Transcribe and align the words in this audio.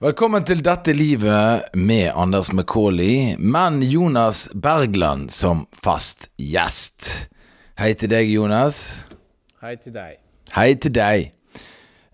Velkommen 0.00 0.46
til 0.48 0.62
Dette 0.64 0.94
livet 0.96 1.74
med 1.76 2.06
Anders 2.16 2.48
McCauley, 2.54 3.34
men 3.36 3.82
Jonas 3.84 4.46
Bergland 4.56 5.28
som 5.28 5.66
fast 5.84 6.30
gjest. 6.40 7.28
Hei 7.76 7.90
til 8.00 8.08
deg, 8.08 8.30
Jonas. 8.32 8.78
Hei 9.60 9.74
til 9.76 9.92
deg. 9.92 10.14
Hei 10.54 10.70
til 10.80 10.94
deg. 10.96 11.26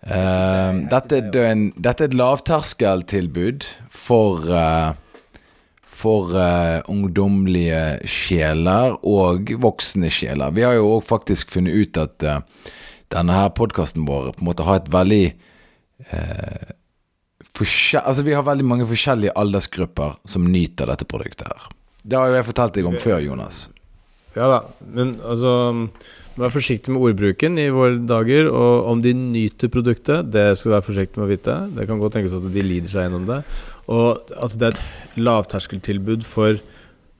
Uh, 0.03 0.83
dette, 0.91 1.21
er 1.31 1.47
en, 1.53 1.61
dette, 1.79 2.03
er 2.03 2.11
et 2.11 2.17
lavterskeltilbud 2.19 3.69
for 3.87 4.43
uh, 4.51 4.91
For 5.87 6.35
uh, 6.35 6.83
ungdommelige 6.91 8.01
sjeler 8.03 8.97
og 8.99 9.53
voksne 9.63 10.11
sjeler. 10.11 10.51
Vi 10.51 10.67
har 10.67 10.75
jo 10.75 10.97
òg 10.97 11.07
faktisk 11.07 11.55
funnet 11.55 11.79
ut 11.87 12.01
at 12.03 12.27
denne 13.15 13.39
her 13.39 13.55
podkasten 13.55 14.03
vår 14.11 14.33
på 14.35 14.43
en 14.43 14.51
måte 14.51 14.67
har 14.67 14.83
et 14.83 14.91
veldig 14.91 15.23
altså 17.61 18.23
Vi 18.25 18.35
har 18.35 18.45
veldig 18.45 18.65
mange 18.67 18.87
forskjellige 18.89 19.33
aldersgrupper 19.35 20.17
som 20.27 20.45
nyter 20.51 20.89
dette 20.91 21.07
produktet 21.09 21.47
her. 21.49 21.67
Det 22.03 22.17
har 22.17 22.29
jo 22.29 22.37
jeg 22.37 22.47
fortalt 22.47 22.77
deg 22.77 22.87
om 22.87 22.95
før, 23.01 23.19
Jonas. 23.23 23.67
Ja 24.37 24.47
da, 24.51 24.59
men 24.93 25.17
altså 25.25 25.87
Vær 26.37 26.51
forsiktig 26.53 26.93
med 26.93 27.01
ordbruken 27.01 27.55
i 27.57 27.63
våre 27.73 27.95
dager. 27.97 28.45
Og 28.51 28.85
om 28.91 28.99
de 29.01 29.09
nyter 29.17 29.71
produktet, 29.73 30.27
det 30.29 30.51
skal 30.59 30.69
du 30.69 30.75
være 30.75 30.85
forsiktig 30.85 31.17
med 31.17 31.25
å 31.25 31.31
vite. 31.31 31.55
Det 31.73 31.87
kan 31.89 31.97
godt 31.97 32.13
tenkes 32.13 32.35
at 32.37 32.45
de 32.53 32.65
lider 32.65 32.91
seg 32.91 33.07
gjennom 33.07 33.25
det. 33.25 33.39
Og 33.89 34.33
at 34.37 34.53
det 34.53 34.67
er 34.67 34.77
et 34.77 35.17
lavterskeltilbud 35.17 36.27
for 36.29 36.59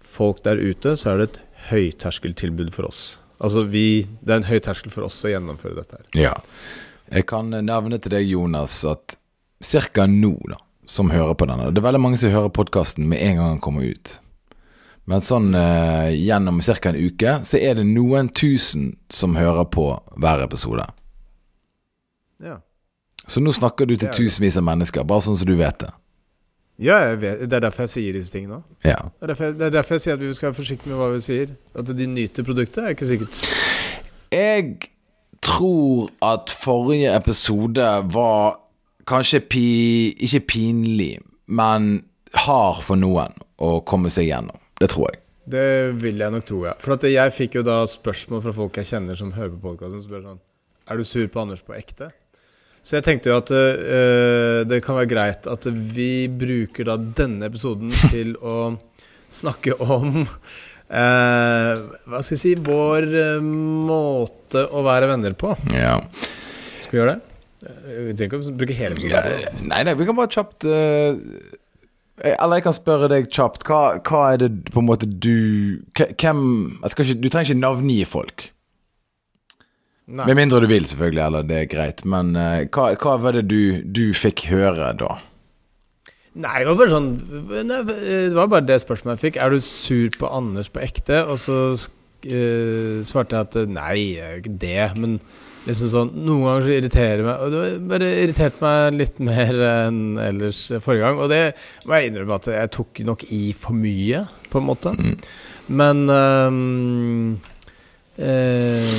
folk 0.05 0.43
der 0.45 0.61
ute, 0.61 0.93
så 0.93 1.15
er 1.15 1.23
det 1.23 1.31
et 1.31 1.39
høyterskeltilbud 1.71 2.69
for 2.75 2.91
oss. 2.91 3.15
Altså 3.41 3.65
vi, 3.65 4.05
Det 4.21 4.33
er 4.33 4.43
en 4.43 4.51
høy 4.51 4.59
terskel 4.61 4.93
for 4.93 5.09
oss 5.09 5.17
å 5.25 5.33
gjennomføre 5.33 5.77
dette 5.81 5.97
her. 5.97 6.07
Ja. 6.17 6.35
Jeg 7.09 7.25
kan 7.29 7.49
nevne 7.49 7.97
til 7.97 8.13
deg, 8.13 8.29
Jonas, 8.29 8.83
at 8.85 9.17
ca. 9.63 10.05
nå, 10.05 10.35
da, 10.49 10.57
som 10.85 11.11
hører 11.11 11.33
på 11.33 11.47
denne 11.49 11.71
Det 11.71 11.81
er 11.81 11.87
veldig 11.87 12.01
mange 12.01 12.17
som 12.21 12.31
hører 12.31 12.53
podkasten 12.53 13.07
med 13.09 13.21
en 13.21 13.37
gang 13.39 13.51
den 13.55 13.61
kommer 13.63 13.87
ut. 13.87 14.19
Men 15.07 15.23
sånn 15.23 15.53
eh, 15.55 16.13
gjennom 16.13 16.59
ca. 16.61 16.89
en 16.91 16.99
uke 16.99 17.37
så 17.47 17.59
er 17.59 17.79
det 17.79 17.85
noen 17.87 18.29
tusen 18.29 18.97
som 19.09 19.37
hører 19.39 19.69
på 19.71 19.89
hver 20.19 20.43
episode. 20.43 20.87
Ja. 22.43 22.59
Så 23.27 23.41
nå 23.43 23.51
snakker 23.55 23.87
du 23.87 23.95
til 23.97 24.11
tusenvis 24.13 24.59
av 24.59 24.67
mennesker, 24.67 25.07
bare 25.07 25.23
sånn 25.23 25.39
som 25.39 25.47
du 25.49 25.55
vet 25.59 25.79
det. 25.83 25.93
Ja, 26.77 26.99
jeg 27.07 27.17
vet. 27.23 27.39
det 27.49 27.55
er 27.57 27.63
derfor 27.65 27.87
jeg 27.87 27.93
sier 27.95 28.17
disse 28.19 28.35
tingene. 28.35 28.61
Ja. 28.85 28.99
Det, 29.09 29.23
er 29.25 29.31
derfor 29.31 29.47
jeg, 29.47 29.55
det 29.57 29.65
er 29.65 29.73
derfor 29.79 29.97
jeg 29.97 30.03
sier 30.03 30.19
at 30.19 30.21
vi 30.21 30.35
skal 30.37 30.49
være 30.51 30.59
forsiktige 30.59 30.91
med 30.91 30.99
hva 31.01 31.07
vi 31.15 31.23
sier. 31.25 31.55
At 31.73 31.89
de 31.97 32.07
nyter 32.11 32.45
produktet, 32.45 32.83
er 32.83 32.93
ikke 32.93 33.09
sikkert. 33.09 33.47
Jeg 34.35 34.91
tror 35.41 36.11
at 36.21 36.53
forrige 36.53 37.15
episode 37.15 37.89
var 38.13 38.59
kanskje 39.07 39.41
pi, 39.49 39.67
ikke 40.27 40.43
pinlig, 40.53 41.13
men 41.47 41.97
hard 42.35 42.83
for 42.85 42.99
noen 42.99 43.33
å 43.63 43.79
komme 43.87 44.11
seg 44.13 44.29
gjennom. 44.29 44.59
Det 44.77 44.91
tror 44.93 45.11
jeg. 45.11 45.23
Det 45.47 45.67
vil 46.01 46.19
jeg 46.19 46.33
nok 46.33 46.45
tro, 46.47 46.61
ja. 46.67 46.75
For 46.83 47.07
jeg 47.07 47.33
fikk 47.35 47.57
jo 47.61 47.65
da 47.65 47.79
spørsmål 47.87 48.43
fra 48.43 48.53
folk 48.55 48.79
jeg 48.81 48.89
kjenner 48.89 49.17
som 49.17 49.31
hører 49.35 49.53
på 49.55 49.63
podkasten, 49.63 50.01
som 50.01 50.09
spør 50.09 50.25
sånn 50.25 50.41
Er 50.91 50.99
du 50.99 51.07
sur 51.07 51.27
på 51.31 51.43
Anders 51.43 51.63
på 51.63 51.75
ekte? 51.77 52.11
Så 52.83 52.97
jeg 52.97 53.05
tenkte 53.07 53.31
jo 53.31 53.37
at 53.39 53.51
uh, 53.51 54.63
det 54.67 54.81
kan 54.83 54.99
være 54.99 55.11
greit 55.11 55.47
at 55.51 55.65
vi 55.67 56.27
bruker 56.31 56.87
da 56.87 56.97
denne 56.99 57.47
episoden 57.47 57.91
til 58.13 58.35
å 58.43 58.75
snakke 59.27 59.75
om 59.83 60.21
uh, 60.23 60.27
Hva 60.91 62.21
skal 62.21 62.35
jeg 62.35 62.43
si 62.43 62.53
Vår 62.67 63.07
uh, 63.11 63.43
måte 63.43 64.67
å 64.67 64.83
være 64.87 65.11
venner 65.11 65.35
på. 65.39 65.55
Ja. 65.75 65.97
Skal 66.83 66.91
vi 66.91 67.01
gjøre 67.01 67.17
det? 67.17 67.26
Vi 67.67 68.15
trenger 68.15 68.27
ikke 68.27 68.39
å 68.39 68.57
bruke 68.57 68.75
hele 68.77 68.97
episoden. 68.97 69.63
Nei, 69.69 69.81
nei, 69.87 69.95
vi 69.97 70.07
kan 70.07 70.17
bare 70.17 70.31
kjapt 70.33 70.67
uh, 70.67 71.17
Eller 72.33 72.59
jeg 72.59 72.65
kan 72.67 72.75
spørre 72.75 73.09
deg 73.11 73.31
kjapt. 73.33 73.65
Hva, 73.67 73.81
hva, 74.07 74.21
er 74.33 74.43
det 74.43 74.51
på 74.73 74.83
en 74.83 74.89
måte 74.89 75.09
du 75.09 75.79
Hvem 75.97 76.43
ikke, 76.87 77.07
Du 77.15 77.29
trenger 77.29 77.51
ikke 77.51 77.63
navngi 77.63 78.01
folk. 78.09 78.51
Nei. 80.07 80.23
Med 80.29 80.37
mindre 80.39 80.61
du 80.63 80.69
vil, 80.71 80.85
selvfølgelig, 80.87 81.23
eller 81.25 81.47
det 81.47 81.57
er 81.59 81.71
greit. 81.71 82.05
Men 82.07 82.31
uh, 82.39 82.63
hva, 82.71 82.93
hva, 82.95 83.17
var 83.19 83.35
det 83.35 83.47
du, 83.51 83.83
du 83.83 84.05
fikk 84.15 84.45
høre 84.53 84.93
da? 85.01 85.17
Nei, 86.37 86.61
det 86.61 86.69
var 86.69 86.77
bare 86.77 86.91
sånn 86.91 87.07
Det 87.49 88.35
var 88.37 88.49
bare 88.51 88.65
det 88.69 88.77
spørsmålet 88.83 89.17
jeg 89.17 89.23
fikk. 89.25 89.39
Er 89.41 89.51
du 89.51 89.59
sur 89.65 90.13
på 90.19 90.29
Anders 90.31 90.69
på 90.71 90.83
ekte? 90.85 91.23
Og 91.27 91.41
så 91.43 91.59
uh, 91.73 93.03
svarte 93.07 93.35
jeg 93.35 93.49
at 93.49 93.59
nei, 93.67 93.97
jeg 94.15 94.31
er 94.31 94.39
ikke 94.43 94.57
det. 94.61 94.87
Men 95.01 95.19
liksom 95.67 95.91
sånn 95.91 96.13
Noen 96.25 96.45
ganger 96.45 96.65
så 96.65 96.73
irriterer 96.75 97.25
meg 97.25 97.43
Og 97.43 97.53
det 97.53 97.65
bare 97.91 98.13
irriterte 98.23 98.63
meg 98.63 98.97
litt 99.01 99.19
mer 99.29 99.59
enn 99.67 99.99
ellers 100.21 100.63
forrige 100.83 101.03
gang. 101.03 101.21
Og 101.23 101.31
det 101.31 101.43
må 101.85 101.97
jeg 101.97 102.11
innrømme 102.11 102.39
at 102.39 102.49
jeg 102.53 102.73
tok 102.77 103.03
nok 103.07 103.27
i 103.35 103.43
for 103.57 103.77
mye, 103.77 104.23
på 104.51 104.61
en 104.61 104.67
måte. 104.67 104.93
Mm. 104.95 105.15
Men 105.67 106.03
um, 106.09 107.39
eh, 108.17 108.91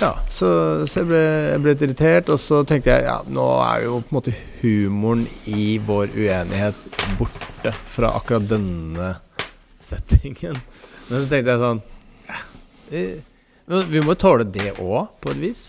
Ja, 0.00 0.12
så, 0.28 0.48
så 0.86 1.02
jeg, 1.02 1.10
ble, 1.10 1.20
jeg, 1.52 1.60
ble, 1.62 1.74
litt 1.74 1.84
irritert, 1.86 2.32
og 2.32 2.40
så 2.42 2.62
tenkte 2.68 2.96
jeg 2.96 3.06
ja, 3.06 3.20
nå 3.30 3.46
er 3.64 3.86
jo 3.86 4.00
på 4.02 4.10
en 4.10 4.18
måte 4.18 4.34
humoren 4.62 5.26
i 5.46 5.76
vår 5.86 6.10
uenighet 6.16 6.90
borte 7.20 7.72
fra 7.86 8.12
akkurat 8.18 8.50
denne 8.50 9.14
settingen. 9.84 10.58
Men 11.06 11.22
så 11.22 11.30
tenkte 11.30 11.54
jeg 11.54 11.62
sånn 11.62 11.82
ja, 12.26 12.42
vi 13.66 14.02
må 14.04 14.14
tåle 14.14 14.46
det 14.46 14.76
òg, 14.78 15.08
på 15.20 15.32
et 15.34 15.40
vis 15.42 15.68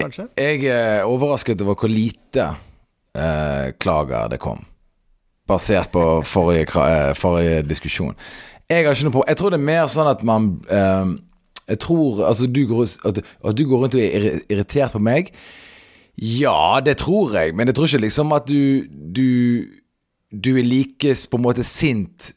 kanskje? 0.00 0.26
Jeg 0.38 0.64
er 0.70 1.06
overrasket 1.08 1.62
over 1.64 1.78
hvor 1.78 1.90
lite 1.92 2.46
eh, 3.16 3.72
klager 3.80 4.30
det 4.32 4.40
kom. 4.42 4.62
Basert 5.48 5.90
på 5.92 6.22
forrige, 6.26 6.68
eh, 6.84 7.14
forrige, 7.18 7.62
diskusjon. 7.68 8.16
Jeg 8.70 8.86
har 8.86 8.94
ikke 8.94 9.08
noe 9.08 9.16
på 9.18 9.24
Jeg 9.26 9.36
tror 9.36 9.50
det 9.50 9.58
er 9.58 9.66
mer 9.66 9.88
sånn 9.90 10.06
at 10.06 10.20
man 10.22 10.52
eh, 10.70 11.16
Jeg 11.72 11.80
tror 11.82 12.24
altså, 12.28 12.46
du 12.46 12.62
går, 12.66 12.86
at, 13.08 13.18
at, 13.18 13.56
du 13.56 13.64
går 13.66 13.84
rundt 13.84 13.96
og 13.98 14.02
er 14.02 14.40
irritert 14.48 14.94
på 14.94 15.02
meg. 15.02 15.32
Ja, 16.16 16.80
det 16.84 16.98
tror 17.02 17.34
jeg, 17.34 17.54
men 17.54 17.66
jeg 17.66 17.76
tror 17.76 17.88
ikke 17.88 18.04
liksom 18.06 18.32
at 18.36 18.48
du 18.50 18.86
Du, 18.90 19.66
du 20.30 20.52
er 20.56 20.66
like 20.66 21.16
på 21.30 21.38
en 21.38 21.46
måte 21.48 21.64
sint 21.66 22.34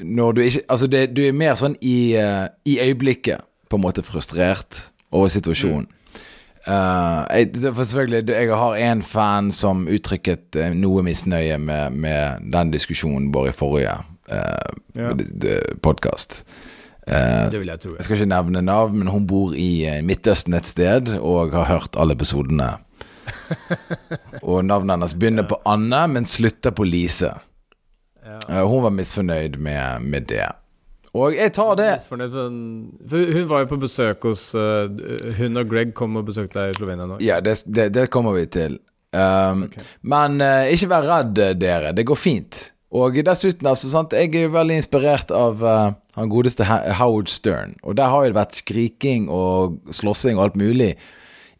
når 0.00 0.32
du 0.32 0.40
ikke 0.42 0.60
Altså, 0.68 0.86
det, 0.86 1.16
du 1.16 1.22
er 1.24 1.32
mer 1.32 1.54
sånn 1.56 1.76
i, 1.80 2.12
uh, 2.20 2.48
i 2.68 2.76
øyeblikket, 2.82 3.40
på 3.68 3.78
en 3.78 3.84
måte 3.84 4.04
frustrert 4.06 4.88
over 5.14 5.30
situasjonen. 5.32 5.88
Uh, 6.66 7.22
jeg, 7.30 7.52
selvfølgelig, 7.62 8.24
jeg 8.34 8.56
har 8.58 8.78
én 8.82 9.02
fan 9.06 9.52
som 9.54 9.84
uttrykket 9.86 10.56
uh, 10.58 10.72
noe 10.74 11.04
misnøye 11.06 11.60
med, 11.62 11.94
med, 11.94 12.48
den 12.50 12.72
diskusjonen 12.74 13.28
vår 13.34 13.52
i 13.52 13.54
forrige 13.54 13.92
uh, 14.32 14.72
ja. 14.98 15.12
podkast. 15.78 16.40
det 17.06 17.60
vil 17.60 17.70
jeg 17.70 17.82
tro. 17.84 17.94
Jeg 17.94 18.08
skal 18.08 18.18
ikke 18.18 18.32
nevne 18.32 18.64
navn, 18.66 18.98
men 18.98 19.12
hun 19.14 19.28
bor 19.30 19.54
i 19.54 19.86
Midtøsten 20.02 20.58
et 20.58 20.66
sted 20.66 21.14
og 21.20 21.54
har 21.54 21.70
hørt 21.70 21.94
alle 21.94 22.18
episodene. 22.18 22.72
og 24.48 24.64
navnet 24.66 24.96
hennes 24.96 25.14
begynner 25.14 25.46
ja. 25.46 25.52
på 25.54 25.60
Anne, 25.70 26.02
men 26.10 26.26
slutter 26.26 26.74
på 26.74 26.82
Lise. 26.82 27.30
Ja. 28.26 28.64
hun 28.66 28.82
var 28.82 28.90
misfornøyd 28.90 29.54
med, 29.62 30.02
med 30.02 30.26
det. 30.34 30.48
Og 31.16 31.36
jeg 31.36 31.52
tar 31.56 31.78
det 31.80 31.90
Hun 32.10 33.46
var 33.48 33.64
jo 33.64 33.70
på 33.70 33.78
besøk 33.80 34.26
hos 34.28 34.50
uh, 34.54 34.86
Hun 35.38 35.60
og 35.60 35.70
Greg 35.70 35.94
kom 35.96 36.18
og 36.20 36.28
besøkte 36.28 36.60
deg 36.60 36.74
i 36.74 36.78
Slovenia 36.78 37.08
nå. 37.08 37.18
Ja, 37.24 37.40
det, 37.40 37.58
det, 37.66 37.90
det 37.96 38.08
kommer 38.12 38.36
vi 38.36 38.46
til. 38.52 38.78
Um, 39.16 39.66
okay. 39.66 39.84
Men 40.04 40.40
uh, 40.42 40.68
ikke 40.68 40.90
vær 40.92 41.06
redd, 41.08 41.38
dere. 41.60 41.94
Det 41.96 42.04
går 42.08 42.20
fint. 42.20 42.66
Og 42.96 43.16
dessuten, 43.26 43.66
altså, 43.66 43.90
sant, 43.90 44.14
jeg 44.14 44.30
er 44.30 44.46
jo 44.46 44.54
veldig 44.54 44.80
inspirert 44.80 45.32
av 45.34 45.62
uh, 45.64 45.94
han 46.16 46.32
godeste 46.32 46.66
Howard 46.68 47.30
Stern. 47.32 47.76
Og 47.82 47.96
der 47.98 48.12
har 48.12 48.24
jo 48.24 48.32
det 48.32 48.38
vært 48.38 48.58
skriking 48.58 49.30
og 49.32 49.78
slåssing 49.94 50.38
og 50.38 50.48
alt 50.48 50.60
mulig 50.60 50.94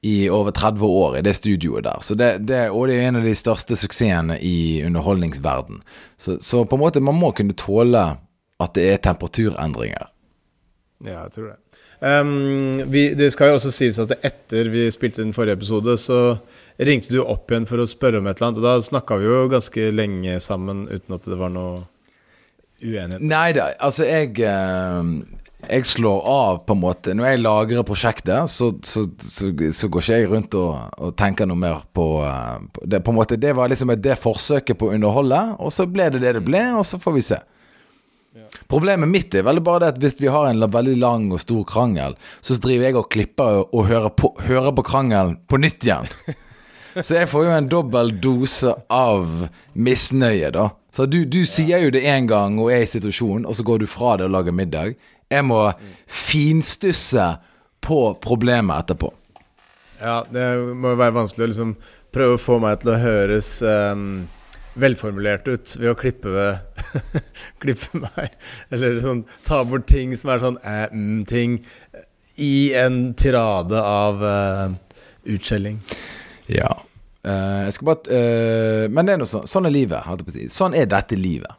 i 0.06 0.28
over 0.30 0.54
30 0.54 0.84
år 0.86 1.16
i 1.18 1.24
det 1.26 1.34
studioet 1.36 1.84
der. 1.84 2.00
Så 2.04 2.14
det, 2.14 2.30
det, 2.46 2.68
og 2.70 2.86
det 2.88 2.98
er 2.98 3.08
en 3.08 3.18
av 3.20 3.26
de 3.26 3.34
største 3.36 3.76
suksessene 3.76 4.36
i 4.38 4.84
underholdningsverden. 4.86 5.80
Så, 6.16 6.38
så 6.40 6.62
på 6.64 6.78
en 6.78 6.84
måte, 6.84 7.02
man 7.02 7.18
må 7.18 7.32
kunne 7.34 7.56
tåle 7.58 8.04
at 8.62 8.76
det 8.76 8.86
er 8.92 9.02
temperaturendringer. 9.04 10.12
Ja, 11.04 11.26
jeg 11.26 11.32
tror 11.34 11.50
det. 11.52 11.58
Um, 12.00 12.92
vi, 12.92 13.10
det 13.16 13.30
skal 13.32 13.50
jo 13.50 13.58
også 13.58 13.72
sies 13.72 13.98
at 14.00 14.14
etter 14.24 14.68
vi 14.72 14.86
spilte 14.92 15.22
den 15.22 15.34
forrige 15.36 15.58
episode, 15.58 15.96
så 16.00 16.38
ringte 16.76 17.12
du 17.12 17.22
opp 17.22 17.50
igjen 17.52 17.68
for 17.68 17.80
å 17.80 17.88
spørre 17.88 18.20
om 18.20 18.28
et 18.28 18.38
eller 18.38 18.50
annet. 18.50 18.60
Og 18.62 18.66
da 18.66 18.76
snakka 18.84 19.18
vi 19.20 19.28
jo 19.28 19.42
ganske 19.52 19.90
lenge 19.92 20.38
sammen 20.44 20.86
uten 20.88 21.16
at 21.16 21.28
det 21.28 21.40
var 21.40 21.52
noe 21.52 21.82
uenighet. 22.82 23.24
Nei 23.24 23.50
da, 23.56 23.72
altså 23.80 24.08
jeg 24.08 24.36
eh, 24.44 25.10
Jeg 25.66 25.88
slår 25.88 26.26
av, 26.30 26.58
på 26.68 26.76
en 26.76 26.82
måte. 26.82 27.14
Når 27.16 27.28
jeg 27.28 27.42
lagrer 27.42 27.86
prosjektet, 27.88 28.52
så, 28.52 28.70
så, 28.84 29.02
så, 29.18 29.48
så 29.74 29.88
går 29.90 30.04
ikke 30.04 30.18
jeg 30.20 30.30
rundt 30.30 30.56
og, 30.60 30.76
og 31.00 31.16
tenker 31.18 31.48
noe 31.48 31.58
mer 31.58 31.80
på, 31.96 32.06
på, 32.72 32.84
det, 32.84 33.00
på 33.02 33.12
en 33.12 33.18
måte, 33.18 33.40
det 33.40 33.56
var 33.56 33.72
liksom 33.72 33.92
det 34.00 34.16
forsøket 34.20 34.78
på 34.78 34.90
å 34.90 34.96
underholde, 34.96 35.40
og 35.58 35.72
så 35.74 35.88
ble 35.88 36.10
det 36.14 36.22
det 36.22 36.36
det 36.38 36.44
ble, 36.44 36.62
og 36.76 36.84
så 36.86 37.00
får 37.02 37.16
vi 37.16 37.24
se. 37.32 37.40
Problemet 38.70 39.10
mitt 39.10 39.34
er 39.36 39.44
vel 39.46 39.60
bare 39.64 39.84
det 39.84 39.92
at 39.94 40.00
hvis 40.02 40.18
vi 40.20 40.32
har 40.32 40.48
en 40.48 40.64
veldig 40.64 40.96
lang 41.00 41.28
og 41.34 41.42
stor 41.42 41.62
krangel, 41.68 42.16
så 42.40 42.56
driver 42.62 42.88
jeg 42.88 42.98
og 42.98 43.08
klipper 43.12 43.62
og 43.66 43.86
hører 43.90 44.12
på, 44.16 44.32
hører 44.46 44.74
på 44.76 44.86
krangelen 44.86 45.38
på 45.48 45.60
nytt 45.62 45.86
igjen. 45.86 46.10
Så 46.96 47.18
jeg 47.18 47.28
får 47.28 47.42
jo 47.44 47.52
en 47.52 47.66
dobbel 47.68 48.14
dose 48.24 48.70
av 48.88 49.26
misnøye, 49.76 50.48
da. 50.48 50.70
Så 50.88 51.04
du, 51.04 51.18
du 51.28 51.42
sier 51.44 51.82
jo 51.84 51.90
det 51.92 52.00
én 52.08 52.24
gang 52.24 52.56
og 52.56 52.70
er 52.72 52.86
i 52.86 52.88
situasjonen, 52.88 53.44
og 53.44 53.52
så 53.58 53.66
går 53.68 53.82
du 53.82 53.86
fra 53.90 54.14
det 54.16 54.30
og 54.30 54.32
lager 54.32 54.56
middag. 54.56 54.94
Jeg 55.28 55.44
må 55.44 55.58
finstusse 56.08 57.26
på 57.84 58.00
problemet 58.24 58.86
etterpå. 58.86 59.10
Ja, 60.00 60.22
det 60.32 60.46
må 60.72 60.94
jo 60.94 61.00
være 61.02 61.18
vanskelig 61.18 61.44
å 61.44 61.50
liksom 61.52 61.76
prøve 62.16 62.38
å 62.38 62.40
få 62.40 62.56
meg 62.64 62.80
til 62.80 62.94
å 62.94 63.00
høres 63.02 63.50
um, 63.60 64.24
velformulert 64.80 65.48
ut 65.48 65.74
ved 65.80 65.90
å 65.92 65.96
klippe, 65.98 66.46
klippe 67.62 68.00
meg. 68.02 68.34
Eller 68.70 69.00
sånn 69.04 69.24
ta 69.46 69.62
bort 69.68 69.88
ting 69.90 70.14
som 70.18 70.32
er 70.32 70.42
sånn 70.42 70.58
æ-m-ting, 70.62 71.60
i 72.36 72.74
en 72.76 73.14
tirade 73.16 73.80
av 73.80 74.20
uh, 74.20 74.74
utskjelling. 75.24 75.78
Ja. 76.52 76.68
Uh, 77.26 77.64
jeg 77.64 77.72
skal 77.74 77.88
bare 77.88 78.18
uh, 78.18 78.82
Men 78.92 79.08
det 79.08 79.14
er 79.14 79.22
noe 79.22 79.30
sånn. 79.30 79.46
Sånn 79.48 79.66
er 79.66 79.72
livet. 79.72 80.28
Si. 80.34 80.44
Sånn 80.52 80.76
er 80.76 80.90
dette 80.90 81.16
livet. 81.16 81.56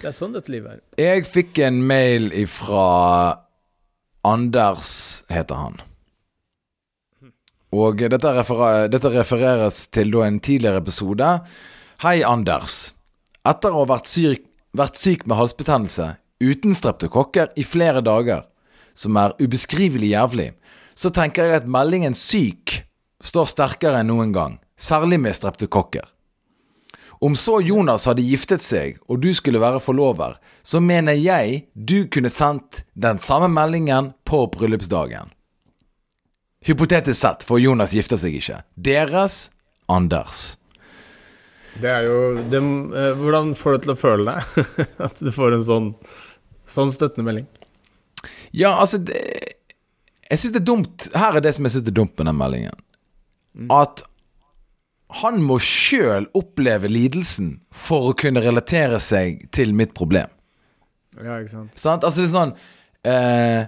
Det 0.00 0.08
er 0.08 0.16
sånn 0.16 0.32
dette 0.32 0.52
livet 0.52 0.78
er. 0.78 0.82
Jeg 0.96 1.28
fikk 1.28 1.60
en 1.66 1.82
mail 1.84 2.30
ifra 2.32 2.86
Anders, 4.24 5.22
heter 5.32 5.60
han. 5.60 5.78
Og 7.76 8.00
dette, 8.10 8.32
referer, 8.34 8.88
dette 8.90 9.12
refereres 9.14 9.84
til 9.94 10.10
da 10.12 10.24
en 10.26 10.40
tidligere 10.42 10.80
episode. 10.82 11.28
Hei, 12.00 12.22
Anders. 12.24 12.94
Etter 13.44 13.74
å 13.74 13.82
ha 13.82 13.88
vært 13.90 14.06
syk, 14.08 14.46
vært 14.72 14.96
syk 14.96 15.26
med 15.28 15.36
halsbetennelse 15.36 16.06
uten 16.40 16.72
streptokokker 16.72 17.50
i 17.60 17.64
flere 17.68 18.00
dager, 18.00 18.46
som 18.96 19.18
er 19.20 19.34
ubeskrivelig 19.36 20.14
jævlig, 20.14 20.46
så 20.96 21.10
tenker 21.12 21.44
jeg 21.44 21.58
at 21.58 21.66
meldingen 21.68 22.16
'syk' 22.16 22.86
står 23.20 23.50
sterkere 23.52 24.00
enn 24.00 24.08
noen 24.08 24.32
gang, 24.32 24.54
særlig 24.80 25.18
med 25.20 25.36
streptokokker. 25.36 26.06
Om 27.20 27.36
så 27.36 27.58
Jonas 27.60 28.08
hadde 28.08 28.24
giftet 28.24 28.64
seg, 28.64 28.96
og 29.04 29.20
du 29.20 29.34
skulle 29.36 29.60
være 29.60 29.84
forlover, 29.84 30.38
så 30.64 30.80
mener 30.80 31.20
jeg 31.20 31.66
du 31.76 32.08
kunne 32.08 32.32
sendt 32.32 32.86
den 32.96 33.20
samme 33.20 33.52
meldingen 33.52 34.14
på 34.24 34.46
bryllupsdagen. 34.56 35.28
Hypotetisk 36.64 37.20
sett, 37.20 37.44
for 37.44 37.60
Jonas 37.60 37.92
gifter 37.92 38.16
seg 38.16 38.40
ikke. 38.40 38.62
Deres 38.80 39.50
Anders. 39.84 40.59
Det 41.78 41.90
er 41.90 42.06
jo 42.08 42.18
det, 42.50 42.60
eh, 42.60 43.14
Hvordan 43.20 43.54
får 43.58 43.76
du 43.76 43.84
til 43.86 43.94
å 43.94 43.98
føle 43.98 44.34
deg? 44.34 44.68
At 45.06 45.22
du 45.22 45.30
får 45.34 45.56
en 45.56 45.64
sånn, 45.66 45.88
sånn 46.68 46.92
støttende 46.94 47.26
melding? 47.28 47.48
Ja, 48.56 48.74
altså 48.74 48.98
det, 48.98 49.20
Jeg 50.26 50.40
syns 50.42 50.54
det 50.56 50.60
er 50.62 50.68
dumt 50.72 51.06
Her 51.14 51.38
er 51.38 51.44
det 51.44 51.54
som 51.56 51.64
jeg 51.64 51.76
syns 51.76 51.88
er 51.88 51.96
dumt 51.96 52.16
med 52.18 52.30
den 52.30 52.40
meldingen. 52.40 52.82
At 53.72 54.04
han 55.20 55.40
må 55.42 55.56
sjøl 55.58 56.28
oppleve 56.38 56.86
lidelsen 56.90 57.56
for 57.74 58.12
å 58.12 58.16
kunne 58.18 58.42
relatere 58.44 59.00
seg 59.02 59.48
til 59.54 59.72
mitt 59.74 59.90
problem. 59.98 60.30
Ja, 61.18 61.40
ikke 61.40 61.50
sant. 61.50 61.74
Sant? 61.74 62.06
Altså, 62.06 62.22
det 62.22 62.28
er 62.28 62.34
sånn 62.36 62.52
eh, 63.10 63.64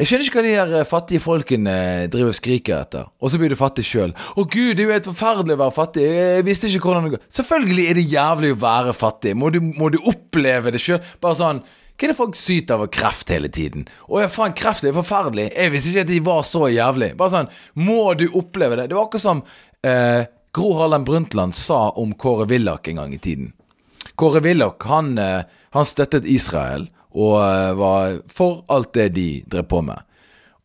Jeg 0.00 0.08
skjønner 0.08 0.28
ikke 0.30 0.40
hva 0.40 0.42
de 0.46 0.52
der 0.72 0.86
fattige 0.88 1.20
folkene 1.20 1.72
driver 2.08 2.30
og 2.32 2.36
skriker 2.38 2.78
etter. 2.78 3.08
Og 3.20 3.28
så 3.28 3.36
blir 3.36 3.52
du 3.52 3.56
fattig 3.60 3.82
sjøl. 3.84 4.14
Å 4.32 4.44
gud, 4.46 4.70
det 4.78 4.80
er 4.80 4.86
jo 4.86 4.94
helt 4.94 5.08
forferdelig 5.10 5.56
å 5.58 5.60
være 5.60 5.74
fattig. 5.76 6.04
Jeg 6.08 6.44
visste 6.46 6.70
ikke 6.70 6.86
hvordan 6.86 7.04
det 7.04 7.10
går. 7.12 7.26
Selvfølgelig 7.36 7.84
er 7.84 7.98
det 7.98 8.04
jævlig 8.08 8.52
å 8.54 8.58
være 8.62 8.94
fattig. 8.96 9.34
Må 9.36 9.50
du, 9.52 9.58
må 9.60 9.90
du 9.92 9.98
oppleve 10.08 10.72
det 10.72 10.80
sjøl? 10.80 11.02
Bare 11.20 11.36
sånn 11.36 11.60
hva 11.60 12.06
er 12.06 12.14
det 12.14 12.16
folk 12.16 12.38
syter 12.40 12.80
av 12.80 12.88
kreft 12.96 13.28
hele 13.28 13.50
tiden? 13.52 13.82
Å 14.08 14.22
ja, 14.22 14.28
faen, 14.32 14.54
kreft 14.56 14.86
er 14.88 14.94
forferdelig. 14.96 15.50
Jeg 15.52 15.72
visste 15.74 15.90
ikke 15.92 16.04
at 16.06 16.12
de 16.14 16.20
var 16.30 16.46
så 16.48 16.62
jævlig. 16.72 17.10
Bare 17.18 17.34
sånn, 17.34 17.50
må 17.76 18.14
du 18.16 18.24
oppleve 18.40 18.78
det? 18.80 18.86
Det 18.88 18.96
var 18.96 19.04
akkurat 19.04 19.24
som 19.26 19.42
eh, 19.84 20.22
Gro 20.56 20.70
Harlem 20.78 21.04
Brundtland 21.04 21.52
sa 21.58 21.90
om 22.00 22.16
Kåre 22.16 22.48
Willoch 22.48 22.88
en 22.88 23.02
gang 23.02 23.12
i 23.12 23.20
tiden. 23.20 23.52
Kåre 24.16 24.40
Willoch, 24.48 24.80
han, 24.88 25.12
eh, 25.20 25.44
han 25.76 25.90
støttet 25.92 26.24
Israel 26.24 26.88
og 27.10 27.36
eh, 27.42 27.72
var 27.78 28.18
for 28.30 28.64
alt 28.70 28.92
det 28.94 29.10
de 29.16 29.28
drev 29.50 29.68
på 29.70 29.82
med. 29.86 29.98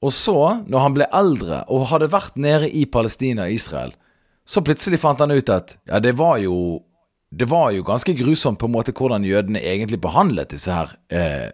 Og 0.05 0.13
så, 0.13 0.37
når 0.67 0.83
han 0.83 0.95
ble 0.97 1.07
eldre 1.17 1.63
og 1.73 1.87
hadde 1.89 2.11
vært 2.13 2.35
nede 2.37 2.69
i 2.69 2.85
Palestina 2.85 3.47
og 3.47 3.55
Israel, 3.55 3.95
så 4.45 4.61
plutselig 4.61 4.99
fant 5.01 5.21
han 5.23 5.33
ut 5.33 5.49
at 5.49 5.77
ja, 5.89 5.99
det 6.03 6.13
var 6.19 6.37
jo 6.43 6.83
det 7.35 7.47
var 7.49 7.71
jo 7.73 7.83
ganske 7.83 8.13
grusomt 8.15 8.59
på 8.61 8.69
en 8.69 8.75
måte 8.75 8.93
hvordan 8.95 9.25
jødene 9.25 9.59
egentlig 9.59 9.99
behandlet 10.03 10.53
disse 10.53 10.71
her 10.71 10.93
eh, 11.09 11.49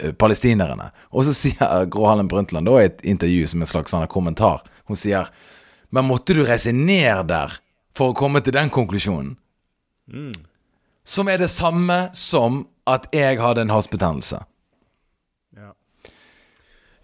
eh 0.00 0.14
palestinerne. 0.18 0.90
Og 1.12 1.26
så 1.28 1.34
sier 1.36 1.86
Gro 1.92 2.08
Harlem 2.08 2.30
Brundtland 2.30 2.66
da 2.66 2.78
i 2.80 2.88
et 2.88 3.04
intervju 3.04 3.46
som 3.52 3.62
en 3.62 3.70
slags 3.70 3.94
sånn 3.94 4.06
kommentar 4.10 4.64
Hun 4.88 4.96
sier 4.96 5.28
Men 5.90 6.08
måtte 6.08 6.34
du 6.34 6.42
reise 6.44 6.72
ned 6.72 7.28
der 7.28 7.60
for 7.96 8.10
å 8.10 8.16
komme 8.16 8.40
til 8.40 8.52
den 8.56 8.70
konklusjonen? 8.70 9.36
Mm. 10.08 10.32
Som 11.08 11.30
er 11.32 11.40
det 11.40 11.48
samme 11.52 12.08
som 12.16 12.66
at 12.88 13.08
jeg 13.14 13.40
hadde 13.40 13.64
en 13.64 13.72
halsbetennelse. 13.72 14.40
Ja. 15.56 15.70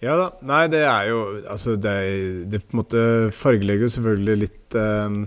ja 0.05 0.17
da. 0.21 0.27
Nei, 0.45 0.65
det 0.73 0.83
er 0.85 1.09
jo 1.11 1.23
Altså, 1.43 1.77
det, 1.81 1.97
det 2.53 2.62
på 2.67 2.77
en 2.77 2.83
måte 2.83 3.06
fargelegger 3.37 3.89
jo 3.89 3.95
selvfølgelig 3.97 4.37
litt 4.45 4.77
um, 4.77 5.25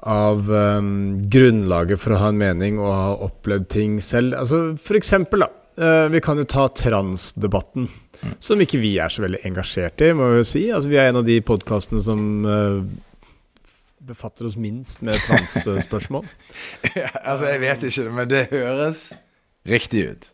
av 0.00 0.48
um, 0.48 0.92
grunnlaget 1.32 2.00
for 2.00 2.16
å 2.16 2.20
ha 2.22 2.30
en 2.32 2.40
mening 2.40 2.80
og 2.80 2.92
ha 2.92 3.10
opplevd 3.28 3.68
ting 3.72 3.98
selv. 4.04 4.36
Altså 4.38 4.62
For 4.80 5.00
eksempel, 5.00 5.46
da. 5.46 5.50
Uh, 5.80 6.08
vi 6.12 6.20
kan 6.24 6.36
jo 6.36 6.44
ta 6.44 6.66
transdebatten, 6.76 7.86
mm. 7.88 8.32
som 8.42 8.60
ikke 8.60 8.80
vi 8.82 8.98
er 9.00 9.12
så 9.12 9.22
veldig 9.24 9.40
engasjert 9.48 10.02
i, 10.04 10.10
må 10.16 10.34
vi 10.34 10.42
jo 10.42 10.48
si. 10.48 10.66
Altså 10.68 10.90
Vi 10.92 10.98
er 11.00 11.12
en 11.12 11.20
av 11.22 11.28
de 11.28 11.38
podkastene 11.44 12.02
som 12.04 12.44
uh, 12.44 12.82
befatter 14.06 14.48
oss 14.48 14.56
minst 14.56 15.02
med 15.04 15.18
transspørsmål. 15.26 16.26
ja, 17.02 17.10
altså, 17.20 17.50
jeg 17.50 17.60
vet 17.60 17.86
ikke, 17.90 18.08
men 18.16 18.30
det 18.30 18.46
høres 18.52 19.10
riktig 19.68 20.06
ut. 20.10 20.30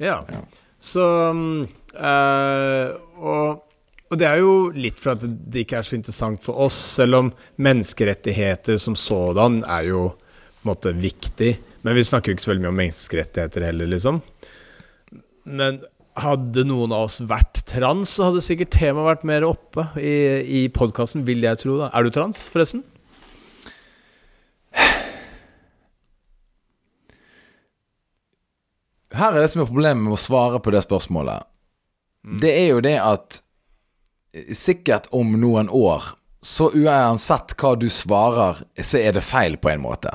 Ja. 0.00 0.20
ja. 0.28 0.44
Så 0.80 1.06
uh, 1.32 2.86
Og 3.20 3.66
og 4.10 4.18
det 4.18 4.26
er 4.26 4.40
jo 4.42 4.54
litt 4.74 4.98
for 4.98 5.14
at 5.14 5.22
det 5.22 5.62
ikke 5.62 5.78
er 5.78 5.86
så 5.86 5.94
interessant 5.94 6.42
for 6.42 6.64
oss, 6.66 6.74
selv 6.96 7.14
om 7.20 7.28
menneskerettigheter 7.62 8.80
som 8.82 8.96
sådan 8.98 9.60
er 9.62 9.86
jo 9.86 10.00
på 10.10 10.64
en 10.64 10.70
måte 10.72 10.92
viktig. 10.98 11.52
Men 11.86 11.94
vi 11.94 12.02
snakker 12.04 12.32
jo 12.32 12.36
ikke 12.36 12.42
så 12.42 12.50
veldig 12.50 12.64
mye 12.64 12.72
om 12.72 12.80
menneskerettigheter 12.82 13.68
heller, 13.68 13.90
liksom. 13.92 14.18
Men 15.46 15.78
hadde 16.18 16.64
noen 16.66 16.92
av 16.94 17.06
oss 17.06 17.20
vært 17.22 17.62
trans, 17.70 18.16
så 18.16 18.30
hadde 18.30 18.42
sikkert 18.44 18.72
temaet 18.74 19.06
vært 19.06 19.26
mer 19.28 19.46
oppe 19.46 19.86
i, 20.00 20.14
i 20.42 20.62
podkasten, 20.74 21.24
vil 21.28 21.44
jeg 21.46 21.60
tro. 21.62 21.76
da 21.80 21.90
Er 21.94 22.06
du 22.06 22.10
trans, 22.14 22.48
forresten? 22.52 22.82
Her 29.10 29.34
er 29.34 29.42
det 29.42 29.50
som 29.52 29.62
er 29.62 29.70
problemet 29.70 30.04
med 30.04 30.14
å 30.14 30.20
svare 30.20 30.60
på 30.62 30.72
det 30.74 30.84
spørsmålet. 30.84 31.46
Mm. 32.26 32.38
Det 32.42 32.50
er 32.54 32.66
jo 32.68 32.82
det 32.84 32.96
at 33.02 33.40
sikkert 34.54 35.08
om 35.16 35.32
noen 35.40 35.70
år, 35.74 36.12
så 36.40 36.70
uansett 36.72 37.56
hva 37.60 37.74
du 37.76 37.88
svarer, 37.92 38.62
så 38.78 39.00
er 39.00 39.16
det 39.16 39.24
feil 39.26 39.58
på 39.60 39.72
en 39.72 39.82
måte. 39.82 40.12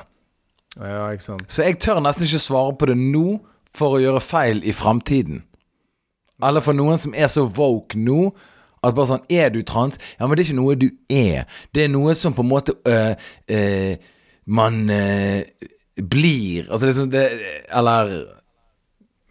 Ja, 0.75 1.09
ikke 1.13 1.27
sant. 1.27 1.51
Så 1.51 1.65
jeg 1.67 1.79
tør 1.83 2.01
nesten 2.03 2.27
ikke 2.27 2.41
svare 2.43 2.75
på 2.79 2.89
det 2.89 2.97
nå 2.99 3.39
for 3.75 3.97
å 3.97 4.01
gjøre 4.01 4.23
feil 4.23 4.63
i 4.63 4.73
framtiden. 4.75 5.43
Eller 6.43 6.63
for 6.63 6.75
noen 6.75 6.99
som 6.99 7.15
er 7.15 7.29
så 7.31 7.45
woke 7.47 7.99
nå 7.99 8.33
at 8.85 8.95
bare 8.95 9.09
sånn 9.09 9.27
Er 9.31 9.51
du 9.53 9.61
trans? 9.65 9.99
Ja, 10.19 10.27
men 10.27 10.35
det 10.35 10.43
er 10.43 10.49
ikke 10.49 10.59
noe 10.59 10.77
du 10.79 10.89
er. 11.11 11.45
Det 11.73 11.85
er 11.85 11.93
noe 11.93 12.15
som 12.17 12.35
på 12.35 12.43
en 12.45 12.51
måte 12.51 12.75
øh, 12.85 13.13
øh, 13.49 13.93
Man 14.45 14.83
øh, 14.91 15.41
blir 15.95 16.67
Altså 16.69 16.89
liksom 16.89 17.11
det 17.13 17.29
Eller 17.69 18.17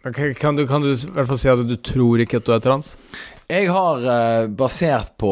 kan, 0.05 0.57
du, 0.57 0.67
kan 0.69 0.83
du 0.83 0.91
i 0.91 1.13
hvert 1.15 1.25
fall 1.25 1.39
si 1.41 1.49
at 1.49 1.63
du 1.65 1.77
tror 1.81 2.21
ikke 2.21 2.37
at 2.37 2.45
du 2.45 2.51
er 2.53 2.59
trans? 2.61 2.91
Jeg 3.49 3.71
har 3.73 4.45
basert 4.53 5.15
på 5.17 5.31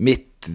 mitt 0.00 0.48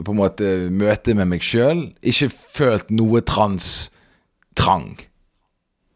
på 0.00 0.14
en 0.14 0.18
måte 0.18 0.48
møte 0.72 1.12
med 1.12 1.28
meg 1.28 1.44
sjøl 1.44 1.82
ikke 2.00 2.30
følt 2.32 2.92
noe 2.94 3.20
trans-trang. 3.28 4.94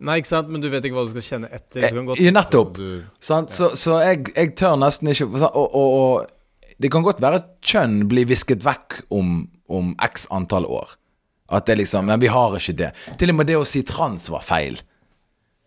Nei, 0.04 0.18
ikke 0.20 0.28
sant, 0.28 0.50
men 0.52 0.60
du 0.60 0.68
vet 0.68 0.84
ikke 0.84 0.98
hva 0.98 1.06
du 1.06 1.12
skal 1.14 1.24
kjenne 1.24 1.48
etter. 1.56 1.86
Godt, 2.04 2.20
ja, 2.20 2.32
nettopp. 2.34 2.76
Du, 2.76 2.88
ja. 3.00 3.38
Så, 3.48 3.70
så 3.80 4.00
jeg, 4.04 4.26
jeg, 4.34 4.52
tør 4.60 4.76
nesten 4.80 5.08
ikke 5.12 5.28
og, 5.46 5.56
og, 5.64 5.86
og, 5.86 6.66
det 6.82 6.90
kan 6.92 7.06
godt 7.06 7.22
være 7.24 7.40
at 7.40 7.46
kjønn 7.64 8.02
blir 8.10 8.28
visket 8.28 8.66
vekk 8.66 9.00
om, 9.16 9.38
om 9.72 9.94
x 10.04 10.28
antall 10.34 10.68
år. 10.68 10.98
At 11.48 11.68
det 11.70 11.78
liksom 11.78 12.08
Men 12.10 12.20
vi 12.20 12.28
har 12.28 12.58
ikke 12.58 12.74
det. 12.76 12.90
Til 13.16 13.32
og 13.32 13.38
med 13.38 13.48
det 13.48 13.56
å 13.56 13.64
si 13.64 13.80
trans 13.86 14.28
var 14.34 14.44
feil. 14.44 14.76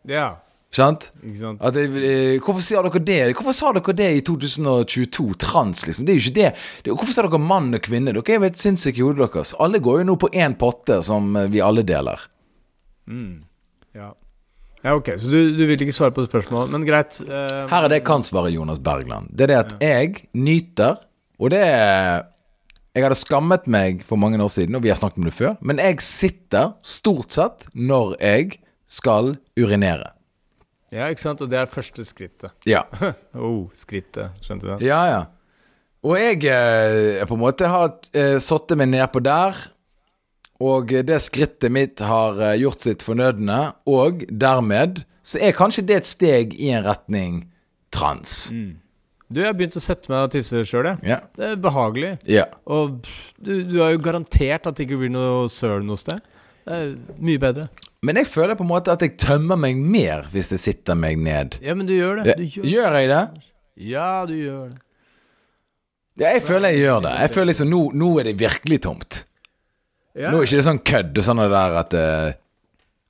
Ja 0.09 0.35
Sant? 0.69 1.07
Det, 1.73 1.83
eh, 2.05 2.35
hvorfor 2.45 2.61
sier 2.61 2.85
dere 2.85 3.01
det? 3.01 3.33
Hvorfor 3.33 3.55
sa 3.57 3.71
dere 3.73 3.93
det 3.97 4.09
i 4.19 4.21
2022? 4.21 5.33
Trans, 5.41 5.85
liksom. 5.87 6.05
Det 6.05 6.13
er 6.13 6.19
jo 6.19 6.25
ikke 6.27 6.37
det. 6.37 6.51
det 6.85 6.93
hvorfor 6.93 7.15
sa 7.15 7.25
dere 7.25 7.41
mann 7.41 7.73
og 7.73 7.81
kvinne? 7.81 8.13
Dere 8.13 8.35
er 8.35 8.37
jo 8.37 8.45
helt 8.45 8.61
sinnssyke 8.61 9.01
i 9.01 9.05
hodet 9.05 9.31
deres. 9.33 9.55
Alle 9.57 9.81
går 9.81 10.01
jo 10.01 10.09
nå 10.11 10.17
på 10.21 10.29
én 10.29 10.53
potte 10.53 11.01
som 11.05 11.35
eh, 11.35 11.49
vi 11.49 11.63
alle 11.65 11.81
deler. 11.81 12.21
Mm. 13.09 13.48
Ja. 13.99 14.09
ja. 14.83 14.95
ok. 14.95 15.13
Så 15.19 15.29
du, 15.31 15.37
du, 15.57 15.63
vil 15.67 15.85
ikke 15.85 15.95
svare 15.95 16.15
på 16.15 16.25
spørsmålet, 16.27 16.73
men 16.75 16.87
greit. 16.87 17.21
Uh, 17.25 17.67
Her 17.71 17.85
er 17.85 17.91
det 17.91 18.01
jeg 18.01 18.07
kan 18.09 18.25
svare 18.27 18.53
Jonas 18.53 18.81
Bergland. 18.83 19.31
Det 19.35 19.47
er 19.47 19.53
det 19.53 19.59
at 19.59 19.73
ja. 19.77 19.93
jeg 19.99 20.29
nyter, 20.33 21.01
og 21.39 21.55
det 21.55 21.63
er 21.67 22.27
Jeg 22.97 23.05
hadde 23.05 23.15
skammet 23.19 23.67
meg 23.69 23.99
for 24.03 24.17
mange 24.19 24.39
år 24.41 24.49
siden, 24.49 24.75
og 24.75 24.81
vi 24.83 24.89
har 24.89 24.97
snakket 24.97 25.21
om 25.21 25.27
det 25.27 25.35
før, 25.37 25.53
men 25.61 25.77
jeg 25.79 26.01
sitter 26.01 26.71
stort 26.83 27.31
sett 27.31 27.67
når 27.77 28.15
jeg 28.17 28.57
skal 28.89 29.35
urinere. 29.53 30.09
Ja, 30.89 31.05
ikke 31.13 31.21
sant? 31.21 31.41
Og 31.45 31.51
det 31.51 31.59
er 31.59 31.69
første 31.69 32.03
skrittet. 32.05 32.55
Ja. 32.67 32.81
oh, 33.37 33.69
skrittet. 33.77 34.33
Skjønte 34.41 34.65
du 34.65 34.71
det? 34.73 34.87
Ja, 34.89 35.03
ja. 35.05 35.21
Og 36.05 36.15
jeg 36.15 36.45
eh, 36.47 37.21
på 37.27 37.35
en 37.35 37.41
måte 37.41 37.69
har 37.69 37.91
eh, 38.15 38.37
satt 38.41 38.71
meg 38.79 38.89
nedpå 38.93 39.21
der, 39.23 39.57
og 40.59 40.91
det 41.07 41.21
skrittet 41.23 41.71
mitt 41.71 42.01
har 42.03 42.39
eh, 42.43 42.57
gjort 42.59 42.83
sitt 42.83 43.03
fornødne, 43.05 43.59
og 43.87 44.25
dermed 44.29 45.03
så 45.23 45.39
er 45.43 45.55
kanskje 45.55 45.85
det 45.87 46.01
et 46.01 46.09
steg 46.09 46.55
i 46.59 46.71
en 46.75 46.85
retning 46.87 47.41
trans. 47.93 48.49
Du, 49.29 49.39
jeg 49.43 49.45
har 49.45 49.53
begynt 49.57 49.77
å 49.77 49.83
sette 49.83 50.09
meg 50.09 50.25
og 50.25 50.33
tisse 50.33 50.63
sjøl, 50.65 50.87
jeg. 50.89 51.03
Yeah. 51.05 51.27
Det 51.37 51.51
er 51.51 51.59
behagelig. 51.61 52.15
Yeah. 52.25 52.49
Og 52.65 53.05
du, 53.37 53.53
du 53.69 53.77
har 53.83 53.93
jo 53.93 54.01
garantert 54.03 54.65
at 54.65 54.77
det 54.79 54.87
ikke 54.87 54.97
blir 55.03 55.13
noe 55.13 55.45
søl 55.53 55.85
noe 55.85 55.99
sted. 56.01 56.23
Det 56.65 56.79
er 56.79 56.91
mye 57.21 57.41
bedre. 57.41 57.67
Men 58.05 58.17
jeg 58.21 58.29
føler 58.31 58.57
på 58.57 58.63
en 58.65 58.71
måte 58.71 58.93
at 58.95 59.03
jeg 59.03 59.17
tømmer 59.19 59.59
meg 59.59 59.77
mer 59.79 60.27
hvis 60.31 60.49
jeg 60.55 60.63
sitter 60.63 60.97
meg 60.97 61.19
ned. 61.21 61.59
Ja, 61.61 61.75
men 61.77 61.85
du 61.89 61.93
gjør 61.93 62.23
det. 62.23 62.37
Du 62.39 62.45
gjør, 62.47 62.69
Gjør 62.73 62.99
jeg 62.99 63.09
det? 63.11 63.23
ja, 63.89 64.11
du 64.27 64.35
gjør 64.35 64.69
det. 64.71 64.81
Ja, 66.19 66.33
jeg 66.35 66.43
føler 66.43 66.73
jeg 66.73 66.83
gjør 66.83 67.03
det. 67.05 67.11
Jeg 67.23 67.31
føler 67.35 67.49
liksom 67.53 67.69
nå, 67.71 67.81
nå 67.95 68.09
er 68.19 68.27
det 68.27 68.39
virkelig 68.39 68.81
tomt. 68.83 69.21
Ja. 70.17 70.31
Nå 70.31 70.39
er 70.39 70.47
ikke 70.47 70.59
det 70.59 70.67
sånn 70.67 70.83
kødd 70.91 71.19
sånn 71.23 71.41
det 71.43 71.49
der 71.53 71.75
at 71.79 71.93
eh, 71.97 72.29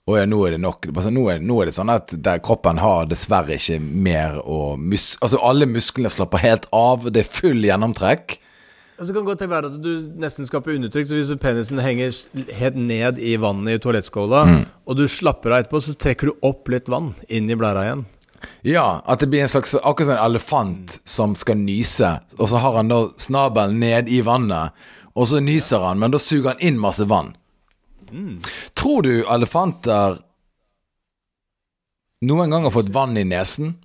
Å 0.09 0.17
ja, 0.17 0.25
nå 0.25 0.39
er 0.47 0.55
det 0.55 0.61
nok. 0.63 0.89
Sånn, 0.99 1.15
Nå 1.15 1.27
er, 1.31 1.39
nå 1.39 1.61
er 1.61 1.69
det 1.69 1.75
sånn 1.77 1.91
at 1.93 2.15
kroppen 2.45 2.81
har 2.81 3.07
dessverre 3.09 3.59
ikke 3.59 3.77
mer 3.79 4.39
å 4.41 4.75
mus... 4.75 5.13
Altså, 5.21 5.37
alle 5.45 5.67
musklene 5.69 6.09
slapper 6.09 6.41
helt 6.41 6.65
av. 6.73 7.05
Det 7.13 7.21
er 7.21 7.29
full 7.29 7.61
gjennomtrekk. 7.67 8.39
Og 8.99 9.05
så 9.07 9.13
kan 9.13 9.21
det 9.23 9.29
godt 9.29 9.43
være 9.47 9.69
at 9.69 9.75
du 9.79 9.91
nesten 10.19 10.49
skaper 10.49 10.75
undertrykk. 10.75 11.07
Så 11.07 11.19
hvis 11.19 11.33
penisen 11.39 11.79
henger 11.79 12.17
helt 12.57 12.79
ned 12.81 13.21
i 13.21 13.37
vannet 13.39 13.77
i 13.77 13.83
toalettskåla, 13.85 14.41
og 14.83 14.97
du 14.99 15.05
slapper 15.07 15.53
av 15.53 15.63
etterpå, 15.63 15.79
så 15.85 15.95
trekker 15.95 16.31
du 16.31 16.47
opp 16.49 16.67
litt 16.73 16.89
vann 16.91 17.13
inn 17.31 17.47
i 17.47 17.57
blæra 17.59 17.85
igjen. 17.85 18.03
Ja, 18.63 19.01
at 19.07 19.19
det 19.19 19.27
blir 19.31 19.43
en 19.43 19.51
slags 19.51 19.73
Akkurat 19.75 20.07
som 20.07 20.15
en 20.15 20.23
elefant 20.23 20.99
som 21.07 21.35
skal 21.35 21.59
nyse, 21.59 22.11
og 22.37 22.47
så 22.51 22.59
har 22.63 22.77
han 22.79 22.91
da 22.91 23.01
snabelen 23.19 23.79
ned 23.79 24.11
i 24.11 24.21
vannet, 24.23 24.75
og 25.13 25.27
så 25.29 25.41
nyser 25.43 25.85
han, 25.85 25.99
men 26.01 26.13
da 26.13 26.21
suger 26.21 26.53
han 26.53 26.63
inn 26.63 26.79
masse 26.81 27.05
vann. 27.09 27.33
Tror 28.77 29.05
du 29.05 29.13
elefanter 29.29 30.17
noen 32.25 32.51
gang 32.51 32.65
har 32.67 32.73
fått 32.73 32.89
vann 32.91 33.17
i 33.17 33.23
nesen? 33.23 33.77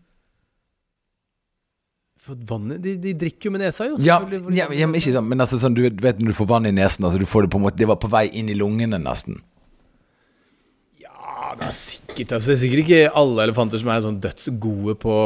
Fått 2.25 2.40
vann 2.49 2.73
i 2.73 2.78
De, 2.83 2.97
de 2.99 3.12
drikker 3.21 3.50
jo 3.50 3.54
med 3.54 3.62
nesa, 3.62 3.87
jo. 3.90 3.99
Ja, 4.02 4.16
ja, 4.49 4.66
ja 4.73 4.88
men 4.88 4.97
ikke 4.99 5.12
sånn, 5.14 5.28
men 5.28 5.45
altså 5.45 5.61
sånn, 5.61 5.76
du 5.76 5.85
vet, 5.85 6.00
vet 6.02 6.23
når 6.23 6.33
du 6.33 6.38
får 6.40 6.49
vann 6.50 6.66
i 6.66 6.73
nesen, 6.75 7.04
altså 7.07 7.21
du 7.21 7.28
får 7.28 7.47
det 7.47 7.52
på 7.52 7.61
en 7.61 7.66
måte 7.66 7.78
Det 7.78 7.90
var 7.90 8.00
på 8.00 8.11
vei 8.11 8.26
inn 8.33 8.49
i 8.50 8.57
lungene, 8.59 8.99
nesten. 9.02 9.43
Det 11.54 11.68
er 11.68 11.76
sikkert 11.76 12.34
altså, 12.37 12.50
Det 12.50 12.54
er 12.54 12.61
sikkert 12.62 12.82
ikke 12.84 13.14
alle 13.20 13.46
elefanter 13.46 13.80
som 13.82 13.90
er 13.92 14.04
sånn 14.04 14.20
dødsgode 14.25 14.96
på 15.04 15.16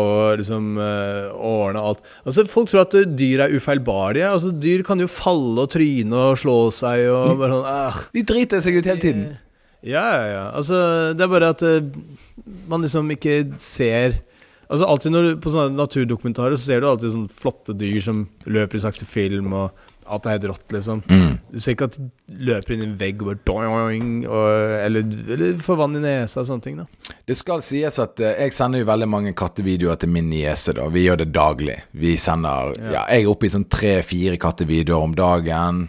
liksom 0.41 0.71
eh, 0.85 1.33
å 1.33 1.53
ordne 1.65 1.83
alt. 1.91 2.07
Altså, 2.25 2.47
Folk 2.51 2.71
tror 2.71 2.85
at 2.85 2.97
dyr 3.19 3.45
er 3.47 3.57
ufeilbarlige. 3.57 4.31
Altså, 4.31 4.53
Dyr 4.53 4.85
kan 4.87 5.01
jo 5.03 5.11
falle 5.11 5.65
og 5.67 5.73
tryne 5.75 6.25
og 6.31 6.39
slå 6.43 6.57
seg 6.75 7.09
og 7.13 7.35
bare 7.41 7.59
sånn. 7.59 8.07
De 8.17 8.25
driter 8.33 8.65
seg 8.65 8.79
ut 8.79 8.89
hele 8.93 9.05
tiden. 9.05 9.29
Ja, 9.87 10.03
ja, 10.03 10.25
ja. 10.33 10.47
Altså, 10.59 10.79
det 11.15 11.23
er 11.25 11.31
bare 11.31 11.53
at 11.55 11.63
eh, 11.67 11.93
man 12.71 12.83
liksom 12.85 13.11
ikke 13.15 13.43
ser 13.63 14.21
Altså 14.69 14.85
alltid 14.85 15.15
når 15.15 15.23
du, 15.25 15.31
På 15.41 15.49
sånne 15.49 15.79
naturdokumentarer 15.79 16.59
så 16.59 16.67
ser 16.67 16.83
du 16.83 16.91
alltid 16.91 17.15
sånne 17.15 17.33
flotte 17.33 17.73
dyr 17.79 18.03
som 18.05 18.27
løper 18.45 18.77
i 18.77 18.83
sakte 18.85 19.07
film, 19.09 19.55
og 19.57 19.71
alt 20.09 20.27
er 20.27 20.35
helt 20.37 20.47
rått, 20.51 20.65
liksom. 20.75 21.03
Du 21.53 21.59
ser 21.61 21.75
ikke 21.77 21.89
at 21.91 21.99
de 21.99 22.09
løper 22.49 22.75
inn 22.75 22.83
i 22.83 22.87
en 22.89 22.97
vegg 23.01 23.23
og 23.23 23.29
bare 23.31 23.43
doing, 23.49 24.09
og, 24.29 24.49
eller, 24.85 25.07
eller 25.35 25.61
får 25.65 25.79
vann 25.81 25.97
i 25.99 26.03
nesa 26.05 26.41
og 26.43 26.49
sånne 26.49 26.65
ting. 26.65 26.77
da 26.81 27.15
Det 27.29 27.37
skal 27.39 27.63
sies 27.65 27.99
at 28.03 28.21
uh, 28.25 28.31
jeg 28.41 28.53
sender 28.57 28.83
jo 28.83 28.89
veldig 28.91 29.09
mange 29.09 29.35
kattevideoer 29.39 30.01
til 30.03 30.13
min 30.15 30.29
niese, 30.33 30.75
da. 30.77 30.89
Vi 30.93 31.05
gjør 31.07 31.23
det 31.23 31.29
daglig. 31.37 31.79
Vi 31.93 32.17
sender 32.21 32.75
Ja, 32.93 33.05
jeg 33.13 33.25
er 33.25 33.31
oppe 33.33 33.47
i 33.49 33.53
sånn 33.55 33.69
tre-fire 33.71 34.37
kattevideoer 34.41 35.09
om 35.09 35.15
dagen. 35.19 35.87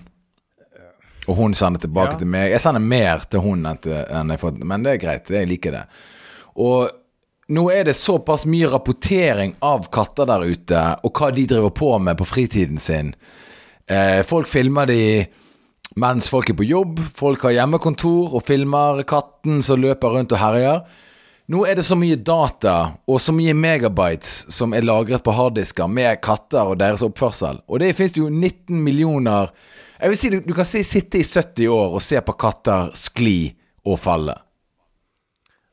Og 1.29 1.35
hun 1.37 1.53
sender 1.53 1.79
tilbake 1.83 2.15
Ja. 2.15 2.17
til 2.23 2.27
meg. 2.27 2.51
Jeg 2.51 2.61
sender 2.63 2.81
mer 2.81 3.19
til 3.29 3.43
hun 3.43 3.65
enn, 3.65 3.77
til, 3.77 3.93
enn 4.09 4.31
jeg 4.33 4.39
får 4.41 4.63
Men 4.65 4.83
det 4.83 4.93
er 4.95 5.03
greit. 5.03 5.29
Jeg 5.29 5.47
liker 5.47 5.71
det. 5.71 5.83
Og 6.57 6.89
nå 7.49 7.63
er 7.73 7.83
det 7.85 7.95
såpass 7.97 8.45
mye 8.45 8.67
rapportering 8.69 9.55
av 9.61 9.87
katter 9.93 10.25
der 10.29 10.43
ute, 10.45 10.81
og 11.03 11.13
hva 11.17 11.29
de 11.33 11.45
driver 11.49 11.69
på 11.73 11.91
med 12.01 12.17
på 12.17 12.25
fritiden 12.29 12.77
sin. 12.77 13.13
Eh, 13.89 14.21
folk 14.23 14.47
filmer 14.47 14.85
de 14.89 15.01
mens 15.99 16.29
folk 16.29 16.49
er 16.51 16.57
på 16.57 16.67
jobb. 16.67 16.99
Folk 17.15 17.43
har 17.47 17.55
hjemmekontor 17.57 18.35
og 18.37 18.45
filmer 18.45 19.01
katten 19.09 19.63
som 19.65 19.81
løper 19.81 20.13
rundt 20.15 20.35
og 20.35 20.41
herjer. 20.41 20.83
Nå 21.49 21.63
er 21.65 21.79
det 21.79 21.85
så 21.87 21.95
mye 21.97 22.19
data 22.21 22.75
og 23.09 23.17
så 23.23 23.33
mye 23.33 23.55
megabytes 23.57 24.51
som 24.53 24.75
er 24.77 24.85
lagret 24.85 25.23
på 25.25 25.33
harddisker 25.33 25.89
med 25.89 26.21
katter 26.21 26.69
og 26.69 26.77
deres 26.77 27.01
oppførsel. 27.05 27.63
Og 27.65 27.81
det 27.81 27.95
finnes 27.97 28.19
jo 28.19 28.29
19 28.29 28.77
millioner 28.85 29.49
Jeg 29.99 30.11
vil 30.13 30.17
si 30.19 30.29
du, 30.31 30.37
du 30.45 30.53
kan 30.55 30.63
si, 30.63 30.79
sitte 30.87 31.19
i 31.19 31.25
70 31.25 31.65
år 31.73 31.97
og 31.97 32.03
se 32.05 32.21
på 32.23 32.35
katter 32.39 32.93
skli 32.95 33.49
og 33.83 33.97
falle. 33.99 34.37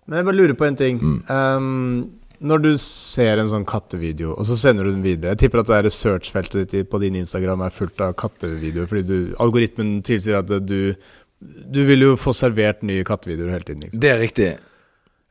Men 0.06 0.18
jeg 0.18 0.26
bare 0.26 0.38
lurer 0.40 0.56
på 0.58 0.66
en 0.66 0.78
ting. 0.80 0.98
Um, 1.28 2.16
når 2.40 2.62
du 2.64 2.70
ser 2.82 3.38
en 3.40 3.48
sånn 3.48 3.64
kattevideo, 3.68 4.34
og 4.36 4.46
så 4.48 4.56
sender 4.58 4.84
du 4.84 4.90
den 4.92 5.04
videre 5.04 5.32
Jeg 5.34 5.38
tipper 5.44 5.62
at 5.62 5.68
det 5.70 5.78
researchfeltet 5.86 6.72
ditt 6.74 6.90
på 6.90 7.00
din 7.02 7.16
Instagram 7.20 7.62
er 7.66 7.74
fullt 7.74 8.00
av 8.04 8.14
kattevideoer, 8.20 8.88
fordi 8.90 9.04
du, 9.08 9.18
algoritmen 9.42 10.02
tilsier 10.06 10.38
at 10.40 10.50
du 10.66 10.94
Du 11.40 11.82
vil 11.88 12.00
jo 12.00 12.16
få 12.16 12.32
servert 12.36 12.82
nye 12.82 13.04
kattevideoer 13.04 13.52
hele 13.52 13.64
tiden. 13.68 13.82
Sant? 13.90 14.00
Det 14.00 14.10
er 14.10 14.18
riktig. 14.22 14.50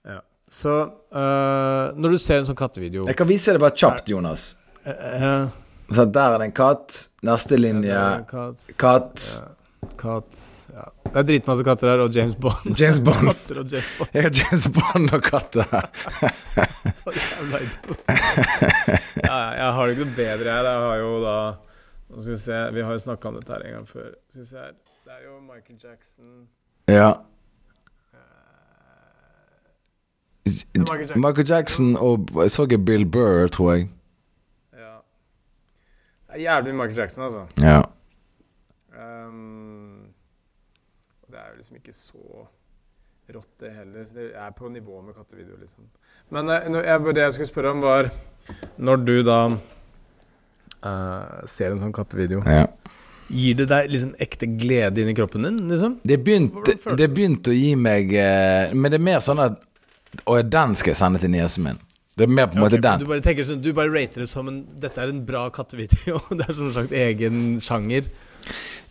Ja. 0.05 0.19
Så 0.49 0.73
uh, 0.85 1.93
når 1.97 2.15
du 2.15 2.17
ser 2.21 2.41
en 2.41 2.45
sånn 2.49 2.57
kattevideo 2.59 3.07
Jeg 3.09 3.17
kan 3.17 3.27
vise 3.29 3.53
det 3.55 3.61
bare 3.63 3.75
kjapt, 3.75 4.09
Jonas. 4.13 4.55
uh, 4.85 5.47
Så 5.89 6.05
der 6.05 6.35
er 6.35 6.37
det 6.41 6.49
en 6.51 6.57
katt. 6.57 6.99
Neste 7.25 7.57
linje 7.57 7.97
Katt, 8.29 8.69
katt. 8.77 9.25
katt 9.97 10.43
ja. 10.75 10.85
Det 11.05 11.19
er 11.21 11.27
dritmasse 11.29 11.63
katter 11.67 11.89
her, 11.93 12.01
og 12.03 12.15
James 12.15 12.35
Bond. 12.35 12.73
James 12.81 12.99
Bond. 13.05 13.27
Katter 13.29 13.59
og 13.61 13.71
James 13.71 13.91
Bond. 13.97 14.09
Jeg 14.15 14.23
har 14.25 14.33
James 14.41 14.65
Bond 14.77 15.13
og 15.17 15.21
katter 15.23 15.69
her. 15.71 15.85
Så 17.01 17.13
jævla 17.19 17.61
idiot. 17.65 18.01
ja, 19.23 19.37
jeg 19.59 19.69
har 19.77 19.85
det 19.85 19.93
ikke 19.95 20.05
noe 20.05 20.15
bedre 20.17 20.51
her. 20.57 20.67
Jeg 20.69 20.81
har 20.87 20.97
jo 21.01 21.13
da 21.23 21.37
Nå 22.09 22.21
skal 22.21 22.33
vi 22.35 22.39
se, 22.39 22.57
vi 22.75 22.83
har 22.85 22.91
jo 22.93 23.01
snakka 23.01 23.29
om 23.31 23.37
dette 23.39 23.53
her 23.53 23.63
en 23.65 23.73
gang 23.79 23.87
før. 23.89 24.11
Skal 24.29 24.41
vi 24.43 24.47
se 24.49 24.57
her. 24.57 24.75
Det 25.05 25.13
er 25.15 25.23
jo 25.25 25.39
Michael 25.41 25.79
Jackson 25.83 26.29
Ja. 26.89 27.11
Michael 30.77 30.99
Jackson. 30.99 31.21
Michael 31.21 31.49
Jackson 31.49 31.95
og 31.97 32.29
jeg 32.41 32.51
så 32.51 32.63
ikke 32.69 32.77
Bill 32.85 33.05
Burr, 33.05 33.47
tror 33.47 33.71
jeg. 33.73 33.89
Ja. 34.73 34.93
Det 36.27 36.35
er 36.35 36.41
jævlig 36.45 36.75
Michael 36.75 36.97
Jackson, 36.97 37.23
altså. 37.23 37.45
Ja. 37.61 37.81
Um, 39.27 39.64
det 41.35 41.41
er 41.41 41.51
jo 41.51 41.57
liksom 41.59 41.79
ikke 41.81 41.93
så 41.95 42.45
rått, 43.35 43.49
det 43.59 43.71
heller. 43.75 44.05
Det 44.15 44.29
er 44.39 44.51
på 44.55 44.69
nivå 44.71 45.01
med 45.03 45.15
kattevideo, 45.17 45.57
liksom. 45.59 45.87
Men 46.31 46.49
eh, 46.53 46.69
jeg, 46.85 47.15
det 47.15 47.25
jeg 47.25 47.35
skulle 47.35 47.49
spørre 47.49 47.73
om, 47.75 47.81
var 47.83 48.09
Når 48.77 49.01
du 49.03 49.15
da 49.25 49.39
uh, 49.51 51.45
ser 51.49 51.73
en 51.73 51.81
sånn 51.81 51.95
kattevideo, 51.95 52.43
ja. 52.45 52.67
gir 53.27 53.57
det 53.59 53.67
deg 53.71 53.89
liksom 53.91 54.13
ekte 54.21 54.47
glede 54.53 55.01
inni 55.03 55.15
kroppen 55.17 55.47
din? 55.47 55.57
liksom? 55.71 55.97
Det 56.05 56.19
begynte, 56.23 56.77
det 56.95 57.09
begynte 57.11 57.51
å 57.51 57.57
gi 57.57 57.73
meg 57.75 58.13
eh, 58.13 58.75
Men 58.77 58.93
det 58.93 59.01
er 59.01 59.07
mer 59.09 59.25
sånn 59.25 59.41
at 59.41 59.57
Å, 60.23 60.37
den 60.45 60.77
skal 60.77 60.93
jeg 60.93 60.99
sende 61.01 61.19
til 61.19 61.33
niesen 61.33 61.65
min. 61.65 61.81
Det 62.15 62.23
er 62.23 62.31
mer 62.31 62.47
på 62.47 62.55
en 62.55 62.63
måte 62.63 62.77
Ok, 62.77 62.85
den. 62.85 63.01
Du 63.01 63.09
bare 63.09 63.25
tenker 63.25 63.43
sånn, 63.49 63.59
du 63.65 63.73
bare 63.75 63.91
rater 63.91 64.23
det 64.23 64.29
som 64.31 64.47
en 64.47 64.61
Dette 64.79 65.01
er 65.03 65.11
en 65.11 65.25
bra 65.27 65.49
kattevideo. 65.51 66.21
Det 66.37 66.45
er 66.45 66.55
sånn 66.55 66.71
slags 66.77 66.93
egen 66.95 67.41
sjanger. 67.63 68.07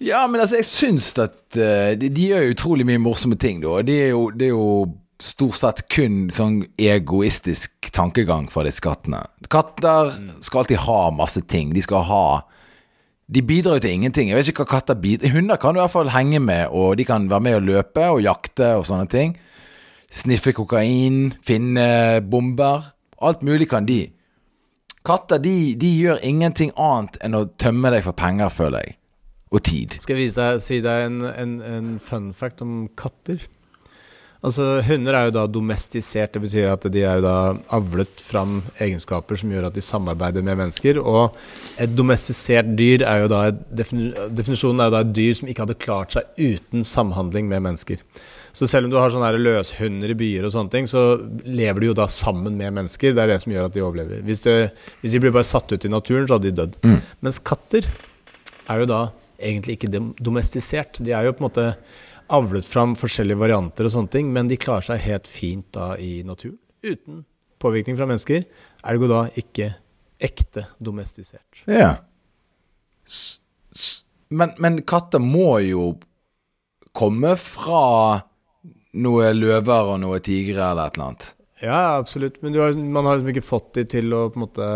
Ja, 0.04 0.26
men 0.28 0.42
altså, 0.42 0.58
jeg 0.60 0.68
syns 0.68 1.12
at 1.16 1.56
uh, 1.56 1.94
de, 1.96 2.10
de 2.12 2.28
gjør 2.28 2.50
utrolig 2.52 2.84
mye 2.88 3.00
morsomme 3.00 3.38
ting, 3.40 3.62
da. 3.64 3.78
Det 3.86 3.96
er 4.08 4.12
jo, 4.12 4.28
det 4.34 4.50
er 4.50 4.52
jo 4.52 4.68
stort 5.24 5.56
sett 5.56 5.84
kun 5.92 6.26
sånn 6.32 6.62
egoistisk 6.80 7.88
tankegang 7.94 8.48
fra 8.52 8.64
disse 8.66 8.82
kattene. 8.84 9.22
Katter 9.52 10.12
skal 10.44 10.64
alltid 10.64 10.82
ha 10.84 10.98
masse 11.14 11.44
ting. 11.48 11.72
De 11.74 11.84
skal 11.84 12.04
ha 12.08 12.24
De 13.24 13.40
bidrar 13.40 13.78
jo 13.78 13.84
til 13.86 13.94
ingenting. 13.96 14.28
Jeg 14.28 14.36
vet 14.36 14.48
ikke 14.50 14.66
hva 14.66 14.74
katter 14.74 14.98
bidrar 15.00 15.32
Hunder 15.32 15.56
kan 15.56 15.72
du 15.72 15.78
i 15.78 15.82
hvert 15.84 15.94
fall 15.94 16.10
henge 16.12 16.42
med, 16.44 16.66
og 16.68 16.98
de 17.00 17.06
kan 17.08 17.30
være 17.30 17.40
med 17.46 17.54
og 17.56 17.68
løpe 17.70 18.08
og 18.12 18.20
jakte 18.20 18.74
og 18.76 18.84
sånne 18.84 19.08
ting. 19.08 19.32
Sniffe 20.12 20.52
kokain, 20.52 21.32
finne 21.42 22.20
bomber. 22.20 22.90
Alt 23.24 23.40
mulig 23.46 23.70
kan 23.70 23.88
de. 23.88 24.10
Katter 25.04 25.40
de, 25.40 25.72
de 25.80 25.94
gjør 25.96 26.20
ingenting 26.20 26.74
annet 26.76 27.16
enn 27.24 27.38
å 27.38 27.46
tømme 27.56 27.94
deg 27.94 28.04
for 28.04 28.16
penger, 28.16 28.52
føler 28.52 28.84
jeg. 28.84 28.98
Og 29.54 29.62
tid. 29.62 29.96
Skal 30.02 30.16
jeg 30.16 30.26
vise 30.26 30.40
deg, 30.40 30.62
si 30.64 30.80
deg 30.82 31.08
en, 31.08 31.20
en, 31.30 31.58
en 31.62 31.90
fun 32.02 32.32
fact 32.34 32.64
om 32.64 32.88
katter? 32.98 33.44
Altså, 34.44 34.82
Hunder 34.84 35.16
er 35.16 35.28
jo 35.28 35.34
da 35.38 35.46
domestisert. 35.48 36.34
Det 36.34 36.42
betyr 36.42 36.68
at 36.68 36.84
de 36.92 37.00
er 37.06 37.20
jo 37.20 37.24
da 37.24 37.36
avlet 37.72 38.20
fram 38.20 38.58
egenskaper 38.76 39.40
som 39.40 39.54
gjør 39.54 39.70
at 39.70 39.76
de 39.76 39.84
samarbeider 39.84 40.44
med 40.44 40.58
mennesker. 40.60 41.00
Og 41.00 41.38
et 41.80 41.94
domestisert 41.96 42.74
dyr 42.76 43.06
er 43.08 43.22
jo 43.22 43.30
da 43.32 43.46
Definisjonen 43.54 44.84
er 44.84 44.90
jo 44.90 44.96
da 44.98 45.02
et 45.06 45.16
dyr 45.16 45.38
som 45.38 45.48
ikke 45.48 45.64
hadde 45.64 45.80
klart 45.80 46.18
seg 46.18 46.36
uten 46.36 46.84
samhandling 46.84 47.48
med 47.48 47.64
mennesker. 47.70 48.04
Så 48.54 48.68
selv 48.70 48.86
om 48.86 48.92
du 48.92 49.00
har 49.00 49.10
sånne 49.10 49.32
løshunder 49.40 50.12
i 50.12 50.18
byer, 50.18 50.44
og 50.46 50.52
sånne 50.54 50.70
ting, 50.70 50.86
så 50.86 51.16
lever 51.42 51.80
de 51.80 51.88
jo 51.88 51.96
da 51.98 52.04
sammen 52.12 52.54
med 52.60 52.76
mennesker. 52.76 53.16
Det 53.16 53.24
er 53.24 53.32
det 53.32 53.40
som 53.42 53.54
gjør 53.54 53.66
at 53.66 53.74
de 53.74 53.82
overlever. 53.82 54.20
Hvis, 54.28 54.44
det, 54.44 54.58
hvis 55.00 55.16
de 55.16 55.24
blir 55.24 55.34
bare 55.34 55.48
satt 55.48 55.72
ut 55.72 55.88
i 55.88 55.90
naturen, 55.90 56.28
så 56.28 56.36
hadde 56.36 56.52
de 56.52 56.58
dødd. 56.60 56.76
Mm. 56.84 57.00
Mens 57.24 57.40
katter 57.42 57.88
er 58.70 58.84
jo 58.84 58.86
da 58.92 59.00
egentlig 59.38 59.78
ikke 59.78 59.92
domestisert. 60.22 61.00
De 61.04 61.14
er 61.14 61.28
jo 61.28 61.36
på 61.36 61.44
en 61.44 61.48
måte 61.48 61.68
avlet 62.34 62.66
fram 62.66 62.94
forskjellige 62.96 63.40
varianter 63.40 63.86
og 63.86 63.94
sånne 63.94 64.12
ting, 64.12 64.32
men 64.32 64.48
de 64.48 64.60
klarer 64.60 64.86
seg 64.86 65.02
helt 65.04 65.28
fint 65.30 65.66
da 65.76 65.92
i 66.00 66.22
naturen. 66.26 66.58
Uten 66.84 67.24
påvirkning 67.64 67.96
fra 67.96 68.08
mennesker. 68.08 68.44
Ergo 68.84 69.08
da 69.08 69.24
ikke 69.40 69.70
ekte 70.24 70.68
domestisert. 70.82 71.64
Ja. 71.70 71.96
S 73.04 73.40
men, 74.34 74.54
men 74.58 74.80
katter 74.88 75.20
må 75.22 75.60
jo 75.62 75.82
komme 76.96 77.34
fra 77.38 78.24
noe 79.04 79.28
løver 79.34 79.90
og 79.92 80.00
noe 80.02 80.20
tigre 80.24 80.64
eller 80.64 80.88
et 80.88 80.96
eller 80.96 81.06
annet. 81.10 81.26
Ja, 81.62 81.80
absolutt. 81.98 82.40
Men 82.42 82.56
har, 82.58 82.74
man 82.74 83.06
har 83.06 83.18
liksom 83.18 83.32
ikke 83.34 83.46
fått 83.46 83.70
de 83.78 83.84
til 83.94 84.14
å 84.16 84.24
på 84.32 84.40
en 84.40 84.44
måte 84.46 84.68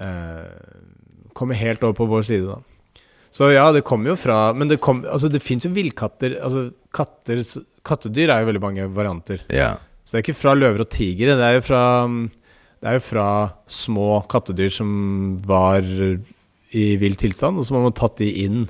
eh, 0.00 1.34
komme 1.36 1.58
helt 1.58 1.84
over 1.84 1.98
på 1.98 2.08
vår 2.10 2.26
side, 2.30 2.54
da. 2.54 2.75
Så 3.36 3.50
ja, 3.52 3.66
det 3.74 3.84
kommer 3.84 4.14
jo 4.14 4.16
fra 4.16 4.38
Men 4.56 4.70
det, 4.70 4.78
kom, 4.80 5.02
altså, 5.04 5.28
det 5.32 5.42
fins 5.44 5.66
jo 5.66 5.72
villkatter. 5.76 6.38
Altså, 6.40 6.70
katter, 6.96 7.42
kattedyr 7.84 8.32
er 8.32 8.42
jo 8.42 8.50
veldig 8.50 8.62
mange 8.62 8.88
varianter. 8.96 9.44
Ja. 9.52 9.74
Så 10.04 10.14
det 10.14 10.20
er 10.20 10.24
ikke 10.24 10.38
fra 10.38 10.54
løver 10.56 10.86
og 10.86 10.90
tigre. 10.94 11.36
Det 11.36 11.44
er 11.44 11.58
jo 11.58 11.64
fra, 11.66 11.82
det 12.80 12.88
er 12.88 12.96
jo 12.96 13.04
fra 13.04 13.28
små 13.68 14.22
kattedyr 14.30 14.72
som 14.72 14.90
var 15.44 15.84
i 16.76 16.86
vill 17.00 17.16
tilstand, 17.18 17.58
og 17.58 17.66
så 17.66 17.76
har 17.76 17.84
man 17.86 17.96
tatt 17.96 18.18
de 18.20 18.30
inn 18.44 18.64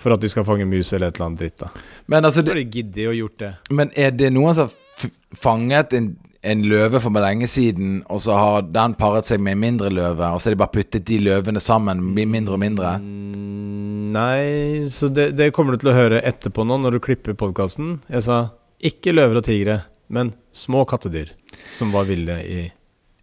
for 0.00 0.14
at 0.14 0.22
de 0.22 0.30
skal 0.30 0.46
fange 0.46 0.66
mus 0.68 0.92
eller 0.92 1.10
et 1.10 1.18
eller 1.18 1.30
annet 1.30 1.42
dritt. 1.42 1.58
da 1.62 1.70
Men 2.10 2.24
altså 2.24 2.42
Så 2.42 2.50
har 2.52 2.60
de 2.60 2.66
giddet 2.68 3.08
å 3.08 3.16
gjort 3.16 3.38
det. 3.40 3.52
Men 3.70 3.92
er 3.96 4.14
det 4.14 4.30
noen 4.34 4.56
som 4.56 4.68
har 4.68 5.12
fanget 5.38 5.94
en, 5.96 6.12
en 6.44 6.64
løve 6.68 7.00
for 7.00 7.22
lenge 7.24 7.48
siden, 7.50 8.02
og 8.12 8.20
så 8.24 8.36
har 8.38 8.68
den 8.68 8.96
paret 8.98 9.28
seg 9.28 9.42
med 9.42 9.56
en 9.56 9.62
mindre 9.62 9.90
løve, 9.92 10.28
og 10.28 10.40
så 10.40 10.50
har 10.50 10.56
de 10.56 10.60
bare 10.60 10.74
puttet 10.74 11.06
de 11.08 11.18
løvene 11.24 11.62
sammen, 11.62 12.02
blir 12.16 12.28
mindre 12.30 12.58
og 12.58 12.62
mindre? 12.62 12.94
Mm, 13.00 14.12
nei, 14.14 14.84
så 14.92 15.08
det, 15.08 15.32
det, 15.38 15.52
kommer 15.56 15.74
du 15.74 15.84
til 15.84 15.94
å 15.94 15.96
høre 15.96 16.22
etterpå 16.22 16.66
nå, 16.68 16.78
når 16.84 16.96
du 16.96 17.04
klipper 17.08 17.36
podkasten. 17.38 17.98
Jeg 18.12 18.26
sa 18.28 18.44
ikke 18.84 19.14
løver 19.16 19.40
og 19.40 19.46
tigre, 19.48 19.80
men 20.12 20.34
små 20.54 20.84
kattedyr 20.88 21.32
som 21.78 21.94
var 21.94 22.08
ville 22.10 22.40
i 22.44 22.64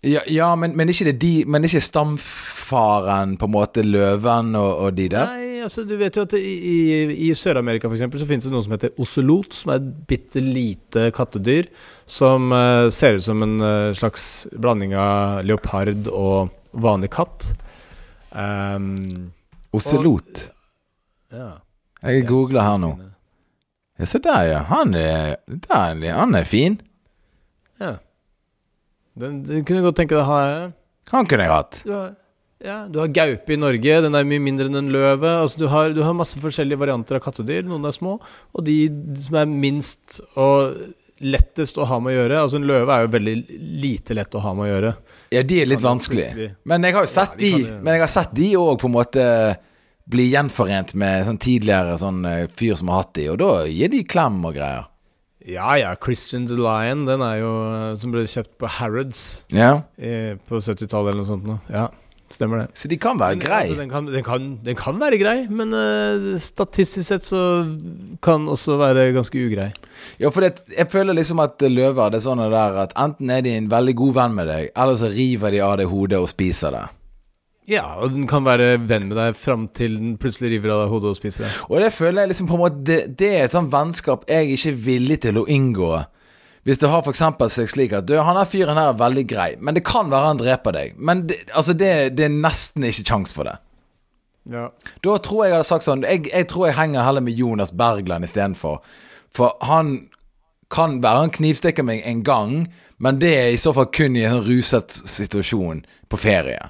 ja, 0.02 0.24
ja, 0.26 0.48
men, 0.58 0.74
men, 0.74 0.90
ikke 0.90 1.12
de, 1.14 1.44
men 1.46 1.68
ikke 1.68 1.84
stamfaren, 1.86 3.36
på 3.38 3.46
en 3.46 3.54
måte, 3.54 3.84
løven 3.86 4.56
og, 4.58 4.72
og 4.88 4.96
de 4.98 5.06
der? 5.14 5.30
Nei, 5.30 5.60
altså 5.62 5.84
du 5.86 5.94
vet 6.00 6.16
jo 6.18 6.24
at 6.26 6.34
i, 6.40 6.54
i, 6.58 6.78
i 7.28 7.30
Sør-Amerika 7.38 7.86
f.eks. 7.86 8.08
så 8.18 8.26
finnes 8.26 8.48
det 8.48 8.54
noe 8.54 8.66
som 8.66 8.74
heter 8.74 8.96
ocelot, 8.98 9.54
som 9.54 9.76
er 9.76 9.78
et 9.78 9.92
bitte 10.10 10.42
lite 10.42 11.12
kattedyr 11.14 11.70
som 12.12 12.52
uh, 12.52 12.90
ser 12.92 13.20
ut 13.20 13.24
som 13.24 13.44
en 13.46 13.56
uh, 13.64 13.94
slags 13.96 14.48
blanding 14.52 14.96
av 15.00 15.46
leopard 15.48 16.10
og 16.12 16.52
vanlig 16.72 17.12
katt. 17.16 17.48
Um, 18.32 19.32
ocelot? 19.72 20.50
Ja. 21.32 21.54
Jeg 22.02 22.28
googler 22.28 22.66
her 22.68 22.80
nå. 22.82 22.92
Ja, 24.02 24.08
se 24.10 24.20
der, 24.24 24.44
ja. 24.50 24.62
Han 24.72 24.96
er, 24.98 25.36
der, 25.48 26.08
han 26.18 26.36
er 26.36 26.48
fin. 26.50 26.80
Ja. 27.80 27.96
Den, 29.20 29.44
den 29.48 29.66
kunne 29.68 29.84
godt 29.86 30.00
tenke 30.02 30.18
deg 30.18 30.24
å 30.24 30.30
ha. 30.32 30.42
Han 31.12 31.28
kunne 31.30 31.46
jeg 31.46 31.54
hatt. 31.54 31.84
Du 31.86 31.94
har, 31.94 32.16
ja, 32.62 32.80
du 32.92 33.00
har 33.02 33.12
gaupe 33.14 33.54
i 33.54 33.60
Norge. 33.60 34.00
Den 34.06 34.18
er 34.18 34.28
mye 34.28 34.44
mindre 34.44 34.68
enn 34.68 34.80
en 34.80 34.92
løve. 34.94 35.30
Altså, 35.46 35.64
du, 35.64 35.68
har, 35.72 35.94
du 35.96 36.02
har 36.06 36.18
masse 36.18 36.40
forskjellige 36.42 36.82
varianter 36.82 37.20
av 37.20 37.24
kattedyr. 37.26 37.64
Noen 37.68 37.88
er 37.88 37.96
små, 37.96 38.18
og 38.52 38.66
de 38.68 38.82
som 39.22 39.40
er 39.42 39.52
minst 39.52 40.20
og 40.34 40.76
lettest 41.24 41.80
å 41.80 41.88
ha 41.90 41.98
med 42.04 42.14
å 42.14 42.16
gjøre 42.16 42.38
Altså 42.44 42.60
En 42.60 42.68
løve 42.70 42.96
er 42.96 43.06
jo 43.06 43.12
veldig 43.16 43.36
lite 43.82 44.16
lett 44.18 44.36
å 44.38 44.44
ha 44.44 44.54
med 44.58 44.66
å 44.66 44.70
gjøre. 44.70 44.94
Ja, 45.32 45.44
de 45.48 45.60
er 45.62 45.70
litt 45.70 45.84
vanskelig. 45.84 46.30
Men 46.68 46.88
jeg 46.88 46.98
har 46.98 47.06
jo 47.08 47.12
sett 47.12 47.36
ja, 47.38 47.42
de, 47.42 47.52
de 47.64 47.76
Men 47.80 47.96
jeg 47.96 48.04
har 48.04 48.14
sett 48.14 48.34
de 48.36 48.50
òg 48.60 48.74
på 48.82 48.90
en 48.90 48.98
måte 48.98 49.26
bli 50.12 50.28
gjenforent 50.32 50.96
med 51.00 51.28
sånn 51.28 51.40
tidligere 51.42 51.98
sånn 52.02 52.24
eh, 52.28 52.48
fyr 52.58 52.76
som 52.80 52.90
har 52.92 53.06
hatt 53.06 53.14
de, 53.16 53.30
og 53.32 53.38
da 53.40 53.52
gir 53.70 53.92
de 53.94 54.02
klem 54.04 54.42
og 54.44 54.58
greier. 54.58 54.90
Ja 55.48 55.74
ja, 55.80 55.96
Christian 55.98 56.46
the 56.50 56.58
Lion, 56.60 57.08
den 57.08 57.24
er 57.26 57.40
jo 57.42 57.52
eh, 57.72 57.88
som 58.02 58.14
ble 58.14 58.26
kjøpt 58.30 58.54
på 58.62 58.70
Harrods 58.78 59.22
ja. 59.54 59.74
i, 59.98 60.38
på 60.50 60.62
70-tallet 60.62 61.14
eller 61.14 61.24
noe 61.24 61.30
sånt. 61.30 61.48
Nå. 61.48 61.58
Ja, 61.72 61.88
stemmer 62.30 62.64
det. 62.64 62.68
Så 62.78 62.92
de 62.92 63.00
kan 63.02 63.18
være 63.22 63.40
men, 63.40 63.46
grei? 63.46 63.64
Altså, 63.70 63.80
den, 63.80 63.94
kan, 63.94 64.10
den, 64.10 64.26
kan, 64.28 64.50
den, 64.66 64.78
kan, 64.80 65.00
være 65.02 65.22
grei, 65.22 65.38
men 65.50 65.74
uh, 65.74 66.34
statistisk 66.42 67.08
sett 67.08 67.26
så 67.28 67.42
kan 68.26 68.46
også 68.52 68.78
være 68.82 69.10
ganske 69.18 69.48
ugrei. 69.48 69.72
Ja, 70.22 70.30
for 70.30 70.46
det, 70.46 70.64
jeg 70.76 70.90
føler 70.92 71.18
liksom 71.18 71.42
at 71.44 71.62
løver 71.66 72.12
det 72.12 72.22
er 72.22 72.26
sånn 72.26 72.42
der 72.42 72.80
at 72.86 72.96
enten 73.00 73.32
er 73.34 73.44
de 73.46 73.56
en 73.58 73.70
veldig 73.72 73.96
god 74.00 74.18
venn 74.18 74.36
med 74.38 74.50
deg, 74.52 74.72
eller 74.76 74.98
så 75.00 75.12
river 75.12 75.54
de 75.56 75.62
av 75.66 75.78
deg 75.82 75.92
hodet 75.92 76.22
og 76.22 76.30
spiser 76.32 76.76
det. 76.76 76.88
Ja, 77.70 77.84
og 78.02 78.16
den 78.16 78.26
kan 78.28 78.44
være 78.44 78.74
venn 78.90 79.06
med 79.12 79.16
deg 79.20 79.38
fram 79.38 79.68
til 79.76 79.94
den 80.00 80.16
plutselig 80.20 80.56
river 80.56 80.74
av 80.74 80.86
deg 80.86 80.96
hodet 80.96 81.12
og 81.14 81.20
spiser 81.20 81.46
deg. 81.46 81.60
Og 81.70 81.84
det 81.84 81.92
føler 81.94 82.24
jeg 82.24 82.32
liksom 82.34 82.50
på 82.50 82.58
en 82.58 82.64
måte 82.64 82.82
Det, 82.88 82.98
det 83.20 83.30
er 83.36 83.46
et 83.46 83.56
sånt 83.56 83.72
vennskap 83.72 84.26
jeg 84.30 84.56
ikke 84.56 84.74
er 84.74 84.82
villig 84.88 85.20
til 85.28 85.40
å 85.40 85.46
inngå. 85.46 85.92
Hvis 86.68 86.82
det 86.82 86.90
har 86.92 87.02
f.eks. 87.02 87.24
seg 87.54 87.70
slik 87.72 87.94
at 87.98 88.06
du, 88.10 88.16
han 88.22 88.38
her 88.38 88.50
fyren 88.50 88.78
her 88.78 88.92
er 88.92 88.98
veldig 89.00 89.26
grei, 89.30 89.50
men 89.58 89.78
det 89.78 89.86
kan 89.88 90.12
være 90.12 90.34
han 90.34 90.42
dreper 90.42 90.76
deg. 90.78 90.98
Men 90.98 91.26
det, 91.30 91.40
altså 91.58 91.74
det, 91.78 91.92
det 92.18 92.28
er 92.28 92.34
nesten 92.34 92.86
ikke 92.86 93.08
kjangs 93.14 93.34
for 93.34 93.50
det. 93.50 93.56
Ja. 94.52 94.68
Da 95.06 95.16
tror 95.22 95.46
jeg 95.46 95.52
jeg 95.52 95.58
hadde 95.60 95.70
sagt 95.70 95.86
sånn 95.86 96.02
Jeg, 96.02 96.24
jeg 96.32 96.48
tror 96.50 96.66
jeg 96.66 96.74
henger 96.74 97.06
heller 97.06 97.22
med 97.22 97.38
Jonas 97.38 97.74
Bergland 97.78 98.26
istedenfor. 98.26 98.82
For 99.36 99.56
han 99.66 99.96
kan 100.72 101.00
være 101.04 101.26
han 101.26 101.34
knivstikker 101.36 101.86
meg 101.88 102.04
en 102.08 102.22
gang, 102.28 102.54
men 103.02 103.20
det 103.22 103.32
er 103.36 103.50
i 103.52 103.60
så 103.60 103.74
fall 103.76 103.90
kun 103.94 104.16
i 104.16 104.28
en 104.28 104.44
ruset 104.46 104.92
situasjon 104.92 105.84
på 106.12 106.20
ferie. 106.20 106.62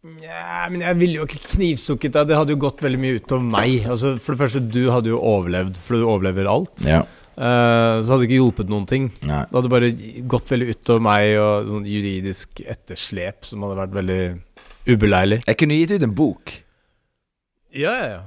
Nja, 0.00 0.64
men 0.72 0.80
jeg 0.80 0.96
ville 0.96 1.18
jo 1.18 1.26
ikke 1.28 1.54
knivstukket 1.58 2.14
deg. 2.14 2.30
Det 2.30 2.36
hadde 2.38 2.54
jo 2.54 2.62
gått 2.62 2.80
veldig 2.80 3.00
mye 3.02 3.18
utover 3.20 3.44
meg. 3.52 3.82
Altså, 3.84 4.14
for 4.16 4.32
det 4.32 4.40
første, 4.40 4.62
du 4.64 4.86
hadde 4.88 5.12
jo 5.12 5.20
overlevd, 5.20 5.76
for 5.84 6.00
du 6.00 6.06
overlever 6.08 6.48
alt. 6.48 6.72
Ja. 6.88 7.02
Uh, 7.40 8.00
så 8.00 8.14
hadde 8.14 8.22
det 8.22 8.30
ikke 8.30 8.38
hjulpet 8.40 8.72
noen 8.72 8.88
ting. 8.88 9.10
Nei. 9.28 9.42
Det 9.48 9.58
hadde 9.58 9.72
bare 9.72 9.92
gått 10.28 10.50
veldig 10.52 10.72
utover 10.72 11.04
meg 11.04 11.34
og 11.40 11.68
sånn 11.74 11.86
juridisk 11.88 12.64
etterslep 12.64 13.46
som 13.48 13.64
hadde 13.66 13.78
vært 13.82 13.94
veldig 14.00 14.22
ubeleilig. 14.88 15.42
Jeg 15.44 15.60
kunne 15.60 15.78
gitt 15.78 15.94
ut 15.94 16.08
en 16.08 16.16
bok. 16.16 16.56
Ja, 17.76 17.92
ja, 17.92 18.08
ja. 18.16 18.20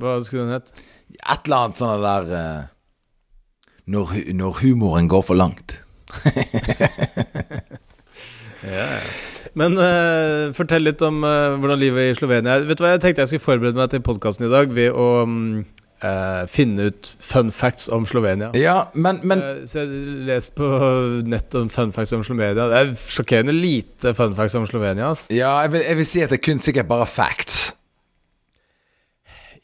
Hva 0.00 0.16
skulle 0.24 0.48
den 0.48 0.56
hett? 0.56 0.72
Et 1.20 1.44
eller 1.44 1.66
annet 1.66 1.80
sånn 1.80 2.04
der 2.06 2.32
uh, 2.32 2.68
når, 3.90 4.14
når 4.38 4.60
humoren 4.62 5.08
går 5.10 5.22
for 5.26 5.38
langt. 5.38 5.80
ja, 8.62 8.86
ja. 8.86 9.02
Men 9.58 9.74
uh, 9.78 10.52
fortell 10.54 10.84
litt 10.86 11.02
om 11.02 11.24
uh, 11.26 11.58
hvordan 11.58 11.80
livet 11.80 12.12
i 12.12 12.16
Slovenia 12.18 12.58
er. 12.58 12.66
Vet 12.68 12.78
du 12.78 12.84
hva, 12.84 12.94
Jeg 12.94 13.02
tenkte 13.02 13.24
jeg 13.24 13.32
skulle 13.32 13.46
forberede 13.48 13.80
meg 13.80 13.90
til 13.90 14.02
podkasten 14.06 14.46
i 14.46 14.52
dag 14.52 14.70
ved 14.74 14.94
å 14.94 15.08
um, 15.26 15.64
uh, 16.04 16.44
finne 16.50 16.90
ut 16.90 17.10
fun 17.24 17.50
facts 17.54 17.90
om 17.90 18.06
Slovenia. 18.06 18.52
Ja, 18.58 18.76
men, 18.94 19.18
men 19.26 19.42
Så 19.66 19.82
jeg 19.82 20.22
leste 20.28 20.54
på 20.60 20.70
nett 21.26 21.58
om 21.58 21.70
fun 21.72 21.94
facts 21.96 22.14
om 22.16 22.24
Slovenia. 22.26 22.68
Det 22.70 22.80
er 22.84 22.94
sjokkerende 22.94 23.56
lite 23.56 24.14
fun 24.18 24.38
facts 24.38 24.54
om 24.60 24.70
Slovenia. 24.70 25.10
Ass. 25.10 25.26
Ja, 25.34 25.56
jeg 25.64 25.74
vil, 25.74 25.86
jeg 25.88 26.02
vil 26.02 26.10
si 26.12 26.24
at 26.24 26.30
det 26.32 26.38
er 26.38 26.46
kun 26.46 26.62
sikkert 26.62 26.90
bare 26.90 27.10
facts. 27.10 27.62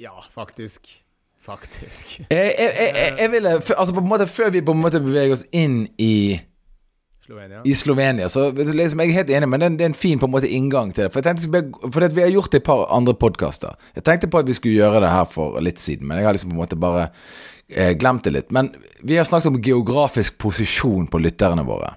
Ja, 0.02 0.18
faktisk. 0.34 1.05
Faktisk. 1.46 2.20
Jeg, 2.30 2.54
jeg, 2.59 2.70
jeg, 2.74 3.12
jeg 3.20 3.30
ville 3.30 3.50
Altså, 3.54 3.94
på 3.94 4.00
en 4.02 4.09
måte 4.09 4.26
før 4.26 4.50
vi 4.50 4.64
på 4.66 4.74
en 4.74 4.80
måte 4.82 4.98
beveger 5.00 5.37
oss 5.37 5.44
inn 5.54 5.85
i 6.02 6.40
Slovenia. 7.26 7.61
I 7.64 7.74
Slovenia. 7.74 8.28
Så 8.28 8.52
liksom, 8.52 9.00
jeg 9.02 9.11
er 9.11 9.16
helt 9.16 9.30
enig, 9.35 9.48
men 9.50 9.61
det 9.61 9.66
er, 9.66 9.76
det 9.78 9.85
er 9.85 9.90
en 9.90 9.98
fin 9.98 10.18
på 10.18 10.28
en 10.28 10.30
måte 10.30 10.50
inngang 10.50 10.92
til 10.94 11.06
det. 11.06 11.12
For, 11.14 11.26
tenkte, 11.26 11.62
for 11.90 12.06
vi 12.14 12.22
har 12.22 12.30
gjort 12.30 12.52
det 12.52 12.61
i 12.61 12.62
et 12.62 12.68
par 12.68 12.85
andre 12.94 13.16
podkaster. 13.18 13.74
Jeg 13.98 14.06
tenkte 14.06 14.30
på 14.30 14.38
at 14.38 14.46
vi 14.46 14.54
skulle 14.54 14.78
gjøre 14.78 15.02
det 15.02 15.11
her 15.11 15.26
for 15.30 15.59
litt 15.62 15.82
siden, 15.82 16.06
men 16.06 16.20
jeg 16.20 16.28
har 16.28 16.37
liksom 16.37 16.52
på 16.52 16.54
en 16.54 16.62
måte 16.62 16.78
bare 16.78 17.09
eh, 17.66 17.96
glemt 17.98 18.22
det 18.28 18.35
litt. 18.37 18.54
Men 18.54 18.70
vi 19.02 19.18
har 19.18 19.26
snakket 19.26 19.50
om 19.50 19.59
geografisk 19.62 20.38
posisjon 20.38 21.11
på 21.11 21.22
lytterne 21.24 21.66
våre. 21.66 21.96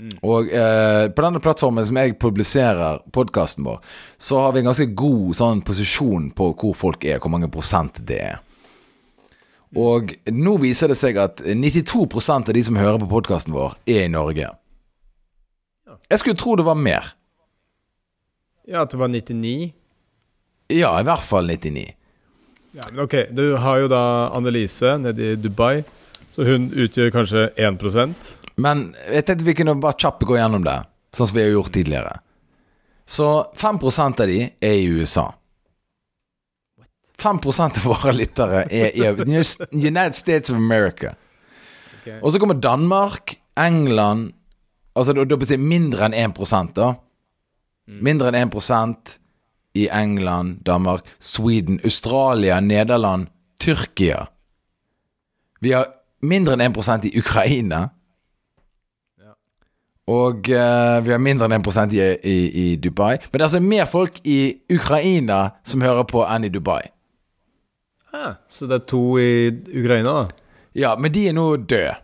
Mm. 0.00 0.16
Og 0.24 0.48
eh, 0.56 1.06
på 1.12 1.24
denne 1.26 1.44
plattformen 1.44 1.84
som 1.84 2.00
jeg 2.00 2.16
publiserer 2.22 3.02
podkasten 3.12 3.68
vår, 3.68 3.82
så 4.16 4.40
har 4.40 4.56
vi 4.56 4.62
en 4.62 4.70
ganske 4.70 4.88
god 4.96 5.36
sånn 5.36 5.60
posisjon 5.68 6.30
på 6.32 6.54
hvor 6.56 6.78
folk 6.86 7.04
er, 7.04 7.20
hvor 7.20 7.36
mange 7.36 7.52
prosent 7.52 8.00
det 8.08 8.22
er. 8.30 8.40
Og 9.76 10.14
nå 10.34 10.56
viser 10.58 10.90
det 10.90 10.98
seg 10.98 11.18
at 11.22 11.42
92% 11.46 12.50
av 12.50 12.56
de 12.56 12.62
som 12.66 12.78
hører 12.78 12.98
på 13.02 13.10
podkasten 13.12 13.54
vår, 13.54 13.76
er 13.86 14.08
i 14.08 14.10
Norge. 14.10 14.48
Jeg 16.10 16.22
skulle 16.22 16.38
tro 16.38 16.56
det 16.58 16.66
var 16.66 16.78
mer. 16.78 17.12
Ja, 18.66 18.82
at 18.82 18.90
det 18.90 18.98
var 18.98 19.10
99? 19.10 19.70
Ja, 20.74 20.90
i 20.98 21.06
hvert 21.06 21.26
fall 21.26 21.46
99. 21.50 21.86
Ja, 22.72 22.86
men 22.90 23.02
ok, 23.02 23.14
Du 23.34 23.56
har 23.56 23.78
jo 23.82 23.88
da 23.90 24.30
Annelise 24.34 24.96
nede 24.98 25.32
i 25.32 25.36
Dubai. 25.38 25.82
Så 26.30 26.44
hun 26.46 26.68
utgjør 26.70 27.10
kanskje 27.10 27.48
1% 27.58 28.28
Men 28.62 28.92
jeg 29.10 29.24
tenkte 29.26 29.46
vi 29.48 29.54
kunne 29.58 29.74
bare 29.82 29.98
kjapt 29.98 30.22
gå 30.22 30.36
gjennom 30.38 30.62
det, 30.62 30.76
sånn 31.10 31.26
som 31.26 31.36
vi 31.36 31.42
har 31.42 31.50
gjort 31.56 31.72
tidligere. 31.74 32.12
Så 33.02 33.26
5 33.58 33.80
av 34.06 34.26
de 34.30 34.38
er 34.60 34.76
i 34.78 34.86
USA. 34.86 35.32
5% 37.20 37.80
av 37.82 37.86
våre 37.86 38.14
lyttere 38.16 38.64
er 38.72 38.96
i 38.96 39.06
United 39.76 40.16
States 40.16 40.50
of 40.50 40.56
America. 40.56 41.14
Okay. 42.00 42.18
Og 42.22 42.32
så 42.32 42.40
kommer 42.40 42.56
Danmark, 42.56 43.36
England 43.60 44.32
Altså 44.94 45.12
da, 45.14 45.24
da 45.24 45.38
betyr 45.38 45.60
mindre 45.62 46.08
enn 46.08 46.34
1 46.34 46.74
da. 46.76 46.94
Mindre 47.90 48.30
enn 48.30 48.50
1% 48.50 49.16
i 49.78 49.86
England, 49.94 50.64
Danmark, 50.66 51.06
Sweden, 51.18 51.78
Australia, 51.84 52.60
Nederland, 52.60 53.30
Tyrkia. 53.60 54.26
Vi 55.60 55.72
har 55.72 55.86
mindre 56.22 56.56
enn 56.58 56.74
1% 56.74 57.06
i 57.06 57.14
Ukraina. 57.18 57.88
Og 60.10 60.48
uh, 60.50 60.98
vi 61.06 61.12
har 61.14 61.22
mindre 61.22 61.46
enn 61.46 61.62
1 61.62 61.94
i, 61.94 62.02
i, 62.02 62.38
i 62.64 62.76
Dubai. 62.76 63.16
Men 63.30 63.38
det 63.38 63.44
er 63.44 63.48
altså 63.48 63.62
mer 63.62 63.86
folk 63.86 64.18
i 64.26 64.40
Ukraina 64.74 65.50
som 65.62 65.86
hører 65.86 66.02
på, 66.10 66.24
enn 66.26 66.48
i 66.48 66.52
Dubai. 66.52 66.82
Ah, 68.12 68.38
så 68.50 68.66
det 68.66 68.80
er 68.80 68.86
to 68.90 69.02
i 69.22 69.32
Ukraina, 69.70 70.12
da? 70.22 70.54
Ja, 70.76 70.94
men 70.98 71.12
de 71.14 71.28
er 71.30 71.36
nå 71.36 71.44
døde. 71.56 71.96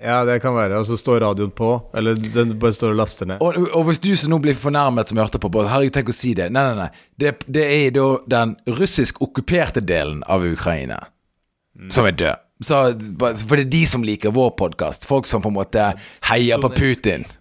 Ja, 0.00 0.22
det 0.24 0.38
kan 0.40 0.54
være. 0.56 0.78
Og 0.80 0.86
så 0.88 0.96
står 0.96 1.20
radioen 1.20 1.52
på. 1.52 1.74
Eller 1.96 2.16
den 2.16 2.54
bare 2.60 2.72
står 2.72 2.94
og 2.94 3.00
laster 3.02 3.28
ned. 3.28 3.42
Og, 3.44 3.58
og 3.76 3.84
hvis 3.90 4.00
du 4.00 4.14
som 4.16 4.32
nå 4.32 4.38
blir 4.40 4.56
fornærmet 4.56 5.12
som 5.12 5.20
hørte 5.20 5.40
på, 5.40 5.50
bare, 5.52 5.68
herregud, 5.68 5.92
tenk 5.98 6.12
å 6.12 6.16
si 6.16 6.32
det. 6.38 6.48
Nei, 6.52 6.62
nei, 6.70 6.86
nei. 6.86 7.06
Det, 7.20 7.34
det 7.52 7.66
er 7.68 7.90
da 7.96 8.06
den 8.32 8.54
russisk 8.80 9.20
okkuperte 9.20 9.84
delen 9.84 10.24
av 10.24 10.46
Ukraina 10.48 11.02
som 11.92 12.08
er 12.08 12.16
død. 12.16 12.46
Så, 12.64 12.78
for 13.20 13.56
det 13.56 13.62
er 13.64 13.70
de 13.72 13.82
som 13.88 14.02
liker 14.04 14.34
vår 14.36 14.50
podkast. 14.58 15.06
Folk 15.08 15.28
som 15.28 15.40
på 15.44 15.48
en 15.48 15.56
måte 15.56 15.86
heier 16.28 16.60
på 16.60 16.68
Donetsk. 16.68 17.36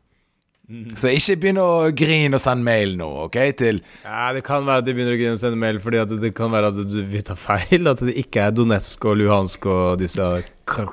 Så 0.69 1.10
ikke 1.10 1.36
begynn 1.41 1.58
å 1.58 1.89
grine 1.97 2.38
og 2.38 2.41
sende 2.43 2.62
mail 2.67 2.91
nå, 2.99 3.08
OK? 3.25 3.38
Til 3.58 3.79
Ja, 4.03 4.29
Det 4.36 4.43
kan 4.45 4.67
være 4.67 4.84
at 4.84 4.86
de 4.86 4.93
begynner 4.93 5.15
å 5.15 5.19
grine 5.19 5.34
og 5.34 5.41
sende 5.41 5.58
mail 5.58 5.79
fordi 5.82 6.01
at 6.03 6.12
det 6.21 6.29
kan 6.38 6.51
være 6.53 6.69
at 6.69 6.82
du 6.91 6.99
vil 7.10 7.23
ta 7.25 7.34
feil. 7.39 7.89
At 7.89 8.03
det 8.05 8.13
ikke 8.21 8.43
er 8.45 8.53
Donetsk 8.53 9.08
og 9.10 9.17
Luhansk 9.17 9.65
og 9.65 9.99
disse 10.03 10.27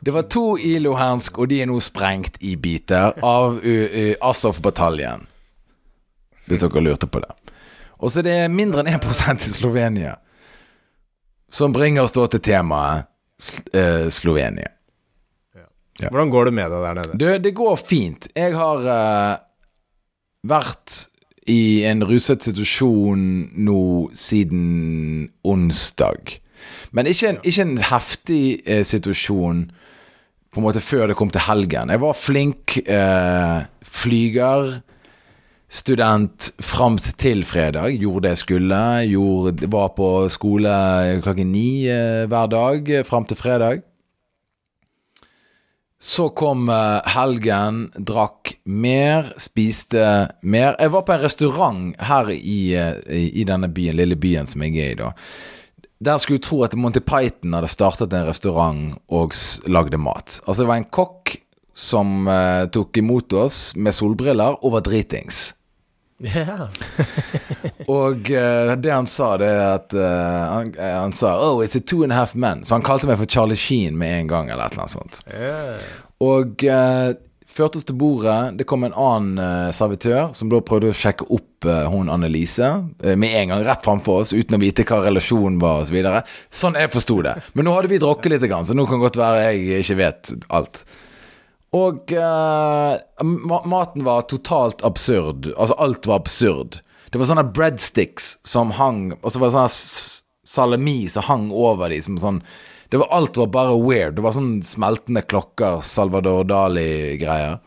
Det 0.01 0.15
var 0.17 0.29
to 0.33 0.57
i 0.57 0.79
Luhansk, 0.81 1.39
og 1.39 1.51
de 1.53 1.61
er 1.61 1.69
nå 1.69 1.77
sprengt 1.85 2.41
i 2.41 2.55
biter 2.57 3.19
av 3.21 3.59
uh, 3.61 3.67
uh, 3.69 4.15
Azov-bataljen. 4.25 5.27
Hvis 6.49 6.63
dere 6.63 6.85
lurte 6.87 7.11
på 7.11 7.21
det. 7.21 7.35
Og 8.01 8.13
så 8.13 8.23
er 8.23 8.29
det 8.29 8.39
mindre 8.55 8.81
enn 8.81 8.97
1% 8.97 9.49
i 9.51 9.55
Slovenia. 9.57 10.17
Som 11.53 11.75
bringer 11.75 12.07
oss 12.07 12.15
da 12.17 12.27
til 12.31 12.43
temaet 12.45 13.07
eh, 13.73 14.09
Slovenia. 14.13 14.73
Ja. 15.97 16.11
Hvordan 16.11 16.31
går 16.31 16.51
det 16.51 16.55
med 16.59 16.71
deg 16.73 16.83
der 16.85 16.97
nede? 16.99 17.19
Det, 17.19 17.31
det 17.47 17.53
går 17.57 17.77
fint. 17.81 18.29
Jeg 18.37 18.53
har 18.57 18.89
eh, 18.93 19.39
vært 20.49 21.07
i 21.51 21.85
en 21.87 22.03
ruset 22.07 22.43
situasjon 22.43 23.23
nå 23.67 23.83
siden 24.19 25.29
onsdag. 25.47 26.39
Men 26.97 27.11
ikke 27.11 27.35
en, 27.35 27.43
ikke 27.47 27.67
en 27.67 27.77
heftig 27.91 28.43
eh, 28.67 28.83
situasjon 28.87 29.67
på 30.57 30.63
en 30.63 30.65
måte 30.65 30.81
før 30.81 31.11
det 31.11 31.19
kom 31.19 31.31
til 31.31 31.45
helgen. 31.45 31.93
Jeg 31.93 32.03
var 32.03 32.17
flink 32.17 32.79
eh, 32.83 33.67
flyger. 33.85 34.79
Student 35.67 36.53
fram 36.63 36.97
til 37.19 37.43
fredag. 37.45 37.99
Gjorde 37.99 38.25
det 38.25 38.35
jeg 38.37 38.43
skulle. 38.45 38.81
Gjorde, 39.11 39.69
var 39.71 39.91
på 39.97 40.09
skole 40.33 40.73
klokken 41.27 41.51
ni 41.53 41.69
eh, 41.91 42.25
hver 42.31 42.49
dag 42.53 42.91
eh, 42.91 43.05
fram 43.07 43.27
til 43.29 43.39
fredag. 43.39 43.83
Så 45.99 46.29
kom 46.37 46.69
eh, 46.69 47.09
helgen, 47.09 47.87
drakk 47.97 48.53
mer, 48.69 49.31
spiste 49.41 50.29
mer. 50.43 50.77
Jeg 50.77 50.93
var 50.93 51.07
på 51.07 51.15
en 51.15 51.23
restaurant 51.23 52.03
her 52.05 52.31
i, 52.35 52.61
eh, 52.77 52.99
i, 53.09 53.31
i 53.41 53.47
denne 53.49 53.71
byen, 53.73 53.97
lille 53.97 54.19
byen 54.21 54.49
som 54.51 54.65
jeg 54.67 54.77
er 54.77 54.93
i, 54.93 54.99
da. 55.01 55.13
Der 56.05 56.21
skulle 56.21 56.43
du 56.43 56.45
tro 56.45 56.61
at 56.67 56.77
Monty 56.77 57.01
Python 57.01 57.57
hadde 57.57 57.73
startet 57.73 58.13
en 58.13 58.29
restaurant 58.29 58.99
og 59.09 59.33
lagde 59.65 59.97
mat. 59.97 60.43
Altså, 60.45 60.63
det 60.63 60.69
var 60.69 60.83
en 60.83 60.91
kokk 60.93 61.39
som 61.77 62.29
eh, 62.29 62.67
tok 62.73 63.01
imot 63.01 63.33
oss 63.37 63.61
med 63.77 63.97
solbriller 63.97 64.61
og 64.61 64.77
var 64.77 64.85
dritings. 64.85 65.55
Ja. 66.19 66.69
Og 67.87 68.31
uh, 68.31 68.73
det 68.81 68.93
han 68.93 69.07
sa, 69.07 69.35
det 69.41 69.51
er 69.53 69.67
at 69.77 69.95
uh, 69.95 70.07
han, 70.55 70.73
eh, 70.75 70.97
han 70.97 71.13
sa 71.15 71.37
Oh, 71.37 71.61
it's 71.65 71.77
a 71.77 71.81
two 71.81 72.03
and 72.03 72.13
a 72.13 72.17
half 72.17 72.35
men. 72.35 72.65
Så 72.65 72.75
han 72.75 72.87
kalte 72.87 73.09
meg 73.09 73.21
for 73.21 73.29
Charlie 73.29 73.59
Sheen 73.61 73.99
med 74.01 74.21
en 74.23 74.33
gang, 74.33 74.51
eller 74.51 74.67
et 74.67 74.77
eller 74.77 74.87
annet 74.87 74.97
sånt. 74.97 75.21
Yeah. 75.29 75.85
Og 76.25 76.65
uh, 76.65 77.13
førte 77.47 77.81
oss 77.81 77.87
til 77.89 77.99
bordet. 78.01 78.57
Det 78.59 78.67
kom 78.69 78.85
en 78.85 78.97
annen 78.97 79.73
servitør 79.73 80.33
som 80.37 80.51
da 80.53 80.61
prøvde 80.61 80.91
å 80.93 80.97
sjekke 80.97 81.29
opp 81.33 81.65
hun 81.89 82.11
Annelise 82.13 82.67
med 83.17 83.33
en 83.41 83.55
gang 83.55 83.63
rett 83.65 83.83
framfor 83.83 84.21
oss, 84.21 84.35
uten 84.37 84.59
å 84.59 84.61
vite 84.61 84.85
hva 84.87 84.99
relasjonen 85.07 85.57
var 85.63 85.81
osv. 85.81 85.89
Så 85.89 85.95
videre. 85.97 86.21
sånn 86.53 86.77
jeg 86.77 86.93
forsto 86.93 87.17
det. 87.25 87.33
Men 87.57 87.67
nå 87.67 87.73
hadde 87.75 87.91
vi 87.91 88.01
drukket 88.03 88.35
litt, 88.35 88.45
så 88.45 88.77
nå 88.77 88.85
kan 88.91 89.01
godt 89.01 89.17
være 89.19 89.47
jeg 89.47 89.87
ikke 89.87 89.99
vet 90.03 90.35
alt. 90.53 90.85
Og 91.75 92.13
uh, 92.15 92.97
maten 93.67 94.07
var 94.07 94.29
totalt 94.31 94.85
absurd. 94.87 95.51
Altså, 95.57 95.75
alt 95.75 96.07
var 96.07 96.23
absurd. 96.23 96.81
Det 97.11 97.19
var 97.19 97.29
sånne 97.31 97.49
breadsticks 97.55 98.37
som 98.45 98.73
hang 98.75 99.13
Og 99.15 99.31
så 99.31 99.39
var 99.39 99.49
det 99.49 99.55
sånn 99.55 100.25
salami 100.47 101.07
som 101.11 101.25
hang 101.27 101.45
over 101.55 101.93
dem, 101.93 102.19
sånn 102.21 102.41
det 102.91 102.99
var, 103.01 103.09
Alt 103.15 103.39
var 103.41 103.49
bare 103.51 103.75
weird. 103.83 104.15
Det 104.15 104.23
var 104.23 104.35
sånn 104.37 104.61
smeltende 104.63 105.25
klokker, 105.27 105.81
Salvador 105.83 106.45
Dali-greier. 106.47 107.59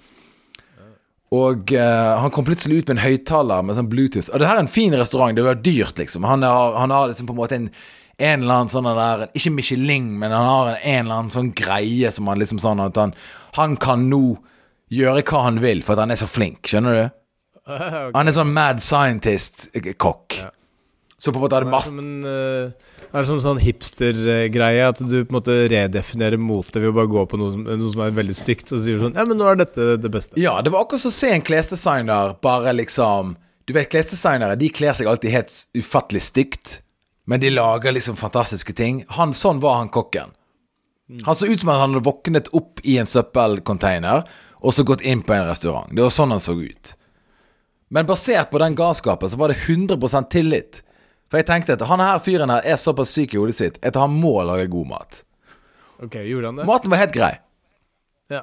Og 1.36 1.74
uh, 1.76 2.14
han 2.24 2.32
kom 2.34 2.48
plutselig 2.48 2.80
ut 2.80 2.88
med 2.88 2.96
en 2.96 3.04
høyttaler 3.04 3.66
med 3.68 3.76
sånn 3.78 3.90
Bluetooth. 3.92 4.32
Og 4.32 4.40
det 4.40 4.48
her 4.48 4.62
er 4.62 4.64
en 4.64 4.72
fin 4.72 4.96
restaurant, 4.96 5.36
det 5.36 5.44
var 5.46 5.60
dyrt, 5.60 6.00
liksom. 6.00 6.24
Han 6.26 6.46
har, 6.48 6.78
han 6.80 6.94
har 6.96 7.12
liksom 7.12 7.28
på 7.28 7.36
en 7.36 7.42
måte 7.42 7.60
en 7.60 7.68
en 8.20 8.44
eller 8.44 8.62
annen 8.62 8.72
sånn 8.72 8.90
der 8.98 9.26
Ikke 9.38 9.54
Michelin, 9.56 10.12
men 10.20 10.34
han 10.36 10.48
har 10.48 10.74
en, 10.74 10.82
en 10.82 11.06
eller 11.06 11.22
annen 11.22 11.34
sånn 11.34 11.54
greie 11.58 12.12
som 12.12 12.28
han 12.32 12.40
liksom 12.42 12.62
sånn 12.62 12.84
at 12.84 13.00
han 13.00 13.16
Han 13.58 13.78
kan 13.82 14.08
nå 14.12 14.38
gjøre 14.94 15.24
hva 15.24 15.46
han 15.48 15.60
vil, 15.64 15.84
for 15.86 15.96
at 15.96 16.04
han 16.06 16.14
er 16.14 16.20
så 16.20 16.28
flink. 16.30 16.64
Skjønner 16.68 17.00
du? 17.00 17.04
Okay. 17.70 18.16
Han 18.16 18.26
er 18.26 18.34
sånn 18.34 18.50
mad 18.50 18.80
scientist-kokk. 18.82 20.40
Ja. 20.40 20.48
Så 21.20 21.30
på 21.30 21.38
en 21.38 21.44
måte 21.44 21.60
er 21.60 21.68
Det 21.68 21.70
masse 21.70 21.94
eh, 21.94 22.96
det 23.10 23.18
er 23.18 23.26
som 23.26 23.40
en 23.40 23.44
sånn 23.44 23.60
hipstergreie, 23.62 24.86
at 24.86 25.00
du 25.02 25.16
på 25.18 25.34
en 25.34 25.38
måte 25.40 25.56
redefinerer 25.72 26.40
mote 26.40 26.78
ved 26.78 26.92
å 26.92 26.96
bare 26.96 27.10
gå 27.10 27.24
på 27.30 27.40
noe 27.42 27.56
som, 27.56 27.64
noe 27.66 27.94
som 27.94 28.04
er 28.06 28.14
veldig 28.16 28.36
stygt, 28.38 28.68
og 28.70 28.78
så 28.78 28.82
sier 28.86 29.00
du 29.00 29.06
sånn 29.08 29.18
Ja, 29.18 29.26
men 29.28 29.40
nå 29.42 29.48
er 29.50 29.58
dette 29.64 29.96
det 30.00 30.12
beste. 30.14 30.38
Ja, 30.40 30.60
det 30.64 30.72
var 30.74 30.86
akkurat 30.86 31.04
som 31.04 31.12
å 31.12 31.18
se 31.18 31.32
en 31.34 31.46
klesdesigner 31.46 32.36
bare 32.46 32.76
liksom 32.78 33.34
Du 33.68 33.74
vet, 33.76 33.90
klesdesignere 33.92 34.58
de 34.62 34.70
kler 34.74 34.96
seg 34.98 35.10
alltid 35.10 35.34
helt 35.34 35.56
ufattelig 35.78 36.22
stygt, 36.30 36.80
men 37.30 37.39
de 37.39 37.50
lager 37.54 37.94
liksom 37.94 38.15
fantastiske 38.18 38.74
ting. 38.74 39.04
Han, 39.13 39.36
Sånn 39.38 39.60
var 39.62 39.76
han 39.78 39.92
kokken. 39.94 40.32
Han 41.28 41.36
så 41.38 41.46
ut 41.46 41.60
som 41.62 41.70
han 41.70 41.80
hadde 41.84 42.02
våknet 42.06 42.48
opp 42.58 42.82
i 42.82 42.96
en 42.98 43.10
søppelcontainer 43.10 44.24
og 44.65 44.74
så 44.74 44.82
gått 44.84 45.06
inn 45.06 45.22
på 45.22 45.36
en 45.36 45.46
restaurant. 45.46 45.92
Det 45.94 46.02
var 46.02 46.13
sånn 46.13 46.34
han 46.34 46.42
så 46.42 46.56
ut. 46.58 46.96
Men 47.94 48.10
basert 48.10 48.50
på 48.50 48.62
den 48.62 48.74
galskapen 48.78 49.30
så 49.30 49.38
var 49.38 49.54
det 49.54 49.60
100% 49.62 50.30
tillit. 50.34 50.82
For 51.30 51.38
jeg 51.38 51.46
tenkte 51.52 51.78
at 51.78 51.86
han 51.86 52.02
her 52.02 52.18
fyren 52.26 52.50
her 52.50 52.65
er 52.65 52.82
såpass 52.82 53.13
syk 53.13 53.38
i 53.38 53.42
hodet 53.42 53.60
sitt 53.60 53.78
at 53.86 54.02
han 54.02 54.18
må 54.18 54.34
lage 54.50 54.65
god 54.74 54.89
mat. 54.96 55.22
Ok, 56.02 56.18
gjorde 56.26 56.50
han 56.50 56.63
det? 56.63 56.65
Maten 56.65 56.94
var 56.94 57.04
helt 57.04 57.13
grei. 57.13 57.32
Ja. 58.34 58.42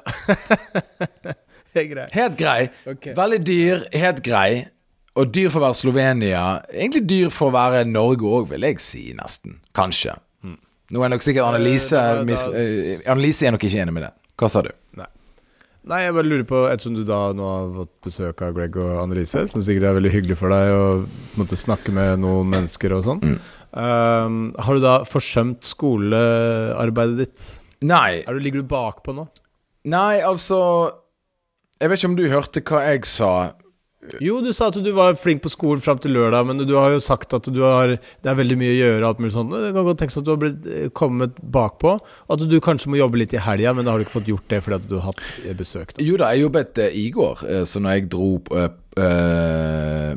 helt 1.75 1.91
grei. 1.91 2.07
Helt 2.15 2.39
grei. 2.39 2.59
Okay. 2.87 3.19
Veldig 3.19 3.43
dyr, 3.51 3.87
helt 3.99 4.23
grei. 4.23 4.49
Og 5.17 5.31
dyr 5.33 5.49
for 5.49 5.59
å 5.63 5.65
være 5.67 5.77
Slovenia. 5.79 6.43
Egentlig 6.69 7.03
dyr 7.09 7.29
for 7.33 7.49
å 7.49 7.55
være 7.55 7.83
Norge 7.89 8.21
òg, 8.29 8.49
vil 8.51 8.61
jeg 8.67 8.79
si, 8.83 9.03
nesten. 9.17 9.59
Kanskje. 9.77 10.13
Nå 10.93 11.01
er 11.03 11.09
nok 11.11 11.23
sikkert 11.25 11.43
Annelise 11.49 11.97
Eh, 11.99 12.21
da- 12.23 12.51
eh, 12.55 12.99
Annelise 13.11 13.43
er 13.47 13.51
nok 13.51 13.63
ikke 13.67 13.81
enig 13.83 13.91
med 13.93 14.03
det. 14.05 14.11
Hva 14.39 14.47
sa 14.49 14.61
du? 14.63 14.69
Nei. 14.95 15.07
Nei, 15.87 15.97
jeg 16.05 16.13
bare 16.15 16.23
lurer 16.29 16.45
på, 16.47 16.61
ettersom 16.71 16.95
du 16.95 17.03
da 17.03 17.33
nå 17.35 17.43
har 17.43 17.67
fått 17.81 17.91
besøk 18.07 18.41
av 18.45 18.53
Greg 18.55 18.77
og 18.77 18.93
Annelise, 19.03 19.49
som 19.51 19.59
sikkert 19.61 19.83
er 19.89 19.97
veldig 19.99 20.11
hyggelig 20.13 20.37
for 20.37 20.49
deg 20.53 20.71
å 20.71 21.07
måtte 21.39 21.57
snakke 21.59 21.91
med 21.91 22.19
noen 22.23 22.47
mennesker 22.53 22.95
og 22.95 23.03
sånn, 23.03 23.21
um, 23.73 24.53
har 24.59 24.73
du 24.75 24.79
da 24.79 24.99
forsømt 25.03 25.67
skolearbeidet 25.67 27.17
ditt? 27.17 27.47
Nei, 27.83 28.23
Er 28.27 28.33
du, 28.33 28.39
ligger 28.39 28.61
du 28.63 28.67
bakpå 28.67 29.13
nå? 29.15 29.27
nei, 29.85 30.19
altså 30.21 30.93
Jeg 31.79 31.89
vet 31.91 31.99
ikke 31.99 32.09
om 32.09 32.15
du 32.17 32.27
hørte 32.31 32.61
hva 32.65 32.79
jeg 32.89 33.05
sa. 33.05 33.51
Jo, 34.23 34.39
du 34.43 34.49
sa 34.55 34.69
at 34.71 34.77
du 34.83 34.89
var 34.95 35.17
flink 35.19 35.41
på 35.43 35.51
skolen 35.51 35.81
fram 35.83 35.99
til 36.01 36.13
lørdag, 36.15 36.47
men 36.47 36.61
du 36.63 36.73
har 36.77 36.93
jo 36.95 37.03
sagt 37.03 37.33
at 37.35 37.49
du 37.53 37.61
har, 37.65 37.95
det 37.97 38.31
er 38.31 38.39
veldig 38.39 38.57
mye 38.59 38.73
å 38.73 38.77
gjøre. 38.77 39.07
alt 39.07 39.21
mulig 39.23 39.33
sånt. 39.35 39.53
Det 39.53 39.73
kan 39.75 39.87
godt 39.87 40.01
tenkes 40.01 40.19
at 40.21 40.27
du 40.27 40.31
har 40.33 40.41
blitt, 40.41 40.65
eh, 40.65 40.89
kommet 40.95 41.37
bakpå. 41.41 41.97
At 42.33 42.45
du 42.47 42.57
kanskje 42.63 42.91
må 42.93 42.99
jobbe 43.01 43.21
litt 43.21 43.35
i 43.35 43.41
helga, 43.43 43.73
men 43.73 43.85
da 43.85 43.93
har 43.93 43.99
du 43.99 44.07
ikke 44.07 44.17
fått 44.19 44.31
gjort 44.31 44.47
det 44.53 44.61
fordi 44.65 44.89
du 44.89 44.97
har 44.99 45.11
hatt 45.11 45.23
eh, 45.43 45.55
besøk. 45.57 45.93
Da. 45.93 46.03
Jo 46.07 46.19
da, 46.19 46.31
jeg 46.33 46.47
jobbet 46.47 46.83
eh, 46.83 46.99
i 47.03 47.07
går, 47.15 47.43
så 47.67 47.83
når 47.83 47.97
jeg 47.97 48.09
dro 48.13 48.29
øh, 48.55 48.69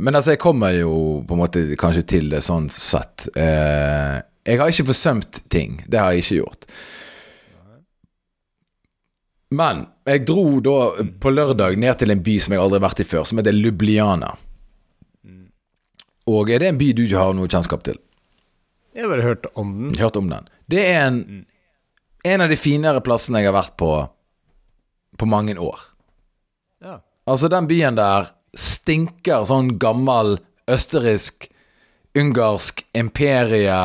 Men 0.00 0.14
altså, 0.14 0.32
jeg 0.32 0.40
kommer 0.40 0.72
jo 0.72 0.94
på 1.26 1.36
en 1.36 1.42
måte 1.42 1.66
kanskje 1.80 2.06
til 2.16 2.30
det 2.32 2.40
sånn 2.46 2.70
sett. 2.72 3.28
Jeg 3.36 4.58
har 4.58 4.72
ikke 4.72 4.88
forsømt 4.88 5.42
ting. 5.52 5.82
Det 5.86 6.00
har 6.00 6.14
jeg 6.14 6.24
ikke 6.24 6.40
gjort. 6.40 6.66
Men 9.50 9.86
jeg 10.10 10.26
dro 10.28 10.44
da 10.64 10.76
på 11.22 11.32
lørdag 11.32 11.78
ned 11.80 11.98
til 12.00 12.12
en 12.12 12.22
by 12.24 12.36
som 12.42 12.54
jeg 12.54 12.62
aldri 12.62 12.80
har 12.80 12.86
vært 12.88 13.02
i 13.02 13.08
før, 13.08 13.26
som 13.28 13.40
heter 13.40 13.56
Lubliana. 13.56 14.34
Og 16.30 16.50
er 16.52 16.62
det 16.62 16.70
en 16.70 16.80
by 16.80 16.92
du 16.94 17.04
ikke 17.06 17.20
har 17.20 17.36
noe 17.36 17.50
kjennskap 17.50 17.84
til? 17.86 17.98
Jeg 18.94 19.04
har 19.06 19.12
bare 19.12 19.26
hørt 19.26 19.46
om 19.58 19.70
den. 19.76 19.94
Hørt 19.98 20.18
om 20.18 20.30
den. 20.30 20.48
Det 20.70 20.82
er 20.82 21.04
en, 21.06 21.44
en 22.26 22.44
av 22.44 22.50
de 22.50 22.58
finere 22.58 23.02
plassene 23.04 23.42
jeg 23.42 23.50
har 23.50 23.56
vært 23.56 23.76
på 23.80 23.92
på 25.20 25.26
mange 25.28 25.56
år. 25.60 25.80
Ja. 26.80 27.00
Altså, 27.28 27.50
den 27.52 27.66
byen 27.68 27.98
der 27.98 28.30
stinker 28.56 29.44
sånn 29.48 29.74
gammel 29.82 30.38
østerriksk, 30.70 31.50
ungarsk 32.16 32.84
imperie. 32.96 33.80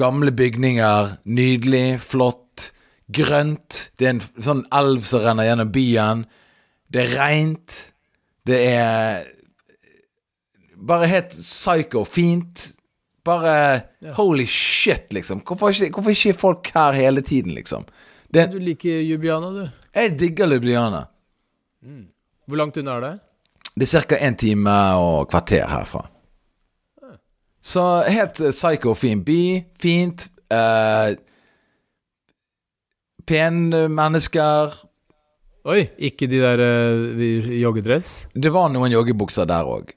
Gamle 0.00 0.32
bygninger. 0.34 1.18
Nydelig, 1.28 2.00
flott, 2.02 2.43
grønt. 3.12 3.90
Det 3.98 4.06
er 4.08 4.14
en 4.14 4.22
sånn 4.42 4.62
elv 4.72 5.04
som 5.08 5.20
renner 5.24 5.48
gjennom 5.48 5.72
byen. 5.74 6.24
Det 6.92 7.02
er 7.04 7.16
reint. 7.18 7.76
Det 8.46 8.60
er 8.70 9.26
bare 10.84 11.08
helt 11.10 11.34
psycho 11.36 12.04
fint. 12.08 12.70
Bare 13.24 13.54
holy 14.18 14.44
shit, 14.46 15.12
liksom. 15.16 15.40
Hvorfor 15.48 15.72
ikke, 15.72 15.94
hvorfor 15.96 16.12
ikke 16.12 16.38
folk 16.40 16.70
her 16.74 16.92
hele 16.92 17.22
tiden, 17.24 17.54
liksom? 17.56 17.86
Det, 18.34 18.50
Du 18.52 18.58
liker 18.58 19.00
Jubiana, 19.00 19.48
du. 19.54 19.68
jeg 19.94 20.18
digger 20.20 20.50
Ljubljana. 20.50 21.04
Hvor 22.46 22.56
langt 22.60 22.76
unna 22.76 22.96
er 22.96 23.00
det? 23.00 23.12
Det 23.76 23.86
er 23.94 24.04
ca. 24.08 24.16
en 24.20 24.36
time 24.36 24.74
og 25.00 25.28
kvarter 25.30 25.66
herfra. 25.66 26.04
Så 27.64 28.02
helt 28.08 28.40
eh, 28.40 28.50
psycho 28.52 28.92
fin 28.94 29.22
by. 29.24 29.64
Fint. 29.80 30.28
Eh, 30.52 31.14
Pene 33.28 33.86
mennesker. 33.92 34.74
Oi, 35.64 35.80
ikke 36.10 36.28
de 36.28 36.40
der 36.42 36.60
uh, 36.60 37.52
joggedress? 37.56 38.26
Det 38.34 38.52
var 38.52 38.72
noen 38.72 38.92
joggebukser 38.92 39.48
der 39.48 39.68
òg. 39.68 39.94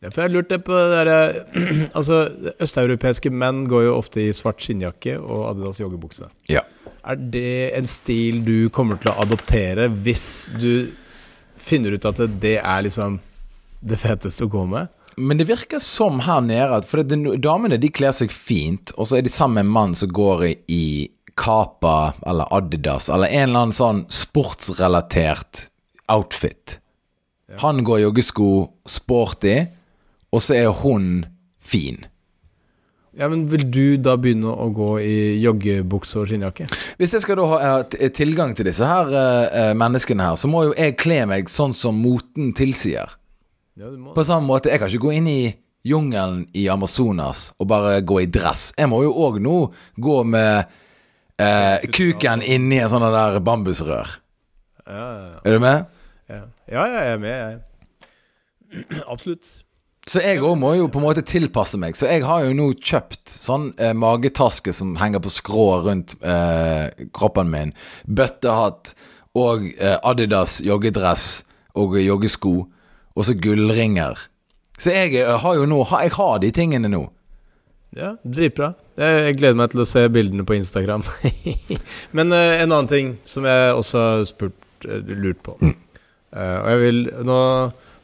Ja, 0.00 0.08
for 0.08 0.24
jeg 0.24 0.32
lurte 0.32 0.56
på 0.64 0.72
det 0.72 0.92
derre 0.94 1.16
Altså, 1.98 2.22
østeuropeiske 2.64 3.32
menn 3.32 3.66
går 3.68 3.84
jo 3.84 3.96
ofte 3.98 4.22
i 4.24 4.30
svart 4.36 4.62
skinnjakke 4.64 5.18
og 5.20 5.50
Adidas 5.50 5.80
joggebukse. 5.82 6.30
Ja. 6.48 6.64
Er 7.04 7.20
det 7.20 7.72
en 7.76 7.88
stil 7.88 8.40
du 8.44 8.70
kommer 8.72 9.00
til 9.00 9.12
å 9.12 9.18
adoptere 9.22 9.88
hvis 9.92 10.24
du 10.56 10.88
finner 11.60 11.96
ut 11.96 12.08
at 12.08 12.24
det 12.40 12.56
er 12.60 12.86
liksom 12.86 13.20
det 13.80 14.00
feteste 14.00 14.48
å 14.48 14.52
gå 14.52 14.64
med? 14.68 14.88
Men 15.20 15.36
det 15.36 15.50
virker 15.50 15.82
som 15.84 16.22
her 16.24 16.40
nede 16.44 16.78
at 16.78 16.86
For 16.88 17.02
det, 17.04 17.18
damene 17.42 17.76
de 17.80 17.90
kler 17.92 18.14
seg 18.16 18.32
fint, 18.32 18.94
og 18.96 19.08
så 19.08 19.18
er 19.18 19.26
de 19.26 19.32
sammen 19.32 19.58
med 19.58 19.68
en 19.68 19.74
mann 19.74 19.96
som 19.98 20.12
går 20.12 20.46
i, 20.48 21.10
Kapa 21.40 22.12
eller 22.26 22.50
Adidas 22.52 23.08
eller 23.08 23.32
en 23.32 23.48
eller 23.48 23.64
annen 23.64 23.76
sånn 23.76 24.04
sportsrelatert 24.12 25.68
outfit. 26.12 26.78
Han 27.58 27.82
går 27.84 28.04
joggesko 28.04 28.50
sporty, 28.86 29.56
og 30.30 30.42
så 30.44 30.54
er 30.54 30.68
hun 30.84 31.24
fin. 31.58 32.04
Ja, 33.18 33.28
men 33.28 33.48
Vil 33.50 33.64
du 33.70 33.96
da 33.98 34.14
begynne 34.16 34.52
å 34.54 34.68
gå 34.74 34.90
i 35.02 35.16
joggebukse 35.42 36.20
og 36.20 36.28
skinnjakke? 36.30 36.68
Hvis 37.00 37.16
jeg 37.16 37.24
skal 37.24 37.40
da 37.40 37.46
ha 37.50 37.72
eh, 37.98 38.12
tilgang 38.14 38.54
til 38.54 38.68
disse 38.70 38.86
her 38.86 39.10
eh, 39.10 39.46
eh, 39.62 39.72
menneskene 39.78 40.28
her, 40.28 40.38
så 40.38 40.48
må 40.50 40.68
jo 40.68 40.76
jeg 40.78 40.94
kle 41.00 41.24
meg 41.28 41.50
sånn 41.50 41.74
som 41.76 41.98
moten 41.98 42.54
tilsier. 42.56 43.16
Ja, 43.80 43.90
På 44.14 44.22
samme 44.26 44.46
måte, 44.46 44.70
jeg 44.70 44.78
kan 44.78 44.92
ikke 44.92 45.08
gå 45.08 45.16
inn 45.18 45.26
i 45.30 45.40
jungelen 45.86 46.44
i 46.54 46.68
Amazonas 46.70 47.48
og 47.58 47.70
bare 47.72 47.98
gå 48.06 48.20
i 48.22 48.30
dress. 48.30 48.70
Jeg 48.78 48.90
må 48.92 49.02
jo 49.02 49.12
òg 49.26 49.40
nå 49.42 49.58
gå 49.98 50.16
med 50.28 50.70
eh, 51.40 51.88
kuken 51.96 52.44
inni 52.44 52.78
en 52.82 52.92
sånn 52.92 53.06
der 53.14 53.40
bambusrør. 53.44 54.12
Ja, 54.86 55.00
ja, 55.00 55.40
Er 55.44 55.56
du 55.56 55.58
med? 55.62 55.90
ja. 56.28 56.44
ja, 56.68 56.84
ja 56.86 57.02
jeg 57.06 57.16
er 57.16 57.20
med, 57.24 57.34
jeg. 57.40 59.02
Absolutt. 59.12 59.50
Så 60.10 60.22
jeg 60.24 60.40
òg 60.42 60.56
må 60.58 60.72
jo 60.78 60.88
på 60.90 60.98
en 60.98 61.04
måte 61.04 61.22
tilpasse 61.26 61.78
meg. 61.78 61.94
Så 61.98 62.08
jeg 62.08 62.24
har 62.26 62.42
jo 62.46 62.54
nå 62.56 62.70
kjøpt 62.80 63.30
sånn 63.30 63.68
eh, 63.78 63.92
magetaske 63.94 64.72
som 64.74 64.94
henger 64.98 65.22
på 65.22 65.30
skrå 65.30 65.66
rundt 65.84 66.16
eh, 66.24 66.88
kroppen 67.14 67.50
min. 67.52 67.74
Bøttehatt 68.08 68.94
og 69.38 69.68
eh, 69.76 69.98
Adidas 70.02 70.58
joggedress 70.66 71.44
og 71.78 71.98
joggesko. 72.00 72.54
Og 73.14 73.26
så 73.28 73.36
gullringer. 73.36 74.18
Så 74.80 74.94
jeg 74.96 75.14
eh, 75.20 75.36
har 75.44 75.58
jo 75.60 75.68
nå 75.68 75.82
Jeg 75.84 76.14
har 76.16 76.40
de 76.42 76.50
tingene 76.56 76.90
nå. 76.90 77.04
Ja, 77.94 78.14
Dritbra. 78.24 78.72
Jeg 79.00 79.36
gleder 79.38 79.56
meg 79.56 79.70
til 79.72 79.80
å 79.80 79.88
se 79.88 80.02
bildene 80.12 80.44
på 80.44 80.58
Instagram. 80.58 81.04
Men 82.16 82.34
uh, 82.34 82.56
en 82.60 82.66
annen 82.66 82.90
ting 82.90 83.12
som 83.28 83.46
jeg 83.48 83.76
også 83.76 84.02
har 84.02 84.24
spurt, 84.28 84.56
uh, 84.84 84.98
lurt 85.14 85.40
på 85.46 85.54
uh, 85.56 85.70
Og 86.36 86.66
jeg 86.68 86.80
vil 86.82 87.00
nå, 87.24 87.38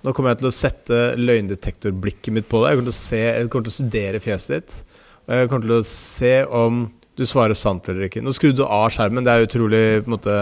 nå 0.06 0.14
kommer 0.16 0.32
jeg 0.32 0.40
til 0.40 0.48
å 0.48 0.54
sette 0.56 1.00
løgndetektorblikket 1.20 2.32
mitt 2.38 2.48
på 2.48 2.62
deg. 2.62 2.72
Jeg 2.72 2.80
kommer 2.80 2.96
se, 2.96 3.20
jeg 3.26 3.50
kommer 3.52 3.68
til 3.68 3.74
å 3.74 3.76
studere 3.76 4.22
fjeset 4.24 4.54
ditt. 4.54 4.78
Og 5.26 5.34
jeg 5.34 5.50
kommer 5.52 5.68
til 5.68 5.76
å 5.76 5.82
se 5.90 6.34
om 6.62 6.86
du 7.16 7.24
svarer 7.28 7.56
sant 7.58 7.92
eller 7.92 8.08
ikke. 8.08 8.24
Nå 8.24 8.32
skrudde 8.36 8.62
du 8.62 8.64
av 8.64 8.88
skjermen. 8.94 9.26
Det 9.26 9.34
er 9.34 9.46
utrolig 9.50 9.84
på 10.00 10.08
en 10.08 10.16
måte 10.16 10.38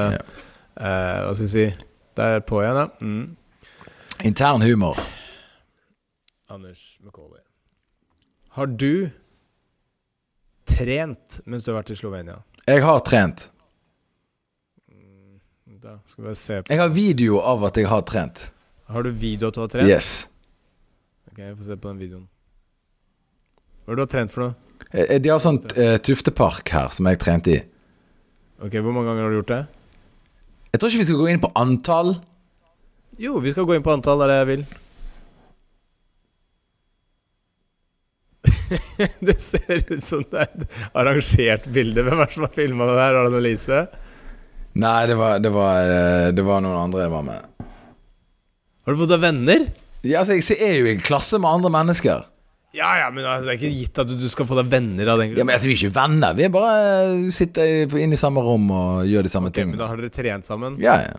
Hva 0.75 1.35
skal 1.35 1.45
jeg 1.45 1.53
si 1.53 1.67
Det 2.19 2.31
er 2.37 2.47
på 2.47 2.63
igjen, 2.63 2.79
ja. 2.83 2.87
Mm. 3.03 3.35
Intern 4.27 4.63
humor. 4.63 4.99
Anders 6.51 6.99
McCauley. 7.03 7.43
Har 8.55 8.71
du 8.71 9.11
trent 10.69 11.41
mens 11.45 11.65
du 11.65 11.73
har 11.73 11.83
vært 11.83 11.95
i 11.95 11.99
Slovenia? 11.99 12.41
Jeg 12.67 12.83
har 12.85 13.03
trent. 13.07 13.51
Da 15.85 15.99
skal 16.09 16.25
vi 16.25 16.35
se 16.41 16.63
på 16.63 16.73
Jeg 16.73 16.81
har 16.81 16.89
video 16.89 17.41
av 17.45 17.65
at 17.69 17.77
jeg 17.77 17.89
har 17.91 18.01
trent. 18.09 18.47
Har 18.89 19.05
du 19.05 19.11
video 19.13 19.51
at 19.51 19.57
du 19.57 19.61
har 19.61 19.69
trent? 19.69 19.89
Yes. 19.89 20.29
Ok, 21.29 21.43
jeg 21.43 21.57
får 21.59 21.67
se 21.67 21.77
på 21.77 21.91
den 21.91 21.99
videoen. 22.01 22.25
Hva 23.85 23.93
har 23.93 24.01
du 24.01 24.07
trent 24.09 24.33
for 24.33 24.47
noe? 24.47 24.55
Eh, 24.97 25.19
De 25.21 25.29
har 25.29 25.43
sånn 25.45 25.59
uh, 25.77 25.97
tuftepark 26.01 26.73
her 26.73 26.89
som 26.95 27.11
jeg 27.11 27.21
trente 27.21 27.53
i. 27.53 27.59
Ok, 28.65 28.79
Hvor 28.79 28.95
mange 28.97 29.11
ganger 29.11 29.27
har 29.27 29.35
du 29.35 29.39
gjort 29.43 29.53
det? 29.53 29.61
Jeg 30.73 30.81
tror 30.81 30.91
ikke 30.91 31.03
vi 31.03 31.09
skal 31.11 31.21
gå 31.21 31.29
inn 31.35 31.43
på 31.45 31.53
antall. 31.61 32.15
Jo, 33.21 33.37
vi 33.45 33.53
skal 33.53 33.69
gå 33.69 33.77
inn 33.77 33.85
på 33.85 33.93
antall, 33.93 34.25
det 34.25 34.25
er 34.25 34.33
det 34.33 34.39
jeg 34.41 34.51
vil. 34.55 34.65
det 39.29 39.37
ser 39.43 39.83
ut 39.91 40.05
som 40.05 40.25
det 40.31 40.43
er 40.45 40.51
et 40.65 40.77
arrangert 40.97 41.67
bilde. 41.75 42.05
Hvem 42.07 42.21
er 42.21 42.29
det 42.31 42.37
som 42.37 42.47
har 42.47 42.53
filma 42.55 42.89
det 42.91 42.97
der? 42.99 43.17
Var 43.19 43.27
det 43.29 43.33
Annelise? 43.33 43.81
Nei, 44.75 44.99
det 45.07 45.17
var, 45.21 45.39
det, 45.39 45.51
var, 45.55 45.81
eh, 45.87 46.29
det 46.35 46.45
var 46.47 46.63
noen 46.65 46.79
andre 46.89 47.05
jeg 47.05 47.13
var 47.13 47.27
med. 47.27 47.67
Har 48.85 48.95
du 48.97 49.01
fått 49.05 49.13
deg 49.15 49.23
venner? 49.23 49.67
Ja, 50.05 50.21
altså, 50.25 50.37
jeg 50.37 50.59
er 50.61 50.79
jo 50.81 50.89
i 50.91 50.97
klasse 51.01 51.39
med 51.41 51.49
andre 51.49 51.71
mennesker. 51.73 52.25
Ja, 52.75 52.89
ja, 52.99 53.07
men 53.15 53.23
altså, 53.23 53.47
det 53.47 53.53
er 53.55 53.61
ikke 53.61 53.71
gitt 53.77 54.01
at 54.03 54.09
du, 54.11 54.17
du 54.19 54.27
skal 54.33 54.49
få 54.51 54.57
deg 54.59 54.73
venner 54.73 55.13
av 55.13 55.21
den 55.23 55.31
Ja, 55.31 55.37
grunn. 55.37 55.47
men 55.47 55.55
altså, 55.55 55.71
Vi 55.71 55.77
er 55.77 55.85
ikke 55.85 55.95
venner. 55.95 56.35
Vi 56.35 56.45
er 56.49 56.51
bare 56.57 56.75
eh, 57.05 57.29
sitter 57.33 57.95
inne 58.03 58.19
i 58.19 58.21
samme 58.21 58.43
rom 58.43 58.67
og 58.75 59.07
gjør 59.07 59.29
de 59.29 59.31
samme 59.33 59.53
ting 59.55 59.71
men 59.71 59.79
da 59.81 59.87
har 59.93 60.03
dere 60.03 60.11
trent 60.13 60.49
sammen? 60.51 60.81
Ja, 60.83 60.97
ja. 61.07 61.15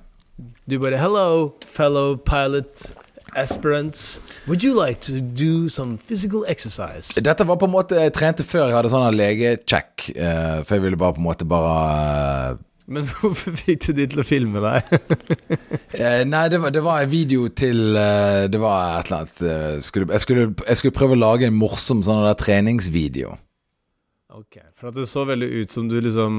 Du 0.67 0.75
bare 0.83 0.99
Hello, 0.99 1.53
fellow 1.71 2.17
pilot 2.27 2.89
aspirants. 3.35 4.21
Would 4.47 4.63
you 4.63 4.73
like 4.85 5.01
to 5.01 5.19
do 5.21 5.69
some 5.69 5.97
physical 5.97 6.45
exercise? 6.47 7.13
Dette 7.21 7.47
var 7.47 7.59
på 7.61 7.65
en 7.65 7.73
måte 7.73 7.99
Jeg 7.99 8.13
trente 8.13 8.43
før 8.43 8.69
jeg 8.69 8.77
hadde 8.77 8.91
sånn 8.93 9.15
legecheck. 9.15 10.09
uh, 10.15 10.63
for 10.63 10.77
jeg 10.77 10.85
ville 10.87 10.97
bare 10.97 11.13
på 11.17 11.23
en 11.23 11.27
måte 11.29 11.45
bare 11.49 12.57
Men 12.87 13.07
hvorfor 13.09 13.55
fikk 13.57 13.87
du 13.87 13.93
de 13.97 14.05
til 14.11 14.21
å 14.21 14.25
filme 14.25 14.61
deg? 14.61 14.91
eh, 15.99 16.21
Nei, 16.29 16.43
det 16.53 16.59
var, 16.61 16.73
det 16.73 16.83
var 16.85 17.01
en 17.01 17.09
video 17.09 17.47
til 17.49 17.97
eh, 17.97 18.45
Det 18.51 18.61
var 18.61 18.99
et 18.99 19.09
eller 19.09 19.23
annet 19.23 19.41
eh, 19.41 19.79
skulle, 19.81 20.11
jeg, 20.13 20.21
skulle, 20.21 20.45
jeg 20.67 20.77
skulle 20.81 20.97
prøve 20.97 21.17
å 21.17 21.23
lage 21.23 21.49
en 21.49 21.57
morsom 21.57 22.03
sånn 22.05 22.21
der 22.27 22.37
treningsvideo. 22.37 23.33
ok, 24.37 24.59
For 24.77 24.91
at 24.91 24.99
det 24.99 25.07
så 25.09 25.25
veldig 25.25 25.49
ut 25.63 25.73
som 25.73 25.89
du 25.89 25.97
liksom 25.97 26.37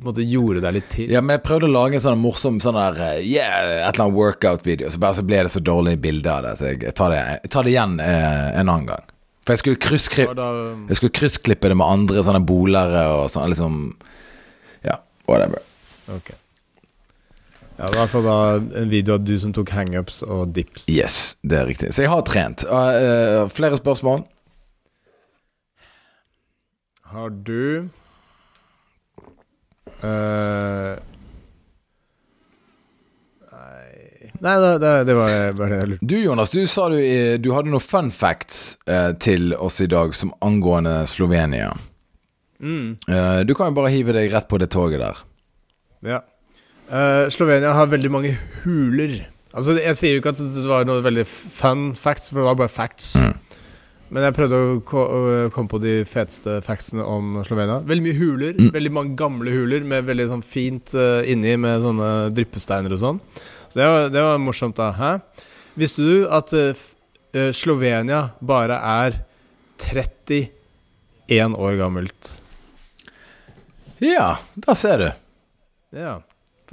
måte 0.00 0.24
gjorde 0.24 0.62
deg 0.64 0.76
litt 0.78 0.88
til. 0.92 1.12
Ja, 1.12 1.20
men 1.20 1.36
jeg 1.36 1.44
prøvde 1.46 1.68
å 1.68 1.72
lage 1.72 1.98
en 1.98 2.04
sånn 2.04 2.20
morsom 2.22 2.60
sånn 2.64 2.78
der 2.78 3.00
eh, 3.10 3.22
Yeah, 3.26 3.56
et 3.84 3.92
eller 3.92 4.06
annet 4.06 4.16
workout-video. 4.16 4.90
Så 4.90 5.00
bare 5.02 5.18
så 5.18 5.24
ble 5.26 5.42
det 5.44 5.52
så 5.52 5.62
dårlig 5.64 5.98
bilde 6.02 6.32
av 6.32 6.46
det. 6.46 6.54
Så 6.58 6.70
jeg, 6.70 6.82
jeg, 6.86 6.96
tar, 6.98 7.12
det 7.12 7.20
jeg 7.20 7.52
tar 7.52 7.66
det 7.66 7.74
igjen 7.74 7.98
eh, 8.02 8.46
en 8.60 8.68
annen 8.68 8.88
gang. 8.88 9.08
For 9.42 9.56
jeg 9.56 9.62
skulle, 9.62 9.80
kryssklippe 9.82 10.44
jeg 10.88 10.98
skulle 11.00 11.16
kryssklippe 11.18 11.72
det 11.72 11.76
med 11.78 11.88
andre 11.88 12.22
sånne 12.22 12.44
bolere 12.46 13.08
og 13.16 13.24
sånn 13.32 13.50
liksom 13.50 13.80
Ja, 14.86 15.00
whatever. 15.26 15.64
ok. 16.14 16.30
Ja, 17.78 17.88
i 17.88 17.96
hvert 17.96 18.12
fall 18.12 18.26
da 18.28 18.36
en 18.78 18.90
video 18.92 19.16
av 19.16 19.24
du 19.26 19.32
som 19.42 19.50
tok 19.56 19.72
hangups 19.74 20.20
og 20.22 20.52
dips. 20.54 20.84
Yes, 20.92 21.34
det 21.42 21.58
er 21.58 21.66
riktig. 21.66 21.90
Så 21.90 22.04
jeg 22.04 22.12
har 22.12 22.22
trent. 22.28 22.62
Uh, 22.68 22.76
uh, 22.78 23.50
flere 23.50 23.78
spørsmål? 23.80 24.22
Har 27.10 27.32
du 27.34 27.88
eh, 30.02 30.98
Nei 34.42 34.54
det, 34.58 34.70
det, 34.82 34.92
det 35.06 35.14
var 35.14 35.52
bare 35.58 35.70
det 35.70 35.78
jeg 35.78 35.88
lurte 35.92 36.06
Du 36.10 36.16
Jonas, 36.18 36.50
du 36.50 36.62
sa 36.66 36.88
du, 36.90 36.96
du 37.38 37.48
hadde 37.54 37.70
noen 37.70 37.84
fun 37.84 38.08
facts 38.14 38.62
eh, 38.90 39.12
til 39.22 39.52
oss 39.54 39.78
i 39.84 39.86
dag 39.90 40.14
som 40.18 40.32
angående 40.42 41.02
Slovenia. 41.10 41.70
mm, 42.58 42.88
Eh, 43.06 43.40
du 43.46 43.54
kan 43.54 43.70
jo 43.70 43.76
bare 43.78 43.92
hive 43.94 44.14
deg 44.16 44.32
rett 44.34 44.48
på 44.50 44.58
det 44.58 44.70
toget 44.74 45.02
der. 45.02 45.20
Ja. 46.06 46.20
Eh, 46.90 47.28
Slovenia 47.30 47.72
har 47.76 47.86
veldig 47.92 48.10
mange 48.10 48.34
huler. 48.64 49.20
Altså, 49.54 49.76
jeg 49.78 49.94
sier 49.98 50.16
jo 50.16 50.22
ikke 50.22 50.32
at 50.34 50.42
det 50.42 50.66
var 50.66 50.86
noe 50.88 51.02
veldig 51.04 51.26
fun 51.28 51.92
facts, 51.98 52.32
for 52.32 52.40
det 52.42 52.48
var 52.50 52.58
bare 52.64 52.72
facts. 52.72 53.12
Mm. 53.22 53.34
Men 54.12 54.26
jeg 54.26 54.36
prøvde 54.36 54.58
å 54.60 55.50
komme 55.54 55.72
på 55.72 55.78
de 55.80 55.92
feteste 56.08 56.58
factsene 56.66 57.04
om 57.08 57.38
Slovenia. 57.46 57.78
Veldig 57.88 58.04
mye 58.04 58.18
huler. 58.18 58.58
Mm. 58.58 58.68
Veldig 58.74 58.92
mange 58.92 59.16
gamle 59.16 59.54
huler 59.54 59.86
med 59.88 60.04
veldig 60.04 60.26
sånn 60.34 60.44
fint 60.44 60.92
uh, 60.92 61.22
inni 61.24 61.54
med 61.60 61.80
sånne 61.80 62.10
dryppesteiner 62.36 62.92
og 62.92 63.00
sånn. 63.00 63.22
Så 63.72 63.80
det 63.80 63.88
var, 63.88 64.10
det 64.12 64.24
var 64.26 64.42
morsomt, 64.44 64.76
da. 64.76 64.90
Hæ? 64.98 65.12
Visste 65.80 66.04
du 66.04 66.26
at 66.28 66.52
uh, 66.52 66.82
Slovenia 67.56 68.26
bare 68.44 68.76
er 68.84 69.16
31 69.80 71.56
år 71.56 71.80
gammelt? 71.80 72.34
Ja, 74.02 74.34
da 74.60 74.76
ser 74.76 75.00
du. 75.00 75.08
Ja. 75.96 76.18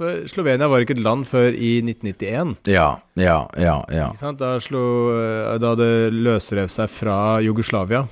For 0.00 0.22
Slovenia 0.30 0.64
var 0.72 0.80
ikke 0.80 0.94
et 0.96 1.02
land 1.04 1.26
før 1.28 1.52
i 1.52 1.74
1991. 1.84 2.54
Ja, 2.72 2.94
ja, 3.20 3.42
ja. 3.60 3.76
ja. 3.92 4.08
Da, 4.32 4.54
slo, 4.64 4.84
eh, 5.12 5.58
da 5.60 5.74
det 5.76 5.92
løsrev 6.16 6.70
seg 6.72 6.88
fra 6.88 7.18
Jugoslavia. 7.44 8.06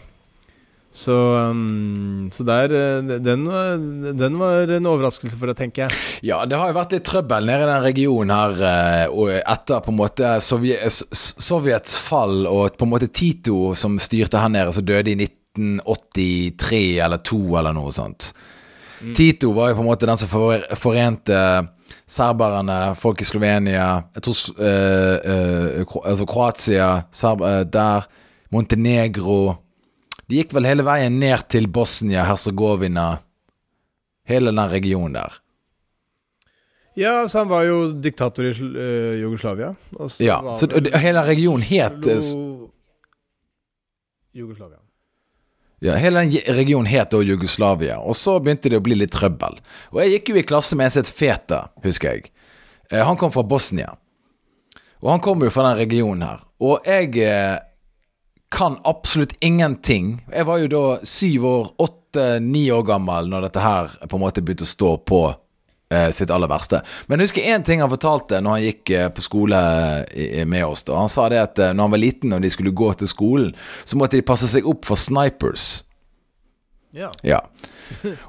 Så, 0.93 1.15
um, 1.37 2.29
så 2.33 2.45
der 2.49 2.73
eh, 2.77 3.19
den 3.25 3.47
var, 3.49 3.81
den 4.21 4.37
var 4.41 4.71
en 4.73 4.89
overraskelse 4.89 5.37
for 5.41 5.49
deg, 5.49 5.57
tenker 5.63 5.87
jeg. 5.87 6.03
Ja, 6.29 6.43
det 6.49 6.61
har 6.61 6.69
jo 6.69 6.77
vært 6.77 6.93
litt 6.97 7.07
trøbbel 7.09 7.49
nede 7.49 7.65
i 7.65 7.71
den 7.71 7.87
regionen 7.87 8.35
her 8.37 8.63
eh, 8.69 9.41
etter 9.41 9.81
på 9.85 9.93
en 9.95 10.01
måte 10.03 10.35
Sovjets 10.45 11.97
fall 12.05 12.45
og 12.51 12.77
på 12.77 12.85
en 12.85 12.93
måte 12.93 13.09
Tito 13.09 13.73
som 13.81 13.97
styrte 13.97 14.45
her 14.45 14.53
nede, 14.53 14.77
som 14.77 14.85
døde 14.85 15.13
i 15.13 15.17
1983 15.25 16.85
eller 17.05 17.25
2 17.33 17.43
eller 17.63 17.77
noe 17.81 17.97
sånt. 17.97 18.33
Tito 19.17 19.55
var 19.57 19.71
jo 19.71 19.79
på 19.79 19.85
en 19.87 19.91
måte 19.93 20.09
den 20.09 20.21
som 20.21 20.31
for, 20.31 20.69
forente 20.77 21.41
serberne, 22.09 22.95
folk 22.97 23.21
i 23.21 23.25
Slovenia 23.29 23.89
Jeg 24.15 24.23
tror 24.25 24.39
uh, 24.59 25.83
Kro- 25.89 26.05
altså 26.09 26.27
Kroatia, 26.27 26.87
Serb, 27.13 27.41
uh, 27.45 27.63
der, 27.69 28.07
Montenegro 28.53 29.55
De 30.31 30.37
gikk 30.41 30.53
vel 30.57 30.67
hele 30.69 30.85
veien 30.85 31.19
ned 31.21 31.45
til 31.49 31.69
Bosnia-Hercegovina. 31.73 33.19
Hele 34.29 34.51
den 34.53 34.61
regionen 34.71 35.15
der. 35.17 35.39
Ja, 36.97 37.29
så 37.29 37.39
han 37.45 37.49
var 37.49 37.63
jo 37.65 37.93
diktator 38.05 38.45
i 38.45 38.53
Sl- 38.53 38.77
Jugoslavia. 39.23 39.71
Ja, 40.21 40.37
så 40.59 40.69
hele 41.01 41.23
regionen 41.25 41.63
het 41.65 42.05
Jugoslavia. 44.37 44.79
Ja, 45.85 45.95
hele 45.95 46.25
den 46.25 46.57
regionen 46.57 46.91
het 46.91 47.13
da 47.15 47.21
Jugoslavia, 47.23 48.01
og 48.03 48.17
så 48.19 48.39
begynte 48.43 48.71
det 48.73 48.81
å 48.81 48.83
bli 48.83 48.97
litt 48.99 49.13
trøbbel. 49.15 49.61
Og 49.95 50.01
jeg 50.03 50.17
gikk 50.17 50.33
jo 50.33 50.41
i 50.41 50.47
klasse 50.49 50.79
med 50.79 50.89
en 50.89 50.95
som 50.97 51.05
het 51.05 51.13
Feta, 51.15 51.61
husker 51.85 52.17
jeg. 52.17 52.33
Eh, 52.91 53.05
Han 53.07 53.17
kom 53.17 53.31
fra 53.31 53.45
Bosnia. 53.47 53.95
Og 54.99 55.11
han 55.13 55.21
kom 55.23 55.43
jo 55.47 55.51
fra 55.55 55.69
den 55.69 55.79
regionen 55.79 56.25
her. 56.27 56.41
Og 56.59 56.87
jeg 56.87 57.15
eh, 57.23 57.59
kan 58.51 58.79
absolutt 58.89 59.37
ingenting. 59.45 60.17
Jeg 60.35 60.47
var 60.49 60.59
jo 60.59 60.71
da 60.73 60.85
syv 61.07 61.45
år, 61.47 61.69
åtte-ni 61.79 62.65
år 62.75 62.83
gammel 62.89 63.29
når 63.31 63.47
dette 63.47 63.63
her 63.63 63.93
på 64.09 64.19
en 64.19 64.25
måte 64.25 64.43
begynte 64.43 64.67
å 64.67 64.73
stå 64.73 64.97
på 65.07 65.21
sitt 66.13 66.31
aller 66.31 66.51
verste. 66.51 66.83
Men 67.09 67.19
jeg 67.21 67.31
husker 67.31 67.49
én 67.49 67.65
ting 67.65 67.81
han 67.81 67.89
fortalte 67.93 68.43
når 68.45 68.57
han 68.59 68.65
gikk 68.67 68.91
eh, 68.93 69.09
på 69.09 69.25
skole 69.25 69.61
eh, 70.13 70.45
med 70.45 70.67
oss. 70.67 70.83
da 70.85 70.99
Han 71.01 71.09
sa 71.13 71.29
det 71.33 71.41
at 71.41 71.59
eh, 71.65 71.73
når 71.73 71.89
han 71.89 71.97
var 71.97 72.03
liten 72.05 72.37
og 72.37 72.43
de 72.45 72.51
skulle 72.53 72.75
gå 72.77 72.93
til 73.01 73.09
skolen, 73.09 73.53
så 73.89 73.97
måtte 74.01 74.19
de 74.21 74.27
passe 74.29 74.51
seg 74.53 74.69
opp 74.69 74.85
for 74.89 75.01
snipers. 75.01 75.85
Ja. 76.97 77.11
Ja. 77.23 77.41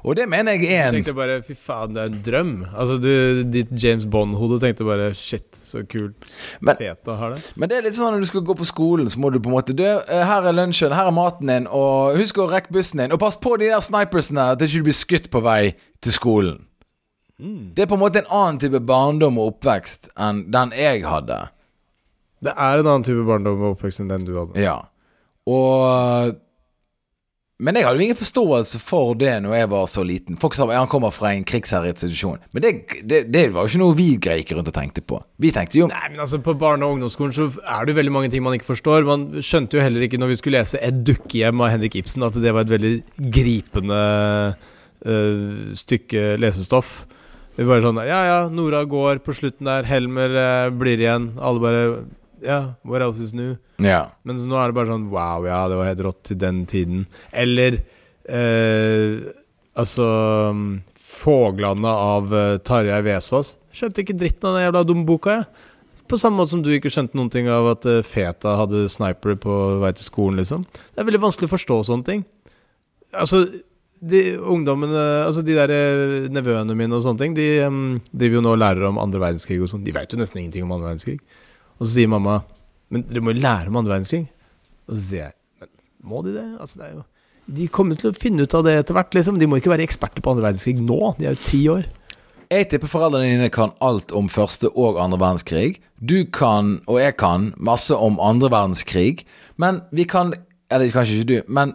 Og 0.04 0.14
det 0.16 0.26
mener 0.28 0.56
jeg 0.56 0.68
er 0.72 0.86
en 0.88 0.94
Du 0.94 0.98
tenkte 1.00 1.14
bare 1.16 1.38
fy 1.44 1.54
faen, 1.56 1.92
det 1.96 2.00
er 2.02 2.10
en 2.10 2.20
drøm. 2.24 2.52
Altså, 2.70 2.96
du, 3.00 3.10
ditt 3.52 3.72
James 3.82 4.06
Bond-hode 4.08 4.56
tenkte 4.62 4.86
bare 4.88 5.10
shit, 5.16 5.48
så 5.56 5.82
kult. 5.88 6.28
Men- 6.60 6.76
Feta 6.80 7.16
har 7.16 7.34
det. 7.34 7.42
Men 7.60 7.68
det 7.68 7.76
er 7.78 7.86
litt 7.88 7.96
sånn 7.96 8.14
når 8.14 8.24
du 8.24 8.30
skal 8.30 8.44
gå 8.48 8.56
på 8.56 8.68
skolen, 8.68 9.08
så 9.12 9.20
må 9.20 9.32
du 9.32 9.40
på 9.40 9.52
en 9.52 9.56
måte 9.58 9.76
Du, 9.76 9.84
eh, 9.84 10.24
her 10.28 10.48
er 10.48 10.56
lunsjen, 10.56 10.92
her 10.96 11.08
er 11.08 11.16
maten 11.16 11.52
din, 11.52 11.68
og 11.68 12.16
husk 12.20 12.40
å 12.40 12.48
rekke 12.52 12.72
bussen 12.72 13.04
din. 13.04 13.12
Og 13.12 13.20
pass 13.20 13.36
på 13.40 13.56
de 13.60 13.68
der 13.72 13.84
snipersene, 13.84 14.50
at 14.54 14.64
ikke 14.64 14.86
blir 14.88 14.96
skutt 14.96 15.28
på 15.32 15.44
vei 15.44 15.74
til 16.00 16.16
skolen. 16.16 16.58
Det 17.74 17.84
er 17.84 17.88
på 17.90 17.96
en 17.96 18.02
måte 18.02 18.22
en 18.22 18.30
annen 18.36 18.60
type 18.62 18.80
barndom 18.86 19.40
og 19.40 19.54
oppvekst 19.54 20.12
enn 20.20 20.44
den 20.52 20.74
jeg 20.76 21.06
hadde. 21.08 21.40
Det 22.44 22.52
er 22.56 22.80
en 22.80 22.86
annen 22.86 23.04
type 23.06 23.24
barndom 23.28 23.60
og 23.60 23.74
oppvekst 23.74 24.02
enn 24.04 24.12
den 24.12 24.28
du 24.28 24.36
hadde. 24.38 24.60
Ja. 24.60 24.78
Og 25.48 26.38
Men 27.60 27.76
jeg 27.76 27.84
hadde 27.84 28.00
jo 28.00 28.04
ingen 28.06 28.16
forståelse 28.16 28.78
for 28.80 29.12
det 29.20 29.34
når 29.44 29.52
jeg 29.58 29.68
var 29.68 29.88
så 29.92 30.00
liten. 30.06 30.38
Folk 30.40 30.54
sa 30.56 30.64
han 30.70 30.88
kommer 30.88 31.12
fra 31.12 31.34
en 31.36 31.44
krigsherjet 31.44 32.00
situasjon. 32.00 32.38
Men 32.56 32.64
det, 32.64 32.70
det, 33.04 33.18
det 33.28 33.42
var 33.52 33.66
jo 33.66 33.72
ikke 33.72 33.82
noe 33.82 33.96
vi 33.98 34.06
gikk 34.16 34.54
rundt 34.56 34.70
og 34.72 34.76
tenkte 34.78 35.04
på. 35.04 35.18
Vi 35.44 35.50
tenkte 35.52 35.76
jo 35.82 35.90
Nei, 35.90 36.06
men 36.08 36.24
altså 36.24 36.40
På 36.40 36.54
barne- 36.56 36.88
og 36.88 36.96
ungdomsskolen 36.96 37.36
så 37.36 37.50
er 37.60 37.84
det 37.84 37.92
jo 37.92 38.00
veldig 38.00 38.14
mange 38.16 38.32
ting 38.32 38.44
man 38.46 38.56
ikke 38.56 38.70
forstår. 38.70 39.04
Man 39.04 39.28
skjønte 39.44 39.76
jo 39.76 39.84
heller 39.84 40.08
ikke 40.08 40.20
når 40.20 40.32
vi 40.32 40.40
skulle 40.40 40.62
lese 40.62 40.80
Et 40.80 41.04
dukkehjem 41.04 41.60
av 41.60 41.74
Henrik 41.74 42.00
Ibsen, 42.00 42.24
at 42.24 42.40
det 42.40 42.56
var 42.56 42.64
et 42.64 42.72
veldig 42.72 42.94
gripende 43.36 44.02
uh, 44.56 45.76
stykke 45.76 46.38
lesestoff. 46.40 47.02
Vi 47.60 47.66
bare 47.68 47.84
sånn 47.84 48.00
Ja, 48.08 48.20
ja, 48.24 48.38
Nora 48.48 48.86
går 48.88 49.20
på 49.20 49.34
slutten 49.36 49.68
der. 49.68 49.84
Helmer 49.84 50.32
eh, 50.32 50.70
blir 50.72 51.00
igjen. 51.02 51.34
Alle 51.36 51.60
bare 51.60 51.82
Ja, 52.40 52.60
what 52.88 53.04
else 53.04 53.20
is 53.20 53.34
new? 53.36 53.58
Ja. 53.84 54.06
Mens 54.24 54.46
nå 54.48 54.56
er 54.56 54.70
det 54.70 54.78
bare 54.78 54.94
sånn 54.94 55.10
Wow, 55.12 55.44
ja, 55.44 55.66
det 55.68 55.76
var 55.76 55.90
helt 55.90 56.04
rått 56.08 56.22
til 56.30 56.40
den 56.40 56.64
tiden. 56.70 57.04
Eller 57.36 57.82
eh, 58.24 59.20
Altså 59.76 60.06
um, 60.50 60.80
av 61.20 62.32
eh, 62.34 62.56
Tarjei 62.64 63.02
Vesaas. 63.04 63.58
Skjønte 63.76 64.02
ikke 64.02 64.16
dritten 64.18 64.48
av 64.48 64.56
den 64.56 64.64
jævla 64.64 64.82
dumme 64.88 65.04
boka, 65.06 65.36
jeg. 65.36 65.68
På 66.10 66.18
samme 66.18 66.40
måte 66.40 66.50
som 66.56 66.62
du 66.64 66.72
ikke 66.74 66.90
skjønte 66.90 67.14
noen 67.14 67.30
ting 67.30 67.46
av 67.52 67.68
at 67.76 67.86
eh, 67.86 68.00
Feta 68.02 68.56
hadde 68.58 68.88
sniper 68.90 69.36
på 69.38 69.56
vei 69.84 69.92
til 69.94 70.08
skolen, 70.08 70.40
liksom. 70.40 70.64
Det 70.64 71.02
er 71.04 71.06
veldig 71.06 71.22
vanskelig 71.28 71.50
å 71.50 71.54
forstå 71.54 71.76
sånne 71.86 72.08
ting. 72.08 72.24
Altså, 73.12 73.44
de 74.00 74.20
ungdommene 74.38 75.00
Altså, 75.26 75.42
de 75.44 75.56
der 75.56 75.72
eh, 75.74 76.28
nevøene 76.32 76.76
mine 76.76 76.96
og 76.96 77.04
sånne 77.04 77.20
ting, 77.20 77.36
de 77.36 77.46
em, 77.66 78.00
driver 78.12 78.40
jo 78.40 78.44
nå 78.46 78.54
og 78.56 78.62
lærer 78.62 78.88
om 78.88 79.00
andre 79.02 79.20
verdenskrig 79.22 79.60
og 79.60 79.70
sånn. 79.72 79.84
De 79.84 79.94
vet 79.94 80.12
jo 80.12 80.20
nesten 80.20 80.40
ingenting 80.40 80.66
om 80.66 80.74
andre 80.76 80.92
verdenskrig. 80.92 81.20
Og 81.78 81.86
så 81.86 81.92
sier 81.94 82.10
mamma 82.12 82.42
Men 82.90 83.04
dere 83.06 83.22
må 83.22 83.34
jo 83.34 83.42
lære 83.44 83.70
om 83.70 83.78
andre 83.80 83.94
verdenskrig. 83.96 84.24
Og 84.88 84.96
så 84.96 85.00
sier 85.04 85.24
jeg 85.28 85.36
Men 85.60 85.72
må 86.10 86.24
de 86.26 86.34
det? 86.38 86.48
Altså, 86.58 86.80
det 86.80 86.88
er 86.88 86.94
jo 86.96 87.06
De 87.60 87.68
kommer 87.68 88.00
til 88.00 88.10
å 88.10 88.16
finne 88.16 88.46
ut 88.46 88.56
av 88.56 88.66
det 88.66 88.76
etter 88.78 88.96
hvert, 88.96 89.14
liksom. 89.16 89.38
De 89.38 89.48
må 89.50 89.60
ikke 89.60 89.72
være 89.72 89.86
eksperter 89.86 90.24
på 90.24 90.32
andre 90.32 90.48
verdenskrig 90.48 90.78
nå. 90.80 91.00
De 91.18 91.28
er 91.28 91.36
jo 91.36 91.44
ti 91.46 91.62
år. 91.72 91.88
Jeg 92.50 92.66
tipper 92.66 92.90
foreldrene 92.90 93.28
dine 93.30 93.50
kan 93.54 93.70
alt 93.84 94.10
om 94.16 94.26
første 94.30 94.72
og 94.74 94.98
andre 94.98 95.20
verdenskrig. 95.22 95.76
Du 96.02 96.24
kan, 96.34 96.80
og 96.90 96.98
jeg 96.98 97.14
kan, 97.20 97.52
masse 97.62 97.94
om 97.94 98.18
andre 98.22 98.50
verdenskrig. 98.50 99.26
Men 99.56 99.84
vi 99.92 100.08
kan 100.08 100.34
Eller 100.70 100.92
kanskje 100.94 101.16
ikke 101.18 101.26
du, 101.26 101.38
men 101.50 101.72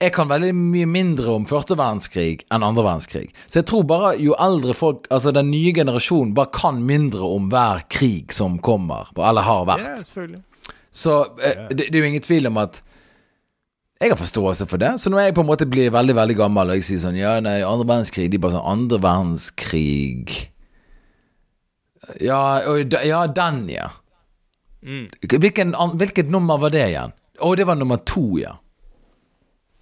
jeg 0.00 0.14
kan 0.16 0.30
veldig 0.30 0.54
mye 0.56 0.88
mindre 0.88 1.32
om 1.34 1.42
første 1.48 1.76
verdenskrig 1.76 2.46
enn 2.48 2.64
andre 2.64 2.84
verdenskrig. 2.86 3.26
Så 3.44 3.60
jeg 3.60 3.66
tror 3.68 3.82
bare 3.88 4.14
jo 4.16 4.32
eldre 4.40 4.72
folk, 4.76 5.04
altså 5.12 5.32
den 5.36 5.50
nye 5.52 5.74
generasjonen, 5.76 6.32
bare 6.36 6.48
kan 6.56 6.78
mindre 6.88 7.26
om 7.26 7.50
hver 7.52 7.82
krig 7.92 8.32
som 8.32 8.56
kommer, 8.64 9.10
eller 9.18 9.44
har 9.44 9.66
vært. 9.68 9.90
selvfølgelig. 10.06 10.40
Så 10.90 11.18
eh, 11.44 11.66
det, 11.68 11.90
det 11.90 11.98
er 11.98 12.00
jo 12.00 12.08
ingen 12.14 12.24
tvil 12.24 12.48
om 12.48 12.56
at 12.62 12.80
jeg 14.00 14.14
har 14.14 14.16
forståelse 14.16 14.64
for 14.70 14.80
det. 14.80 14.94
Så 15.02 15.12
når 15.12 15.26
jeg 15.26 15.34
på 15.36 15.44
en 15.44 15.50
måte 15.50 15.68
blir 15.68 15.92
veldig 15.92 16.16
veldig 16.16 16.36
gammel 16.38 16.72
og 16.72 16.78
jeg 16.78 16.86
sier 16.88 17.02
sånn 17.02 17.18
Ja, 17.20 17.34
nei, 17.44 17.58
andre 17.60 17.84
verdenskrig 17.84 18.30
De 18.32 18.38
bare 18.40 18.56
sånn 18.56 18.70
Andre 18.72 18.96
verdenskrig 19.04 20.38
Ja, 22.24 22.40
og 22.72 22.96
ja 23.04 23.20
den, 23.28 23.58
ja. 23.68 23.90
Hvilken, 24.80 25.76
hvilket 26.00 26.32
nummer 26.32 26.56
var 26.62 26.72
det 26.72 26.86
igjen? 26.94 27.12
Å, 27.44 27.52
det 27.60 27.68
var 27.68 27.76
nummer 27.76 28.00
to, 28.08 28.24
ja. 28.40 28.56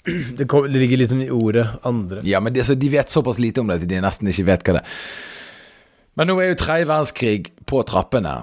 Det, 0.38 0.46
kom, 0.48 0.66
det 0.72 0.78
ligger 0.78 1.02
liksom 1.02 1.22
i 1.22 1.30
ordet 1.30 1.66
'andre'. 1.82 2.20
Ja, 2.24 2.40
men 2.40 2.52
de, 2.52 2.60
altså, 2.60 2.74
de 2.74 2.88
vet 2.88 3.10
såpass 3.10 3.38
lite 3.38 3.60
om 3.60 3.68
det 3.68 3.80
at 3.82 3.88
de 3.88 4.00
nesten 4.00 4.30
ikke 4.30 4.46
vet 4.48 4.64
hva 4.64 4.78
det 4.78 4.84
er. 4.84 4.94
Men 6.18 6.30
nå 6.30 6.38
er 6.42 6.50
jo 6.50 6.58
tredje 6.58 6.86
verdenskrig 6.88 7.52
på 7.66 7.82
trappene. 7.86 8.40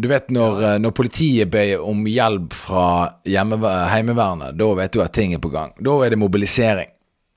Du 0.00 0.08
vet 0.08 0.30
når, 0.32 0.62
eh, 0.64 0.78
når 0.80 0.94
politiet 0.96 1.50
ber 1.52 1.82
om 1.84 2.06
hjelp 2.08 2.54
fra 2.56 2.84
Heimevernet, 3.26 4.56
da 4.56 4.68
vet 4.78 4.94
du 4.94 5.02
at 5.04 5.12
ting 5.12 5.34
er 5.36 5.42
på 5.42 5.52
gang. 5.52 5.74
Da 5.76 5.98
er 6.04 6.14
det 6.14 6.20
mobilisering. 6.22 6.88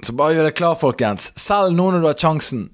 Så 0.04 0.16
bare 0.16 0.38
gjør 0.38 0.47
deg 0.47 0.56
klar, 0.56 0.78
folkens. 0.80 1.32
Selv 1.39 1.76
nå 1.76 1.89
når 1.91 2.04
du 2.04 2.08
har 2.08 2.20
sjansen. 2.20 2.70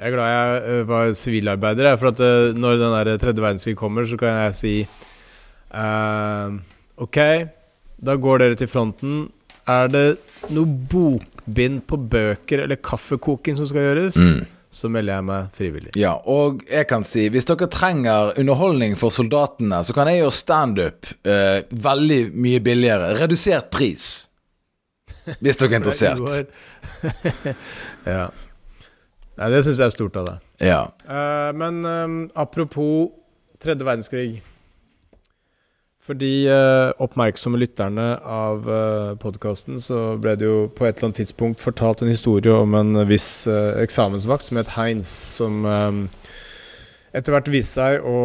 Jeg 0.00 0.08
er 0.08 0.14
glad 0.16 0.32
jeg 0.32 0.86
var 0.88 1.12
sivilarbeider, 1.20 1.96
for 2.00 2.10
at 2.10 2.20
når 2.56 2.80
den 2.80 2.94
der 2.96 3.20
tredje 3.20 3.44
verdenskrig 3.44 3.76
kommer, 3.76 4.08
så 4.08 4.16
kan 4.18 4.38
jeg 4.40 4.56
si 4.56 4.72
uh, 5.76 6.56
Ok, 6.96 7.18
da 8.00 8.16
går 8.16 8.42
dere 8.42 8.58
til 8.58 8.70
fronten. 8.72 9.26
Er 9.70 9.92
det 9.92 10.06
noe 10.50 10.66
bokbind 10.66 11.84
på 11.86 11.98
bøker 12.10 12.64
eller 12.64 12.80
kaffekoking 12.82 13.58
som 13.58 13.68
skal 13.70 13.86
gjøres, 13.86 14.18
så 14.72 14.88
melder 14.88 15.18
jeg 15.18 15.26
meg 15.28 15.48
frivillig. 15.56 15.92
Ja, 16.00 16.14
og 16.26 16.62
jeg 16.70 16.88
kan 16.90 17.04
si, 17.06 17.26
hvis 17.32 17.46
dere 17.48 17.68
trenger 17.70 18.32
underholdning 18.40 18.96
for 18.98 19.14
soldatene, 19.14 19.82
så 19.84 19.94
kan 19.96 20.08
jeg 20.10 20.22
gjøre 20.22 20.36
standup 20.36 21.10
eh, 21.28 21.62
veldig 21.70 22.20
mye 22.34 22.62
billigere. 22.64 23.12
Redusert 23.20 23.68
pris. 23.74 24.06
Hvis 25.38 25.60
dere 25.60 25.76
er 25.76 25.78
interessert. 25.82 26.54
ja. 28.14 28.30
Nei, 29.36 29.50
det 29.52 29.62
syns 29.66 29.80
jeg 29.80 29.88
er 29.88 29.94
stort 29.94 30.16
av 30.20 30.30
deg. 30.30 30.48
Ja. 30.62 30.80
Uh, 31.06 31.50
men 31.56 31.84
um, 31.84 32.16
apropos 32.38 33.12
tredje 33.62 33.86
verdenskrig. 33.86 34.40
For 36.02 36.18
de 36.18 36.48
eh, 36.50 36.88
oppmerksomme 36.98 37.60
lytterne 37.62 38.16
av 38.26 38.64
uh, 38.66 39.12
podkasten, 39.22 39.78
så 39.78 40.16
ble 40.18 40.34
det 40.34 40.48
jo 40.48 40.64
på 40.74 40.88
et 40.88 40.96
eller 40.96 41.12
annet 41.12 41.20
tidspunkt 41.22 41.62
fortalt 41.62 42.02
en 42.02 42.10
historie 42.10 42.50
om 42.50 42.74
en 42.74 43.04
viss 43.06 43.46
eh, 43.46 43.76
eksamensvakt 43.84 44.48
som 44.48 44.58
het 44.58 44.72
Heinz, 44.74 45.12
som 45.36 45.60
eh, 45.62 46.00
etter 47.14 47.36
hvert 47.36 47.50
viste 47.52 47.76
seg 47.76 48.06
å 48.08 48.18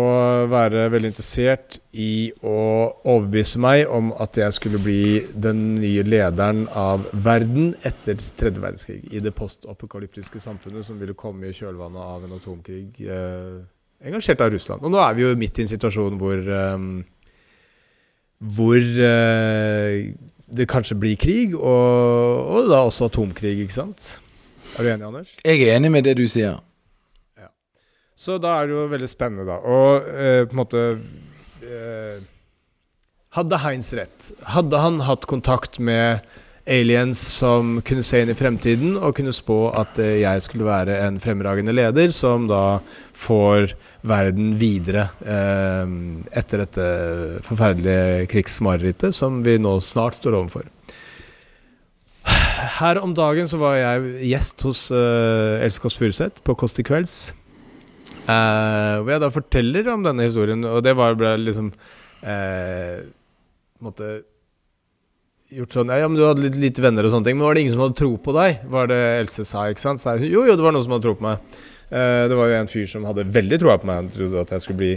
være 0.50 0.88
veldig 0.90 1.12
interessert 1.12 1.78
i 1.94 2.32
å 2.42 2.58
overbevise 3.04 3.62
meg 3.62 3.84
om 3.94 4.10
at 4.24 4.40
jeg 4.42 4.56
skulle 4.56 4.80
bli 4.82 5.02
den 5.36 5.76
nye 5.78 6.06
lederen 6.08 6.64
av 6.74 7.04
verden 7.14 7.76
etter 7.86 8.18
tredje 8.40 8.64
verdenskrig. 8.64 9.04
I 9.12 9.22
det 9.22 9.36
postapokalyptiske 9.38 10.42
samfunnet 10.42 10.88
som 10.88 10.98
ville 10.98 11.14
komme 11.20 11.52
i 11.52 11.54
kjølvannet 11.54 12.02
av 12.16 12.26
en 12.26 12.34
atomkrig 12.40 13.04
eh, 13.06 13.62
engasjert 14.08 14.42
av 14.42 14.50
Russland. 14.56 14.82
Og 14.82 14.96
nå 14.96 15.04
er 15.04 15.14
vi 15.14 15.28
jo 15.28 15.38
midt 15.38 15.62
i 15.62 15.68
en 15.68 15.72
situasjon 15.76 16.18
hvor 16.18 16.42
eh, 16.42 16.90
hvor 18.38 18.78
eh, 18.78 20.14
det 20.48 20.68
kanskje 20.70 20.98
blir 21.00 21.18
krig, 21.20 21.56
og, 21.58 22.48
og 22.54 22.70
da 22.72 22.84
også 22.86 23.10
atomkrig, 23.10 23.56
ikke 23.66 23.78
sant? 23.80 24.18
Er 24.78 24.86
du 24.86 24.90
enig, 24.92 25.08
Anders? 25.08 25.36
Jeg 25.44 25.64
er 25.66 25.78
enig 25.78 25.92
med 25.92 26.06
det 26.06 26.18
du 26.20 26.26
sier. 26.30 26.60
Ja. 27.40 27.50
Så 28.18 28.38
da 28.42 28.60
er 28.60 28.70
det 28.70 28.78
jo 28.78 28.88
veldig 28.92 29.10
spennende, 29.10 29.48
da. 29.50 29.58
Og 29.66 30.10
eh, 30.14 30.42
på 30.46 30.56
en 30.56 30.62
måte 30.62 30.84
eh, 31.66 32.20
Hadde 33.38 33.60
Heinz 33.62 33.92
rett? 33.98 34.32
Hadde 34.50 34.80
han 34.82 35.02
hatt 35.06 35.28
kontakt 35.30 35.78
med 35.84 36.24
aliens 36.68 37.20
som 37.40 37.78
kunne 37.88 38.04
se 38.06 38.22
inn 38.22 38.32
i 38.32 38.38
fremtiden 38.38 38.98
og 39.00 39.16
kunne 39.18 39.34
spå 39.36 39.70
at 39.78 40.00
eh, 40.04 40.20
jeg 40.22 40.44
skulle 40.46 40.68
være 40.68 41.00
en 41.06 41.20
fremragende 41.24 41.76
leder 41.76 42.12
som 42.16 42.48
da 42.50 42.80
får 43.18 43.74
verden 44.08 44.54
videre 44.60 45.08
eh, 45.24 45.94
etter 46.38 46.64
dette 46.66 46.88
forferdelige 47.48 48.28
krigsmarerittet 48.32 49.16
som 49.16 49.42
vi 49.46 49.58
nå 49.62 49.78
snart 49.84 50.20
står 50.20 50.40
overfor? 50.42 50.68
Her 52.78 53.00
om 53.00 53.14
dagen 53.16 53.48
så 53.48 53.60
var 53.62 53.78
jeg 53.80 54.30
gjest 54.34 54.64
hos 54.68 54.88
eh, 54.92 55.64
Else 55.64 55.82
Kåss 55.82 56.00
Furuseth 56.00 56.44
på 56.44 56.56
Kåss 56.58 56.76
til 56.76 56.88
kvelds. 56.88 57.20
Eh, 58.28 58.96
hvor 59.00 59.14
jeg 59.14 59.24
da 59.24 59.30
forteller 59.32 59.88
om 59.94 60.04
denne 60.04 60.26
historien, 60.28 60.66
og 60.68 60.82
det 60.84 60.96
var 60.98 61.16
ble 61.16 61.36
liksom 61.46 61.70
eh, 62.28 63.06
måte 63.84 64.18
gjort 65.54 65.78
sånn 65.78 65.94
Ja, 65.96 66.08
men 66.10 66.20
du 66.20 66.26
hadde 66.26 66.44
litt 66.44 66.58
lite 66.60 66.84
venner 66.84 67.08
og 67.08 67.14
sånne 67.14 67.30
ting, 67.30 67.38
men 67.40 67.48
var 67.48 67.56
det 67.58 67.64
ingen 67.66 67.76
som 67.76 67.86
hadde 67.86 68.00
tro 68.00 68.12
på 68.20 68.36
deg? 68.36 68.62
Var 68.74 68.92
det 68.92 69.00
Else 69.22 69.46
sa, 69.48 69.68
ikke 69.72 69.84
sant? 69.84 70.04
Så 70.04 70.18
jeg, 70.18 70.32
jo, 70.34 70.44
jo, 70.50 70.58
det 70.58 70.66
var 70.66 70.76
noen 70.76 70.86
som 70.86 70.96
hadde 70.96 71.08
tro 71.08 71.16
på 71.20 71.28
meg. 71.28 71.60
Uh, 71.88 72.26
det 72.28 72.36
var 72.36 72.52
jo 72.52 72.58
en 72.58 72.72
fyr 72.72 72.90
som 72.92 73.08
hadde 73.08 73.28
veldig 73.38 73.62
troa 73.64 73.78
på 73.80 73.88
meg. 73.90 74.02
Han 74.04 74.12
trodde 74.12 74.44
at 74.44 74.52
jeg 74.56 74.66
skulle 74.66 74.82
bli 74.82 74.94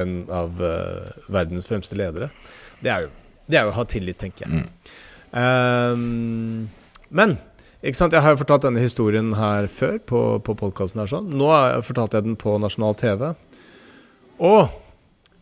en 0.00 0.18
av 0.32 0.56
verdens 1.32 1.68
fremste 1.68 1.98
ledere. 1.98 2.30
Det 2.82 2.90
er 2.90 3.06
jo, 3.06 3.10
det 3.46 3.58
er 3.60 3.66
jo 3.66 3.74
å 3.74 3.76
ha 3.76 3.86
tillit, 3.86 4.18
tenker 4.18 4.46
jeg. 4.46 4.62
Mm. 5.32 6.68
men 7.08 7.34
ikke 7.82 7.98
sant? 7.98 8.14
Jeg 8.14 8.22
har 8.22 8.34
jo 8.34 8.40
fortalt 8.42 8.66
denne 8.66 8.82
historien 8.82 9.32
her 9.34 9.66
før 9.72 9.96
på, 10.06 10.20
på 10.46 10.54
podkasten. 10.58 11.02
Sånn. 11.10 11.32
Nå 11.34 11.48
fortalte 11.82 12.20
jeg 12.20 12.28
den 12.28 12.38
på 12.38 12.54
nasjonal 12.62 12.94
TV. 12.98 13.32
Og 14.42 14.70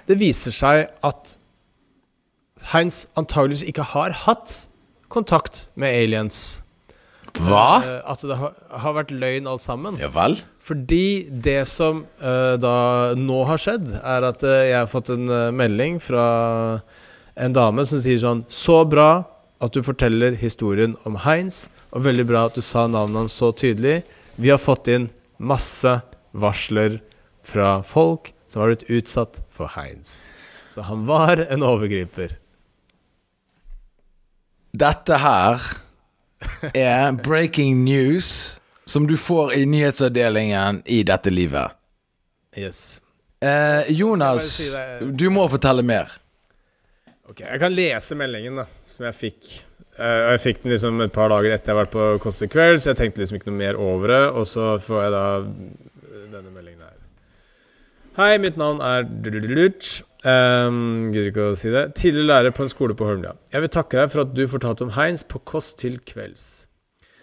det 0.09 0.17
viser 0.21 0.55
seg 0.55 0.87
at 1.07 1.35
Heinz 2.73 3.07
antageligvis 3.19 3.67
ikke 3.69 3.87
har 3.95 4.15
hatt 4.27 4.53
kontakt 5.11 5.67
med 5.75 5.95
aliens. 5.95 6.61
Hva? 7.39 7.81
Uh, 7.85 7.99
at 8.11 8.23
det 8.27 8.37
har, 8.39 8.55
har, 8.83 8.95
vært 8.97 9.13
løgn 9.15 9.49
alt 9.51 9.63
sammen. 9.63 9.99
Ja 10.03 10.11
vel? 10.15 10.37
Fordi 10.63 11.31
det 11.31 11.63
som 11.71 12.05
uh, 12.23 12.57
da 12.61 13.13
nå 13.19 13.43
har 13.49 13.61
skjedd, 13.61 13.91
er 14.01 14.27
at 14.29 14.43
uh, 14.47 14.55
jeg 14.67 14.77
har 14.77 14.91
fått 14.91 15.13
en 15.15 15.31
melding 15.57 16.01
fra 16.03 16.25
en 17.41 17.55
dame 17.57 17.87
som 17.89 18.03
sier 18.03 18.19
sånn 18.21 18.43
Så 18.53 18.83
bra 18.91 19.23
at 19.63 19.77
du 19.77 19.85
forteller 19.85 20.35
historien 20.41 20.97
om 21.09 21.19
Heinz, 21.25 21.69
og 21.95 22.05
veldig 22.07 22.27
bra 22.29 22.47
at 22.49 22.57
du 22.57 22.65
sa 22.65 22.87
navnet 22.89 23.25
hans 23.25 23.37
så 23.37 23.53
tydelig. 23.53 24.01
Vi 24.41 24.51
har 24.53 24.61
fått 24.61 24.89
inn 24.89 25.11
masse 25.37 25.99
varsler 26.33 26.99
fra 27.47 27.81
folk 27.85 28.33
som 28.49 28.63
har 28.63 28.73
blitt 28.73 28.89
utsatt 28.91 29.43
for 29.53 29.71
Heinz. 29.77 30.33
Så 30.73 30.85
han 30.87 31.05
var 31.09 31.43
en 31.51 31.67
overgriper. 31.67 32.37
Dette 34.73 35.19
her 35.19 35.63
er 36.75 37.13
breaking 37.13 37.85
news 37.85 38.61
som 38.87 39.07
du 39.07 39.17
får 39.17 39.55
i 39.55 39.67
nyhetsavdelingen 39.67 40.83
i 40.85 41.03
dette 41.07 41.31
livet. 41.31 41.77
Yes. 42.57 43.01
Eh, 43.41 43.91
Jonas, 43.93 44.49
si 44.57 45.11
du 45.11 45.29
må 45.31 45.47
fortelle 45.49 45.83
mer. 45.87 46.11
Ok, 47.31 47.41
Jeg 47.41 47.61
kan 47.63 47.75
lese 47.75 48.17
meldingen 48.19 48.59
da 48.59 48.67
som 48.91 49.07
jeg 49.07 49.17
fikk. 49.17 49.51
Uh, 50.01 50.33
jeg 50.33 50.41
fikk 50.43 50.63
den 50.63 50.73
liksom 50.75 51.01
et 51.05 51.13
par 51.15 51.31
dager 51.31 51.53
etter 51.55 51.71
jeg 51.71 51.77
har 51.77 51.85
vært 51.85 51.93
på 51.93 52.07
Kåss 52.25 52.41
så 52.43 52.91
jeg 52.91 52.99
tenkte 52.99 53.21
liksom 53.21 53.39
ikke 53.39 53.51
noe 53.51 53.61
mer 53.61 53.79
over 53.79 54.13
det. 54.13 54.23
Og 54.35 54.49
så 54.51 54.75
får 54.83 55.03
jeg 55.05 55.13
da 55.15 55.25
denne 56.35 56.53
meldingen 56.55 56.87
her. 56.87 56.97
Hei, 58.19 58.33
mitt 58.43 58.59
navn 58.61 58.83
er 58.83 59.07
Dululut. 59.07 60.01
Um, 60.21 61.09
Gidder 61.15 61.31
ikke 61.31 61.47
å 61.49 61.57
si 61.57 61.71
det. 61.73 61.87
Tidligere 61.97 62.29
lærer 62.29 62.53
på 62.57 62.67
en 62.67 62.73
skole 62.73 62.97
på 62.97 63.07
Holmlia. 63.09 63.33
Jeg 63.55 63.65
vil 63.65 63.73
takke 63.73 64.03
deg 64.03 64.11
for 64.13 64.25
at 64.27 64.35
du 64.37 64.43
fortalte 64.51 64.85
om 64.85 64.93
Heinz 64.97 65.25
på 65.25 65.41
Kåss 65.49 65.73
til 65.81 65.97
kvelds. 66.05 66.49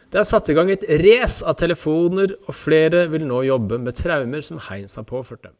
Det 0.08 0.22
er 0.22 0.26
satt 0.26 0.50
i 0.50 0.56
gang 0.56 0.72
et 0.72 0.86
race 1.04 1.44
av 1.46 1.58
telefoner, 1.60 2.32
og 2.48 2.56
flere 2.56 3.06
vil 3.12 3.28
nå 3.28 3.44
jobbe 3.46 3.78
med 3.84 3.98
traumer 4.00 4.42
som 4.46 4.62
Heinz 4.70 4.96
har 4.98 5.06
påført 5.06 5.44
dem. 5.44 5.54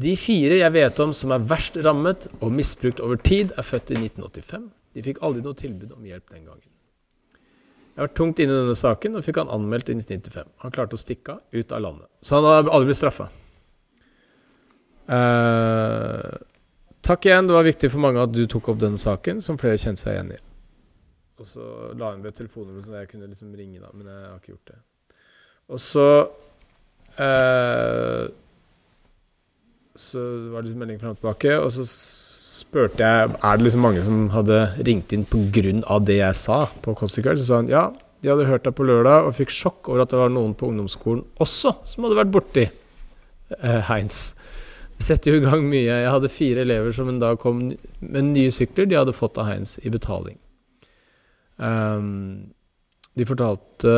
De 0.00 0.12
fire 0.16 0.60
jeg 0.60 0.72
vet 0.72 1.00
om 1.04 1.10
som 1.16 1.32
er 1.34 1.42
verst 1.50 1.76
rammet 1.84 2.28
og 2.38 2.52
misbrukt 2.54 3.00
over 3.04 3.18
tid, 3.20 3.52
er 3.58 3.66
født 3.66 3.92
i 3.92 3.98
1985. 3.98 4.68
De 4.92 5.04
fikk 5.04 5.18
aldri 5.24 5.42
noe 5.44 5.56
tilbud 5.56 5.96
om 5.96 6.06
hjelp 6.06 6.30
den 6.30 6.46
gangen. 6.46 6.68
Jeg 7.92 8.06
var 8.06 8.12
tungt 8.16 8.40
inne 8.40 8.54
i 8.54 8.60
denne 8.62 8.76
saken 8.78 9.18
og 9.18 9.24
fikk 9.26 9.42
han 9.42 9.50
anmeldt 9.52 9.90
i 9.92 9.96
1995. 9.98 10.52
Han 10.64 10.72
klarte 10.72 10.96
å 10.96 11.00
stikke 11.00 11.36
av 11.36 11.58
ut 11.58 11.74
av 11.76 11.82
landet. 11.84 12.08
Så 12.24 12.38
han 12.38 12.48
hadde 12.48 12.72
aldri 12.72 12.88
blitt 12.88 13.00
straffa. 13.02 13.28
Uh, 15.10 15.16
eh, 15.16 16.51
takk 17.06 17.26
igjen, 17.28 17.48
det 17.48 17.56
var 17.56 17.66
viktig 17.66 17.90
for 17.92 18.04
mange 18.04 18.22
at 18.22 18.32
du 18.34 18.44
tok 18.50 18.72
opp 18.72 18.80
denne 18.82 19.00
saken, 19.00 19.42
som 19.44 19.58
flere 19.60 19.80
kjente 19.80 20.04
seg 20.04 20.16
igjen 20.16 20.34
i. 20.36 20.40
Og 21.42 21.48
så 21.48 21.66
la 21.98 22.12
hun 22.12 22.22
ved 22.22 22.36
telefonnummeret 22.38 22.86
så 22.86 23.00
jeg 23.00 23.10
kunne 23.10 23.30
liksom 23.30 23.54
ringe, 23.58 23.80
da, 23.82 23.90
men 23.96 24.06
jeg 24.06 24.28
har 24.28 24.38
ikke 24.38 24.52
gjort 24.54 24.72
det. 24.72 24.78
Og 25.72 25.80
så 25.82 26.06
eh, 27.22 28.26
Så 29.98 30.20
var 30.52 30.62
det 30.62 30.68
liksom 30.68 30.84
melding 30.84 31.00
fram 31.00 31.16
og 31.16 31.20
tilbake, 31.20 31.56
og 31.58 31.72
så 31.74 31.86
spurte 31.86 33.02
jeg 33.02 33.32
er 33.32 33.58
det 33.58 33.66
liksom 33.66 33.82
mange 33.84 34.04
som 34.06 34.22
hadde 34.32 34.60
ringt 34.86 35.12
inn 35.12 35.26
pga. 35.26 35.98
det 35.98 36.18
jeg 36.20 36.38
sa 36.38 36.66
på 36.84 36.94
Constical. 36.94 37.38
Så 37.38 37.48
sa 37.48 37.60
han 37.60 37.68
ja, 37.68 37.90
de 38.22 38.30
hadde 38.30 38.46
hørt 38.46 38.64
deg 38.64 38.76
på 38.78 38.86
lørdag 38.86 39.26
og 39.26 39.34
fikk 39.34 39.50
sjokk 39.50 39.90
over 39.90 40.04
at 40.04 40.12
det 40.12 40.20
var 40.20 40.30
noen 40.30 40.54
på 40.54 40.68
ungdomsskolen 40.70 41.24
også 41.42 41.74
som 41.88 42.06
hadde 42.06 42.20
vært 42.20 42.34
borti 42.34 42.64
eh, 42.68 43.80
Heinz. 43.88 44.36
Setter 45.02 45.34
jo 45.34 45.40
i 45.40 45.44
gang 45.44 45.64
mye. 45.66 45.88
Jeg 45.88 46.10
hadde 46.14 46.30
fire 46.30 46.62
elever 46.62 46.94
som 46.94 47.10
en 47.10 47.20
dag 47.22 47.40
kom 47.42 47.62
med 47.72 48.28
nye 48.30 48.52
sykler 48.54 48.86
de 48.86 48.98
hadde 49.00 49.14
fått 49.16 49.40
av 49.40 49.48
Heinz 49.50 49.78
i 49.82 49.90
betaling. 49.90 50.38
Um, 51.56 52.52
de 53.18 53.26
fortalte 53.28 53.96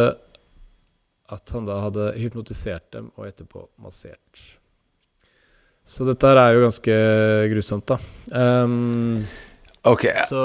at 1.35 1.55
han 1.55 1.69
da 1.69 1.79
hadde 1.87 2.11
hypnotisert 2.21 2.91
dem 2.95 3.11
og 3.17 3.29
etterpå 3.29 3.67
massert. 3.83 4.43
Så 5.85 6.07
dette 6.09 6.29
her 6.29 6.41
er 6.41 6.57
jo 6.57 6.65
ganske 6.65 6.99
grusomt, 7.53 7.91
da. 7.91 7.99
Um, 8.33 9.25
ok. 9.85 10.07
Så 10.31 10.43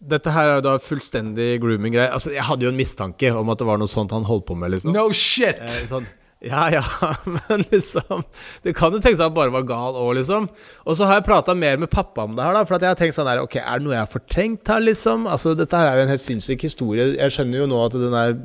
dette 0.00 0.32
her 0.34 0.48
er 0.48 0.58
jo 0.58 0.64
da 0.66 0.78
fullstendig 0.82 1.52
grooming-greie. 1.62 2.10
Altså, 2.10 2.32
jeg 2.34 2.46
hadde 2.48 2.66
jo 2.66 2.72
en 2.72 2.78
mistanke 2.78 3.30
om 3.36 3.52
at 3.52 3.60
det 3.60 3.68
var 3.68 3.78
noe 3.78 3.90
sånt 3.90 4.14
han 4.16 4.26
holdt 4.26 4.48
på 4.48 4.56
med, 4.58 4.74
liksom. 4.74 4.94
No 4.96 5.06
shit! 5.14 5.60
Eh, 5.60 5.76
sånn, 5.92 6.08
ja, 6.40 6.62
ja, 6.72 6.84
men 7.34 7.64
liksom 7.68 8.22
Det 8.64 8.72
kan 8.76 8.94
jo 8.94 9.00
tenkes 9.02 9.18
at 9.20 9.26
han 9.26 9.34
bare 9.36 9.52
var 9.52 9.66
gal 9.68 9.98
òg, 9.98 10.14
liksom. 10.20 10.46
Og 10.88 10.96
så 10.96 11.08
har 11.08 11.18
jeg 11.18 11.26
prata 11.26 11.52
mer 11.56 11.76
med 11.82 11.92
pappa 11.92 12.24
om 12.24 12.36
det 12.36 12.46
her, 12.46 12.56
da. 12.56 12.62
For 12.64 12.80
jeg 12.80 12.94
har 12.94 13.00
tenkt 13.00 13.18
sånn 13.18 13.28
der 13.28 13.42
Ok, 13.42 13.58
er 13.60 13.80
det 13.80 13.84
noe 13.84 13.96
jeg 13.96 14.06
har 14.06 14.14
fortrengt 14.14 14.72
her, 14.72 14.80
liksom? 14.84 15.26
Altså, 15.28 15.52
dette 15.58 15.76
her 15.76 15.90
er 15.90 16.00
jo 16.00 16.06
en 16.06 16.14
helt 16.14 16.24
sinnssyk 16.24 16.64
historie. 16.64 17.10
Jeg 17.18 17.36
skjønner 17.36 17.60
jo 17.60 17.68
nå 17.68 17.82
at 17.84 17.98
den 17.98 18.16
er 18.16 18.38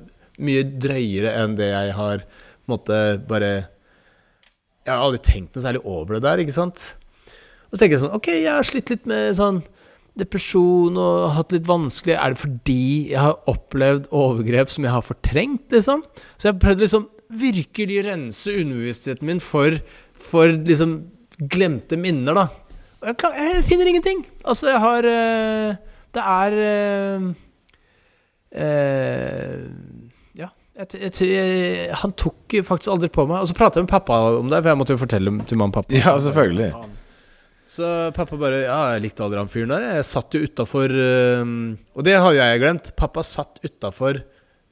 mye 0.44 0.66
drøyere 0.84 1.32
enn 1.40 1.56
det 1.56 1.72
jeg 1.72 1.96
har 1.96 2.28
på 2.66 2.78
bare 3.30 3.54
jeg 4.86 4.94
har 4.94 5.02
aldri 5.02 5.22
tenkt 5.26 5.56
noe 5.56 5.64
særlig 5.66 5.82
over 5.86 6.18
det 6.18 6.26
der, 6.26 6.42
ikke 6.44 6.54
sant. 6.54 6.84
Og 7.70 7.78
så 7.78 7.82
tenker 7.82 7.96
jeg 7.96 8.04
sånn 8.04 8.18
Ok, 8.18 8.30
jeg 8.34 8.52
har 8.52 8.68
slitt 8.68 8.92
litt 8.94 9.08
med 9.10 9.38
sånn 9.38 9.64
depresjon 10.20 10.96
og 11.02 11.34
hatt 11.36 11.52
litt 11.52 11.66
vanskelig 11.68 12.14
Er 12.16 12.32
det 12.32 12.40
fordi 12.40 12.84
jeg 13.12 13.20
har 13.20 13.50
opplevd 13.52 14.06
overgrep 14.16 14.72
som 14.72 14.86
jeg 14.88 14.94
har 14.94 15.06
fortrengt, 15.06 15.66
liksom? 15.74 16.04
Så 16.38 16.48
jeg 16.48 16.54
har 16.54 16.62
prøvd 16.62 16.86
liksom 16.86 17.08
virkelig 17.34 18.04
rense 18.06 18.54
underbevisstheten 18.62 19.28
min 19.28 19.42
for, 19.44 19.78
for 20.22 20.52
liksom 20.68 21.00
glemte 21.52 21.98
minner, 22.00 22.38
da. 22.38 22.46
Og 23.02 23.12
jeg, 23.12 23.18
klar, 23.22 23.36
jeg, 23.38 23.64
finner 23.68 23.90
ingenting. 23.92 24.24
Altså, 24.48 24.72
jeg 24.72 24.82
har 24.82 25.06
uh, 25.06 25.76
Det 26.16 26.24
er 26.24 26.56
uh, 26.66 27.28
uh, 28.56 29.66
Ja. 30.42 30.50
Jeg, 30.76 30.88
jeg, 31.00 31.12
jeg, 31.30 31.90
han 32.02 32.14
tok 32.20 32.58
faktisk 32.68 32.92
aldri 32.92 33.12
på 33.14 33.28
meg. 33.30 33.44
Og 33.44 33.52
så 33.52 33.58
pratet 33.58 33.82
jeg 33.82 33.88
med 33.88 33.94
pappa 33.94 34.20
om 34.40 34.50
det, 34.52 34.62
for 34.62 34.72
jeg 34.72 34.80
måtte 34.82 34.96
jo 34.96 35.02
fortelle 35.06 35.36
til 35.46 35.60
mamma 35.62 35.72
og 35.72 35.82
pappa. 35.82 35.96
Ja, 35.96 36.16
selvfølgelig. 36.20 36.72
Så 37.66 37.92
pappa 38.14 38.38
bare 38.38 38.64
Ja, 38.66 38.80
jeg 38.94 39.06
likte 39.08 39.26
aldri 39.26 39.42
han 39.42 39.52
fyren 39.52 39.76
der. 39.76 39.86
Jeg 39.98 40.08
satt 40.10 40.36
jo 40.38 40.44
utafor 40.46 40.92
Og 40.94 42.06
det 42.06 42.14
har 42.14 42.34
jo 42.34 42.42
jeg 42.42 42.62
glemt. 42.62 42.92
Pappa 42.98 43.24
satt 43.26 43.62
utafor 43.66 44.22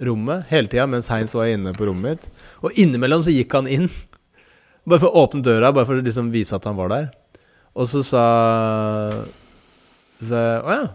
rommet 0.08 0.47
hele 0.51 0.70
tida 0.72 0.88
mens 0.89 1.10
Heinz 1.12 1.36
var 1.38 1.51
inne 1.51 1.74
på 1.76 1.88
rommet 1.89 2.18
mitt. 2.18 2.43
Og 2.64 2.80
innimellom 2.80 3.24
så 3.26 3.34
gikk 3.34 3.56
han 3.58 3.70
inn. 3.72 3.89
Bare 4.89 4.99
for 5.04 5.10
å 5.12 5.24
åpne 5.24 5.43
døra, 5.45 5.72
bare 5.72 5.88
for 5.88 5.95
å 5.95 6.04
liksom 6.04 6.28
vise 6.34 6.58
at 6.58 6.66
han 6.68 6.76
var 6.76 6.89
der. 6.91 7.06
Og 7.80 7.88
så 7.88 8.01
sa 8.06 8.24
Så 10.20 10.36
Å 10.38 10.74
ja. 10.76 10.89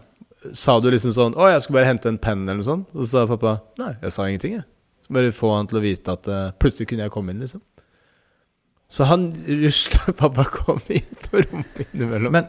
Sa 0.55 0.77
du 0.79 0.91
liksom 0.93 1.15
sånn 1.17 1.35
Å, 1.35 1.49
jeg 1.51 1.65
skulle 1.65 1.81
bare 1.81 1.89
hente 1.89 2.11
en 2.13 2.21
penn, 2.23 2.45
eller 2.45 2.61
noe 2.61 2.67
sånt? 2.69 2.93
Og 2.95 3.03
så 3.03 3.09
sa 3.11 3.25
pappa 3.31 3.57
Nei, 3.81 3.95
jeg 4.05 4.15
sa 4.15 4.29
ingenting, 4.29 4.59
jeg. 4.61 4.67
Bare 5.11 5.33
få 5.35 5.55
han 5.57 5.67
til 5.71 5.81
å 5.81 5.83
vite 5.83 6.15
at 6.15 6.29
uh, 6.29 6.53
plutselig 6.61 6.91
kunne 6.91 7.07
jeg 7.07 7.15
komme 7.15 7.33
inn, 7.33 7.41
liksom. 7.43 7.65
Så 8.93 9.09
han 9.09 9.31
rusla 9.49 10.13
Pappa 10.21 10.45
kom 10.53 10.81
inn 10.93 11.09
på 11.25 11.43
rommet 11.43 11.83
innimellom. 11.89 12.37
Men 12.37 12.49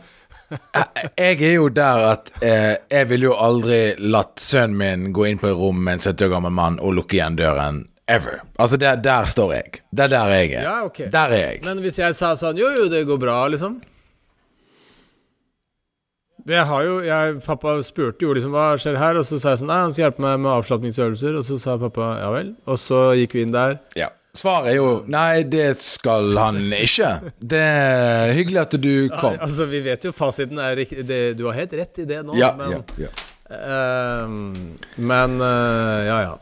jeg, 1.17 1.41
er 1.43 1.53
jo 1.53 1.69
der 1.73 2.05
at 2.13 2.31
eh, 2.41 2.73
jeg 2.89 3.09
ville 3.11 3.29
jo 3.29 3.37
aldri 3.37 3.79
latt 4.01 4.41
sønnen 4.41 4.77
min 4.79 5.13
gå 5.13 5.27
inn 5.29 5.41
på 5.41 5.51
et 5.51 5.57
rom 5.57 5.83
med 5.85 5.99
en 5.99 6.03
70 6.03 6.25
år 6.25 6.33
gammel 6.33 6.55
mann 6.55 6.79
og 6.81 6.95
lukke 6.97 7.19
igjen 7.19 7.37
døren. 7.39 7.83
Ever. 8.09 8.39
Altså, 8.57 8.77
der, 8.81 8.95
der 8.95 9.25
står 9.29 9.53
jeg. 9.53 9.81
Det 9.93 10.07
er 10.07 10.11
der 10.15 10.33
jeg 10.33 10.51
er. 10.51 10.63
Ja, 10.65 10.75
okay. 10.85 11.11
Der 11.13 11.29
er 11.35 11.45
jeg. 11.51 11.61
Men 11.67 11.83
hvis 11.85 11.99
jeg 12.01 12.15
sa 12.17 12.33
sånn 12.39 12.57
Jo, 12.57 12.71
jo, 12.73 12.87
det 12.89 13.03
går 13.05 13.19
bra, 13.21 13.43
liksom. 13.53 13.77
Jeg 16.49 16.65
har 16.65 16.85
jo, 16.87 16.95
jeg, 17.05 17.35
Pappa 17.45 17.75
spurte 17.85 18.25
jo 18.25 18.33
liksom 18.33 18.55
hva 18.55 18.71
skjer 18.81 18.97
her, 18.97 19.19
og 19.19 19.27
så 19.27 19.37
sa 19.37 19.53
jeg 19.53 19.61
sånn 19.61 19.69
Nei, 19.69 19.81
han 19.83 19.93
skal 19.93 20.07
hjelpe 20.07 20.23
meg 20.25 20.39
med 20.41 20.49
avslapningsøvelser. 20.55 21.37
Og 21.37 21.45
så 21.45 21.59
sa 21.61 21.77
pappa 21.81 22.15
ja 22.23 22.31
vel. 22.33 22.55
Og 22.65 22.81
så 22.81 23.11
gikk 23.19 23.37
vi 23.37 23.45
inn 23.45 23.53
der. 23.53 23.77
Ja. 23.99 24.09
Svaret 24.37 24.75
er 24.75 24.77
jo 24.77 24.89
nei, 25.09 25.41
det 25.49 25.79
skal 25.81 26.37
han 26.37 26.59
ikke. 26.77 27.31
Det 27.41 27.63
er 27.63 28.35
hyggelig 28.37 28.61
at 28.61 28.75
du 28.77 28.93
kom. 29.09 29.33
Nei, 29.33 29.45
altså, 29.47 29.65
vi 29.71 29.81
vet 29.87 30.05
jo 30.05 30.13
fasiten 30.13 30.61
er. 30.61 30.83
Det, 30.85 31.21
du 31.39 31.47
har 31.49 31.57
helt 31.57 31.73
rett 31.79 32.03
i 32.03 32.05
det 32.09 32.21
nå, 32.27 32.37
Ja, 32.37 32.53
men 32.57 32.77
ja, 32.77 32.83
ja. 33.07 33.09
Uh, 33.49 34.29
men 35.01 35.41
uh, 35.41 36.05
ja, 36.05 36.19
ja. 36.27 36.37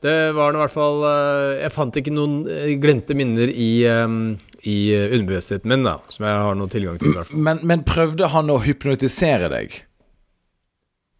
Det 0.00 0.14
var 0.32 0.54
nå 0.54 0.60
i 0.60 0.62
hvert 0.62 0.72
fall 0.72 1.00
uh, 1.02 1.58
Jeg 1.58 1.72
fant 1.74 1.96
ikke 1.98 2.12
noen 2.14 2.36
eh, 2.46 2.76
glemte 2.78 3.16
minner 3.18 3.50
i, 3.50 3.82
um, 3.90 4.36
i 4.62 4.94
underbevisstheten 4.94 5.68
min, 5.68 5.84
da, 5.84 5.98
som 6.08 6.24
jeg 6.28 6.40
har 6.46 6.56
noe 6.56 6.72
tilgang 6.72 7.00
til. 7.02 7.18
Men, 7.34 7.60
men 7.66 7.84
prøvde 7.84 8.30
han 8.32 8.54
å 8.54 8.60
hypnotisere 8.62 9.50
deg? 9.52 9.74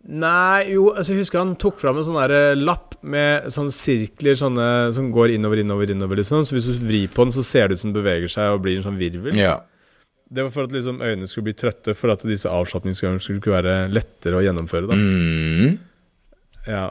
Nei, 0.09 0.71
jo, 0.73 0.89
altså 0.95 1.13
jeg 1.13 1.27
husker 1.27 1.43
han 1.43 1.59
tok 1.61 1.77
fram 1.83 1.99
en 2.01 2.07
sånn 2.07 2.63
lapp 2.63 2.88
med 3.03 3.45
sånne 3.55 3.71
sirkler 3.73 4.35
sånne, 4.39 4.93
som 4.97 5.11
går 5.15 5.35
innover, 5.37 5.61
innover, 5.63 5.91
innover. 5.95 6.17
Liksom. 6.23 6.45
Så 6.45 6.57
hvis 6.57 6.67
du 6.67 6.75
vrir 6.87 7.09
på 7.13 7.25
den, 7.29 7.33
så 7.33 7.45
ser 7.47 7.69
det 7.69 7.79
ut 7.79 7.81
som 7.85 7.93
den 7.93 8.03
beveger 8.03 8.29
seg 8.33 8.55
og 8.57 8.63
blir 8.65 8.79
en 8.81 8.87
sånn 8.89 8.99
virvel. 8.99 9.37
Ja. 9.39 9.61
Det 10.31 10.43
var 10.45 10.51
for 10.53 10.65
at 10.69 10.73
liksom 10.77 10.99
øynene 11.01 11.29
skulle 11.31 11.47
bli 11.53 11.55
trøtte, 11.57 11.95
for 11.97 12.11
at 12.13 12.21
disse 12.29 12.51
avslapningsgangene 12.53 13.23
skulle 13.23 13.41
være 13.55 13.77
lettere 13.89 14.37
å 14.37 14.43
gjennomføre. 14.45 14.89
da 14.91 14.95
Mm. 14.99 15.79
Ja. 16.69 16.91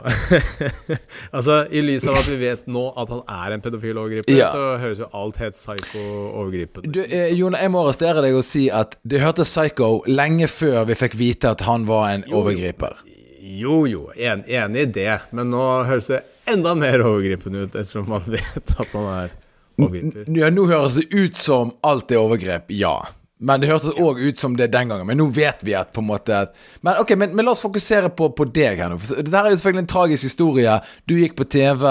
altså, 1.36 1.60
i 1.70 1.78
lys 1.84 2.06
av 2.10 2.16
at 2.18 2.26
vi 2.26 2.38
vet 2.40 2.64
nå 2.66 2.80
at 2.98 3.12
han 3.12 3.20
er 3.30 3.54
en 3.54 3.60
pedofil 3.62 4.00
overgriper, 4.00 4.34
Ja. 4.34 4.48
så 4.50 4.72
høres 4.82 4.98
jo 4.98 5.06
alt 5.14 5.36
helt 5.38 5.54
psycho-overgripende 5.54 6.88
ut. 6.90 7.12
eh, 7.12 7.30
Jon, 7.38 7.54
jeg 7.54 7.70
må 7.70 7.84
arrestere 7.84 8.22
deg 8.24 8.34
og 8.34 8.42
si 8.42 8.64
at 8.74 8.96
det 9.06 9.20
hørtes 9.22 9.52
psycho 9.54 10.02
lenge 10.10 10.48
før 10.50 10.84
vi 10.88 10.94
fikk 10.98 11.14
vite 11.20 11.52
at 11.54 11.62
han 11.68 11.86
var 11.86 12.08
en 12.16 12.24
overgriper. 12.26 12.96
Jo, 13.06 13.12
jo, 13.48 13.82
jo, 13.88 14.06
en, 14.16 14.44
enig 14.44 14.86
i 14.86 14.90
det, 14.98 15.12
men 15.30 15.52
nå 15.52 15.64
høres 15.88 16.10
det 16.12 16.22
enda 16.48 16.74
mer 16.76 17.00
overgripende 17.04 17.66
ut, 17.66 17.74
ettersom 17.74 18.08
man 18.12 18.24
vet 18.28 18.74
at 18.76 18.96
man 18.96 19.08
er 19.14 19.36
overgriper. 19.78 20.26
Ja, 20.36 20.50
nå 20.52 20.66
høres 20.68 20.98
det 21.00 21.08
ut 21.14 21.38
som 21.38 21.72
alt 21.86 22.12
er 22.12 22.20
overgrep, 22.20 22.72
ja. 22.76 22.96
Men 23.38 23.62
det 23.62 23.70
hørtes 23.70 23.94
òg 24.02 24.18
ut 24.18 24.38
som 24.40 24.56
det 24.58 24.72
den 24.74 24.90
gangen. 24.90 25.06
Men 25.06 25.20
nå 25.20 25.28
vet 25.34 25.62
vi 25.62 25.76
at 25.78 25.92
på 25.94 26.02
en 26.02 26.08
måte 26.08 26.40
Men 26.82 26.98
ok, 26.98 27.12
men, 27.14 27.36
men 27.38 27.46
la 27.46 27.52
oss 27.54 27.62
fokusere 27.62 28.10
på, 28.18 28.32
på 28.34 28.48
deg 28.50 28.80
her 28.82 28.90
nå. 28.90 28.98
Dette 28.98 29.30
er 29.30 29.52
jo 29.52 29.60
selvfølgelig 29.60 29.84
en 29.84 29.92
tragisk 29.92 30.26
historie. 30.26 30.74
Du 31.06 31.14
gikk 31.20 31.36
på 31.38 31.46
TV. 31.46 31.86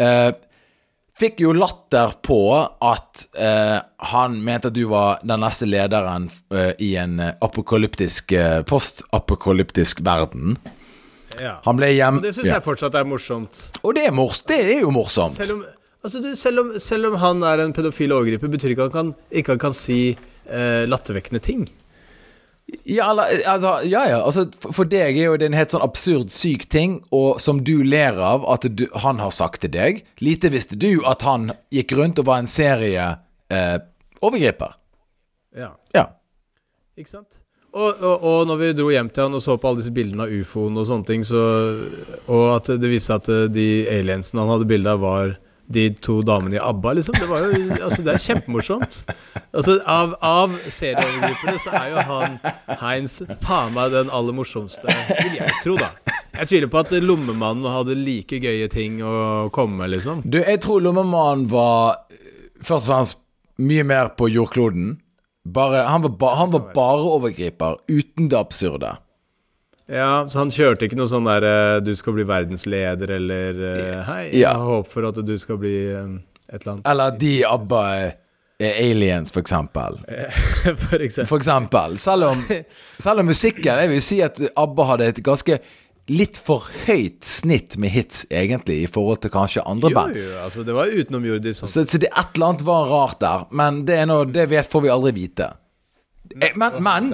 Eh, 0.00 0.30
fikk 1.22 1.42
jo 1.44 1.52
latter 1.54 2.14
på 2.24 2.40
at 2.82 3.26
eh, 3.38 3.78
han 4.12 4.38
mente 4.44 4.70
at 4.72 4.76
du 4.76 4.84
var 4.90 5.20
den 5.22 5.42
neste 5.44 5.68
lederen 5.68 6.28
eh, 6.54 6.72
i 6.82 6.94
en 7.00 7.20
eh, 7.22 7.34
apokalyptisk 7.44 8.34
eh, 8.36 8.62
postapokalyptisk 8.66 10.02
verden. 10.06 10.56
Ja. 11.40 11.58
Han 11.66 11.78
ble 11.78 11.92
hjem... 11.94 12.18
Og 12.20 12.26
det 12.26 12.34
syns 12.36 12.50
ja. 12.50 12.58
jeg 12.58 12.66
fortsatt 12.66 12.98
er 12.98 13.06
morsomt. 13.08 13.62
Og 13.82 13.94
det 13.96 14.08
er, 14.08 14.16
mors 14.16 14.42
det 14.48 14.58
er 14.64 14.82
jo 14.82 14.90
morsomt. 14.94 15.36
Selv 15.36 15.56
om, 15.58 15.62
altså 16.02 16.22
du, 16.24 16.32
selv, 16.38 16.64
om, 16.64 16.74
selv 16.82 17.12
om 17.12 17.20
han 17.22 17.46
er 17.48 17.64
en 17.64 17.76
pedofil 17.76 18.14
overgriper, 18.16 18.52
betyr 18.52 18.74
ikke 18.74 18.88
at 18.90 18.98
han 18.98 19.14
kan, 19.14 19.30
ikke 19.30 19.56
han 19.56 19.62
kan 19.68 19.78
si 19.78 20.00
eh, 20.12 20.82
lattervekkende 20.90 21.42
ting. 21.44 21.64
Ja, 22.88 23.10
altså, 23.12 23.72
ja, 23.86 24.02
ja. 24.08 24.18
Altså, 24.24 24.46
for- 24.72 24.88
deg 24.88 25.18
er 25.18 25.24
jo 25.28 25.36
det 25.36 25.46
en 25.50 25.56
helt 25.58 25.70
sånn 25.74 25.84
absurd 25.84 26.30
syk 26.32 26.68
ting, 26.72 26.98
og 27.12 27.40
som 27.40 27.60
du 27.64 27.82
ler 27.84 28.16
av 28.16 28.46
at 28.48 28.64
du, 28.74 28.86
han 29.04 29.18
har 29.22 29.30
sagt 29.34 29.60
til 29.64 29.70
deg. 29.74 30.02
Lite 30.24 30.50
visste 30.54 30.78
du 30.80 31.02
at 31.08 31.22
han 31.26 31.50
gikk 31.74 31.92
rundt 31.98 32.18
og 32.22 32.26
var 32.30 32.40
en 32.42 32.50
serie 32.50 33.10
eh, 33.52 33.78
overgriper. 34.22 34.74
Ja. 35.56 35.74
Ja. 35.94 36.06
Ikke 36.96 37.12
sant? 37.12 37.42
Og, 37.72 38.02
og, 38.04 38.24
og 38.28 38.40
når 38.50 38.58
vi 38.60 38.72
dro 38.76 38.90
hjem 38.92 39.08
til 39.12 39.24
han 39.24 39.36
og 39.38 39.40
så 39.44 39.54
på 39.56 39.68
alle 39.70 39.80
disse 39.80 39.92
bildene 39.96 40.26
av 40.26 40.32
ufoen 40.42 40.76
og 40.76 40.84
sånne 40.90 41.08
ting, 41.08 41.22
så, 41.24 41.40
og 42.28 42.42
at 42.58 42.68
det 42.80 42.90
viste 42.92 43.14
seg 43.14 43.22
at 43.22 43.52
de 43.54 43.68
aliensene 43.88 44.42
han 44.44 44.52
hadde 44.52 44.68
bilde 44.68 44.92
av, 44.92 45.00
var 45.00 45.32
de 45.74 45.86
to 46.04 46.18
damene 46.26 46.58
i 46.58 46.62
ABBA, 46.62 46.92
liksom. 46.98 47.16
Det 47.18 47.28
var 47.30 47.44
jo 47.46 47.76
Altså, 47.82 48.02
det 48.04 48.14
er 48.14 48.22
kjempemorsomt. 48.22 48.98
Altså, 49.52 49.76
av, 49.88 50.14
av 50.24 50.54
serieovergriperne 50.72 51.60
så 51.62 51.72
er 51.76 51.90
jo 51.92 52.04
han 52.08 52.38
Heinz 52.80 53.18
faen 53.44 53.74
meg 53.76 53.92
den 53.94 54.12
aller 54.14 54.36
morsomste, 54.36 54.86
vil 55.18 55.38
jeg 55.40 55.56
tro, 55.64 55.76
da. 55.80 55.90
Jeg 56.38 56.48
tviler 56.48 56.70
på 56.72 56.80
at 56.80 56.92
Lommemannen 57.04 57.68
hadde 57.68 57.96
like 57.98 58.40
gøye 58.40 58.68
ting 58.72 59.00
å 59.04 59.50
komme 59.54 59.82
med, 59.82 59.92
liksom. 59.96 60.22
Du, 60.24 60.40
jeg 60.40 60.62
tror 60.64 60.84
Lommemannen 60.84 61.48
var 61.52 62.04
først 62.62 62.88
og 62.88 62.92
fremst 62.92 63.18
mye 63.62 63.84
mer 63.86 64.12
på 64.16 64.30
jordkloden. 64.32 64.96
Bare, 65.52 65.84
han, 65.90 66.04
var 66.06 66.14
ba, 66.20 66.34
han 66.38 66.52
var 66.54 66.68
bare 66.74 67.08
overgriper, 67.18 67.80
uten 67.90 68.30
det 68.30 68.38
absurde. 68.38 68.94
Ja, 69.92 70.24
så 70.32 70.38
han 70.40 70.50
kjørte 70.54 70.86
ikke 70.88 70.96
noe 70.96 71.10
sånn 71.10 71.26
der 71.28 71.44
eh, 71.44 71.80
'du 71.84 71.92
skal 71.98 72.14
bli 72.16 72.24
verdensleder' 72.24 73.10
eller 73.18 73.62
eh, 73.74 74.02
'hei, 74.08 74.22
jeg 74.32 74.40
Ja. 74.46 74.54
har 74.56 74.64
håp 74.64 74.88
for 74.88 75.04
at 75.10 75.20
du 75.26 75.34
skal 75.38 75.58
bli 75.60 75.74
eh, 75.92 76.08
et 76.48 76.62
eller 76.62 76.78
annet'. 76.78 76.88
Eller 76.90 77.10
de 77.20 77.34
ABBA 77.44 77.82
er, 78.00 78.12
aliens, 78.62 79.30
for 79.34 79.40
eksempel. 79.42 79.96
For 80.88 81.02
eksempel. 81.02 81.26
For 81.26 81.36
eksempel. 81.36 81.96
Selv 81.98 82.24
om, 82.30 82.42
selv 82.98 83.20
om 83.20 83.26
musikken 83.26 83.64
Jeg 83.80 83.88
vil 83.90 84.02
si 84.02 84.20
at 84.22 84.38
ABBA 84.56 84.84
hadde 84.92 85.08
et 85.10 85.22
ganske 85.24 85.58
litt 86.10 86.36
for 86.36 86.66
høyt 86.86 87.22
snitt 87.24 87.76
med 87.78 87.90
hits, 87.90 88.24
egentlig, 88.30 88.82
i 88.82 88.86
forhold 88.90 89.20
til 89.22 89.30
kanskje 89.30 89.62
andre 89.66 89.90
band. 89.94 90.16
jo, 90.16 90.22
jo, 90.22 90.38
altså 90.44 90.62
det 90.66 90.74
var 90.74 90.86
utenomjordisk. 90.90 91.60
Sånn. 91.62 91.68
Så, 91.70 91.84
så 91.90 91.98
det 92.02 92.08
et 92.10 92.34
eller 92.36 92.46
annet 92.48 92.64
var 92.66 92.88
rart 92.90 93.20
der, 93.22 93.44
men 93.54 93.84
det 93.86 93.98
er 94.00 94.06
noe, 94.10 94.24
det 94.26 94.48
vet, 94.50 94.66
får 94.70 94.82
vi 94.82 94.90
aldri 94.90 95.12
vite. 95.14 95.46
Eh, 96.40 96.52
Men, 96.56 96.78
men 96.82 97.10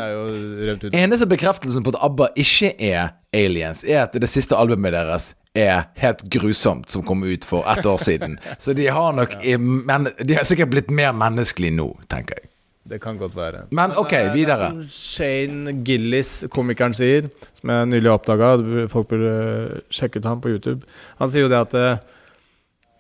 eneste 0.93 1.27
bekreftelsen 1.27 1.83
på 1.85 1.95
at 1.95 2.01
ABBA 2.07 2.29
ikke 2.37 2.73
er 2.79 3.09
aliens, 3.35 3.85
er 3.85 4.03
at 4.07 4.13
det 4.21 4.29
siste 4.31 4.57
albumet 4.57 4.93
deres 4.95 5.33
er 5.59 5.89
helt 5.99 6.23
grusomt, 6.31 6.89
som 6.91 7.03
kom 7.03 7.23
ut 7.27 7.45
for 7.49 7.65
ett 7.73 7.87
år 7.87 7.99
siden. 7.99 8.37
Så 8.63 8.75
de 8.79 8.87
har 8.87 9.13
nok 9.17 9.35
men, 9.59 10.09
De 10.25 10.35
har 10.39 10.45
sikkert 10.47 10.71
blitt 10.71 10.91
mer 10.95 11.13
menneskelige 11.17 11.75
nå, 11.75 11.89
tenker 12.09 12.39
jeg. 12.39 12.51
Det 12.89 13.01
kan 13.05 13.19
godt 13.21 13.35
være. 13.37 13.67
Men 13.77 13.93
ok, 14.01 14.13
er- 14.17 14.31
videre. 14.33 14.71
Det 14.73 14.87
er 14.87 14.89
som 14.89 14.93
Shane 14.97 15.73
Gillis, 15.85 16.45
komikeren, 16.55 16.95
sier, 16.97 17.27
som 17.59 17.69
jeg 17.75 17.87
nylig 17.91 18.09
oppdaga 18.15 18.55
Folk 18.89 19.11
burde 19.11 19.83
sjekke 19.93 20.23
ut 20.23 20.25
ham 20.31 20.41
på 20.41 20.55
YouTube. 20.55 20.87
Han 21.19 21.29
sier 21.29 21.45
jo 21.45 21.51
det 21.53 21.59
at 21.67 21.77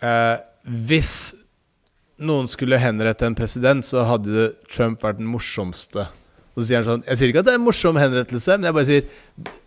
eh, 0.02 0.34
hvis 0.88 1.12
noen 2.18 2.48
skulle 2.50 2.78
henrette 2.82 3.26
en 3.26 3.36
president, 3.38 3.84
så 3.86 4.04
hadde 4.08 4.52
Trump 4.70 5.02
vært 5.04 5.20
den 5.20 5.28
morsomste. 5.30 6.08
Og 6.58 6.64
så 6.64 6.68
sier 6.68 6.82
han 6.82 6.88
sånn 6.88 7.04
Jeg 7.06 7.18
sier 7.20 7.30
ikke 7.30 7.42
at 7.44 7.46
det 7.46 7.52
er 7.54 7.60
en 7.60 7.66
morsom 7.68 7.98
henrettelse, 8.00 8.56
men 8.58 8.66
jeg 8.66 8.74
bare 8.74 8.88
sier 8.88 9.04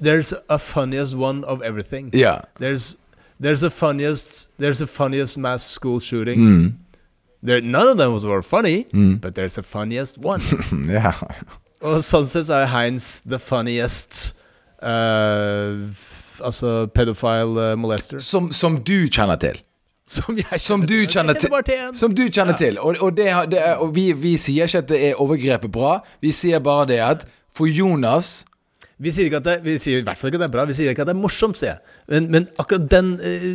There's 0.04 0.34
a 0.52 0.60
funniest 0.60 1.16
one 1.16 1.46
of 1.48 1.64
everything. 1.64 2.12
Yeah. 2.14 2.44
There's 2.60 2.98
there's 3.40 3.64
a 3.64 3.72
funniest 3.72 4.52
there's 4.60 4.82
a 4.82 4.88
funniest 4.88 5.38
mass 5.38 5.64
school 5.64 6.00
shooting. 6.00 6.40
Mm. 6.40 6.74
There, 7.44 7.62
none 7.62 7.88
of 7.88 7.98
them 7.98 8.14
were 8.22 8.44
funny, 8.44 8.86
but 8.94 9.34
there's 9.34 9.58
a 9.58 9.64
funniest 9.64 10.20
one. 10.20 10.42
yeah. 10.90 11.18
Og 11.82 12.04
sånn 12.06 12.28
sett 12.30 12.46
så 12.52 12.60
er 12.62 12.68
Heinz 12.70 13.24
the 13.26 13.40
funniest 13.42 14.36
uh, 14.84 15.80
Altså 16.42 16.88
pedophile 16.94 17.72
uh, 17.72 17.78
molester. 17.78 18.22
Som, 18.22 18.52
som 18.54 18.80
du 18.82 19.08
kjenner 19.10 19.38
til. 19.42 19.60
Som 20.12 20.38
Som 20.60 20.86
du 20.88 20.98
kjenner 21.08 21.38
til. 21.40 21.52
Som 21.96 22.16
du 22.16 22.26
kjenner 22.28 22.58
til. 22.60 22.80
Og, 22.80 22.98
og, 23.00 23.16
det, 23.18 23.30
det 23.52 23.60
er, 23.62 23.76
og 23.80 23.96
vi, 23.96 24.12
vi 24.18 24.36
sier 24.42 24.68
ikke 24.68 24.84
at 24.84 24.90
det 24.92 25.02
er 25.10 25.22
overgrepet 25.24 25.72
bra. 25.72 26.00
Vi 26.22 26.34
sier 26.36 26.60
bare 26.64 26.88
det 26.92 27.00
at 27.06 27.28
for 27.52 27.70
Jonas 27.70 28.46
Vi 29.02 29.10
sier, 29.10 29.34
det, 29.42 29.56
vi 29.66 29.80
sier 29.82 30.02
i 30.02 30.06
hvert 30.06 30.20
fall 30.20 30.30
ikke 30.30 30.38
at 30.38 30.44
det 30.44 30.50
er 30.52 30.54
bra, 30.54 30.68
vi 30.70 30.76
sier 30.78 30.92
ikke 30.94 31.02
at 31.02 31.10
det 31.10 31.16
er 31.16 31.22
morsomt, 31.24 31.58
sier 31.58 31.72
jeg. 31.72 31.96
Men, 32.12 32.28
men 32.30 32.44
akkurat 32.62 32.86
den 32.92 33.16
eh, 33.18 33.48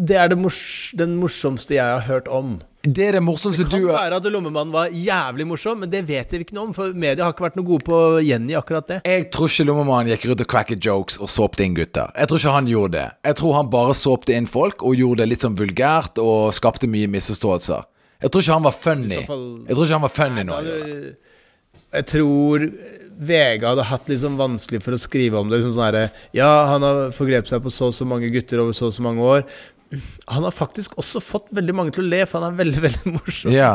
Det 0.00 0.16
er 0.16 0.32
mors, 0.38 0.60
den 0.96 1.18
morsomste 1.20 1.76
jeg 1.76 1.84
har 1.84 2.06
hørt 2.08 2.30
om. 2.32 2.56
Det 2.88 3.04
er 3.08 3.16
det 3.18 3.20
morsomste 3.26 3.64
Det 3.66 3.72
kan 3.72 3.82
du 3.82 3.88
være 3.90 4.16
at 4.20 4.26
Lommemannen 4.32 4.72
var 4.72 4.92
jævlig 4.94 5.44
morsom, 5.50 5.80
men 5.82 5.90
det 5.92 6.00
vet 6.08 6.30
vi 6.32 6.38
ikke 6.44 6.54
noe 6.56 6.68
om. 6.68 6.74
For 6.76 6.94
media 6.96 7.26
har 7.26 7.34
ikke 7.34 7.44
vært 7.48 7.58
noe 7.58 7.66
gode 7.68 7.84
på 7.88 7.96
å 7.98 8.22
gjengi 8.24 8.54
akkurat 8.56 8.86
det. 8.92 8.98
Jeg 9.04 9.26
tror 9.34 9.50
ikke 9.50 9.66
Lommemannen 9.68 10.12
gikk 10.14 10.24
rundt 10.30 10.44
og 10.46 10.50
cracket 10.54 10.84
jokes 10.88 11.18
og 11.20 11.28
såpte 11.32 11.66
inn 11.66 11.74
gutter. 11.76 12.12
Jeg 12.16 12.30
tror 12.30 12.40
ikke 12.42 12.54
han 12.54 12.70
gjorde 12.70 12.94
det. 12.96 13.06
Jeg 13.28 13.38
tror 13.42 13.56
han 13.58 13.70
bare 13.74 13.96
såpte 13.98 14.36
inn 14.38 14.48
folk 14.48 14.82
og 14.86 14.96
gjorde 14.96 15.24
det 15.24 15.30
litt 15.34 15.44
sånn 15.44 15.58
vulgært 15.58 16.20
og 16.22 16.54
skapte 16.56 16.88
mye 16.90 17.10
misforståelser. 17.12 17.84
Jeg 18.22 18.32
tror 18.34 18.42
ikke 18.46 18.56
han 18.58 18.68
var 18.70 18.78
funny. 18.78 19.20
Fall- 19.26 19.64
Jeg 19.68 19.74
tror 19.76 19.84
ikke 19.84 19.98
han 19.98 20.06
var 20.08 20.16
funny 20.16 20.46
nå. 20.48 20.60
Jeg 21.88 22.04
tror 22.10 22.64
VG 23.18 23.64
hadde 23.64 23.84
hatt 23.88 24.10
litt 24.12 24.20
sånn 24.22 24.36
vanskelig 24.38 24.82
for 24.84 24.94
å 24.94 25.00
skrive 25.00 25.38
om 25.40 25.48
det. 25.50 25.58
Liksom 25.60 25.74
sånn 25.74 25.86
herre 25.88 26.06
Ja, 26.36 26.66
han 26.70 26.82
har 26.84 27.10
forgrepet 27.16 27.48
seg 27.50 27.62
på 27.64 27.72
så 27.74 27.88
og 27.90 27.94
så 27.96 28.06
mange 28.06 28.28
gutter 28.34 28.60
over 28.62 28.72
så 28.76 28.90
og 28.90 28.94
så 28.96 29.02
mange 29.06 29.24
år. 29.24 29.44
Han 30.28 30.44
har 30.44 30.52
faktisk 30.52 30.98
også 31.00 31.20
fått 31.24 31.52
veldig 31.56 31.74
mange 31.76 31.94
til 31.96 32.04
å 32.04 32.10
le, 32.10 32.20
for 32.28 32.42
han 32.42 32.52
er 32.52 32.58
veldig 32.58 32.82
veldig 32.84 33.12
morsom. 33.14 33.52
Ja. 33.54 33.72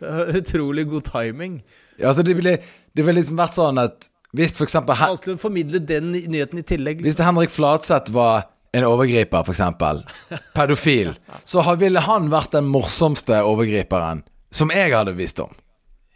Utrolig 0.40 0.86
god 0.88 1.10
timing. 1.10 1.60
Altså, 2.00 2.24
det 2.24 2.36
ville, 2.38 2.56
det 2.96 3.04
ville 3.04 3.20
liksom 3.20 3.40
vært 3.40 3.58
sånn 3.58 3.82
at 3.82 4.08
hvis 4.36 4.54
for 4.54 4.62
eksempel 4.62 4.94
Vanskelig 4.94 5.34
å 5.40 5.42
formidle 5.42 5.80
den 5.82 6.12
nyheten 6.14 6.60
i 6.60 6.66
tillegg. 6.66 7.00
Hvis 7.02 7.18
Henrik 7.18 7.50
Flatseth 7.50 8.12
var 8.14 8.46
en 8.76 8.86
overgriper, 8.86 9.48
eksempel, 9.50 10.04
pedofil, 10.56 11.16
så 11.42 11.64
ville 11.80 12.02
han 12.06 12.30
vært 12.30 12.54
den 12.54 12.68
morsomste 12.70 13.42
overgriperen 13.42 14.22
som 14.54 14.70
jeg 14.74 14.94
hadde 14.94 15.16
visst 15.18 15.42
om. 15.42 15.50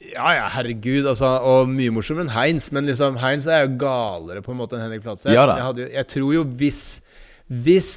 Ja, 0.05 0.35
ja, 0.37 0.49
herregud. 0.53 1.07
Altså, 1.09 1.31
og 1.49 1.71
mye 1.71 1.93
morsommere 1.95 2.29
enn 2.29 2.35
Heinz. 2.35 2.69
Men 2.75 2.87
liksom, 2.89 3.17
Heinz 3.23 3.47
er 3.49 3.65
jo 3.65 3.79
galere 3.81 4.43
på 4.45 4.53
en 4.53 4.61
måte 4.61 4.77
enn 4.77 4.85
Henrik 4.85 5.05
Flatseth. 5.05 5.33
Ja 5.35 5.47
jeg, 5.49 5.89
jeg 5.95 6.11
tror 6.13 6.35
jo 6.35 6.45
hvis 6.61 6.83
Hvis 7.49 7.91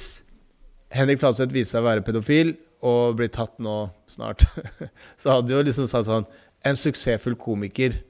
Henrik 0.94 1.20
Fladseth 1.20 1.52
viser 1.52 1.76
seg 1.76 1.84
å 1.84 1.88
være 1.88 2.04
pedofil 2.06 2.54
og 2.86 3.18
blir 3.18 3.30
tatt 3.34 3.56
nå 3.62 3.88
snart, 4.08 4.44
så 5.20 5.38
hadde 5.38 5.52
jo 5.54 5.64
liksom 5.66 5.88
sagt 5.90 6.06
sånn 6.06 6.28
En 6.66 6.78
suksessfull 6.78 7.36
komiker 7.38 8.00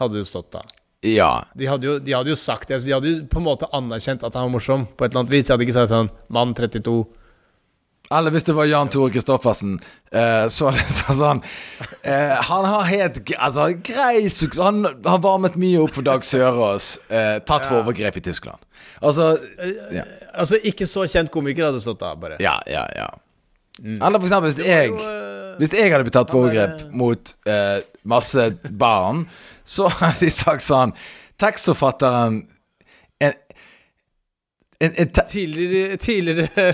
hadde 0.00 0.18
jo 0.18 0.26
stått 0.26 0.48
da. 0.56 0.64
Ja. 1.06 1.44
De 1.54 1.68
hadde, 1.68 1.86
jo, 1.86 1.98
de 2.02 2.14
hadde 2.16 2.32
jo 2.32 2.38
sagt 2.38 2.72
det. 2.72 2.80
De 2.82 2.94
hadde 2.94 3.10
jo 3.10 3.20
på 3.30 3.38
en 3.38 3.46
måte 3.46 3.68
anerkjent 3.76 4.24
at 4.26 4.34
han 4.34 4.48
var 4.48 4.54
morsom. 4.56 4.86
På 4.96 5.04
et 5.04 5.12
eller 5.12 5.22
annet 5.22 5.34
vis 5.34 5.46
De 5.46 5.52
hadde 5.54 5.66
ikke 5.66 5.76
sagt 5.76 5.92
sånn 5.92 6.10
Mann 6.34 6.56
32. 6.58 6.96
Eller 8.12 8.30
hvis 8.34 8.44
det 8.44 8.52
var 8.54 8.66
Jan 8.68 8.88
Tore 8.92 9.10
Kristoffersen, 9.10 9.78
eh, 10.12 10.44
så 10.52 10.68
er 10.68 10.76
det 10.76 10.88
så- 10.92 11.14
sånn 11.16 11.40
eh, 12.04 12.34
Han 12.50 12.64
har 12.68 12.82
helt 12.84 13.20
altså, 13.38 13.68
grei 13.82 14.28
suksess. 14.28 14.60
Han 14.62 14.84
har 15.04 15.18
varmet 15.24 15.56
mye 15.56 15.80
opp 15.82 15.94
for 15.94 16.02
Dag 16.02 16.20
Sørås, 16.24 16.98
eh, 17.08 17.38
tatt 17.40 17.66
for 17.66 17.80
overgrep 17.82 18.16
i 18.16 18.20
Tyskland. 18.20 18.58
Altså 19.02 19.38
ja. 19.92 20.04
Altså, 20.34 20.56
ikke 20.64 20.86
så 20.86 21.06
kjent 21.08 21.30
komiker 21.32 21.64
hadde 21.70 21.80
stått 21.80 22.02
av, 22.02 22.20
bare. 22.20 22.36
Ja, 22.40 22.58
ja, 22.66 22.84
ja. 22.94 23.08
Eller 23.82 24.20
for 24.20 24.28
eksempel 24.28 24.52
hvis 24.52 24.64
jeg 24.66 24.88
jo, 24.92 24.98
Hvis 25.58 25.70
jeg 25.72 25.90
hadde 25.92 26.04
blitt 26.04 26.12
tatt 26.14 26.30
for 26.30 26.46
er- 26.48 26.68
overgrep 26.68 26.92
mot 26.92 27.34
masse 28.04 28.50
barn, 28.70 29.28
så 29.64 29.88
hadde 29.88 30.20
de 30.20 30.30
sagt 30.30 30.62
sånn 30.62 30.92
Tekstforfatteren 31.38 32.14
en, 32.26 32.34
en, 32.34 32.44
en 32.44 32.44
te 32.44 32.53
Tidligere, 34.90 35.96
tidligere 35.96 36.48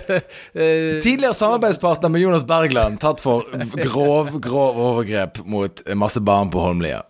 eh, 0.54 0.98
Tidligere 1.02 1.34
samarbeidspartner 1.34 2.12
med 2.12 2.24
Jonas 2.24 2.46
Bergland 2.46 3.00
tatt 3.02 3.22
for 3.22 3.46
grov, 3.82 4.32
grov 4.42 4.78
overgrep 4.80 5.42
mot 5.44 5.84
masse 5.94 6.20
barn 6.20 6.50
på 6.52 6.62
Holmlia. 6.62 7.02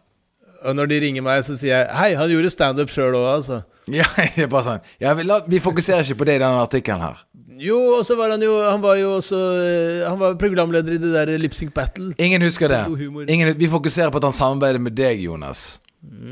Og 0.60 0.76
når 0.76 0.90
de 0.90 1.00
ringer 1.06 1.24
meg, 1.24 1.42
så 1.46 1.56
sier 1.56 1.72
jeg 1.72 1.96
Hei, 1.96 2.10
han 2.18 2.30
gjorde 2.32 2.52
standup 2.52 2.92
sjøl 2.92 3.16
òg, 3.16 3.28
altså. 3.38 3.62
Ja, 3.90 4.06
det 4.36 4.46
er 4.46 4.52
bare 4.52 4.66
sånn 4.66 4.82
ja, 5.02 5.14
vi, 5.16 5.24
la, 5.26 5.40
vi 5.48 5.60
fokuserer 5.62 6.04
ikke 6.04 6.20
på 6.22 6.28
det 6.28 6.38
i 6.38 6.42
denne 6.42 6.64
artikkelen 6.64 7.04
her. 7.04 7.22
Jo, 7.60 7.78
og 7.98 8.04
så 8.08 8.16
var 8.16 8.32
han 8.32 8.40
jo 8.40 8.54
Han 8.64 8.80
var 8.80 8.96
jo 8.96 9.10
også 9.18 9.36
eh, 9.36 10.06
Han 10.08 10.16
var 10.16 10.36
programleder 10.40 10.94
i 10.96 11.00
det 11.02 11.10
der 11.12 11.32
Lipsync 11.36 11.74
Battle. 11.76 12.14
Ingen 12.16 12.40
husker 12.46 12.72
det. 12.72 12.80
Ingen, 13.28 13.52
vi 13.58 13.68
fokuserer 13.68 14.12
på 14.12 14.20
at 14.20 14.28
han 14.30 14.36
samarbeider 14.36 14.80
med 14.80 14.96
deg, 14.96 15.20
Jonas. 15.26 15.80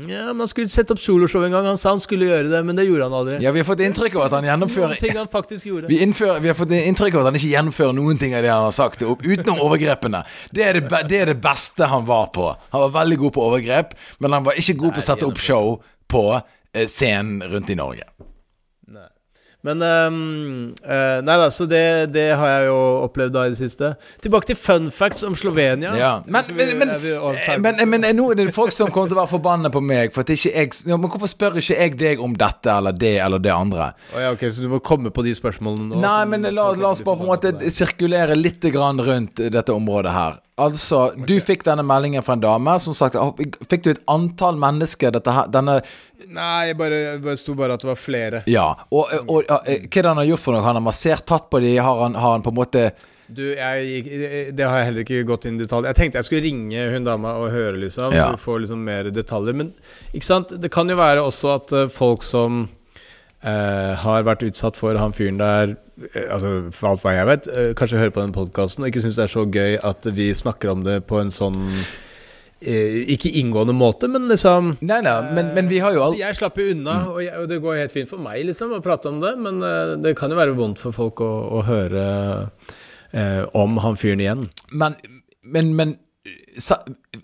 Ja, 0.09 0.23
men 0.33 0.39
Han 0.39 0.47
skulle 0.49 0.69
sette 0.73 0.95
opp 0.95 0.99
soloshow 1.01 1.43
en 1.45 1.51
gang. 1.53 1.65
Han 1.69 1.77
sa 1.77 1.91
han 1.93 1.99
skulle 2.01 2.25
gjøre 2.25 2.49
det, 2.49 2.61
men 2.65 2.75
det 2.75 2.87
gjorde 2.87 3.05
han 3.05 3.13
aldri. 3.13 3.35
Ja, 3.43 3.51
vi 3.53 3.61
har 3.61 3.67
fått 3.67 3.83
inntrykk 3.85 4.15
av 4.17 4.23
at 4.25 4.35
han 4.39 4.47
gjennomfører 4.49 4.93
Noen 4.95 5.01
ting 5.03 5.17
han 5.19 5.29
faktisk 5.29 5.67
gjorde. 5.69 5.91
vi, 5.91 5.99
innfører, 6.01 6.39
vi 6.41 6.49
har 6.49 6.57
fått 6.57 6.73
inntrykk 6.73 7.13
av 7.19 7.21
at 7.21 7.29
han 7.29 7.37
ikke 7.37 7.51
gjennomfører 7.53 7.93
noen 7.99 8.17
ting 8.17 8.33
av 8.33 8.41
det 8.47 8.49
han 8.49 8.65
har 8.65 8.73
sagt, 8.73 9.03
utenom 9.05 9.61
overgrepene. 9.67 10.23
Det 10.51 10.65
er 10.65 10.79
det, 10.79 10.87
be- 10.89 11.03
det 11.07 11.21
er 11.21 11.33
det 11.33 11.37
beste 11.43 11.85
han 11.91 12.07
var 12.09 12.31
på. 12.33 12.49
Han 12.73 12.81
var 12.87 12.95
veldig 13.03 13.17
god 13.27 13.33
på 13.37 13.45
overgrep, 13.45 13.93
men 14.19 14.33
han 14.39 14.43
var 14.49 14.57
ikke 14.57 14.73
god 14.81 14.97
på 14.97 15.03
å 15.05 15.07
sette 15.11 15.29
opp 15.29 15.37
show 15.37 15.75
på 16.09 16.25
eh, 16.73 16.87
scenen 16.89 17.43
rundt 17.53 17.69
i 17.69 17.77
Norge. 17.77 18.09
Men 19.67 19.81
um, 19.83 20.19
uh, 20.85 21.19
Nei 21.27 21.35
da, 21.41 21.49
så 21.51 21.65
det, 21.67 22.13
det 22.15 22.29
har 22.39 22.47
jeg 22.47 22.67
jo 22.69 22.77
opplevd 23.03 23.33
da 23.35 23.41
i 23.43 23.51
det 23.51 23.59
siste. 23.59 23.89
Tilbake 24.23 24.47
til 24.47 24.55
fun 24.59 24.87
facts 24.95 25.25
om 25.27 25.35
Slovenia. 25.35 25.91
Ja, 25.99 26.11
men, 26.25 26.47
vi- 26.55 26.69
men, 26.79 26.93
men, 27.65 27.81
men, 27.91 28.07
nå 28.15 28.29
er 28.31 28.39
det 28.39 28.45
folk 28.55 28.71
som 28.71 28.87
kommer 28.87 29.11
til 29.11 29.17
å 29.17 29.19
være 29.19 29.33
forbanna 29.33 29.71
på 29.73 29.81
meg 29.83 30.15
for 30.15 30.23
at 30.23 30.31
ikke 30.31 30.53
jeg 30.53 30.71
ja, 30.87 30.95
Men 30.95 31.11
hvorfor 31.11 31.27
spør 31.31 31.59
ikke 31.59 31.75
jeg 31.75 31.97
deg 31.99 32.23
om 32.23 32.37
dette 32.39 32.71
eller 32.71 32.95
det 32.95 33.17
eller 33.19 33.43
det 33.43 33.51
andre? 33.51 33.91
Oh, 34.13 34.21
ja, 34.23 34.31
ok, 34.31 34.47
Så 34.47 34.63
du 34.63 34.69
må 34.71 34.79
komme 34.79 35.11
på 35.11 35.25
de 35.27 35.35
spørsmålene 35.35 35.91
nå? 35.91 36.03
Nei, 36.07 36.21
men 36.31 36.47
la, 36.55 36.69
la 36.79 36.93
oss 36.93 37.03
bare 37.03 37.19
på 37.19 37.27
en 37.27 37.33
måte 37.33 37.73
sirkulere 37.75 38.39
litt 38.39 38.63
grann 38.71 39.03
rundt 39.03 39.43
dette 39.51 39.75
området 39.75 40.15
her. 40.15 40.39
Altså, 40.59 41.01
du 41.15 41.35
fikk 41.43 41.63
denne 41.67 41.85
meldingen 41.87 42.23
fra 42.25 42.35
en 42.35 42.43
dame 42.43 42.75
som 42.83 42.95
sagt 42.97 43.15
Fikk 43.69 43.85
du 43.85 43.91
et 43.93 44.01
antall 44.11 44.59
mennesker 44.59 45.13
dette 45.15 45.33
her, 45.35 45.49
denne 45.51 45.79
Nei, 46.29 46.69
jeg 46.69 46.75
bare, 46.77 46.97
bare 47.23 47.39
sto 47.39 47.55
bare 47.57 47.77
at 47.77 47.81
det 47.81 47.87
var 47.87 47.97
flere. 47.97 48.41
Ja. 48.51 48.65
Og, 48.91 49.07
og, 49.23 49.37
og 49.39 49.47
hva 49.47 49.61
er 49.71 49.87
det 49.87 50.09
han 50.09 50.19
har 50.19 50.27
gjort 50.27 50.43
for 50.43 50.53
noe? 50.53 50.65
Han 50.65 50.77
har 50.77 50.83
massert, 50.83 51.23
tatt 51.29 51.47
på 51.49 51.61
de, 51.63 51.71
har 51.79 52.01
han, 52.03 52.17
har 52.19 52.35
han 52.35 52.43
på 52.45 52.51
en 52.51 52.57
måte 52.59 52.83
Du, 53.25 53.45
jeg 53.55 54.03
Det 54.57 54.67
har 54.67 54.81
jeg 54.81 54.89
heller 54.89 55.05
ikke 55.05 55.23
gått 55.29 55.47
inn 55.47 55.57
i 55.57 55.63
detalj. 55.63 55.87
Jeg 55.89 55.97
tenkte 55.97 56.19
jeg 56.19 56.27
skulle 56.27 56.43
ringe 56.45 56.89
hun 56.91 57.07
dama 57.07 57.37
og 57.39 57.49
høre, 57.53 57.77
liksom. 57.85 58.13
Ja. 58.13 58.27
Du 58.35 58.41
får 58.41 58.65
liksom 58.65 58.83
mer 58.85 59.09
detaljer. 59.15 59.57
Men 59.57 59.71
ikke 60.11 60.27
sant? 60.27 60.53
det 60.59 60.73
kan 60.75 60.91
jo 60.91 60.99
være 60.99 61.23
også 61.23 61.55
at 61.55 61.73
eh, 61.77 61.89
folk 61.93 62.27
som 62.27 62.65
eh, 63.43 63.93
har 64.03 64.27
vært 64.27 64.43
utsatt 64.47 64.77
for 64.79 64.97
han 64.99 65.15
fyren 65.15 65.39
der 65.39 65.75
eh, 65.75 66.27
Altså, 66.29 66.69
For 66.75 66.91
alt 66.91 67.05
hva 67.05 67.15
jeg 67.15 67.29
vet, 67.29 67.49
uh, 67.53 67.71
kanskje 67.77 68.01
hører 68.01 68.15
på 68.15 68.23
den 68.23 68.35
podkasten 68.35 68.85
og 68.85 68.91
ikke 68.91 69.03
syns 69.05 69.19
det 69.19 69.25
er 69.25 69.33
så 69.33 69.45
gøy 69.47 69.79
at 69.85 70.07
vi 70.15 70.29
snakker 70.35 70.73
om 70.73 70.85
det 70.87 71.01
på 71.09 71.19
en 71.21 71.31
sånn 71.33 71.61
uh, 71.69 72.99
Ikke 73.15 73.31
inngående 73.41 73.75
måte, 73.75 74.09
men 74.11 74.27
liksom 74.31 74.75
Nei, 74.79 75.01
nei, 75.05 75.15
men, 75.35 75.53
men 75.57 75.71
vi 75.71 75.81
har 75.83 75.95
jo 75.95 76.03
alt 76.07 76.19
jeg 76.19 76.39
slapper 76.39 76.73
unna, 76.73 76.99
og, 77.13 77.23
jeg, 77.25 77.35
og 77.39 77.47
det 77.51 77.61
går 77.63 77.81
helt 77.83 77.95
fint 77.95 78.11
for 78.11 78.23
meg 78.23 78.43
liksom 78.47 78.75
å 78.75 78.83
prate 78.85 79.11
om 79.11 79.23
det, 79.23 79.35
men 79.39 79.63
det 80.03 80.15
kan 80.19 80.31
jo 80.31 80.39
være 80.39 80.57
vondt 80.57 80.81
for 80.81 80.95
folk 80.95 81.23
å, 81.25 81.31
å 81.59 81.63
høre 81.67 82.05
om 83.57 83.79
han 83.81 83.95
fyren 83.97 84.21
igjen. 84.21 84.43
Men, 84.69 84.93
men, 85.41 85.71
men 85.73 85.95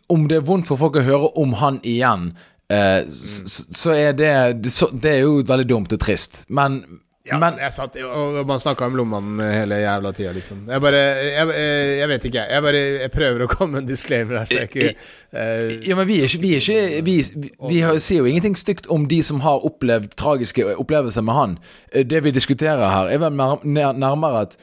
om 0.07 0.27
det 0.29 0.39
er 0.39 0.45
vondt 0.47 0.69
for 0.69 0.79
folk 0.79 0.97
å 0.99 1.05
høre 1.05 1.31
om 1.39 1.55
han 1.59 1.79
igjen, 1.85 2.31
eh, 2.69 3.01
så, 3.09 3.65
så 3.75 3.91
er 3.95 4.13
det, 4.13 4.33
det 4.63 4.71
så, 4.73 4.89
Det 4.91 5.11
er 5.17 5.25
jo 5.25 5.41
veldig 5.45 5.67
dumt 5.69 5.93
og 5.93 5.99
trist. 5.99 6.45
Men, 6.49 6.83
Ja, 7.25 7.39
men 7.41 7.55
jeg 7.57 7.73
satt, 7.73 7.95
og 8.05 8.35
og 8.37 8.45
man 8.45 8.59
snakka 8.61 8.85
om 8.85 8.93
lommemannen 8.99 9.39
hele 9.49 9.79
jævla 9.81 10.11
tida, 10.13 10.29
liksom. 10.35 10.59
Jeg 10.69 10.81
bare 10.83 10.99
jeg, 10.99 11.47
jeg, 11.57 11.95
jeg 11.97 12.09
vet 12.11 12.25
ikke, 12.29 12.37
jeg. 12.37 12.51
Jeg 12.53 12.61
bare 12.67 12.81
jeg 13.01 13.11
prøver 13.15 13.41
å 13.41 13.47
komme 13.49 13.71
med 13.73 13.81
en 13.81 13.87
disclaimer 13.89 14.37
her, 14.37 14.45
så 14.45 14.59
jeg 14.59 14.69
ikke 14.69 14.91
uh, 15.33 15.71
Ja, 15.89 15.95
men 15.97 16.05
vi 16.05 16.19
er 16.21 16.29
ikke 16.29 16.41
Vi, 16.43 16.51
er 16.53 16.61
ikke, 16.61 17.01
vi, 17.07 17.15
vi, 17.47 17.49
vi 17.71 17.79
har- 17.81 17.97
sier 17.97 18.21
jo 18.21 18.29
ingenting 18.29 18.53
stygt 18.61 18.85
om 18.93 19.07
de 19.09 19.23
som 19.25 19.41
har 19.41 19.65
opplevd 19.65 20.13
tragiske 20.21 20.67
opplevelser 20.77 21.25
med 21.25 21.33
han. 21.39 21.57
Eh, 21.95 22.05
Det 22.05 22.21
vi 22.27 22.35
diskuterer 22.37 22.85
her, 22.93 23.09
er 23.09 23.17
vel 23.25 23.33
nær- 23.41 23.65
nær- 23.65 23.97
nærmere 23.97 24.45
at 24.45 24.55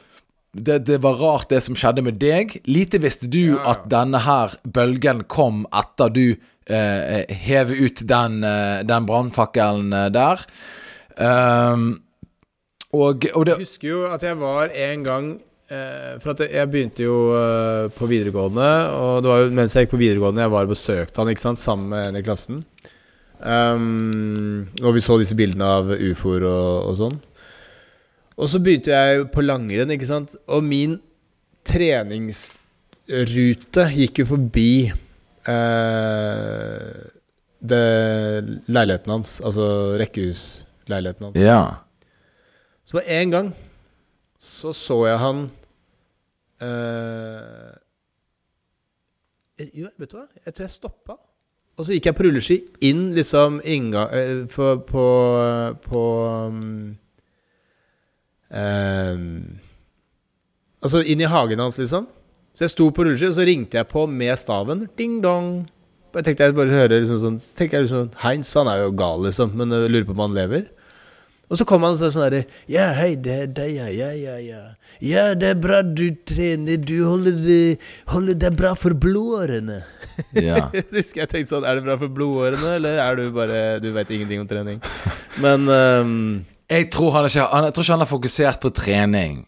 det, 0.55 0.85
det 0.87 1.01
var 1.03 1.19
rart, 1.19 1.49
det 1.49 1.59
som 1.65 1.75
skjedde 1.75 2.01
med 2.07 2.15
deg. 2.21 2.61
Lite 2.69 2.99
visste 3.03 3.27
du 3.27 3.57
at 3.59 3.89
denne 3.91 4.23
her 4.23 4.55
bølgen 4.63 5.23
kom 5.27 5.65
etter 5.73 6.13
du 6.15 6.25
eh, 6.69 7.25
hev 7.27 7.71
ut 7.71 8.07
den, 8.07 8.43
eh, 8.43 8.83
den 8.87 9.05
brannfakkelen 9.07 9.93
eh, 9.93 10.09
der. 10.13 10.45
Um, 11.13 12.01
og, 12.93 13.25
og 13.33 13.45
det 13.45 13.53
Jeg 13.53 13.65
husker 13.65 13.87
jo 13.87 14.05
at 14.09 14.23
jeg 14.25 14.37
var 14.39 14.71
en 14.73 15.03
gang 15.05 15.41
For 16.21 16.29
at 16.33 16.39
jeg 16.49 16.69
begynte 16.69 17.03
jo 17.05 17.15
på 17.95 18.05
videregående, 18.05 18.71
og 18.93 19.23
det 19.23 19.29
var 19.31 19.39
jo 19.41 19.53
mens 19.57 19.73
jeg 19.73 19.81
gikk 19.85 19.93
på 19.95 20.01
videregående 20.01 20.43
jeg 20.43 20.53
var 20.53 20.63
og 20.67 20.73
besøkte 20.73 21.17
han 21.17 21.29
ikke 21.31 21.41
sant, 21.41 21.61
sammen 21.61 21.87
med 21.89 22.01
en 22.09 22.19
i 22.19 22.21
klassen. 22.21 22.57
Um, 23.39 24.67
og 24.83 24.93
vi 24.93 25.01
så 25.01 25.17
disse 25.17 25.37
bildene 25.39 25.65
av 25.79 25.85
ufoer 25.95 26.43
og, 26.45 26.91
og 26.91 26.95
sånn. 26.99 27.17
Og 28.37 28.45
så 28.51 28.57
begynte 28.61 28.93
jeg 28.93 29.25
på 29.33 29.45
langrenn, 29.45 29.93
ikke 29.95 30.11
sant. 30.11 30.29
Og 30.45 30.61
min 30.65 30.99
treningsrute 31.65 33.83
gikk 33.97 34.19
jo 34.21 34.25
forbi 34.35 34.73
eh, 35.49 37.11
det, 37.63 37.83
leiligheten 38.67 39.11
hans, 39.15 39.41
altså 39.41 39.67
rekkehusleiligheten 40.01 41.29
hans. 41.29 41.39
Ja. 41.39 41.61
Så 42.85 42.99
var 42.99 43.07
en 43.07 43.31
gang 43.31 43.53
så 44.43 44.73
så 44.75 44.97
jeg 45.07 45.19
han 45.19 45.45
eh, 46.61 47.75
Jo, 49.71 49.87
vet 49.97 50.11
du 50.11 50.17
hva? 50.17 50.25
Jeg 50.45 50.53
tror 50.53 50.65
jeg 50.65 50.73
stoppa. 50.73 51.15
Og 51.77 51.85
så 51.87 51.95
gikk 51.95 52.09
jeg 52.09 52.17
på 52.17 52.25
rulleski 52.25 52.57
inn 52.85 53.05
liksom 53.15 53.61
inngang 53.63 54.11
eh, 54.13 54.43
på 54.51 54.73
På, 54.89 55.05
på 55.85 56.01
um, 56.49 56.97
um, 58.51 59.29
Altså 60.83 61.01
inn 61.07 61.23
i 61.23 61.29
hagen 61.31 61.63
hans, 61.63 61.79
liksom. 61.79 62.09
Så 62.53 62.67
jeg 62.67 62.73
sto 62.75 62.89
på 62.93 63.05
rulleski, 63.05 63.31
og 63.31 63.37
så 63.37 63.47
ringte 63.49 63.79
jeg 63.79 63.89
på 63.89 64.05
med 64.09 64.37
staven. 64.37 64.85
Ding 64.99 65.17
dong. 65.23 65.65
Jeg 66.13 66.27
tenkte 66.27 66.45
jeg 66.45 66.53
bare 66.53 66.69
hører 66.69 66.99
liksom 67.01 67.17
sånn 67.23 67.37
tenker 67.57 67.79
jeg 67.79 67.87
liksom, 67.87 68.09
Heinz 68.21 68.51
han 68.53 68.69
er 68.69 68.83
jo 68.83 68.91
gal, 68.93 69.23
liksom, 69.25 69.55
men 69.57 69.73
jeg 69.73 69.89
lurer 69.89 70.05
på 70.05 70.13
om 70.13 70.21
han 70.27 70.35
lever. 70.37 70.67
Og 71.49 71.57
så 71.59 71.65
kom 71.69 71.83
han 71.85 71.95
og 71.95 71.99
sa 71.99 72.11
sånn 72.13 72.23
herre 72.27 72.43
Ja, 72.71 72.91
hei, 72.97 73.15
det 73.19 73.33
er 73.33 73.49
deg, 73.57 73.73
ja, 73.75 73.87
ja, 73.91 74.11
ja, 74.17 74.35
ja. 74.41 74.61
Ja, 75.03 75.23
det 75.37 75.49
er 75.55 75.57
bra 75.59 75.81
du 75.83 76.05
trener, 76.29 76.77
du 76.77 76.95
holder 77.03 77.39
det, 77.41 77.57
holder 78.09 78.37
det 78.45 78.51
bra 78.57 78.71
for 78.79 78.95
blodårene. 78.97 79.81
Ja. 80.37 80.69
Husker 80.93 81.23
jeg 81.23 81.31
tenkte 81.31 81.55
sånn 81.55 81.65
Er 81.65 81.79
det 81.79 81.85
bra 81.87 81.97
for 82.01 82.13
blodårene, 82.13 82.75
eller 82.77 83.01
er 83.01 83.17
du 83.17 83.23
bare 83.33 83.61
Du 83.81 83.89
vet 83.95 84.11
ingenting 84.13 84.43
om 84.43 84.49
trening? 84.49 84.77
Men 85.43 85.65
um, 85.65 86.13
Jeg 86.69 86.91
tror 86.93 87.17
han 87.17 87.25
ikke 87.25 87.47
han, 87.49 87.65
Jeg 87.65 87.73
tror 87.73 87.87
ikke 87.87 87.97
han 87.97 88.05
har 88.05 88.11
fokusert 88.11 88.61
på 88.61 88.73
trening. 88.77 89.41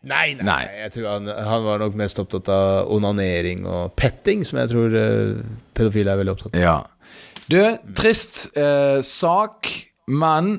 Nei, 0.00 0.32
nei, 0.32 0.44
Nei. 0.48 0.62
Jeg 0.86 0.94
tror 0.94 1.08
han, 1.10 1.28
han 1.28 1.64
var 1.66 1.80
nok 1.82 1.96
mest 2.00 2.20
opptatt 2.22 2.48
av 2.52 2.88
onanering 2.92 3.66
og 3.68 3.92
petting, 4.00 4.46
som 4.48 4.56
jeg 4.62 4.70
tror 4.72 4.94
uh, 4.96 5.42
pedofile 5.76 6.14
er 6.14 6.20
veldig 6.22 6.32
opptatt 6.32 6.54
av. 6.56 6.62
Ja. 6.62 6.76
Du, 7.50 7.58
trist 7.98 8.56
uh, 8.56 9.02
sak, 9.04 9.68
men 10.08 10.54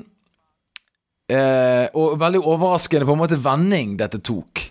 uh, 1.32 1.86
Og 1.98 2.20
veldig 2.20 2.42
overraskende 2.44 3.08
på 3.08 3.16
en 3.16 3.22
måte 3.24 3.40
vending 3.42 3.96
dette 3.98 4.20
tok. 4.22 4.68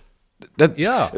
Det, 0.57 0.69
Ja. 0.79 1.09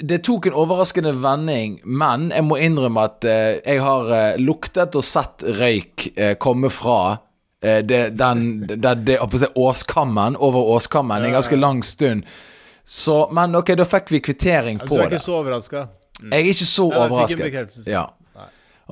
det 0.00 0.22
tok 0.26 0.48
en 0.48 0.56
overraskende 0.58 1.12
vending, 1.22 1.76
men 1.84 2.30
jeg 2.32 2.46
må 2.46 2.56
innrømme 2.64 3.04
at 3.10 3.26
jeg 3.26 3.78
har 3.82 4.38
luktet 4.42 4.96
og 4.98 5.04
sett 5.06 5.44
røyk 5.60 6.08
komme 6.42 6.70
fra 6.72 7.18
det, 7.62 8.00
den, 8.18 8.42
det, 8.66 8.94
det, 9.06 9.20
åskammen 9.54 10.34
over 10.34 10.74
åskammen 10.74 11.22
en 11.22 11.36
ganske 11.38 11.60
lang 11.62 11.84
stund. 11.86 12.26
Så, 12.84 13.28
men 13.32 13.54
ok, 13.54 13.74
da 13.78 13.86
fikk 13.86 14.10
vi 14.10 14.20
kvittering 14.20 14.78
på 14.82 14.86
det. 14.86 14.88
du 14.88 15.02
er 15.02 15.10
det. 15.10 15.20
ikke 15.20 15.24
så 15.24 15.38
overraska? 15.38 15.84
Jeg 16.22 16.40
er 16.40 16.50
ikke 16.52 16.66
så 16.66 16.88
Ja, 16.92 17.04
overrasket. 17.06 17.86
Ja. 17.86 18.02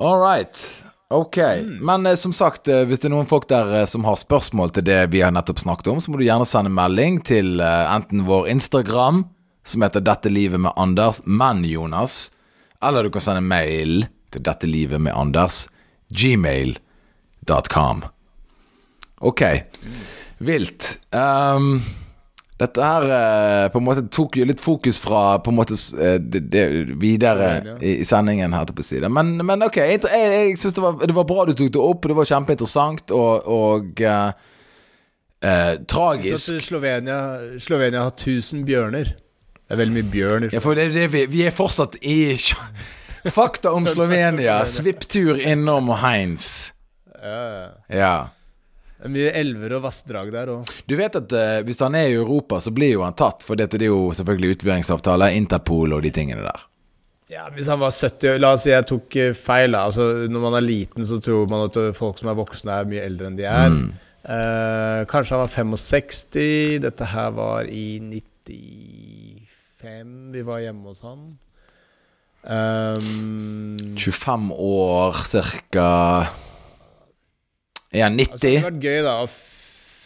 All 0.01 0.19
right. 0.21 0.85
Ok. 1.11 1.37
Men 1.81 2.05
eh, 2.05 2.15
som 2.15 2.33
sagt, 2.33 2.67
eh, 2.67 2.85
hvis 2.87 2.99
det 3.03 3.09
er 3.09 3.13
noen 3.15 3.27
folk 3.27 3.49
der 3.51 3.81
eh, 3.81 3.85
som 3.89 4.05
har 4.07 4.15
spørsmål 4.19 4.71
til 4.77 4.85
det 4.87 5.01
vi 5.11 5.21
har 5.21 5.33
nettopp 5.35 5.59
snakket 5.59 5.91
om, 5.91 5.99
så 6.01 6.11
må 6.11 6.17
du 6.21 6.23
gjerne 6.25 6.47
sende 6.47 6.71
melding 6.71 7.19
til 7.27 7.59
eh, 7.59 7.91
enten 7.91 8.23
vår 8.29 8.47
Instagram, 8.53 9.25
som 9.67 9.83
heter 9.83 10.01
'Dette 10.01 10.31
livet 10.31 10.59
med 10.63 10.71
Anders', 10.79 11.21
men 11.25 11.65
Jonas, 11.67 12.31
eller 12.81 13.03
du 13.03 13.11
kan 13.11 13.21
sende 13.21 13.43
mail 13.43 14.07
til 14.31 14.41
'Dette 14.41 14.67
livet 14.67 15.01
med 15.01 15.13
Anders', 15.13 15.67
gmail.com. 16.09 18.05
Ok. 19.21 19.41
Vilt. 20.39 20.99
Um, 21.11 21.83
dette 22.61 22.83
her 22.85 23.05
eh, 23.15 23.65
på 23.73 23.79
en 23.81 23.85
måte 23.87 24.03
tok 24.13 24.37
jo 24.37 24.45
litt 24.45 24.61
fokus 24.61 24.99
fra 25.01 25.21
på 25.41 25.49
en 25.51 25.57
måte 25.57 25.73
eh, 25.97 26.19
det, 26.21 26.43
det, 26.53 26.63
videre 27.01 27.49
i, 27.81 27.95
sendingen. 28.05 28.53
her 28.53 28.69
på 28.69 28.85
siden 28.85 29.11
Men, 29.15 29.33
men 29.45 29.65
ok, 29.65 29.79
jeg, 29.81 30.01
jeg, 30.05 30.31
jeg 30.35 30.57
syns 30.61 30.77
det, 30.77 30.83
var- 30.85 31.01
det 31.09 31.15
var 31.17 31.25
bra 31.29 31.45
du 31.49 31.55
tok 31.57 31.71
det 31.73 31.81
opp. 31.81 32.05
Det 32.11 32.17
var 32.21 32.29
kjempeinteressant 32.29 33.13
og, 33.17 33.47
og 33.49 34.01
eh, 34.05 34.31
eh, 35.43 35.73
tragisk. 35.89 36.61
Slovenia, 36.67 37.17
Slovenia 37.59 38.05
har 38.07 38.13
1000 38.15 38.65
bjørner. 38.67 39.15
Det 39.65 39.77
er 39.77 39.79
veldig 39.85 39.95
mye 40.01 40.11
bjørn. 40.11 40.49
Ja, 40.51 40.59
for 40.59 40.75
det, 40.75 40.89
vi, 41.13 41.25
vi 41.31 41.45
er 41.47 41.53
fortsatt 41.55 41.97
i 42.03 42.35
Fakta 43.31 43.71
om 43.77 43.85
Slovenia. 43.95 44.59
Svipptur 44.67 45.37
innom 45.39 45.89
Heinz. 46.01 46.71
Ja. 47.21 47.69
Ja. 47.93 48.13
Det 49.01 49.09
er 49.09 49.13
mye 49.15 49.29
elver 49.33 49.79
og 49.79 49.87
vassdrag 49.87 50.29
der 50.29 50.51
òg. 50.53 50.73
Du 50.85 50.93
vet 50.99 51.15
at 51.17 51.31
uh, 51.33 51.63
hvis 51.65 51.81
han 51.81 51.95
er 51.97 52.11
i 52.11 52.19
Europa, 52.19 52.59
så 52.61 52.69
blir 52.75 52.93
jo 52.93 53.01
han 53.01 53.17
tatt. 53.17 53.41
For 53.41 53.57
dette, 53.57 53.79
det 53.81 53.87
er 53.87 53.95
jo 53.95 54.11
selvfølgelig 54.13 54.59
utleveringsavtale, 54.59 55.31
Interpol 55.39 55.97
og 55.97 56.05
de 56.05 56.11
tingene 56.13 56.45
der. 56.45 56.67
Ja, 57.31 57.45
hvis 57.55 57.69
han 57.71 57.79
var 57.79 57.93
70 57.95 58.41
La 58.43 58.49
oss 58.57 58.65
si 58.65 58.73
jeg 58.73 58.83
tok 58.89 59.15
eh, 59.15 59.37
feil. 59.37 59.75
altså, 59.79 60.27
Når 60.29 60.41
man 60.43 60.55
er 60.59 60.65
liten, 60.65 61.05
så 61.07 61.19
tror 61.23 61.47
man 61.49 61.69
at 61.69 61.77
eh, 61.79 61.93
folk 61.95 62.17
som 62.19 62.27
er 62.29 62.35
voksne, 62.37 62.71
er 62.75 62.89
mye 62.91 63.05
eldre 63.07 63.27
enn 63.29 63.37
de 63.39 63.45
er. 63.47 63.71
Eh, 64.21 65.01
kanskje 65.09 65.35
han 65.37 65.45
var 65.45 65.55
65. 65.55 66.79
Dette 66.83 67.05
her 67.13 67.29
var 67.37 67.61
i 67.65 67.99
95. 68.03 70.35
Vi 70.35 70.41
var 70.45 70.59
hjemme 70.61 70.87
hos 70.91 71.01
han. 71.07 71.21
Um, 72.41 73.77
25 73.95 74.51
år 74.57 75.13
cirka 75.29 75.89
Er 77.91 78.07
han 78.07 78.19
altså, 78.19 78.39
det 78.45 78.55
hadde 78.55 78.67
vært 78.69 78.83
gøy, 78.87 78.99
da. 79.05 79.15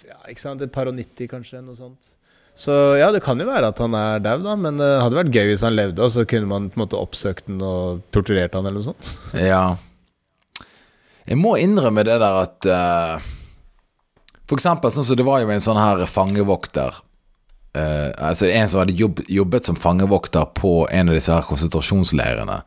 Ja, 0.06 0.20
ikke 0.32 0.42
sant? 0.42 0.62
Et 0.66 0.74
par 0.74 0.90
og 0.90 0.98
90, 0.98 1.30
kanskje. 1.30 1.62
Noe 1.66 1.78
sånt. 1.78 2.16
Så 2.56 2.74
ja, 2.96 3.10
det 3.12 3.20
kan 3.26 3.40
jo 3.42 3.48
være 3.50 3.70
at 3.74 3.80
han 3.84 3.96
er 4.00 4.22
daud, 4.24 4.46
da. 4.48 4.56
Men 4.60 4.80
det 4.80 4.90
hadde 5.04 5.20
vært 5.20 5.34
gøy 5.36 5.52
hvis 5.52 5.66
han 5.66 5.76
levde, 5.76 6.02
og 6.02 6.14
så 6.14 6.26
kunne 6.30 6.50
man 6.50 6.70
på 6.72 6.80
en 6.80 6.86
måte 6.86 7.00
oppsøkt 7.00 7.50
han 7.52 7.60
og 7.66 8.06
torturert 8.16 8.56
han 8.56 8.66
eller 8.66 8.80
noe 8.80 8.90
sånt. 8.94 9.12
Ja. 9.52 9.66
Jeg 11.26 11.42
må 11.42 11.56
innrømme 11.58 12.04
det 12.06 12.20
der 12.22 12.36
at 12.38 12.68
uh, 12.70 13.30
For 14.46 14.60
eksempel 14.60 14.92
sånn 14.94 15.08
som 15.08 15.18
det 15.18 15.26
var 15.26 15.40
jo 15.42 15.50
en 15.50 15.64
sånn 15.64 15.80
her 15.82 16.04
fangevokter 16.06 17.00
uh, 17.74 18.12
Altså 18.28 18.52
en 18.52 18.70
som 18.70 18.84
hadde 18.84 18.94
jobb, 18.94 19.24
jobbet 19.26 19.66
som 19.66 19.80
fangevokter 19.80 20.46
på 20.54 20.76
en 20.94 21.10
av 21.10 21.18
disse 21.18 21.34
her 21.34 21.48
konsentrasjonsleirene 21.50 22.60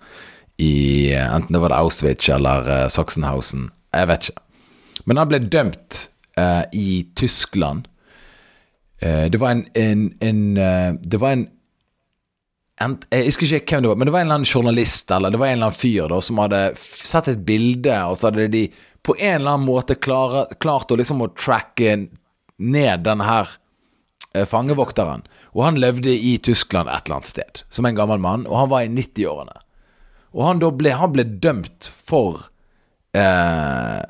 i 0.59 0.73
eh, 1.15 1.23
Enten 1.23 1.55
det 1.55 1.63
var 1.63 1.71
det 1.71 1.79
Auschwitz 1.79 2.33
eller 2.35 2.67
uh, 2.67 2.85
Sachsenhausen. 2.91 3.69
Jeg 3.95 4.11
vet 4.11 4.25
ikke. 4.27 4.43
Men 5.09 5.21
han 5.21 5.31
ble 5.31 5.41
dømt 5.49 6.09
eh, 6.37 6.65
i 6.77 6.91
Tyskland. 7.17 7.89
Eh, 9.01 9.27
det 9.33 9.41
var 9.41 9.57
en, 9.57 9.65
en, 9.79 10.09
en 10.21 10.43
eh, 10.57 10.91
Det 11.01 11.23
var 11.23 11.39
en 11.39 11.49
jeg 12.79 13.25
husker 13.27 13.57
ikke 13.57 13.75
hvem 13.75 13.83
det 13.83 13.91
var, 13.91 13.99
men 13.99 14.07
det 14.07 14.13
var 14.15 14.21
en 14.23 14.29
eller 14.29 14.39
annen 14.39 14.47
journalist 14.47 15.11
eller 15.11 15.33
det 15.35 15.39
var 15.41 15.49
en 15.49 15.57
eller 15.57 15.67
annen 15.73 15.79
fyr 15.81 16.13
da, 16.13 16.21
som 16.23 16.39
hadde 16.39 16.61
sett 16.79 17.31
et 17.33 17.41
bilde, 17.43 17.95
og 18.07 18.15
så 18.15 18.29
hadde 18.29 18.45
de 18.53 18.61
på 19.03 19.17
en 19.17 19.41
eller 19.41 19.57
annen 19.57 19.67
måte 19.67 19.97
klare, 19.99 20.45
klart 20.63 20.93
å 20.95 20.99
liksom 21.01 21.25
å 21.25 21.31
tracke 21.35 21.97
ned 22.59 23.03
denne 23.07 23.27
her 23.27 23.51
eh, 24.35 24.47
fangevokteren. 24.47 25.25
Og 25.57 25.65
han 25.67 25.81
levde 25.83 26.15
i 26.15 26.37
Tyskland 26.39 26.91
et 26.93 27.09
eller 27.09 27.19
annet 27.19 27.33
sted, 27.33 27.65
som 27.67 27.89
en 27.89 27.99
gammel 27.99 28.23
mann, 28.23 28.47
og 28.47 28.61
han 28.61 28.71
var 28.71 28.87
i 28.87 28.93
90-årene. 28.95 29.59
Og 30.37 30.45
han, 30.47 30.63
ble, 30.79 30.95
han 31.01 31.15
ble 31.17 31.27
dømt 31.43 31.91
for 31.91 32.45
eh, 33.17 34.05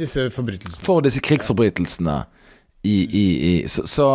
Disse 0.00 0.28
forbrytelsene. 0.34 0.84
For 0.86 1.04
disse 1.04 1.20
krigsforbrytelsene 1.24 2.16
i, 2.82 2.94
i, 3.04 3.24
i 3.50 3.68
Så, 3.68 3.84
så 3.92 4.06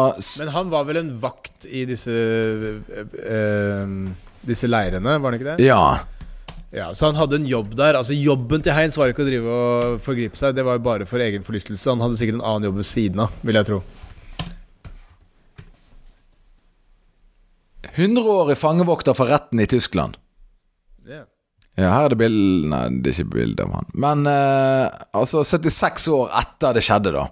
Men 0.42 0.50
han 0.56 0.72
var 0.74 0.88
vel 0.88 0.98
en 1.04 1.12
vakt 1.22 1.68
i 1.70 1.84
disse 1.86 2.10
eh, 2.10 3.92
Disse 4.46 4.70
leirene, 4.70 5.20
var 5.22 5.30
han 5.30 5.38
ikke 5.38 5.52
det? 5.52 5.68
Ja. 5.68 6.00
Ja, 6.76 6.90
Så 6.94 7.08
han 7.08 7.16
hadde 7.16 7.38
en 7.40 7.46
jobb 7.48 7.76
der. 7.78 7.96
Altså 7.96 8.14
Jobben 8.18 8.62
til 8.66 8.74
Heinz 8.76 8.98
var 9.00 9.14
ikke 9.14 9.24
å 9.24 9.30
drive 9.30 9.54
og 9.60 10.02
forgripe 10.04 10.38
seg, 10.38 10.58
det 10.58 10.66
var 10.68 10.82
bare 10.84 11.08
for 11.10 11.24
egen 11.24 11.46
forlystelse. 11.46 11.88
Han 11.94 12.04
hadde 12.04 12.18
sikkert 12.20 12.42
en 12.42 12.44
annen 12.46 12.68
jobb 12.68 12.82
ved 12.82 12.90
siden 12.90 13.22
av, 13.24 13.38
vil 13.48 13.58
jeg 13.62 13.70
tro. 13.70 13.80
100-årig 17.96 18.58
fangevokter 18.60 19.16
for 19.16 19.32
retten 19.32 19.62
i 19.64 19.68
Tyskland. 19.72 20.18
Ja. 21.08 21.24
Ja, 21.76 21.90
her 21.92 22.08
er 22.08 22.14
det 22.14 22.20
bilde 22.22 22.70
Nei, 22.72 22.84
det 23.04 23.12
er 23.12 23.18
ikke 23.20 23.34
bilde 23.36 23.66
av 23.66 23.74
han. 23.76 23.90
Men 24.00 24.28
eh, 24.32 24.86
altså 25.16 25.44
76 25.44 26.08
år 26.16 26.32
etter 26.40 26.78
det 26.78 26.84
skjedde, 26.86 27.12
da. 27.16 27.26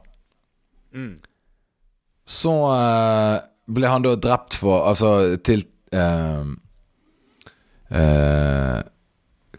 Mm. 0.94 1.14
Så 2.28 2.56
eh, 2.74 3.38
ble 3.74 3.92
han 3.92 4.04
da 4.06 4.14
drept 4.20 4.56
for 4.60 4.86
Altså 4.92 5.10
til 5.44 5.64
eh, 5.96 6.44
eh, 7.92 8.82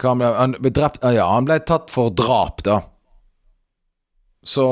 han 0.05 0.20
ble 0.20 0.30
Han 0.37 0.57
ble 0.61 0.72
drept 0.76 1.01
Ja, 1.16 1.26
han 1.32 1.49
ble 1.49 1.59
tatt 1.64 1.91
for 1.93 2.12
drap, 2.12 2.62
da. 2.66 2.82
Så 4.45 4.68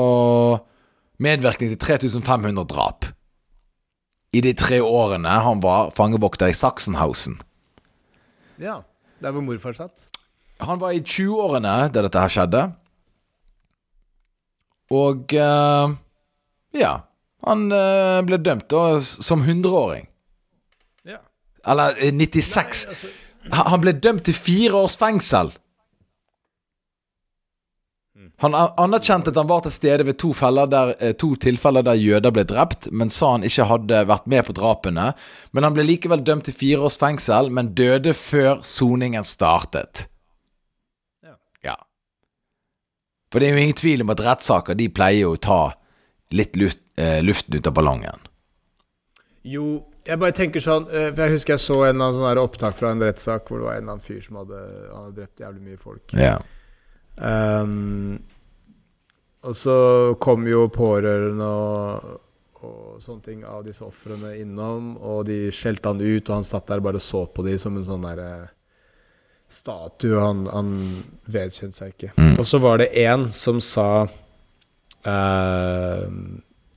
Medvirkning 1.23 1.73
til 1.73 1.79
3500 1.79 2.65
drap. 2.67 3.05
I 4.33 4.41
de 4.41 4.51
tre 4.57 4.79
årene 4.81 5.29
han 5.45 5.61
var 5.63 5.93
fangevokter 5.95 6.49
i 6.51 6.57
Sachsenhausen. 6.57 7.37
ja. 8.61 8.81
Der 9.23 9.31
hvor 9.31 9.43
morfar 9.45 9.75
satt. 9.77 10.09
Han 10.63 10.79
var 10.81 10.93
i 10.93 10.99
20-årene 10.99 11.75
da 11.93 12.03
dette 12.05 12.21
her 12.23 12.31
skjedde. 12.31 12.63
Og 14.93 15.35
uh, 15.39 15.95
ja. 16.75 16.93
Han 17.47 17.65
uh, 17.71 18.19
ble 18.27 18.39
dømt 18.43 18.67
da 18.71 18.99
som 19.03 19.43
100-åring. 19.43 20.05
Ja. 21.07 21.19
Eller 21.67 21.97
eh, 21.99 22.13
96. 22.15 22.85
altså, 22.91 23.11
Han 23.51 23.71
han 23.73 23.83
ble 23.83 23.95
dømt 23.99 24.23
til 24.27 24.35
fire 24.37 24.83
års 24.83 24.95
fengsel. 24.99 25.51
Han 28.43 28.55
anerkjente 28.55 29.31
at 29.31 29.37
han 29.39 29.47
var 29.47 29.61
til 29.63 29.71
stede 29.71 30.03
ved 30.03 30.17
to, 30.19 30.33
der, 30.67 30.95
eh, 30.99 31.13
to 31.15 31.35
tilfeller 31.39 31.81
der 31.81 31.95
jøder 31.95 32.31
ble 32.31 32.43
drept, 32.43 32.89
men 32.91 33.09
sa 33.09 33.31
han 33.37 33.43
ikke 33.47 33.69
hadde 33.69 34.01
vært 34.09 34.25
med 34.27 34.43
på 34.45 34.55
drapene. 34.57 35.13
Men 35.53 35.63
han 35.63 35.73
ble 35.73 35.85
likevel 35.87 36.25
dømt 36.27 36.43
til 36.49 36.53
fire 36.53 36.79
års 36.83 36.97
fengsel, 36.99 37.49
men 37.49 37.73
døde 37.73 38.13
før 38.13 38.59
soningen 38.61 39.23
startet. 39.23 40.07
Ja 41.63 41.77
For 43.31 43.39
det 43.39 43.47
er 43.47 43.55
jo 43.55 43.63
ingen 43.63 43.79
tvil 43.79 44.01
om 44.01 44.11
at 44.11 44.19
rettssaker 44.19 44.75
de 44.75 44.89
pleier 44.89 45.31
å 45.31 45.39
ta 45.39 45.73
litt 46.31 46.57
luft, 46.59 46.79
eh, 46.97 47.21
luften 47.23 47.55
ut 47.55 47.67
av 47.67 47.73
ballongen. 47.73 48.27
Jo, 49.43 49.85
jeg 50.05 50.19
bare 50.19 50.35
tenker 50.35 50.59
sånn 50.59 50.85
eh, 50.91 51.11
For 51.13 51.23
jeg 51.23 51.31
husker 51.37 51.53
jeg 51.53 51.63
så 51.63 51.79
en 51.83 51.95
eller 51.95 52.05
annen 52.09 52.19
sånn 52.19 52.43
opptak 52.43 52.75
fra 52.75 52.91
en 52.91 52.99
rettssak 52.99 53.47
hvor 53.47 53.59
det 53.59 53.69
var 53.69 53.77
en 53.77 53.83
eller 53.83 53.95
annen 53.95 54.03
fyr 54.03 54.19
som 54.19 54.41
hadde, 54.41 54.59
hadde 54.91 55.15
drept 55.15 55.39
jævlig 55.39 55.61
mye 55.63 55.79
folk. 55.79 56.03
Ja. 56.19 56.35
Ehm, 57.21 58.19
og 59.43 59.55
så 59.57 59.77
kom 60.23 60.47
jo 60.47 60.67
pårørende 60.71 61.45
og, 61.45 62.19
og 62.63 63.01
sånne 63.03 63.25
ting 63.25 63.41
av 63.47 63.65
disse 63.65 63.83
ofrene 63.83 64.37
innom, 64.39 64.93
og 65.03 65.25
de 65.27 65.49
skjelte 65.51 65.91
han 65.91 65.99
ut, 65.99 66.29
og 66.29 66.35
han 66.37 66.47
satt 66.47 66.71
der 66.71 66.83
og 66.93 67.01
så 67.03 67.25
på 67.27 67.43
dem 67.43 67.59
som 67.59 67.77
en 67.77 67.87
sånn 67.87 68.07
derre 68.07 68.29
statue. 69.53 70.15
Han, 70.19 70.45
han 70.47 70.71
vedkjente 71.29 71.81
seg 71.81 71.93
ikke. 71.93 72.13
Mm. 72.17 72.37
Og 72.39 72.47
så 72.47 72.59
var 72.63 72.79
det 72.81 72.89
en 73.03 73.27
som 73.35 73.61
sa 73.63 74.05
eh, 75.03 76.07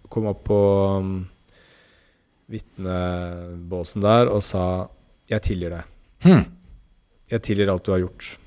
Kom 0.06 0.28
opp 0.30 0.44
på 0.46 0.58
um, 1.02 1.08
vitnebåsen 2.48 4.04
der 4.04 4.30
og 4.30 4.42
sa 4.46 4.88
'Jeg 5.26 5.42
tilgir 5.42 5.74
deg'. 5.74 5.88
Mm. 6.24 6.44
Jeg 7.30 7.42
tilgir 7.42 7.68
alt 7.68 7.84
du 7.84 7.90
har 7.90 7.98
gjort. 7.98 8.38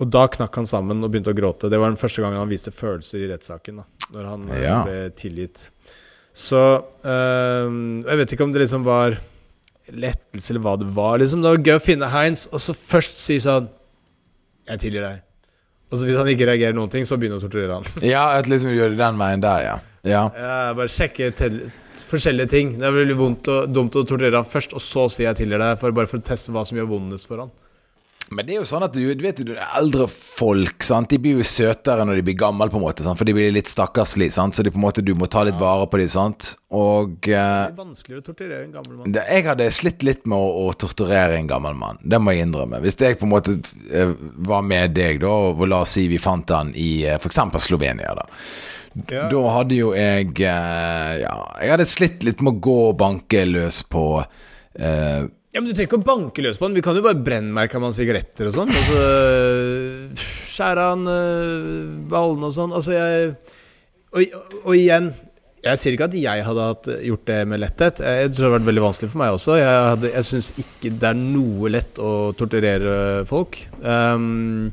Og 0.00 0.08
da 0.08 0.26
knakk 0.32 0.54
han 0.56 0.68
sammen 0.68 1.04
og 1.04 1.10
begynte 1.12 1.32
å 1.34 1.36
gråte. 1.36 1.68
Det 1.68 1.78
var 1.80 1.92
den 1.92 2.00
første 2.00 2.22
gangen 2.24 2.40
han 2.40 2.48
viste 2.48 2.72
følelser 2.72 3.20
i 3.26 3.28
rettssaken. 3.30 3.82
Når 4.14 4.28
han 4.30 4.46
eh, 4.48 4.62
Ja. 4.64 4.78
ble 4.86 5.10
tilgitt. 5.16 5.68
Så 6.32 6.56
øhm, 7.04 8.04
Jeg 8.06 8.16
vet 8.22 8.32
ikke 8.32 8.46
om 8.46 8.52
det 8.54 8.62
liksom 8.64 8.84
var 8.86 9.18
lettelse 9.90 10.52
eller 10.52 10.62
hva 10.64 10.76
det 10.78 10.88
var. 10.94 11.18
Liksom 11.18 11.42
Det 11.42 11.50
var 11.50 11.64
gøy 11.66 11.76
å 11.76 11.82
finne 11.82 12.08
Heinz, 12.12 12.46
og 12.52 12.62
så 12.62 12.74
først 12.76 13.18
si 13.20 13.36
sånn 13.42 13.68
'Jeg 14.68 14.78
tilgir 14.78 15.02
deg'. 15.02 15.20
Og 15.90 15.98
så 15.98 16.06
hvis 16.06 16.16
han 16.16 16.28
ikke 16.30 16.46
reagerer 16.46 16.74
noen 16.74 16.90
ting, 16.90 17.04
så 17.04 17.18
begynner 17.18 17.40
å 17.40 17.42
torturere 17.42 17.74
han. 17.74 17.84
ja, 18.06 18.38
at 18.38 18.46
liksom 18.46 18.70
gjør 18.70 18.90
det 18.94 18.98
den 19.00 19.18
veien 19.18 19.40
der, 19.42 19.62
ja. 19.64 19.78
ja. 20.06 20.22
Ja, 20.38 20.74
bare 20.78 20.86
sjekke 20.86 21.32
forskjellige 22.06 22.48
ting. 22.48 22.78
Det 22.78 22.86
er 22.86 22.94
veldig 22.94 23.16
vondt 23.18 23.48
og 23.50 23.72
dumt 23.74 23.96
å 23.98 24.04
torturere 24.06 24.38
han 24.38 24.46
først, 24.46 24.72
og 24.72 24.80
så 24.80 25.08
si 25.10 25.24
'jeg 25.24 25.36
tilgir 25.42 25.58
deg', 25.58 25.78
for 25.80 25.90
bare 25.90 26.06
for 26.06 26.18
å 26.18 26.22
teste 26.22 26.52
hva 26.54 26.64
som 26.64 26.78
gjør 26.78 26.86
vondest 26.94 27.26
for 27.26 27.38
han. 27.42 27.50
Men 28.30 28.46
det 28.46 28.54
er 28.54 28.60
jo 28.60 28.66
sånn 28.68 28.84
at 28.86 28.94
du, 28.94 29.02
du 29.18 29.24
vet 29.24 29.40
du, 29.42 29.56
eldre 29.58 30.04
folk 30.10 30.84
sant? 30.86 31.10
De 31.10 31.18
blir 31.18 31.40
jo 31.40 31.46
søtere 31.46 32.04
når 32.06 32.20
de 32.20 32.24
blir 32.28 32.36
gamle, 32.38 32.68
på 32.70 32.78
en 32.78 32.84
måte. 32.84 33.02
Sant? 33.02 33.18
For 33.18 33.26
de 33.26 33.34
blir 33.34 33.50
litt 33.50 33.70
stakkarslige, 33.70 34.36
så 34.38 34.62
de 34.62 34.70
på 34.70 34.78
en 34.78 34.84
måte, 34.84 35.02
du 35.02 35.10
må 35.18 35.26
ta 35.26 35.42
litt 35.46 35.58
vare 35.58 35.88
på 35.90 35.98
dem. 35.98 36.10
Sant? 36.12 36.52
Og 36.70 37.26
eh, 37.26 37.34
Det 37.34 37.72
er 37.72 37.74
vanskeligere 37.80 38.22
å 38.22 38.26
torturere 38.28 38.60
en 38.68 38.76
gammel 38.76 39.00
mann. 39.00 39.16
det, 39.16 39.24
jeg 39.34 39.46
hadde 39.48 39.66
slitt 39.74 40.06
litt 40.06 40.30
med 40.30 40.38
å, 40.38 40.68
å 40.68 40.74
torturere 40.78 41.40
en 41.40 41.50
gammel 41.50 41.74
mann. 41.80 41.98
Det 42.06 42.20
må 42.22 42.36
jeg 42.36 42.46
innrømme. 42.46 42.78
Hvis 42.84 43.00
jeg 43.02 43.18
på 43.18 43.26
en 43.26 43.34
måte 43.34 43.56
eh, 43.90 44.14
var 44.46 44.62
med 44.62 44.94
deg, 44.94 45.18
da, 45.24 45.34
og 45.50 45.66
la 45.66 45.82
oss 45.82 45.96
si 45.98 46.06
vi 46.12 46.22
fant 46.22 46.54
han 46.54 46.70
i 46.78 46.90
eh, 47.10 47.18
f.eks. 47.18 47.42
Slovenia, 47.66 48.14
da. 48.20 48.28
Ja. 49.10 49.26
Da 49.30 49.42
hadde 49.54 49.76
jo 49.76 49.92
jeg 49.94 50.32
eh, 50.42 51.12
Ja, 51.22 51.34
jeg 51.62 51.70
hadde 51.74 51.86
slitt 51.86 52.24
litt 52.26 52.40
med 52.42 52.56
å 52.56 52.62
gå 52.62 52.78
og 52.88 52.96
banke 52.98 53.44
løs 53.46 53.82
på 53.86 54.06
eh, 54.78 55.26
Ja, 55.50 55.58
men 55.60 55.66
Du 55.70 55.74
trenger 55.74 55.88
ikke 55.90 55.98
å 55.98 56.06
banke 56.06 56.42
løs 56.44 56.58
på 56.60 56.68
den. 56.68 56.76
Vi 56.78 56.82
kan 56.86 56.94
jo 56.94 57.02
bare 57.02 57.18
brennmerke 57.26 57.78
av 57.80 57.88
sigaretter 57.96 58.50
og 58.50 58.54
sånn. 58.54 58.70
Altså, 58.70 59.00
skjære 60.50 60.84
han 60.92 61.08
øh, 61.10 61.88
ballene 62.12 62.50
og 62.50 62.54
sånn. 62.54 62.74
Altså, 62.76 62.94
jeg 62.94 63.32
og, 64.10 64.38
og 64.64 64.72
igjen 64.74 65.10
Jeg 65.62 65.78
sier 65.78 65.94
ikke 65.94 66.06
at 66.08 66.14
jeg 66.18 66.42
hadde 66.46 66.64
hatt, 66.70 66.86
gjort 67.04 67.26
det 67.28 67.40
med 67.50 67.60
letthet. 67.62 68.00
Jeg 68.00 68.30
tror 68.30 68.36
det 68.38 68.46
hadde 68.46 68.54
vært 68.56 68.68
veldig 68.70 68.84
vanskelig 68.86 69.10
for 69.12 69.20
meg 69.22 69.34
også. 69.36 69.58
Jeg, 69.60 69.74
hadde- 69.90 70.12
jeg 70.14 70.28
syns 70.30 70.48
ikke 70.62 70.92
det 71.02 71.10
er 71.10 71.18
noe 71.20 71.72
lett 71.74 72.00
å 72.00 72.12
torturere 72.38 72.94
folk. 73.28 73.58
Um, 73.84 74.70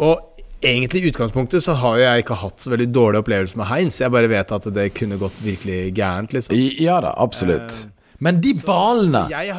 og 0.00 0.40
egentlig 0.64 1.02
i 1.04 1.10
utgangspunktet 1.12 1.62
så 1.66 1.74
har 1.82 1.98
jo 2.00 2.06
jeg 2.06 2.24
ikke 2.24 2.38
hatt 2.46 2.64
så 2.64 2.72
veldig 2.72 2.88
dårlig 2.96 3.20
opplevelse 3.20 3.60
med 3.60 3.68
Heinz. 3.74 4.00
Jeg 4.00 4.14
bare 4.14 4.30
vet 4.32 4.54
at 4.56 4.70
det 4.78 4.88
kunne 4.96 5.18
gått 5.20 5.36
virkelig 5.44 5.82
gærent, 5.98 6.32
liksom. 6.38 6.56
Ja 6.80 6.96
da, 7.04 7.12
absolutt. 7.20 7.82
Men 8.24 8.40
de 8.44 8.54
ballene 8.64 9.26
Jeg 9.32 9.54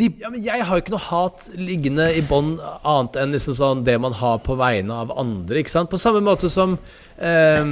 de, 0.00 0.08
ja, 0.18 0.30
men 0.32 0.42
jeg 0.42 0.64
har 0.66 0.74
jo 0.74 0.82
ikke 0.82 0.94
noe 0.96 1.06
hat 1.06 1.48
liggende 1.54 2.08
i 2.18 2.22
bånn 2.26 2.56
annet 2.82 3.18
enn 3.20 3.34
liksom 3.36 3.54
sånn 3.54 3.84
det 3.86 3.94
man 4.02 4.16
har 4.18 4.40
på 4.42 4.56
vegne 4.58 4.96
av 5.04 5.12
andre. 5.14 5.60
ikke 5.60 5.70
sant? 5.70 5.90
På 5.92 6.00
samme 6.02 6.22
måte 6.24 6.50
som 6.50 6.74
eh, 7.22 7.62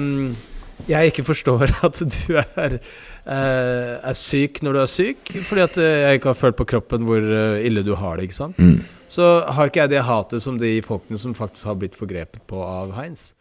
jeg 0.91 1.13
ikke 1.13 1.27
forstår 1.27 1.75
at 1.87 1.99
du 2.03 2.39
er, 2.39 2.79
eh, 2.79 3.93
er 3.99 4.19
syk 4.19 4.63
når 4.63 4.79
du 4.79 4.83
er 4.85 4.91
syk, 4.91 5.35
fordi 5.49 5.67
at 5.67 5.79
eh, 5.83 5.99
jeg 6.07 6.21
ikke 6.21 6.33
har 6.33 6.41
følt 6.41 6.59
på 6.59 6.69
kroppen 6.75 7.07
hvor 7.09 7.23
eh, 7.23 7.67
ille 7.67 7.85
du 7.87 7.95
har 7.99 8.19
det. 8.19 8.31
ikke 8.31 8.41
sant? 8.41 8.59
Mm. 8.63 8.81
Så 9.13 9.29
har 9.43 9.69
ikke 9.69 9.85
jeg 9.85 9.93
det 9.93 10.07
hatet 10.09 10.45
som 10.45 10.59
de 10.61 10.77
folkene 10.87 11.21
som 11.21 11.37
faktisk 11.37 11.69
har 11.69 11.79
blitt 11.81 11.99
forgrepet 11.99 12.45
på 12.49 12.63
av 12.65 12.95
Heinz. 12.97 13.33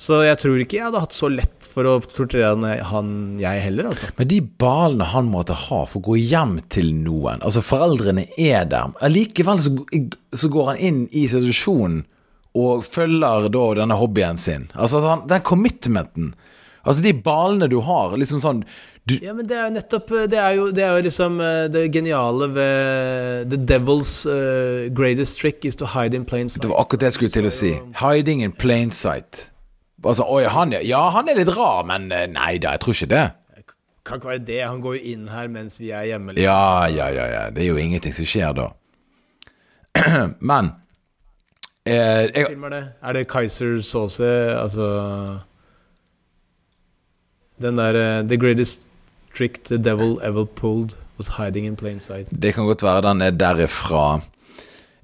Så 0.00 0.22
jeg 0.24 0.38
tror 0.40 0.60
ikke 0.62 0.78
jeg 0.78 0.86
hadde 0.86 1.02
hatt 1.02 1.16
så 1.16 1.28
lett 1.28 1.66
for 1.68 1.84
å 1.84 1.98
torturere 2.00 2.54
han, 2.54 2.64
han 2.88 3.10
jeg 3.40 3.64
heller, 3.66 3.90
altså. 3.90 4.08
Men 4.16 4.30
de 4.30 4.38
ballene 4.62 5.08
han 5.12 5.28
måtte 5.28 5.56
ha 5.66 5.82
for 5.84 6.00
å 6.00 6.06
gå 6.12 6.16
hjem 6.22 6.56
til 6.72 6.88
noen 7.02 7.44
Altså, 7.44 7.60
foreldrene 7.64 8.24
er 8.40 8.64
der. 8.70 8.94
Allikevel 9.04 9.60
så, 9.60 9.74
så 10.32 10.50
går 10.52 10.72
han 10.72 10.80
inn 10.88 11.02
i 11.12 11.26
situasjonen 11.28 12.06
og 12.58 12.80
følger 12.82 13.50
da 13.52 13.66
denne 13.78 13.98
hobbyen 14.00 14.40
sin. 14.40 14.64
Altså, 14.74 15.02
han, 15.04 15.26
den 15.30 15.44
commitmenten. 15.46 16.32
Altså, 16.80 17.04
de 17.04 17.12
ballene 17.14 17.68
du 17.70 17.78
har, 17.84 18.16
liksom 18.16 18.40
sånn 18.40 18.64
du, 19.04 19.18
Ja, 19.20 19.34
men 19.36 19.46
det 19.48 19.56
er 19.56 19.68
jo 19.68 19.72
nettopp 19.74 20.10
Det 20.28 20.36
er 20.36 20.56
jo, 20.58 20.66
det 20.76 20.82
er 20.84 20.98
jo 20.98 21.04
liksom 21.06 21.38
eh, 21.40 21.62
det 21.72 21.86
geniale 21.92 22.50
ved 22.52 23.52
The 23.52 23.56
devil's 23.68 24.12
uh, 24.28 24.88
greatest 24.92 25.40
trick 25.40 25.64
is 25.64 25.76
to 25.76 25.88
hide 25.92 26.16
in 26.16 26.24
plain 26.24 26.48
sight. 26.48 26.64
Det 26.64 26.72
var 26.72 26.84
akkurat 26.84 27.04
det 27.04 27.12
jeg 27.12 27.18
skulle 27.20 27.36
til 27.36 27.48
å 27.48 27.54
si. 27.54 27.72
Hiding 28.00 28.44
in 28.44 28.56
plain 28.56 28.92
sight. 28.92 29.50
Altså, 30.04 30.24
oi, 30.24 30.44
han, 30.48 30.72
ja, 30.86 31.00
han 31.12 31.28
er 31.28 31.36
litt 31.36 31.52
rar, 31.56 31.84
men 31.88 32.08
eh, 32.14 32.26
nei 32.30 32.54
da, 32.62 32.74
jeg 32.76 32.80
tror 32.84 32.96
ikke 32.96 33.10
det. 33.10 33.26
Kan 34.06 34.20
ikke 34.20 34.30
være 34.30 34.44
det. 34.48 34.60
Han 34.64 34.80
går 34.80 34.94
jo 34.96 35.00
inn 35.12 35.26
her 35.28 35.48
mens 35.52 35.76
vi 35.80 35.90
er 35.92 36.06
hjemme. 36.08 36.32
liksom. 36.32 36.46
Ja, 36.48 36.86
ja, 36.88 37.08
ja, 37.12 37.26
ja. 37.28 37.42
Det 37.52 37.62
er 37.64 37.68
jo 37.68 37.76
ingenting 37.76 38.14
som 38.16 38.26
skjer 38.26 38.54
da. 38.56 38.70
Men 40.50 40.72
eh, 41.84 42.30
jeg, 42.32 42.46
film 42.48 42.64
er 42.70 42.74
det? 42.74 42.82
Er 43.02 43.18
det 43.18 43.26
Kaiser 43.28 43.80
Sauce 43.82 44.30
altså 44.56 44.86
Den 47.60 47.76
der 47.76 47.98
uh, 47.98 48.28
The 48.28 48.38
greatest 48.40 48.86
trick 49.36 49.64
the 49.64 49.76
devil 49.76 50.18
ever 50.22 50.44
pulled 50.44 50.96
was 51.18 51.28
hiding 51.36 51.66
in 51.66 51.76
plain 51.76 52.00
sight. 52.00 52.28
Det 52.42 52.54
kan 52.54 52.64
godt 52.64 52.82
være 52.82 53.02
den 53.02 53.22
er 53.22 53.30
derifra. 53.30 54.20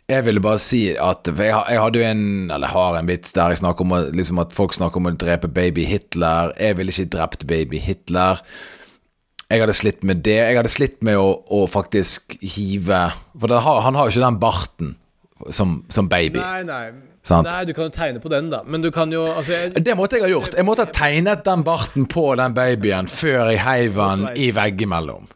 Jeg 0.06 0.22
ville 0.22 0.42
bare 0.42 0.58
si 0.62 0.80
at 0.94 1.26
jeg, 1.26 1.78
hadde 1.82 1.98
jo 1.98 2.06
en 2.06 2.50
Eller 2.54 2.70
har 2.70 2.94
en 2.94 3.08
vits 3.10 3.34
der 3.34 3.50
jeg 3.50 3.58
snakker 3.62 3.82
om 3.82 3.94
liksom 4.14 4.38
at 4.38 4.54
folk 4.54 4.76
snakker 4.76 5.02
om 5.02 5.10
å 5.10 5.16
drepe 5.18 5.50
baby 5.50 5.86
Hitler. 5.88 6.52
Jeg 6.60 6.78
ville 6.78 6.94
ikke 6.94 7.10
drept 7.16 7.46
baby 7.50 7.80
Hitler. 7.82 8.42
Jeg 9.50 9.62
hadde 9.62 9.74
slitt 9.78 10.06
med 10.06 10.22
det. 10.26 10.38
Jeg 10.38 10.58
hadde 10.58 10.70
slitt 10.70 11.02
med 11.06 11.18
å, 11.18 11.26
å 11.50 11.66
faktisk 11.70 12.38
hive 12.42 13.02
For 13.34 13.50
det 13.50 13.60
har, 13.66 13.82
han 13.86 13.98
har 13.98 14.06
jo 14.06 14.14
ikke 14.14 14.26
den 14.26 14.40
barten 14.42 14.94
som, 15.50 15.80
som 15.92 16.08
baby. 16.10 16.40
Nei, 16.40 16.62
nei. 16.66 16.86
Sant. 17.26 17.48
Nei, 17.50 17.64
du 17.66 17.72
kan 17.74 17.88
jo 17.88 17.94
tegne 17.94 18.22
på 18.22 18.30
den, 18.30 18.52
da. 18.52 18.60
Men 18.62 18.84
du 18.84 18.92
kan 18.94 19.10
jo 19.10 19.24
altså, 19.26 19.56
jeg, 19.56 19.82
Det 19.82 19.96
måtte 19.98 20.20
jeg 20.20 20.28
ha 20.28 20.30
gjort. 20.30 20.54
Jeg 20.54 20.66
måtte 20.66 20.86
ha 20.86 20.94
tegnet 20.94 21.42
den 21.46 21.64
barten 21.66 22.06
på 22.10 22.28
den 22.38 22.54
babyen 22.54 23.10
før 23.10 23.50
jeg 23.50 23.58
heiv 23.66 23.98
den 23.98 24.28
i 24.38 24.52
veggimellom. 24.54 25.26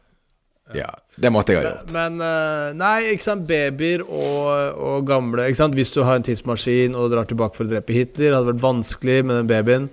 Ja, 0.78 0.92
det 1.20 1.32
måtte 1.32 1.54
jeg 1.54 1.62
ha 1.62 1.68
gjort. 1.68 1.92
Men 1.94 2.18
men 2.20 2.80
Nei, 2.80 3.12
ikke 3.12 3.26
sant. 3.26 3.46
Babyer 3.48 4.02
og, 4.06 4.80
og 4.80 5.06
gamle 5.08 5.48
ikke 5.50 5.60
sant? 5.62 5.76
Hvis 5.78 5.92
du 5.94 6.02
har 6.06 6.18
en 6.18 6.26
tidsmaskin 6.26 6.96
og 6.98 7.10
drar 7.12 7.28
tilbake 7.28 7.58
for 7.58 7.68
å 7.68 7.72
drepe 7.72 7.96
Hitler, 7.96 8.36
hadde 8.36 8.52
vært 8.54 8.64
vanskelig 8.64 9.22
med 9.26 9.42
den 9.42 9.50
babyen. 9.50 9.88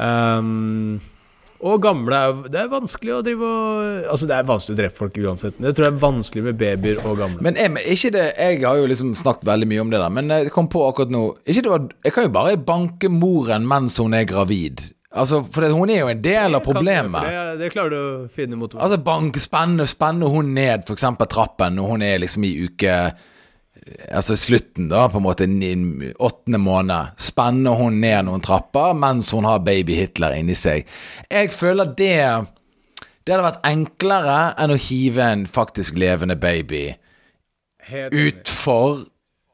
Um, 0.00 1.00
og 1.60 1.82
gamle 1.84 2.16
er 2.16 2.30
jo 2.30 2.50
Det 2.52 2.60
er 2.60 2.68
vanskelig 2.72 3.12
å 3.12 3.22
drive 3.24 3.48
og 3.48 4.06
Altså, 4.12 4.28
det 4.30 4.36
er 4.36 4.46
vanskelig 4.48 4.76
å 4.76 4.78
drepe 4.78 4.96
folk 4.96 5.18
uansett, 5.20 5.58
men 5.58 5.68
jeg 5.68 5.76
tror 5.76 5.86
det 5.86 5.90
er 5.90 6.04
vanskelig 6.04 6.44
med 6.46 6.60
babyer 6.60 7.02
og 7.04 7.18
gamle. 7.20 7.44
Men 7.44 7.58
jeg, 7.60 7.74
ikke 7.96 8.12
det, 8.14 8.24
jeg 8.38 8.62
har 8.64 8.78
jo 8.80 8.86
liksom 8.90 9.12
snakket 9.18 9.48
veldig 9.50 9.68
mye 9.68 9.82
om 9.84 9.92
det 9.92 10.00
der, 10.00 10.14
men 10.16 10.32
jeg 10.36 10.54
kom 10.54 10.70
på 10.72 10.86
akkurat 10.86 11.12
nå 11.12 11.26
ikke 11.44 11.66
det 11.66 11.74
var, 11.74 11.84
Jeg 12.06 12.16
kan 12.16 12.26
jo 12.26 12.32
bare 12.38 12.56
banke 12.70 13.12
moren 13.12 13.68
mens 13.68 13.98
hun 14.00 14.16
er 14.16 14.24
gravid. 14.28 14.86
Altså, 15.10 15.40
For 15.42 15.64
det, 15.64 15.72
hun 15.74 15.90
er 15.90 16.04
jo 16.04 16.12
en 16.12 16.22
del 16.22 16.54
av 16.54 16.62
problemet. 16.62 17.26
Det, 17.26 17.56
det 17.64 17.72
klarer 17.74 17.90
du 17.90 17.98
å 17.98 18.28
finne 18.30 18.58
mot 18.58 18.76
Altså 18.78 19.00
bank, 19.02 19.38
spenne, 19.42 19.86
spenne 19.90 20.28
hun 20.30 20.52
ned 20.54 20.86
eksempel 20.86 21.26
trappen 21.30 21.74
når 21.78 21.92
hun 21.94 22.04
er 22.06 22.22
liksom 22.22 22.46
i 22.46 22.54
uke 22.68 22.94
Altså 24.12 24.36
slutten, 24.36 24.90
da, 24.90 25.06
på 25.08 25.18
en 25.18 25.24
måte 25.24 25.46
åttende 26.20 26.58
måned. 26.62 27.14
Spenne 27.18 27.72
hun 27.78 27.96
ned 28.02 28.26
noen 28.28 28.42
trapper 28.44 28.94
mens 28.98 29.32
hun 29.34 29.48
har 29.48 29.62
baby 29.66 29.96
Hitler 29.98 30.36
inni 30.38 30.54
seg. 30.58 30.86
Jeg 31.30 31.50
føler 31.54 31.90
det 31.98 32.20
Det 33.24 33.32
hadde 33.32 33.46
vært 33.46 33.66
enklere 33.66 34.36
enn 34.60 34.74
å 34.74 34.78
hive 34.78 35.26
en 35.26 35.46
faktisk 35.48 35.98
levende 35.98 36.36
baby 36.38 36.90
utfor 37.90 39.00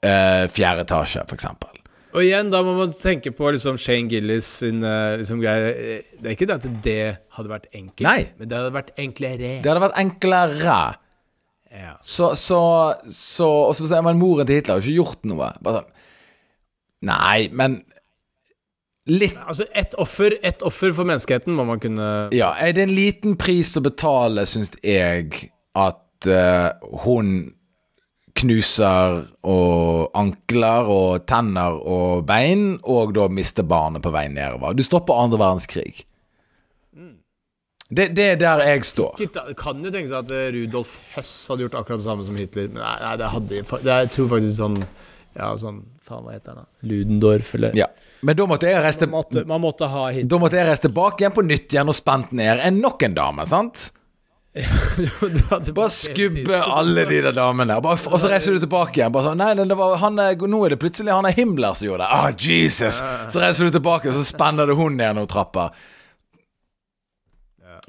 eh, 0.05 0.45
fjerde 0.53 0.85
etasje, 0.85 1.23
for 1.29 1.39
eksempel. 1.39 1.73
Og 2.17 2.25
igjen, 2.25 2.49
da 2.49 2.63
må 2.65 2.73
man 2.79 2.95
tenke 2.97 3.29
på 3.37 3.51
liksom 3.53 3.77
Shane 3.81 4.09
Gillis 4.09 4.47
sin 4.63 4.81
eh, 4.87 5.17
liksom, 5.21 5.41
greie. 5.43 5.99
Det 6.17 6.31
er 6.31 6.37
ikke 6.37 6.49
det 6.49 6.55
at 6.57 6.69
det 6.87 7.01
hadde 7.37 7.51
vært 7.51 7.67
enkelt, 7.75 8.07
Nei. 8.07 8.31
men 8.39 8.49
det 8.49 8.57
hadde 8.57 8.73
vært 8.73 8.95
enklere. 9.03 9.51
Det 9.61 9.69
hadde 9.69 9.83
vært 9.85 9.99
enklere. 10.01 10.79
Ja. 11.77 11.93
Så, 12.01 12.31
så, 12.41 12.61
så 13.13 13.49
Og 13.67 13.77
så 13.77 14.01
man 14.01 14.17
moren 14.17 14.49
til 14.49 14.57
Hitler 14.57 14.79
har 14.79 14.81
jo 14.81 14.87
ikke 14.87 15.03
gjort 15.03 15.29
noe. 15.29 15.51
Bare 15.61 15.83
sånn 15.83 15.93
Nei, 17.05 17.49
men 17.53 17.81
litt 19.13 19.37
Altså, 19.43 19.67
ett 19.77 19.93
offer, 20.01 20.39
et 20.41 20.65
offer 20.67 20.95
for 20.97 21.09
menneskeheten 21.09 21.53
må 21.53 21.67
man 21.69 21.83
kunne 21.83 22.07
Ja, 22.35 22.55
er 22.57 22.73
det 22.73 22.87
en 22.87 22.97
liten 22.97 23.37
pris 23.37 23.75
å 23.77 23.85
betale, 23.85 24.47
syns 24.49 24.73
jeg, 24.81 25.51
at 25.77 26.31
uh, 26.31 26.73
hun 27.05 27.37
knuser 28.41 29.23
og 29.47 30.11
ankler 30.19 30.91
og 30.93 31.25
tenner 31.29 31.79
og 31.81 32.27
bein, 32.29 32.77
og 32.85 33.15
da 33.17 33.29
mister 33.33 33.67
barnet 33.67 34.05
på 34.05 34.13
vei 34.15 34.27
nedover. 34.33 34.77
Du 34.77 34.85
stopper 34.87 35.19
andre 35.23 35.41
verdenskrig. 35.41 36.05
Det, 37.87 38.09
det 38.19 38.25
er 38.33 38.39
der 38.41 38.63
jeg 38.67 38.83
står. 38.85 39.21
Kan 39.59 39.85
jo 39.85 39.93
tenke 39.95 40.11
seg 40.11 40.25
at 40.25 40.33
eh, 40.35 40.49
Rudolf 40.57 40.97
Høss 41.15 41.35
hadde 41.53 41.67
gjort 41.67 41.77
akkurat 41.79 42.01
det 42.01 42.07
samme 42.09 42.25
som 42.27 42.39
Hitler. 42.39 42.67
Men 42.73 42.83
nei, 42.83 42.97
nei 43.05 43.13
det 43.21 43.29
hadde 43.31 43.53
det, 43.53 43.83
Jeg 43.87 44.11
tror 44.17 44.33
faktisk 44.33 44.57
sånn 44.57 44.81
Ja, 45.37 45.53
sånn 45.61 45.85
Faen, 46.07 46.25
hva 46.27 46.35
heter 46.35 46.55
han 46.55 46.65
da? 46.65 46.67
Ludendorff, 46.87 47.55
eller 47.59 47.79
Ja. 47.79 47.87
Men 48.27 48.39
da 48.39 48.47
måtte 48.49 48.67
jeg 48.67 48.83
reise 48.83 49.07
man, 49.07 49.21
måtte, 49.21 49.43
man 49.47 49.63
måtte. 49.63 49.87
Da 50.27 50.39
måtte 50.41 50.59
jeg 50.59 50.67
reise 50.67 50.87
tilbake 50.87 51.23
igjen 51.23 51.35
på 51.37 51.45
nytt 51.47 51.75
igjen 51.75 51.91
og 51.93 51.95
spent 51.99 52.33
ned 52.35 52.63
enn 52.65 52.81
nok 52.83 53.05
en 53.07 53.15
dame, 53.15 53.47
sant? 53.47 53.91
Bare 55.77 55.91
skubbe 55.93 56.61
alle 56.65 57.05
de 57.05 57.19
der 57.27 57.35
damene. 57.37 57.77
Bare, 57.85 57.99
og 58.09 58.21
så 58.23 58.31
reiser 58.33 58.57
du 58.57 58.63
tilbake 58.63 59.01
igjen. 59.01 59.13
Bare 59.13 59.29
sånn, 59.29 59.43
nei, 59.43 59.53
det 59.59 59.77
var, 59.77 59.99
han 60.01 60.17
er, 60.23 60.39
Nå 60.49 60.63
er 60.65 60.75
det 60.75 60.81
plutselig 60.81 61.13
han 61.13 61.29
er 61.29 61.37
Himmler 61.37 61.77
som 61.77 61.91
gjorde 61.91 62.07
det. 62.07 62.17
Ah, 62.17 62.31
Jesus! 62.33 63.03
Så 63.03 63.43
reiser 63.43 63.69
du 63.69 63.77
tilbake, 63.77 64.09
og 64.11 64.17
så 64.17 64.25
spenner 64.25 64.69
du 64.69 64.77
hun 64.79 64.97
ned 64.97 65.21
trappa. 65.29 65.71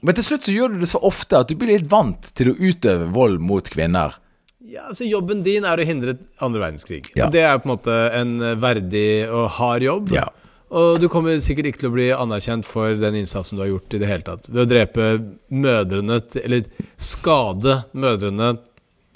Men 0.05 0.13
til 0.17 0.27
slutt 0.27 0.45
så 0.45 0.53
gjør 0.53 0.75
du 0.75 0.81
det 0.83 0.89
så 0.91 0.99
ofte 1.07 1.39
at 1.41 1.49
du 1.49 1.55
blir 1.57 1.73
litt 1.73 1.87
vant 1.89 2.29
til 2.37 2.51
å 2.51 2.57
utøve 2.59 3.07
vold 3.15 3.39
mot 3.41 3.69
kvinner. 3.73 4.19
Ja, 4.67 4.89
altså 4.91 5.07
Jobben 5.07 5.45
din 5.45 5.65
er 5.65 5.79
å 5.79 5.85
hindre 5.87 6.17
andre 6.43 6.65
verdenskrig. 6.65 7.07
Ja. 7.17 7.29
Det 7.33 7.41
er 7.47 7.57
på 7.61 7.69
en 7.69 7.73
måte 7.77 7.95
en 8.17 8.35
verdig 8.59 9.25
og 9.31 9.47
hard 9.57 9.85
jobb. 9.87 10.11
Ja. 10.13 10.27
Og 10.69 10.97
du 10.99 11.07
kommer 11.11 11.37
sikkert 11.43 11.69
ikke 11.69 11.79
til 11.85 11.89
å 11.91 11.95
bli 11.95 12.07
anerkjent 12.11 12.67
for 12.67 12.97
den 12.99 13.15
innsatsen 13.21 13.55
du 13.55 13.63
har 13.63 13.69
gjort 13.71 13.93
i 13.95 14.01
det 14.01 14.09
hele 14.09 14.25
tatt. 14.27 14.49
Ved 14.51 14.65
å 14.65 14.67
drepe 14.67 15.05
mødrene 15.53 16.17
Eller 16.43 16.65
skade 16.99 17.77
mødrene 17.95 18.57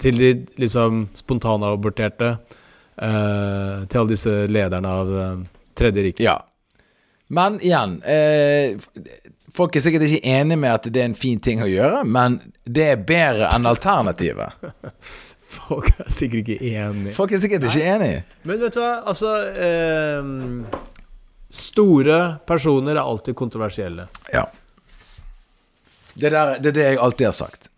til 0.02 0.16
de 0.18 0.30
liksom 0.58 1.08
spontanaborterte. 1.14 2.36
eh, 2.96 3.84
til 3.88 4.00
alle 4.00 4.08
disse 4.14 4.46
lederne 4.48 4.88
av 4.88 5.12
eh, 5.18 5.36
Tredje 5.74 6.02
riket. 6.02 6.24
Ja. 6.24 6.38
Men 7.32 7.60
igjen 7.64 8.02
eh, 8.04 8.76
Folk 9.52 9.76
er 9.76 9.84
sikkert 9.84 10.04
ikke 10.08 10.24
enig 10.28 10.56
med 10.58 10.72
at 10.72 10.88
det 10.92 11.00
er 11.00 11.10
en 11.10 11.14
fin 11.16 11.40
ting 11.40 11.60
å 11.60 11.68
gjøre, 11.68 12.04
men 12.08 12.38
det 12.64 12.86
er 12.94 13.02
bedre 13.04 13.50
enn 13.52 13.68
alternativet. 13.68 14.56
Folk 15.52 15.90
er 16.00 16.08
sikkert 16.08 16.48
ikke 16.54 16.70
enige. 16.72 17.12
Folk 17.16 17.34
er 17.36 17.42
sikkert 17.42 17.66
ikke 17.68 17.84
enig. 17.84 18.12
Men 18.48 18.62
vet 18.62 18.72
du 18.72 18.80
hva, 18.80 18.94
altså 19.12 19.34
eh, 19.52 20.30
Store 21.52 22.18
personer 22.48 22.96
er 22.96 23.02
alltid 23.02 23.36
kontroversielle. 23.36 24.06
Ja. 24.32 24.46
Det, 26.14 26.30
der, 26.30 26.56
det 26.60 26.72
er 26.72 26.76
det 26.78 26.86
jeg 26.86 27.00
alltid 27.00 27.28
har 27.28 27.36
sagt. 27.36 27.68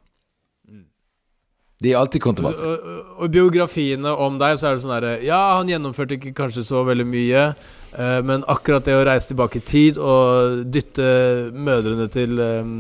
De 1.82 1.90
er 1.92 1.98
alltid 1.98 2.22
kontroversielle. 2.22 2.76
Og, 2.78 2.84
og, 2.86 3.16
og 3.24 3.32
biografiene 3.34 4.12
om 4.26 4.38
deg, 4.40 4.60
så 4.60 4.68
er 4.68 4.76
det 4.76 4.84
sånn 4.84 4.94
herre 4.94 5.16
Ja, 5.26 5.40
han 5.58 5.70
gjennomførte 5.70 6.16
ikke 6.18 6.36
kanskje 6.38 6.64
så 6.68 6.84
veldig 6.86 7.06
mye, 7.08 7.42
eh, 7.98 8.20
men 8.26 8.46
akkurat 8.50 8.86
det 8.86 8.94
å 8.96 9.02
reise 9.06 9.32
tilbake 9.32 9.60
i 9.60 9.66
tid 9.66 9.98
og 9.98 10.62
dytte 10.70 11.10
mødrene 11.52 12.06
til 12.14 12.40
eh, 12.40 12.72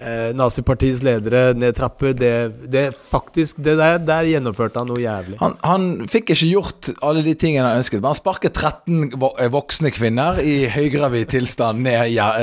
eh, 0.00 0.30
nazipartiets 0.36 1.02
ledere 1.06 1.54
ned 1.56 1.76
trapper, 1.76 2.12
det, 2.16 2.32
det 2.72 2.86
faktisk 2.96 3.56
Det 3.64 3.76
der, 3.78 3.98
der 4.04 4.22
gjennomførte 4.28 4.80
han 4.80 4.88
noe 4.90 5.00
jævlig. 5.02 5.38
Han, 5.40 5.56
han 5.64 5.86
fikk 6.10 6.30
ikke 6.34 6.48
gjort 6.50 6.90
alle 7.02 7.22
de 7.26 7.34
tingene 7.38 7.68
han 7.70 7.82
ønsket, 7.82 8.00
men 8.02 8.10
han 8.12 8.18
sparket 8.18 8.56
13 8.56 9.16
eh, 9.16 9.50
voksne 9.52 9.92
kvinner 9.94 10.40
i 10.42 10.66
høygravid 10.72 11.26
tilstand 11.34 11.82
ned 11.86 12.10
ja- 12.14 12.34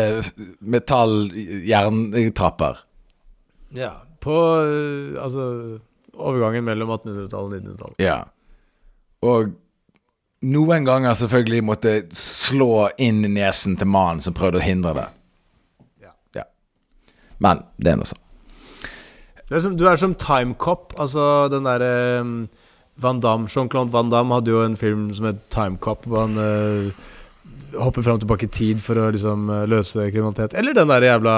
metalljerntrapper. 0.59 0.69
metall-jerntrapper. 0.75 2.83
Ja. 3.77 3.93
På 4.23 4.37
eh, 4.63 5.23
altså 5.23 5.49
overgangen 6.13 6.63
mellom 6.65 6.89
1800-tallet 6.93 7.33
og 7.33 7.57
1900-tallet. 7.57 7.99
Ja. 8.03 8.21
Og 9.23 9.53
noen 10.43 10.85
ganger 10.85 11.15
selvfølgelig 11.17 11.63
måtte 11.63 11.91
slå 12.17 12.89
inn 13.01 13.21
nesen 13.33 13.77
til 13.79 13.87
mannen 13.89 14.21
som 14.23 14.35
prøvde 14.35 14.59
å 14.59 14.65
hindre 14.65 14.93
det. 14.97 15.05
Men 17.43 17.63
det 17.77 17.93
er 17.93 17.99
nå 17.99 18.07
sånn. 18.07 18.21
Du 19.77 19.85
er 19.85 19.99
som, 19.99 20.15
Time 20.17 20.55
Cop. 20.57 20.95
Altså 20.97 21.47
den 21.51 21.67
derre 21.67 22.21
um, 22.23 22.35
Van 23.01 23.19
Damme, 23.19 23.49
Jean-Claude 23.51 23.91
Van 23.93 24.09
Damme 24.09 24.37
hadde 24.37 24.53
jo 24.53 24.63
en 24.63 24.77
film 24.77 25.09
som 25.13 25.27
het 25.27 25.41
Timecop, 25.53 26.05
hvor 26.05 26.27
han 26.27 26.37
uh, 26.37 26.93
hopper 27.81 28.05
fram 28.05 28.19
og 28.19 28.23
tilbake 28.23 28.47
i 28.47 28.53
tid 28.53 28.81
for 28.83 28.99
å 29.01 29.09
liksom 29.13 29.49
eh, 29.49 29.63
løse 29.69 30.05
kriminalitet. 30.11 30.53
Eller 30.57 30.75
den 30.77 30.91
derre 30.91 31.09
jævla 31.09 31.37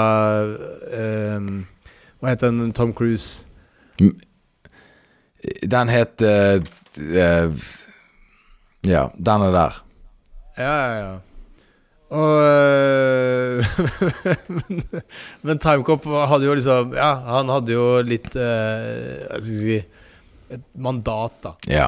uh, 0.92 1.48
Hva 2.20 2.34
het 2.34 2.44
den 2.44 2.74
Tom 2.76 2.92
Cruise? 2.96 3.46
Den 5.64 5.92
het 5.94 6.26
uh, 6.26 6.60
eh, 6.60 7.70
Ja, 8.86 9.08
den 9.16 9.48
er 9.48 9.56
der. 9.56 9.80
Ja, 10.60 10.76
ja, 10.76 11.00
ja. 11.00 11.16
Og 12.14 12.38
eh, 12.46 13.78
men, 14.56 14.84
men 15.42 15.62
Timecop 15.62 16.06
hadde 16.30 16.46
jo 16.46 16.54
liksom 16.54 16.94
Ja, 16.94 17.16
han 17.40 17.50
hadde 17.50 17.74
jo 17.74 17.86
litt 18.06 18.30
eh, 18.38 19.24
Hva 19.26 19.40
skal 19.42 19.56
jeg 19.56 19.64
si 19.64 19.78
Et 20.54 20.66
mandat, 20.78 21.34
da. 21.42 21.56
Ja. 21.66 21.88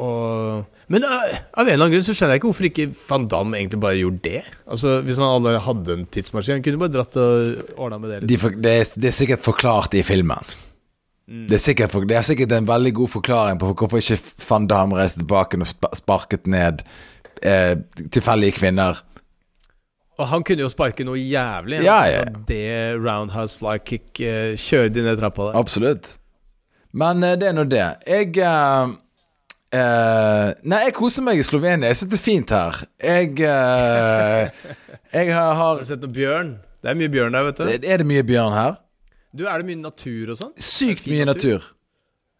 Og, 0.00 0.64
men 0.88 1.04
eh, 1.04 1.36
av 1.52 1.66
en 1.66 1.74
eller 1.74 1.84
annen 1.84 1.92
grunn 1.92 2.06
så 2.06 2.14
skjønner 2.16 2.38
jeg 2.38 2.40
ikke 2.40 2.48
hvorfor 2.48 2.68
ikke 2.70 2.88
Van 3.02 3.28
Damme 3.28 3.60
egentlig 3.60 3.82
bare 3.84 3.98
gjorde 4.00 4.22
det. 4.24 4.40
Altså 4.64 4.96
Hvis 5.04 5.20
han 5.20 5.28
allerede 5.28 5.60
hadde 5.66 5.98
en 5.98 6.08
tidsmaskin, 6.16 6.56
han 6.56 6.64
kunne 6.64 6.80
bare 6.80 6.94
dratt 6.96 7.20
og 7.20 7.76
ordna 7.76 8.00
med 8.00 8.14
det. 8.14 8.22
De 8.32 8.40
for, 8.40 8.56
det, 8.56 8.72
er, 8.80 8.90
det 8.96 9.12
er 9.12 9.16
sikkert 9.18 9.44
forklart 9.44 9.98
i 10.00 10.06
filmen. 10.06 10.56
Det, 11.30 11.60
er 11.60 11.62
sikkert 11.62 11.94
det 12.10 12.16
er 12.18 12.26
sikkert 12.26 12.56
en 12.56 12.66
veldig 12.66 12.90
god 12.96 13.12
forklaring 13.12 13.60
på 13.60 13.68
hvorfor 13.70 14.00
ikke 14.00 14.18
van 14.48 14.66
Damme 14.72 14.98
reiste 14.98 15.20
tilbake 15.20 15.60
og 15.60 15.94
sparket 15.94 16.48
ned 16.50 16.82
eh, 17.46 17.76
tilfeldige 18.10 18.56
kvinner. 18.58 19.04
Og 20.20 20.28
han 20.28 20.44
kunne 20.44 20.66
jo 20.66 20.70
sparke 20.72 21.04
noe 21.08 21.18
jævlig. 21.20 21.80
Ja, 21.86 22.00
ja. 22.10 22.24
Det 22.48 22.64
roundhouse 23.00 23.56
fly 23.56 23.78
kick 23.80 24.20
uh, 24.20 24.52
kjørte 24.60 24.94
de 24.98 25.06
ned 25.06 25.20
trappa 25.20 25.48
der. 25.48 25.60
Absolutt. 25.60 26.16
Men 26.92 27.24
uh, 27.24 27.36
det 27.40 27.48
er 27.48 27.56
nå 27.56 27.64
det. 27.70 27.86
Jeg 28.04 28.34
uh, 28.44 28.92
eh, 29.76 30.50
Nei, 30.66 30.80
jeg 30.86 30.94
koser 30.96 31.26
meg 31.26 31.40
i 31.40 31.46
Slovenia. 31.46 31.90
Jeg 31.90 32.00
syns 32.00 32.12
det 32.12 32.18
er 32.18 32.24
fint 32.24 32.54
her. 32.54 32.80
Jeg 33.02 33.34
eh, 33.46 34.62
Jeg 35.10 35.34
har, 35.34 35.54
Har 35.58 35.80
du 35.80 35.88
sett 35.88 36.02
noe 36.04 36.14
bjørn? 36.14 36.56
Det 36.80 36.92
er 36.92 36.96
mye 36.96 37.12
bjørn 37.12 37.36
der, 37.36 37.46
vet 37.48 37.60
du. 37.60 37.68
Er 37.76 38.02
det 38.02 38.08
mye 38.08 38.24
bjørn 38.26 38.56
her? 38.56 38.80
Du, 39.36 39.44
Er 39.46 39.62
det 39.62 39.68
mye 39.68 39.82
natur 39.82 40.32
og 40.32 40.40
sånn? 40.40 40.54
Sykt 40.58 41.06
mye 41.10 41.26
natur. 41.28 41.66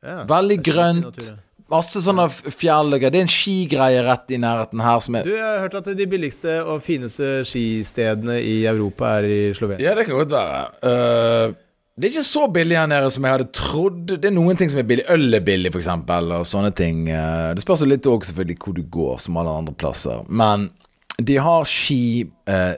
Ja, 0.01 0.23
Veldig 0.29 0.59
grønt. 0.65 1.07
natur, 1.11 1.33
ja. 1.35 1.39
Masse 1.71 2.03
sånne 2.03 2.27
fjell 2.31 2.91
og 2.91 2.99
greier. 2.99 3.15
Det 3.15 3.21
er 3.21 3.27
en 3.27 3.33
skigreie 3.33 4.05
rett 4.07 4.35
i 4.35 4.41
nærheten 4.43 4.83
her 4.83 5.03
som 5.05 5.19
er 5.19 5.27
Du, 5.29 5.33
jeg 5.37 5.47
har 5.47 5.65
hørt 5.65 5.77
at 5.79 5.91
de 5.99 6.07
billigste 6.11 6.57
og 6.65 6.83
fineste 6.83 7.41
skistedene 7.49 8.41
i 8.43 8.63
Europa 8.71 9.17
er 9.21 9.29
i 9.29 9.41
Slovenia. 9.57 9.85
Ja, 9.85 9.95
det 9.99 10.09
kan 10.09 10.19
godt 10.19 10.35
være. 10.35 10.65
Uh, 10.83 11.55
det 11.95 12.09
er 12.09 12.15
ikke 12.15 12.27
så 12.27 12.47
billig 12.51 12.79
her 12.79 12.91
nede 12.91 13.13
som 13.15 13.27
jeg 13.27 13.37
hadde 13.37 13.53
trodd. 13.55 14.03
Det 14.17 14.31
er 14.31 14.35
noen 14.35 14.59
ting 14.59 14.73
som 14.73 14.83
er 14.83 14.89
billig. 14.89 15.07
Øl 15.13 15.39
er 15.39 15.47
billig, 15.47 15.73
eksempel, 15.77 16.33
og 16.41 16.49
sånne 16.49 16.73
ting. 16.75 17.07
Uh, 17.07 17.53
det 17.55 17.65
spørs 17.67 17.87
litt 17.87 18.09
òg 18.11 18.27
selvfølgelig 18.27 18.59
hvor 18.65 18.77
du 18.77 18.83
går, 18.99 19.17
som 19.23 19.39
alle 19.39 19.55
andre 19.63 19.77
plasser. 19.79 20.27
Men 20.27 20.71
de 21.21 21.37
har 21.43 21.69
ski 21.69 22.25
uh, 22.51 22.75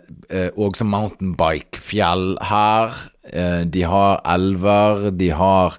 og 0.58 0.76
som 0.76 0.92
mountainbike-fjell 0.92 2.36
her. 2.50 3.00
Eh, 3.30 3.60
de 3.70 3.82
har 3.86 4.20
elver, 4.26 5.10
de 5.14 5.30
har 5.30 5.78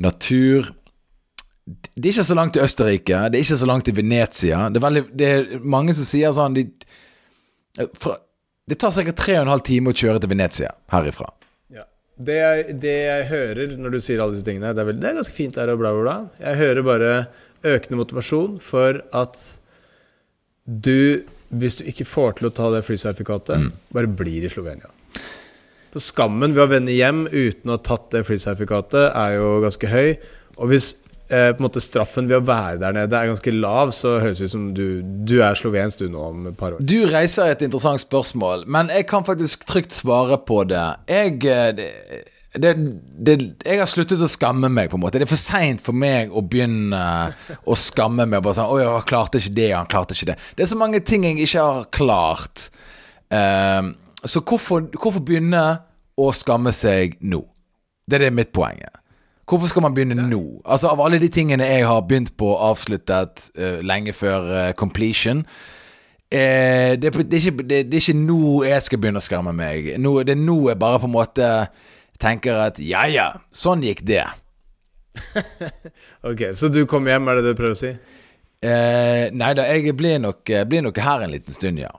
natur. 0.00 0.70
Det 1.70 2.02
er 2.02 2.10
ikke 2.12 2.26
så 2.26 2.36
langt 2.38 2.56
til 2.56 2.64
Østerrike. 2.64 3.18
Det 3.30 3.38
er 3.38 3.44
ikke 3.44 3.60
så 3.60 3.68
langt 3.68 3.86
til 3.86 3.96
Venezia. 3.96 4.64
Det 4.70 4.80
er, 4.80 4.84
veldig, 4.86 5.02
det 5.18 5.28
er 5.34 5.66
mange 5.76 5.94
som 5.96 6.08
sier 6.08 6.32
sånn 6.34 6.56
de, 6.56 6.64
fra, 7.98 8.16
Det 8.70 8.78
tar 8.80 8.94
ca. 8.96 9.14
tre 9.16 9.36
og 9.38 9.44
en 9.44 9.52
halv 9.52 9.62
time 9.66 9.92
å 9.92 9.96
kjøre 9.96 10.22
til 10.22 10.32
Venezia 10.32 10.72
herifra. 10.94 11.30
Ja. 11.74 11.86
Det, 12.16 12.38
jeg, 12.40 12.78
det 12.82 12.96
jeg 12.96 13.28
hører 13.30 13.76
når 13.78 13.96
du 13.96 14.00
sier 14.02 14.22
alle 14.22 14.36
disse 14.36 14.48
tingene, 14.48 14.72
det 14.74 14.82
er, 14.82 14.90
vel, 14.90 14.98
det 15.02 15.10
er 15.10 15.20
ganske 15.20 15.36
fint 15.36 15.58
der 15.58 15.74
og 15.74 15.82
bla, 15.82 15.92
bla, 15.96 16.06
bla. 16.06 16.16
Jeg 16.42 16.60
hører 16.64 16.86
bare 16.86 17.12
økende 17.66 18.00
motivasjon 18.00 18.56
for 18.64 19.02
at 19.16 19.42
du, 20.64 21.22
hvis 21.50 21.80
du 21.80 21.84
ikke 21.90 22.08
får 22.08 22.38
til 22.38 22.48
å 22.48 22.54
ta 22.54 22.70
det 22.74 22.84
flysertifikatet, 22.86 23.70
bare 23.94 24.10
blir 24.20 24.46
i 24.46 24.52
Slovenia. 24.52 24.90
For 25.90 26.02
skammen 26.02 26.54
ved 26.54 26.62
å 26.62 26.70
vende 26.70 26.94
hjem 26.94 27.24
uten 27.26 27.70
å 27.70 27.74
ha 27.74 27.82
tatt 27.82 28.12
det 28.14 28.22
flysertifikatet, 28.28 29.10
er 29.10 29.38
jo 29.40 29.56
ganske 29.64 29.90
høy. 29.90 30.12
Og 30.60 30.70
hvis 30.70 30.92
eh, 31.30 31.52
på 31.54 31.62
en 31.62 31.66
måte 31.68 31.80
straffen 31.82 32.28
ved 32.30 32.40
å 32.40 32.46
være 32.46 32.78
der 32.82 32.92
nede 32.96 33.16
er 33.16 33.30
ganske 33.30 33.52
lav, 33.54 33.92
så 33.96 34.18
høres 34.20 34.38
det 34.42 34.50
ut 34.50 34.54
som 34.54 34.66
du, 34.74 34.84
du 35.02 35.36
er 35.42 35.54
slovensk 35.58 35.98
du 36.02 36.08
nå 36.12 36.26
om 36.30 36.46
et 36.50 36.56
par 36.58 36.74
år. 36.76 36.82
Du 36.84 36.98
reiser 37.10 37.52
et 37.54 37.62
interessant 37.66 38.02
spørsmål, 38.02 38.66
men 38.66 38.88
jeg 38.94 39.06
kan 39.10 39.24
faktisk 39.26 39.64
trygt 39.70 39.92
svare 39.96 40.38
på 40.46 40.64
det. 40.70 40.84
Jeg, 41.08 41.40
eh, 41.46 41.72
det- 41.80 42.36
det, 42.58 42.70
det, 43.22 43.34
Jeg 43.64 43.78
har 43.78 43.86
sluttet 43.86 44.18
å 44.18 44.26
skamme 44.26 44.66
meg, 44.68 44.88
på 44.90 44.96
en 44.98 45.02
måte. 45.04 45.12
Det 45.20 45.22
er 45.22 45.30
for 45.30 45.38
seint 45.38 45.80
for 45.80 45.92
meg 45.94 46.32
å 46.34 46.42
begynne 46.42 46.98
å 47.62 47.76
skamme 47.78 48.26
meg. 48.26 48.42
Bare 48.42 48.54
sånn 48.58 48.66
'Å, 48.66 48.94
han 48.96 49.06
klarte 49.06 49.38
ikke 49.38 49.54
det, 49.54 49.70
han 49.70 49.86
klarte 49.86 50.16
ikke 50.16 50.32
det'. 50.32 50.38
Det 50.56 50.64
er 50.64 50.66
så 50.74 50.76
mange 50.76 50.98
ting 50.98 51.22
jeg 51.22 51.38
ikke 51.46 51.62
har 51.62 51.84
klart. 51.94 52.70
Um, 53.30 53.94
så 54.26 54.42
hvorfor, 54.42 54.90
hvorfor 54.98 55.20
begynne 55.22 55.62
å 56.18 56.32
skamme 56.34 56.72
seg 56.74 57.14
nå? 57.22 57.44
Det 58.08 58.16
er 58.18 58.24
det 58.26 58.32
mitt 58.34 58.52
poeng. 58.52 58.82
Hvorfor 59.50 59.66
skal 59.66 59.82
man 59.82 59.94
begynne 59.94 60.28
nå? 60.30 60.42
Altså 60.62 60.92
Av 60.92 61.00
alle 61.02 61.18
de 61.18 61.28
tingene 61.32 61.66
jeg 61.66 61.86
har 61.88 62.04
begynt 62.06 62.36
på 62.38 62.52
avsluttet 62.54 63.48
uh, 63.58 63.80
lenge 63.82 64.14
før 64.14 64.46
uh, 64.46 64.72
completion 64.78 65.42
uh, 65.42 66.92
det, 66.94 67.10
det, 67.10 67.10
er 67.10 67.40
ikke, 67.40 67.64
det, 67.64 67.80
det, 67.90 67.98
er 67.98 68.04
ikke, 68.04 68.20
nå 68.20 68.42
jeg 68.68 68.84
skal 68.86 69.00
begynne 69.02 69.22
å 69.22 69.24
skremme 69.24 69.54
meg. 69.56 69.96
Nå, 69.98 70.20
det 70.26 70.36
er 70.36 70.44
nå 70.44 70.60
jeg 70.68 70.78
bare 70.78 71.00
på 71.02 71.10
en 71.10 71.16
måte 71.16 71.48
tenker 72.20 72.60
at 72.68 72.78
ja 72.84 73.06
ja, 73.10 73.26
sånn 73.50 73.82
gikk 73.82 74.04
det. 74.06 74.22
ok, 76.30 76.52
Så 76.54 76.70
du 76.70 76.84
kom 76.86 77.08
hjem, 77.10 77.26
er 77.28 77.40
det 77.40 77.48
det 77.48 77.56
du 77.56 77.58
prøver 77.58 77.74
å 77.74 77.80
si? 77.80 77.90
Uh, 78.60 79.26
nei 79.34 79.50
da, 79.56 79.64
jeg 79.72 79.96
blir 79.98 80.20
nok, 80.22 80.44
blir 80.68 80.84
nok, 80.86 81.00
her 81.02 81.24
en 81.24 81.34
liten 81.34 81.56
stund, 81.56 81.80
ja. 81.80 81.90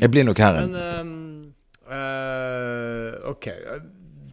Jeg 0.00 0.10
blir 0.14 0.24
nok 0.24 0.40
her 0.40 0.62
en 0.62 0.72
Men, 0.72 0.80
stund. 0.86 1.10
Um, 1.10 1.92
uh, 1.92 3.30
ok. 3.34 3.50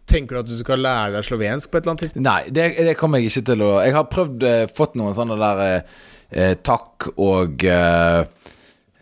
Tenker 0.04 0.36
du 0.36 0.42
at 0.42 0.48
du 0.50 0.56
skal 0.58 0.82
lære 0.84 1.16
deg 1.16 1.24
slovensk 1.24 1.70
på 1.70 1.78
et 1.78 1.84
eller 1.84 1.94
annet 1.94 2.04
tidspunkt? 2.04 2.24
Nei, 2.26 2.40
det, 2.52 2.64
det 2.90 2.96
kommer 3.00 3.20
jeg 3.20 3.32
ikke 3.32 3.46
til 3.48 3.64
å 3.64 3.70
Jeg 3.80 3.94
har 3.96 4.08
prøvd, 4.12 4.48
eh, 4.48 4.64
fått 4.68 4.98
noen 5.00 5.16
sånne 5.16 5.38
der 5.40 5.62
eh, 5.70 6.56
takk 6.60 7.08
og 7.14 7.64
eh, 7.64 8.24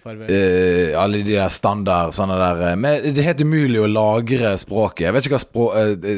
alle 0.03 1.23
de 1.23 1.35
der 1.35 1.51
standard 1.55 2.15
sånne 2.17 2.35
der 2.35 2.63
uh, 2.65 2.71
Men 2.75 3.05
det 3.15 3.23
er 3.23 3.29
helt 3.29 3.45
umulig 3.47 3.79
å 3.79 3.87
lagre 3.87 4.57
språket. 4.59 5.05
Jeg 5.07 5.15
vet 5.15 5.29
ikke 5.29 5.37
hva 5.37 5.43
språk, 5.45 6.09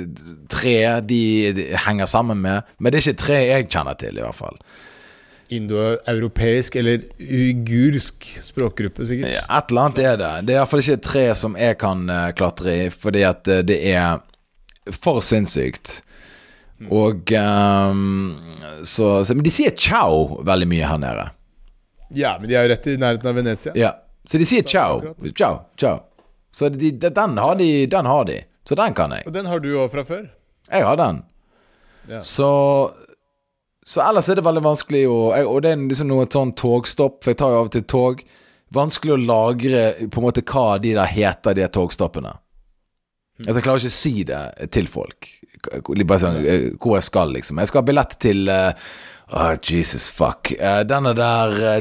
tre 0.52 0.78
de, 1.04 1.20
de, 1.56 1.66
henger 1.84 2.08
sammen 2.08 2.40
med, 2.40 2.70
men 2.78 2.92
det 2.92 3.00
er 3.00 3.10
ikke 3.10 3.22
tre 3.24 3.40
jeg 3.44 3.68
kjenner 3.68 3.98
til, 4.00 4.16
i 4.16 4.24
hvert 4.24 4.38
fall. 4.38 4.56
Indoeuropeisk 5.52 6.80
eller 6.80 7.04
uigursk 7.20 8.24
språkgruppe, 8.46 9.04
sikkert. 9.04 9.34
Ja, 9.36 9.44
et 9.58 9.72
eller 9.72 9.84
annet 9.84 10.00
er 10.00 10.16
det. 10.22 10.32
Det 10.48 10.56
er 10.56 10.62
iallfall 10.62 10.84
ikke 10.84 10.96
et 10.96 11.08
tre 11.10 11.26
som 11.36 11.60
jeg 11.60 11.80
kan 11.84 12.08
klatre 12.40 12.78
i, 12.86 12.88
fordi 12.92 13.26
at 13.28 13.52
det 13.68 13.82
er 13.92 14.24
for 14.92 15.22
sinnssykt. 15.24 16.02
Og 16.90 17.32
um, 17.32 18.36
så, 18.82 19.24
så, 19.24 19.34
Men 19.34 19.44
de 19.46 19.52
sier 19.54 19.72
ciao 19.78 20.42
veldig 20.44 20.68
mye 20.68 20.88
her 20.88 20.98
nede. 21.00 21.28
Ja, 22.14 22.34
men 22.40 22.50
de 22.50 22.56
er 22.58 22.66
jo 22.66 22.72
rett 22.74 22.88
i 22.90 22.96
nærheten 23.00 23.30
av 23.30 23.38
Venezia. 23.38 23.72
Ja, 23.78 23.94
så 24.28 24.40
de 24.40 24.48
sier 24.48 24.66
ciao. 24.66 25.14
Ciao, 25.32 25.64
ciao. 25.80 26.02
Så 26.54 26.68
de, 26.68 26.90
den, 26.90 27.38
har 27.38 27.56
de, 27.58 27.86
den 27.90 28.06
har 28.06 28.26
de. 28.28 28.42
Så 28.68 28.76
den 28.78 28.94
kan 28.94 29.12
jeg. 29.12 29.26
Og 29.26 29.32
den 29.34 29.48
har 29.50 29.62
du 29.62 29.72
òg 29.76 29.90
fra 29.92 30.04
før? 30.06 30.28
Jeg 30.70 30.86
har 30.86 31.00
den. 31.00 31.24
Ja. 32.08 32.20
Så 32.20 32.50
Så 33.84 34.00
ellers 34.00 34.28
er 34.28 34.36
det 34.36 34.44
veldig 34.44 34.62
vanskelig 34.64 35.02
å 35.08 35.16
Og 35.48 35.62
det 35.64 35.70
er 35.72 35.80
liksom 35.80 36.08
noe 36.08 36.24
sånn 36.30 36.54
togstopp, 36.56 37.18
for 37.24 37.32
jeg 37.32 37.40
tar 37.40 37.52
jo 37.52 37.58
av 37.58 37.66
og 37.68 37.74
til 37.74 37.84
tog. 37.84 38.22
Vanskelig 38.72 39.12
å 39.12 39.20
lagre 39.20 39.82
på 40.08 40.20
en 40.20 40.24
måte 40.24 40.44
hva 40.44 40.78
de 40.80 40.94
der 40.96 41.10
heter, 41.10 41.54
de 41.54 41.68
togstoppene. 41.68 42.32
Mm. 43.40 43.48
Jeg 43.48 43.64
klarer 43.66 43.82
ikke 43.82 43.90
å 43.90 43.96
si 43.96 44.14
det 44.28 44.68
til 44.74 44.86
folk. 44.90 45.30
Bare 46.04 46.20
sånn, 46.22 46.38
eh, 46.46 46.68
hvor 46.78 46.98
jeg 47.00 47.08
skal, 47.08 47.34
liksom. 47.34 47.58
Jeg 47.58 47.70
skal 47.70 47.82
ha 47.82 47.88
billett 47.88 48.14
til 48.22 48.46
uh, 48.52 48.70
Oh, 49.34 49.54
Jesus 49.56 50.10
fuck. 50.12 50.52
Uh, 50.60 50.82
denne 50.86 51.14
der 51.16 51.54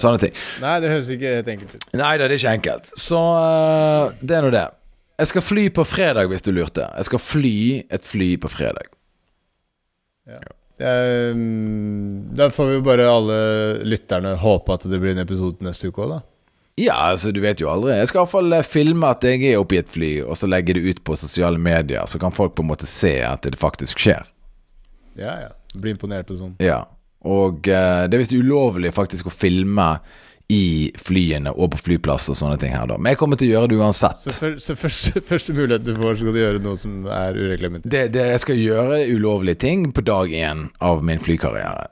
Sånne 0.00 0.18
ting. 0.18 0.34
Nei, 0.58 0.74
det 0.82 0.90
høres 0.90 1.08
ikke 1.12 1.32
helt 1.38 1.48
enkelt 1.52 1.76
ut. 1.76 1.86
Nei 2.00 2.12
det 2.18 2.26
er 2.26 2.34
ikke 2.34 2.54
enkelt. 2.58 2.90
Så 2.98 3.20
det 4.20 4.36
er 4.36 4.44
nå 4.44 4.50
det. 4.50 4.66
Jeg 5.20 5.30
skal 5.30 5.44
fly 5.44 5.64
på 5.72 5.84
fredag, 5.88 6.28
hvis 6.28 6.44
du 6.44 6.50
lurte. 6.52 6.88
Jeg 6.96 7.08
skal 7.08 7.22
fly 7.22 7.58
et 7.86 8.04
fly 8.04 8.30
på 8.40 8.50
fredag. 8.52 8.90
Ja. 10.26 10.40
Um, 10.76 12.26
da 12.36 12.50
får 12.52 12.66
vi 12.68 12.74
jo 12.74 12.82
bare 12.84 13.06
alle 13.08 13.38
lytterne 13.88 14.34
håpe 14.42 14.74
at 14.74 14.84
det 14.90 14.98
blir 15.00 15.14
en 15.14 15.22
episode 15.22 15.64
neste 15.64 15.88
uke 15.88 16.04
òg, 16.04 16.16
da. 16.18 16.20
Ja, 16.76 16.96
altså 17.10 17.30
du 17.32 17.40
vet 17.40 17.60
jo 17.62 17.70
aldri. 17.72 17.94
Jeg 17.96 18.10
skal 18.10 18.22
iallfall 18.22 18.58
filme 18.68 19.08
at 19.08 19.24
jeg 19.24 19.46
er 19.48 19.60
oppe 19.62 19.78
i 19.78 19.80
et 19.80 19.88
fly, 19.88 20.10
og 20.26 20.36
så 20.36 20.48
legge 20.48 20.76
det 20.76 20.84
ut 20.84 20.98
på 21.08 21.16
sosiale 21.16 21.56
medier, 21.56 22.04
så 22.04 22.20
kan 22.20 22.34
folk 22.36 22.52
på 22.56 22.64
en 22.66 22.68
måte 22.68 22.88
se 22.90 23.14
at 23.24 23.48
det 23.48 23.56
faktisk 23.56 24.02
skjer. 24.04 24.28
Ja, 25.16 25.38
ja. 25.46 25.50
Bli 25.76 25.94
imponert 25.96 26.30
og 26.32 26.40
sånn. 26.42 26.54
Ja. 26.60 26.82
Og 27.26 27.64
uh, 27.64 28.04
det 28.04 28.16
er 28.16 28.22
visst 28.22 28.36
ulovlig 28.36 28.92
faktisk 28.94 29.30
å 29.30 29.34
filme 29.34 29.88
i 30.52 30.92
flyene 31.00 31.50
og 31.56 31.72
på 31.72 31.80
flyplass 31.88 32.28
og 32.30 32.38
sånne 32.38 32.58
ting 32.60 32.76
her, 32.76 32.86
da. 32.86 33.00
Men 33.00 33.14
jeg 33.14 33.20
kommer 33.24 33.40
til 33.40 33.48
å 33.48 33.54
gjøre 33.56 33.72
det 33.72 33.80
uansett. 33.80 34.20
Så, 34.22 34.34
for, 34.36 34.60
så 34.62 34.76
første, 34.78 35.22
første, 35.32 35.56
mulighet 35.56 35.88
du 35.88 35.94
får, 35.96 36.12
så 36.12 36.22
skal 36.22 36.36
du 36.36 36.42
gjøre 36.42 36.62
noe 36.62 36.78
som 36.80 37.08
er 37.10 37.40
ureglementert? 37.40 37.90
Det, 37.90 38.04
det, 38.14 38.28
jeg 38.36 38.44
skal 38.44 38.62
gjøre 38.62 39.02
ulovlige 39.16 39.62
ting 39.64 39.88
på 39.96 40.04
dag 40.06 40.30
én 40.30 40.68
av 40.84 41.02
min 41.06 41.22
flykarriere. 41.22 41.88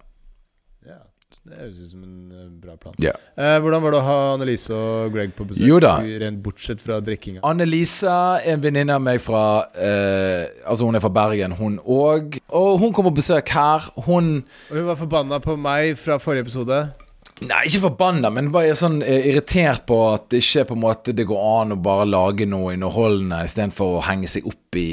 Det 1.45 1.59
høres 1.59 1.77
ut 1.77 1.91
som 1.91 2.05
en 2.05 2.53
bra 2.57 2.73
plan. 2.81 2.95
Yeah. 2.97 3.19
Eh, 3.37 3.59
hvordan 3.61 3.83
var 3.85 3.93
det 3.93 3.99
å 4.01 4.05
ha 4.07 4.17
Annelise 4.33 4.73
og 4.73 5.13
Greg 5.13 5.35
på 5.37 5.45
besøk? 5.45 5.67
Jo 5.69 5.77
da 5.83 5.99
Rent 6.01 6.39
bortsett 6.41 6.81
fra 6.81 6.97
drikkinga. 7.05 7.43
Annelise 7.45 8.15
en 8.49 8.63
venninne 8.63 8.95
av 8.97 9.03
meg 9.05 9.21
fra 9.21 9.43
eh, 9.77 10.47
Altså 10.65 10.89
Hun 10.89 10.97
er 10.97 11.03
fra 11.05 11.13
Bergen, 11.13 11.53
hun 11.59 11.77
òg. 11.85 12.39
Og 12.49 12.79
hun 12.81 12.95
kom 12.97 13.11
på 13.11 13.19
besøk 13.19 13.53
her. 13.53 13.85
Hun 14.07 14.39
Og 14.41 14.79
hun 14.79 14.87
var 14.89 14.97
forbanna 14.97 15.41
på 15.45 15.59
meg 15.61 15.99
fra 16.01 16.17
forrige 16.23 16.47
episode? 16.47 16.79
Nei, 17.45 17.65
ikke 17.69 17.91
forbanna, 17.91 18.31
men 18.33 18.49
bare 18.55 18.73
sånn 18.79 19.03
eh, 19.05 19.27
irritert 19.29 19.85
på 19.91 19.99
at 20.15 20.31
det 20.33 20.41
ikke 20.41 20.71
på 20.71 20.79
en 20.79 20.83
måte 20.87 21.13
det 21.13 21.27
går 21.29 21.43
an 21.51 21.75
å 21.77 21.79
bare 21.83 22.07
lage 22.09 22.47
noe 22.49 22.73
underholdende 22.73 23.43
istedenfor 23.45 23.99
å 23.99 24.05
henge 24.09 24.31
seg 24.33 24.49
opp 24.49 24.81
i 24.81 24.89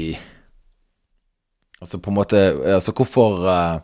Altså 1.82 1.98
på 2.02 2.12
en 2.12 2.18
måte 2.18 2.42
Altså 2.74 2.92
hvorfor 2.94 3.40
uh, 3.46 3.80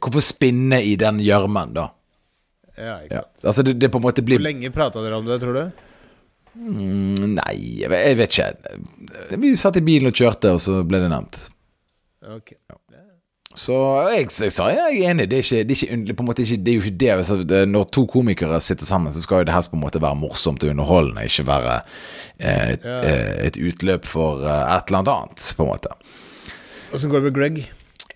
Hvorfor 0.00 0.24
spinne 0.24 0.80
i 0.86 0.96
den 1.00 1.20
gjørmen, 1.24 1.74
da? 1.76 1.90
Ja, 2.76 2.98
ikke 3.04 3.20
sant. 3.20 3.32
Ja. 3.42 3.46
Altså, 3.48 3.64
det, 3.66 3.76
det, 3.82 3.90
på 3.92 4.00
en 4.00 4.06
måte 4.06 4.24
blir 4.24 4.40
Hvor 4.40 4.48
lenge 4.48 4.72
prata 4.74 5.04
dere 5.04 5.20
om 5.20 5.28
det, 5.28 5.40
tror 5.42 5.58
du? 5.58 5.86
Mm, 6.60 7.36
nei, 7.36 7.56
jeg 7.82 7.90
vet, 7.92 8.06
jeg 8.08 8.18
vet, 8.18 8.38
ikke. 8.38 9.38
Vi 9.42 9.54
satt 9.58 9.78
i 9.78 9.86
bilen 9.86 10.10
og 10.10 10.16
kjørte, 10.16 10.54
og 10.56 10.62
så 10.62 10.80
ble 10.86 11.02
det 11.04 11.10
nevnt. 11.12 11.44
Ok 12.30 12.54
ja. 12.54 12.80
Så 13.58 13.74
jeg, 14.14 14.28
jeg, 14.30 14.52
sa 14.54 14.68
jeg 14.70 15.00
er 15.02 15.10
enig. 15.10 15.26
Det 15.30 15.40
er, 15.40 15.42
ikke, 15.42 15.64
det, 15.66 15.74
er 15.74 16.12
ikke, 16.12 16.24
måte 16.24 16.44
det 16.46 16.70
er 16.70 16.76
jo 16.76 16.84
ikke 16.86 17.38
det 17.50 17.64
Når 17.66 17.88
to 17.90 18.04
komikere 18.06 18.60
sitter 18.62 18.86
sammen, 18.86 19.12
så 19.12 19.22
skal 19.24 19.42
jo 19.42 19.48
det 19.48 19.56
helst 19.56 19.72
på 19.72 19.78
en 19.78 19.82
måte 19.82 20.02
være 20.02 20.18
morsomt 20.20 20.62
og 20.62 20.70
underholdende, 20.70 21.26
ikke 21.26 21.48
være 21.48 21.74
eh, 22.38 22.76
et. 22.76 22.86
Eh, 22.86 23.48
et, 23.48 23.58
utløp 23.58 24.06
for 24.06 24.44
eh, 24.46 24.76
et 24.76 24.92
eller 24.92 25.02
annet, 25.02 25.48
på 25.56 25.66
en 25.66 25.72
måte. 25.72 25.96
Åssen 26.94 27.10
går 27.10 27.24
det 27.24 27.30
med 27.30 27.38
Greg? 27.40 27.60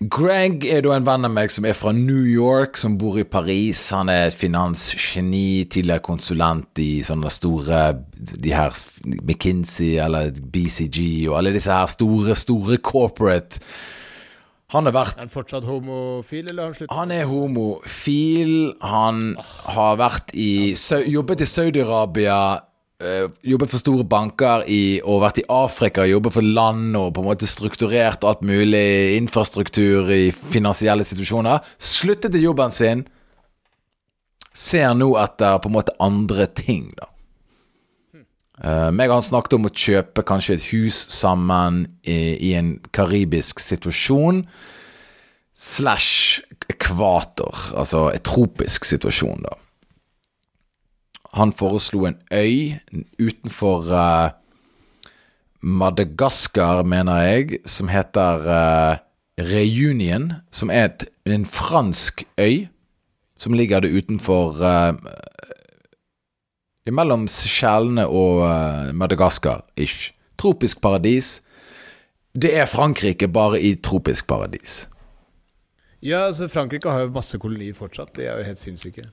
Greg 0.01 0.65
er 0.67 0.81
da 0.83 0.91
en 0.95 1.05
venn 1.07 1.27
av 1.27 1.31
meg 1.31 1.51
som 1.53 1.65
er 1.67 1.75
fra 1.77 1.93
New 1.95 2.25
York, 2.27 2.75
som 2.75 2.97
bor 2.99 3.15
i 3.19 3.23
Paris. 3.23 3.79
Han 3.95 4.11
er 4.11 4.27
et 4.27 4.35
finansgeni, 4.35 5.63
tidligere 5.71 6.03
konsulent 6.03 6.81
i 6.83 6.99
sånne 7.05 7.31
store 7.31 7.81
De 8.15 8.51
her 8.51 8.75
McKinsey 9.21 9.95
eller 10.03 10.35
BCG 10.35 11.29
og 11.29 11.39
alle 11.39 11.55
disse 11.55 11.71
her 11.71 11.87
store, 11.91 12.35
store 12.35 12.79
corporate 12.83 13.63
han 14.73 14.87
har 14.89 14.95
vært 14.95 15.19
Er 15.19 15.27
han 15.27 15.31
fortsatt 15.31 15.65
homofil, 15.67 16.47
eller 16.49 16.63
har 16.63 16.71
han 16.71 16.75
sluttet? 16.75 16.95
Han 16.97 17.11
er 17.13 17.27
homofil. 17.29 18.53
Han 18.81 19.35
har 19.69 19.99
vært 20.01 20.33
i 20.33 20.73
Jobbet 21.13 21.43
i 21.45 21.47
Saudi-Arabia 21.47 22.39
jobbet 23.43 23.73
for 23.73 23.81
store 23.81 24.05
banker 24.07 24.63
i, 24.71 25.01
og 25.03 25.23
vært 25.25 25.41
i 25.41 25.47
Afrika, 25.51 26.05
jobbet 26.07 26.37
for 26.37 26.45
land 26.45 26.95
og 26.95 27.09
på 27.15 27.23
en 27.23 27.27
måte 27.27 27.49
strukturert 27.49 28.23
alt 28.23 28.45
mulig 28.45 29.17
infrastruktur 29.17 30.11
i 30.13 30.29
finansielle 30.31 31.03
situasjoner. 31.03 31.59
Sluttet 31.75 32.37
i 32.39 32.45
jobben 32.45 32.71
sin. 32.71 33.03
Ser 34.55 34.93
nå 34.95 35.11
etter 35.19 35.59
på 35.59 35.67
en 35.67 35.75
måte 35.75 35.97
andre 35.99 36.47
ting, 36.47 36.87
da. 36.95 37.11
Uh, 38.55 38.87
meg 38.95 39.11
og 39.11 39.17
han 39.17 39.25
snakket 39.27 39.57
om 39.57 39.67
å 39.67 39.73
kjøpe 39.75 40.23
kanskje 40.23 40.55
et 40.55 40.67
hus 40.69 40.95
sammen 41.11 41.81
i, 42.07 42.37
i 42.39 42.53
en 42.55 42.77
karibisk 42.95 43.59
situasjon. 43.59 44.45
Slash 45.51 46.39
ekvator, 46.71 47.67
altså 47.75 48.07
et 48.15 48.23
tropisk 48.23 48.87
situasjon, 48.87 49.43
da. 49.43 49.59
Han 51.35 51.51
foreslo 51.51 52.05
en 52.07 52.15
øy 52.31 52.77
utenfor 53.19 53.89
uh, 53.91 54.29
Madagaskar, 55.61 56.83
mener 56.83 57.21
jeg, 57.21 57.59
som 57.65 57.89
heter 57.91 58.45
uh, 58.47 58.97
Reunion. 59.39 60.31
Som 60.51 60.71
er 60.71 60.85
et, 60.85 61.05
en 61.25 61.45
fransk 61.45 62.23
øy 62.39 62.67
som 63.37 63.53
ligger 63.53 63.83
det 63.83 63.91
utenfor 63.91 64.55
uh, 64.63 64.95
Mellom 66.85 67.27
Seychellene 67.27 68.05
og 68.07 68.45
Madagaskar-ish. 68.93 70.13
Tropisk 70.37 70.81
paradis. 70.81 71.41
Det 72.35 72.51
er 72.59 72.65
Frankrike, 72.69 73.27
bare 73.27 73.57
i 73.57 73.73
tropisk 73.75 74.27
paradis. 74.27 74.83
Ja, 76.05 76.27
altså 76.27 76.47
Frankrike 76.47 76.89
har 76.89 77.07
jo 77.07 77.15
masse 77.15 77.39
kolonier 77.41 77.73
fortsatt. 77.73 78.13
De 78.15 78.27
er 78.27 78.37
jo 78.37 78.45
helt 78.45 78.61
sinnssyke. 78.61 79.07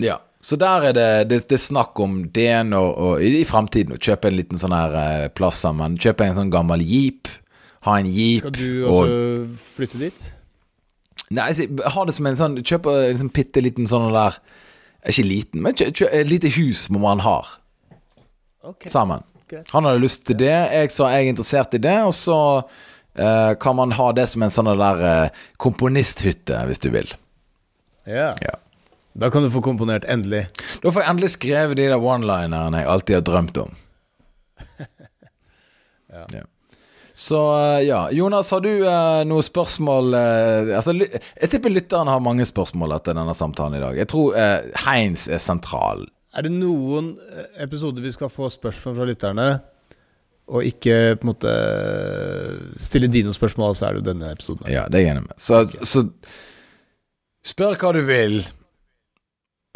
Ja. 0.00 0.16
Så 0.44 0.58
der 0.60 0.90
er 0.90 0.92
det, 0.96 1.08
det, 1.30 1.38
det 1.48 1.56
er 1.56 1.62
snakk 1.62 2.00
om 2.04 2.18
det 2.34 2.50
når, 2.68 2.88
og, 3.06 3.22
i, 3.24 3.44
fremtiden 3.48 3.96
å 3.96 4.00
kjøpe 4.00 4.28
en 4.28 4.36
liten 4.36 4.60
sånn 4.60 4.74
her 4.76 4.96
eh, 5.00 5.28
plass 5.32 5.62
sammen. 5.64 5.96
Kjøpe 6.00 6.26
en 6.26 6.36
sånn 6.36 6.52
gammel 6.52 6.84
jeep. 6.84 7.30
Ha 7.88 7.96
en 8.00 8.10
jeep. 8.12 8.44
Skal 8.44 8.56
du 8.58 8.84
også 8.88 9.64
flytte 9.78 10.00
dit? 10.02 10.26
Nei, 11.34 11.48
ha 11.94 12.04
det 12.04 12.14
som 12.14 12.26
en 12.28 12.36
sånn 12.36 12.58
Kjøpe 12.60 12.92
en 13.08 13.22
sånn 13.22 13.30
bitte 13.32 13.62
liten 13.64 13.88
sånn 13.88 14.10
der 14.12 14.36
Ikke 15.08 15.24
liten, 15.24 15.62
men 15.64 15.72
kjø, 15.76 15.86
kjø, 15.96 16.08
et 16.12 16.28
lite 16.28 16.50
hus 16.58 16.84
må 16.92 17.00
man 17.02 17.24
ha 17.24 17.38
Okay. 18.64 18.88
sammen. 18.88 19.20
Greit. 19.48 19.68
Han 19.74 19.84
hadde 19.84 20.00
lyst 20.00 20.22
til 20.24 20.38
det. 20.40 20.48
Jeg 20.48 20.92
sa 20.94 21.10
jeg 21.12 21.26
er 21.26 21.34
interessert 21.34 21.74
i 21.76 21.80
det, 21.84 21.98
og 22.08 22.14
så 22.16 22.36
eh, 23.12 23.52
kan 23.60 23.76
man 23.76 23.92
ha 23.92 24.06
det 24.16 24.24
som 24.30 24.40
en 24.46 24.52
sånn 24.54 24.70
der 24.80 25.02
eh, 25.04 25.42
komponisthytte, 25.60 26.62
hvis 26.70 26.80
du 26.80 26.88
vil. 26.94 27.12
Ja. 28.08 28.30
Ja. 28.40 28.54
Da 29.14 29.30
kan 29.30 29.42
du 29.42 29.50
få 29.50 29.62
komponert 29.62 30.04
endelig. 30.10 30.46
Da 30.82 30.90
får 30.90 31.04
jeg 31.04 31.10
endelig 31.10 31.30
skrevet 31.36 31.78
de 31.78 31.86
der 31.92 32.02
one-linerne 32.02 32.82
jeg 32.82 32.90
alltid 32.90 33.20
har 33.20 33.28
drømt 33.32 33.62
om. 33.66 33.76
Ja. 36.14 36.44
Så 37.14 37.38
eh, 37.58 37.80
ja. 37.88 38.10
Jonas, 38.14 38.50
har 38.54 38.60
du 38.62 38.70
eh, 38.70 39.24
noen 39.26 39.42
spørsmål 39.42 40.14
eh, 40.14 40.70
altså, 40.78 40.92
Jeg 40.94 41.50
tipper 41.50 41.72
lytteren 41.74 42.06
har 42.06 42.22
mange 42.22 42.46
spørsmål 42.46 42.94
etter 42.94 43.16
denne 43.18 43.34
samtalen 43.34 43.80
i 43.80 43.82
dag. 43.82 43.98
Jeg 43.98 44.10
tror 44.12 44.38
eh, 44.38 44.68
Heinz 44.84 45.26
er 45.26 45.42
sentral. 45.42 46.04
Er 46.38 46.46
det 46.46 46.52
noen 46.54 47.16
eh, 47.18 47.48
episoder 47.66 48.02
vi 48.02 48.14
skal 48.14 48.30
få 48.30 48.46
spørsmål 48.50 48.98
fra 48.98 49.08
lytterne, 49.10 49.48
og 50.54 50.66
ikke 50.70 50.96
på 51.18 51.26
en 51.26 51.30
måte 51.30 51.52
stille 52.82 53.10
dine 53.10 53.34
spørsmål, 53.34 53.74
så 53.78 53.88
er 53.88 53.94
det 53.94 54.02
jo 54.04 54.08
denne 54.12 54.34
episoden. 54.34 54.66
Ja, 54.70 54.86
det 54.90 55.00
er 55.00 55.06
jeg 55.06 55.14
enig 55.16 55.26
med. 55.28 55.38
Så, 55.40 55.64
så 55.82 56.06
spør 57.46 57.78
hva 57.80 57.94
du 57.96 58.02
vil. 58.06 58.42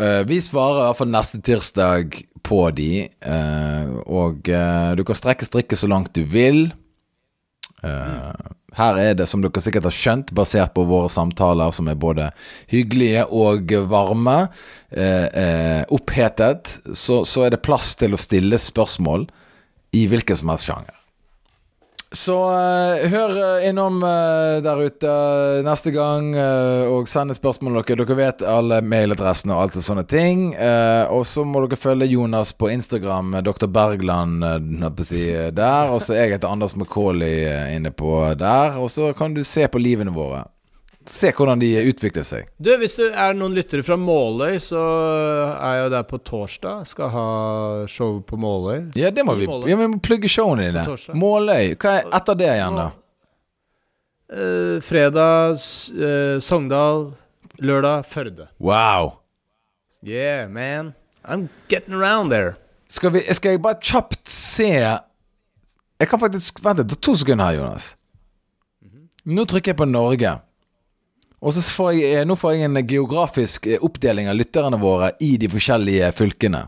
Eh, 0.03 0.23
vi 0.27 0.39
svarer 0.43 0.79
i 0.79 0.87
hvert 0.87 0.99
fall 1.01 1.11
neste 1.11 1.41
tirsdag 1.43 2.21
på 2.47 2.61
de. 2.71 3.09
eh, 3.09 3.89
og 4.07 4.47
eh, 4.49 4.93
du 4.95 5.03
kan 5.05 5.19
strekke 5.19 5.49
strikket 5.49 5.81
så 5.81 5.91
langt 5.91 6.15
du 6.15 6.23
vil. 6.23 6.69
Her 7.79 8.97
er 8.99 9.13
det, 9.15 9.29
som 9.31 9.43
dere 9.43 9.63
sikkert 9.63 9.87
har 9.87 9.95
skjønt, 9.95 10.33
basert 10.35 10.73
på 10.75 10.83
våre 10.87 11.07
samtaler, 11.11 11.71
som 11.71 11.87
er 11.87 11.95
både 11.95 12.27
hyggelige 12.73 13.23
og 13.31 13.71
varme, 13.87 14.35
opphetet, 15.95 16.75
så, 16.91 17.21
så 17.23 17.47
er 17.47 17.55
det 17.55 17.63
plass 17.63 17.95
til 18.01 18.19
å 18.19 18.19
stille 18.19 18.59
spørsmål 18.59 19.29
i 19.95 20.09
hvilken 20.11 20.43
som 20.43 20.51
helst 20.51 20.67
sjanger. 20.67 20.98
Så 22.15 22.35
uh, 22.41 23.03
hør 23.13 23.35
eh, 23.37 23.67
innom 23.69 23.99
uh, 24.01 24.63
der 24.65 24.81
ute 24.81 25.11
neste 25.67 25.93
gang, 25.93 26.31
og 26.89 27.09
send 27.11 27.35
spørsmål 27.35 27.37
spørsmål 27.37 27.83
dere. 27.83 27.99
Dere 28.01 28.17
vet 28.17 28.45
alle 28.49 28.81
mailadressene 28.81 29.53
og 29.53 29.67
alt 29.67 29.79
og 29.81 29.85
sånne 29.85 30.05
ting. 30.09 30.49
Og 31.13 31.25
så 31.29 31.45
må 31.45 31.63
dere 31.67 31.79
følge 31.81 32.09
Jonas 32.15 32.55
på 32.57 32.71
Instagram, 32.73 33.37
Dr. 33.45 33.69
Bergland 33.73 34.45
si, 35.05 35.27
der. 35.53 35.93
Og 35.93 36.03
så 36.03 36.17
jeg 36.17 36.37
heter 36.37 36.49
Anders 36.49 36.77
McCauley 36.77 37.45
eh, 37.45 37.77
inne 37.77 37.91
på 37.91 38.35
der. 38.39 38.79
Og 38.79 38.91
så 38.91 39.13
kan 39.17 39.35
du 39.35 39.45
se 39.45 39.69
på 39.69 39.81
livene 39.83 40.15
våre. 40.15 40.45
Se 41.09 41.31
hvordan 41.33 41.61
de 41.63 41.71
utvikler 41.89 42.25
seg. 42.27 42.49
Du, 42.61 42.69
hvis 42.81 42.99
det 43.01 43.07
er 43.17 43.37
noen 43.37 43.55
lyttere 43.57 43.81
fra 43.87 43.97
Måløy, 43.97 44.59
så 44.61 44.81
er 45.57 45.79
jeg 45.83 45.93
der 45.95 46.05
på 46.05 46.19
torsdag. 46.21 46.83
Skal 46.91 47.09
ha 47.15 47.29
show 47.89 48.19
på 48.29 48.37
Måløy. 48.41 48.91
Ja, 48.99 49.09
det 49.15 49.25
må 49.25 49.39
vi 49.39 49.47
Måløy. 49.49 49.71
ja, 49.71 49.79
Vi 49.81 49.87
må 49.89 50.01
plugge 50.05 50.29
showene 50.29 50.69
dine. 50.69 50.85
Måløy. 51.17 51.73
Hva 51.81 51.95
er 52.03 52.11
etter 52.21 52.37
det 52.43 52.51
igjen, 52.53 52.77
da? 52.77 52.89
Uh, 54.29 54.77
fredag 54.85 55.57
eh, 55.57 56.37
Sogndal. 56.45 57.15
Lørdag 57.59 58.05
Førde. 58.07 58.51
Wow. 58.61 59.15
Yeah, 60.05 60.47
man. 60.47 60.93
I'm 61.25 61.49
getting 61.69 61.95
around 61.95 62.31
there. 62.31 62.55
Skal, 62.89 63.13
vi, 63.13 63.25
skal 63.35 63.57
jeg 63.57 63.63
bare 63.63 63.77
kjapt 63.83 64.29
se 64.29 64.69
Jeg 64.71 66.09
kan 66.09 66.21
faktisk 66.21 66.63
Vent 66.65 66.79
litt, 66.79 66.95
to 67.03 67.17
sekunder 67.19 67.51
her, 67.51 67.59
Jonas. 67.59 67.89
Nå 69.29 69.45
trykker 69.45 69.75
jeg 69.75 69.81
på 69.81 69.89
Norge. 69.89 70.37
Og 71.39 71.55
så 71.55 71.63
får 71.75 71.93
jeg, 71.95 72.15
eh, 72.19 72.25
nå 72.27 72.35
får 72.37 72.55
jeg 72.57 72.67
en 72.67 72.81
geografisk 72.83 73.67
eh, 73.71 73.79
oppdeling 73.85 74.29
av 74.31 74.35
lytterne 74.39 74.79
våre 74.81 75.13
i 75.23 75.37
de 75.39 75.51
forskjellige 75.53 76.11
fylkene. 76.19 76.65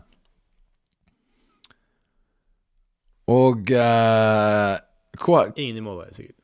Og 3.31 3.71
eh, 3.75 4.77
hva, 5.21 5.41
Ingen 5.55 5.81
i 5.81 5.83
Måløy, 5.83 6.07
sikkert. 6.15 6.37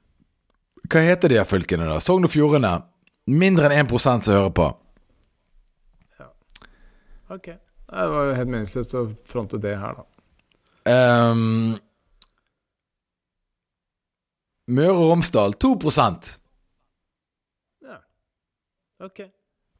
hva 0.91 1.05
heter 1.07 1.31
de 1.31 1.39
her 1.39 1.47
fylkene, 1.47 1.87
da? 1.87 2.01
Sogn 2.03 2.27
og 2.27 2.31
Fjordane. 2.33 2.75
Mindre 3.27 3.71
enn 3.71 3.87
1 3.87 3.99
som 3.99 4.21
hører 4.33 4.53
på. 4.55 4.67
Ok. 7.29 7.47
Det 7.47 8.05
var 8.11 8.29
jo 8.29 8.35
helt 8.35 8.51
meningsløst 8.51 8.93
å 8.95 9.01
fronte 9.27 9.59
det 9.63 9.75
her, 9.79 9.97
da. 9.99 10.05
Um, 10.87 11.75
Møre 14.71 14.93
og 14.95 15.09
Romsdal 15.11 15.55
2 15.59 15.73
Ja. 15.95 16.07
Ok. 19.03 19.21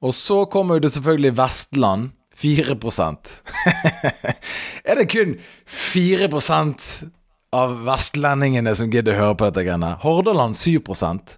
Og 0.06 0.14
så 0.14 0.44
kommer 0.46 0.80
det 0.80 0.94
selvfølgelig 0.94 1.38
Vestland. 1.38 2.12
4 2.38 2.76
Er 4.86 4.96
det 4.96 5.08
kun 5.10 5.32
4% 5.66 6.90
av 7.58 7.74
vestlendingene 7.88 8.76
som 8.78 8.92
gidder 8.94 9.16
å 9.16 9.24
høre 9.24 9.38
på 9.40 9.48
dette 9.48 9.64
greiene? 9.66 9.96
Hordaland 10.04 10.54
7% 10.54 11.34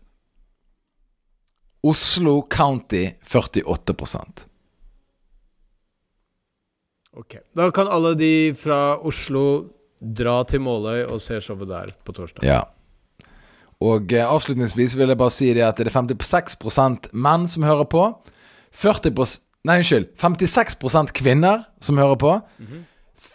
Oslo 1.88 2.42
County 2.52 3.06
48% 3.24 4.44
Ok. 7.20 7.40
Da 7.56 7.72
kan 7.72 7.88
alle 7.88 8.12
de 8.20 8.52
fra 8.60 9.00
Oslo 9.00 9.46
dra 10.00 10.42
til 10.48 10.64
Måløy 10.64 11.04
og 11.08 11.20
se 11.24 11.40
showet 11.44 11.68
der 11.68 11.92
på 12.06 12.14
torsdag. 12.16 12.46
Ja. 12.48 12.62
Og 13.80 14.12
eh, 14.14 14.26
avslutningsvis 14.28 14.98
vil 15.00 15.12
jeg 15.14 15.20
bare 15.20 15.34
si 15.34 15.54
det 15.56 15.64
at 15.64 15.80
det 15.80 15.88
er 15.88 15.96
56% 15.96 17.12
menn 17.14 17.48
som 17.48 17.64
hører 17.68 17.88
på. 17.90 18.10
40% 18.76 19.46
Nei, 19.68 19.82
unnskyld. 19.82 20.14
56% 20.16 21.12
kvinner 21.20 21.66
som 21.84 21.98
hører 22.00 22.16
på. 22.20 22.30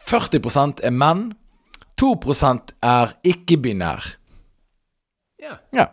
40% 0.09 0.81
er 0.81 0.95
menn. 0.95 1.35
2 2.01 2.15
er 2.83 3.13
ikke-binær. 3.29 4.07
Ja. 5.39 5.59
Ja. 5.77 5.87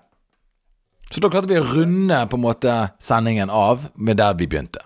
Så 1.12 1.20
da 1.20 1.30
klarte 1.30 1.52
vi 1.52 1.60
å 1.60 1.66
runde 1.68 2.22
på 2.32 2.40
en 2.40 2.46
måte 2.46 2.78
sendingen 3.04 3.52
av 3.52 3.90
med 3.96 4.18
der 4.18 4.38
vi 4.40 4.48
begynte. 4.48 4.86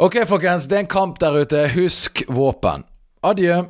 Ok, 0.00 0.22
folkens. 0.24 0.64
Det 0.70 0.78
er 0.78 0.84
en 0.86 0.94
kamp 0.94 1.18
der 1.20 1.42
ute. 1.42 1.66
Husk 1.74 2.22
våpen. 2.30 2.86
Adjø. 3.26 3.64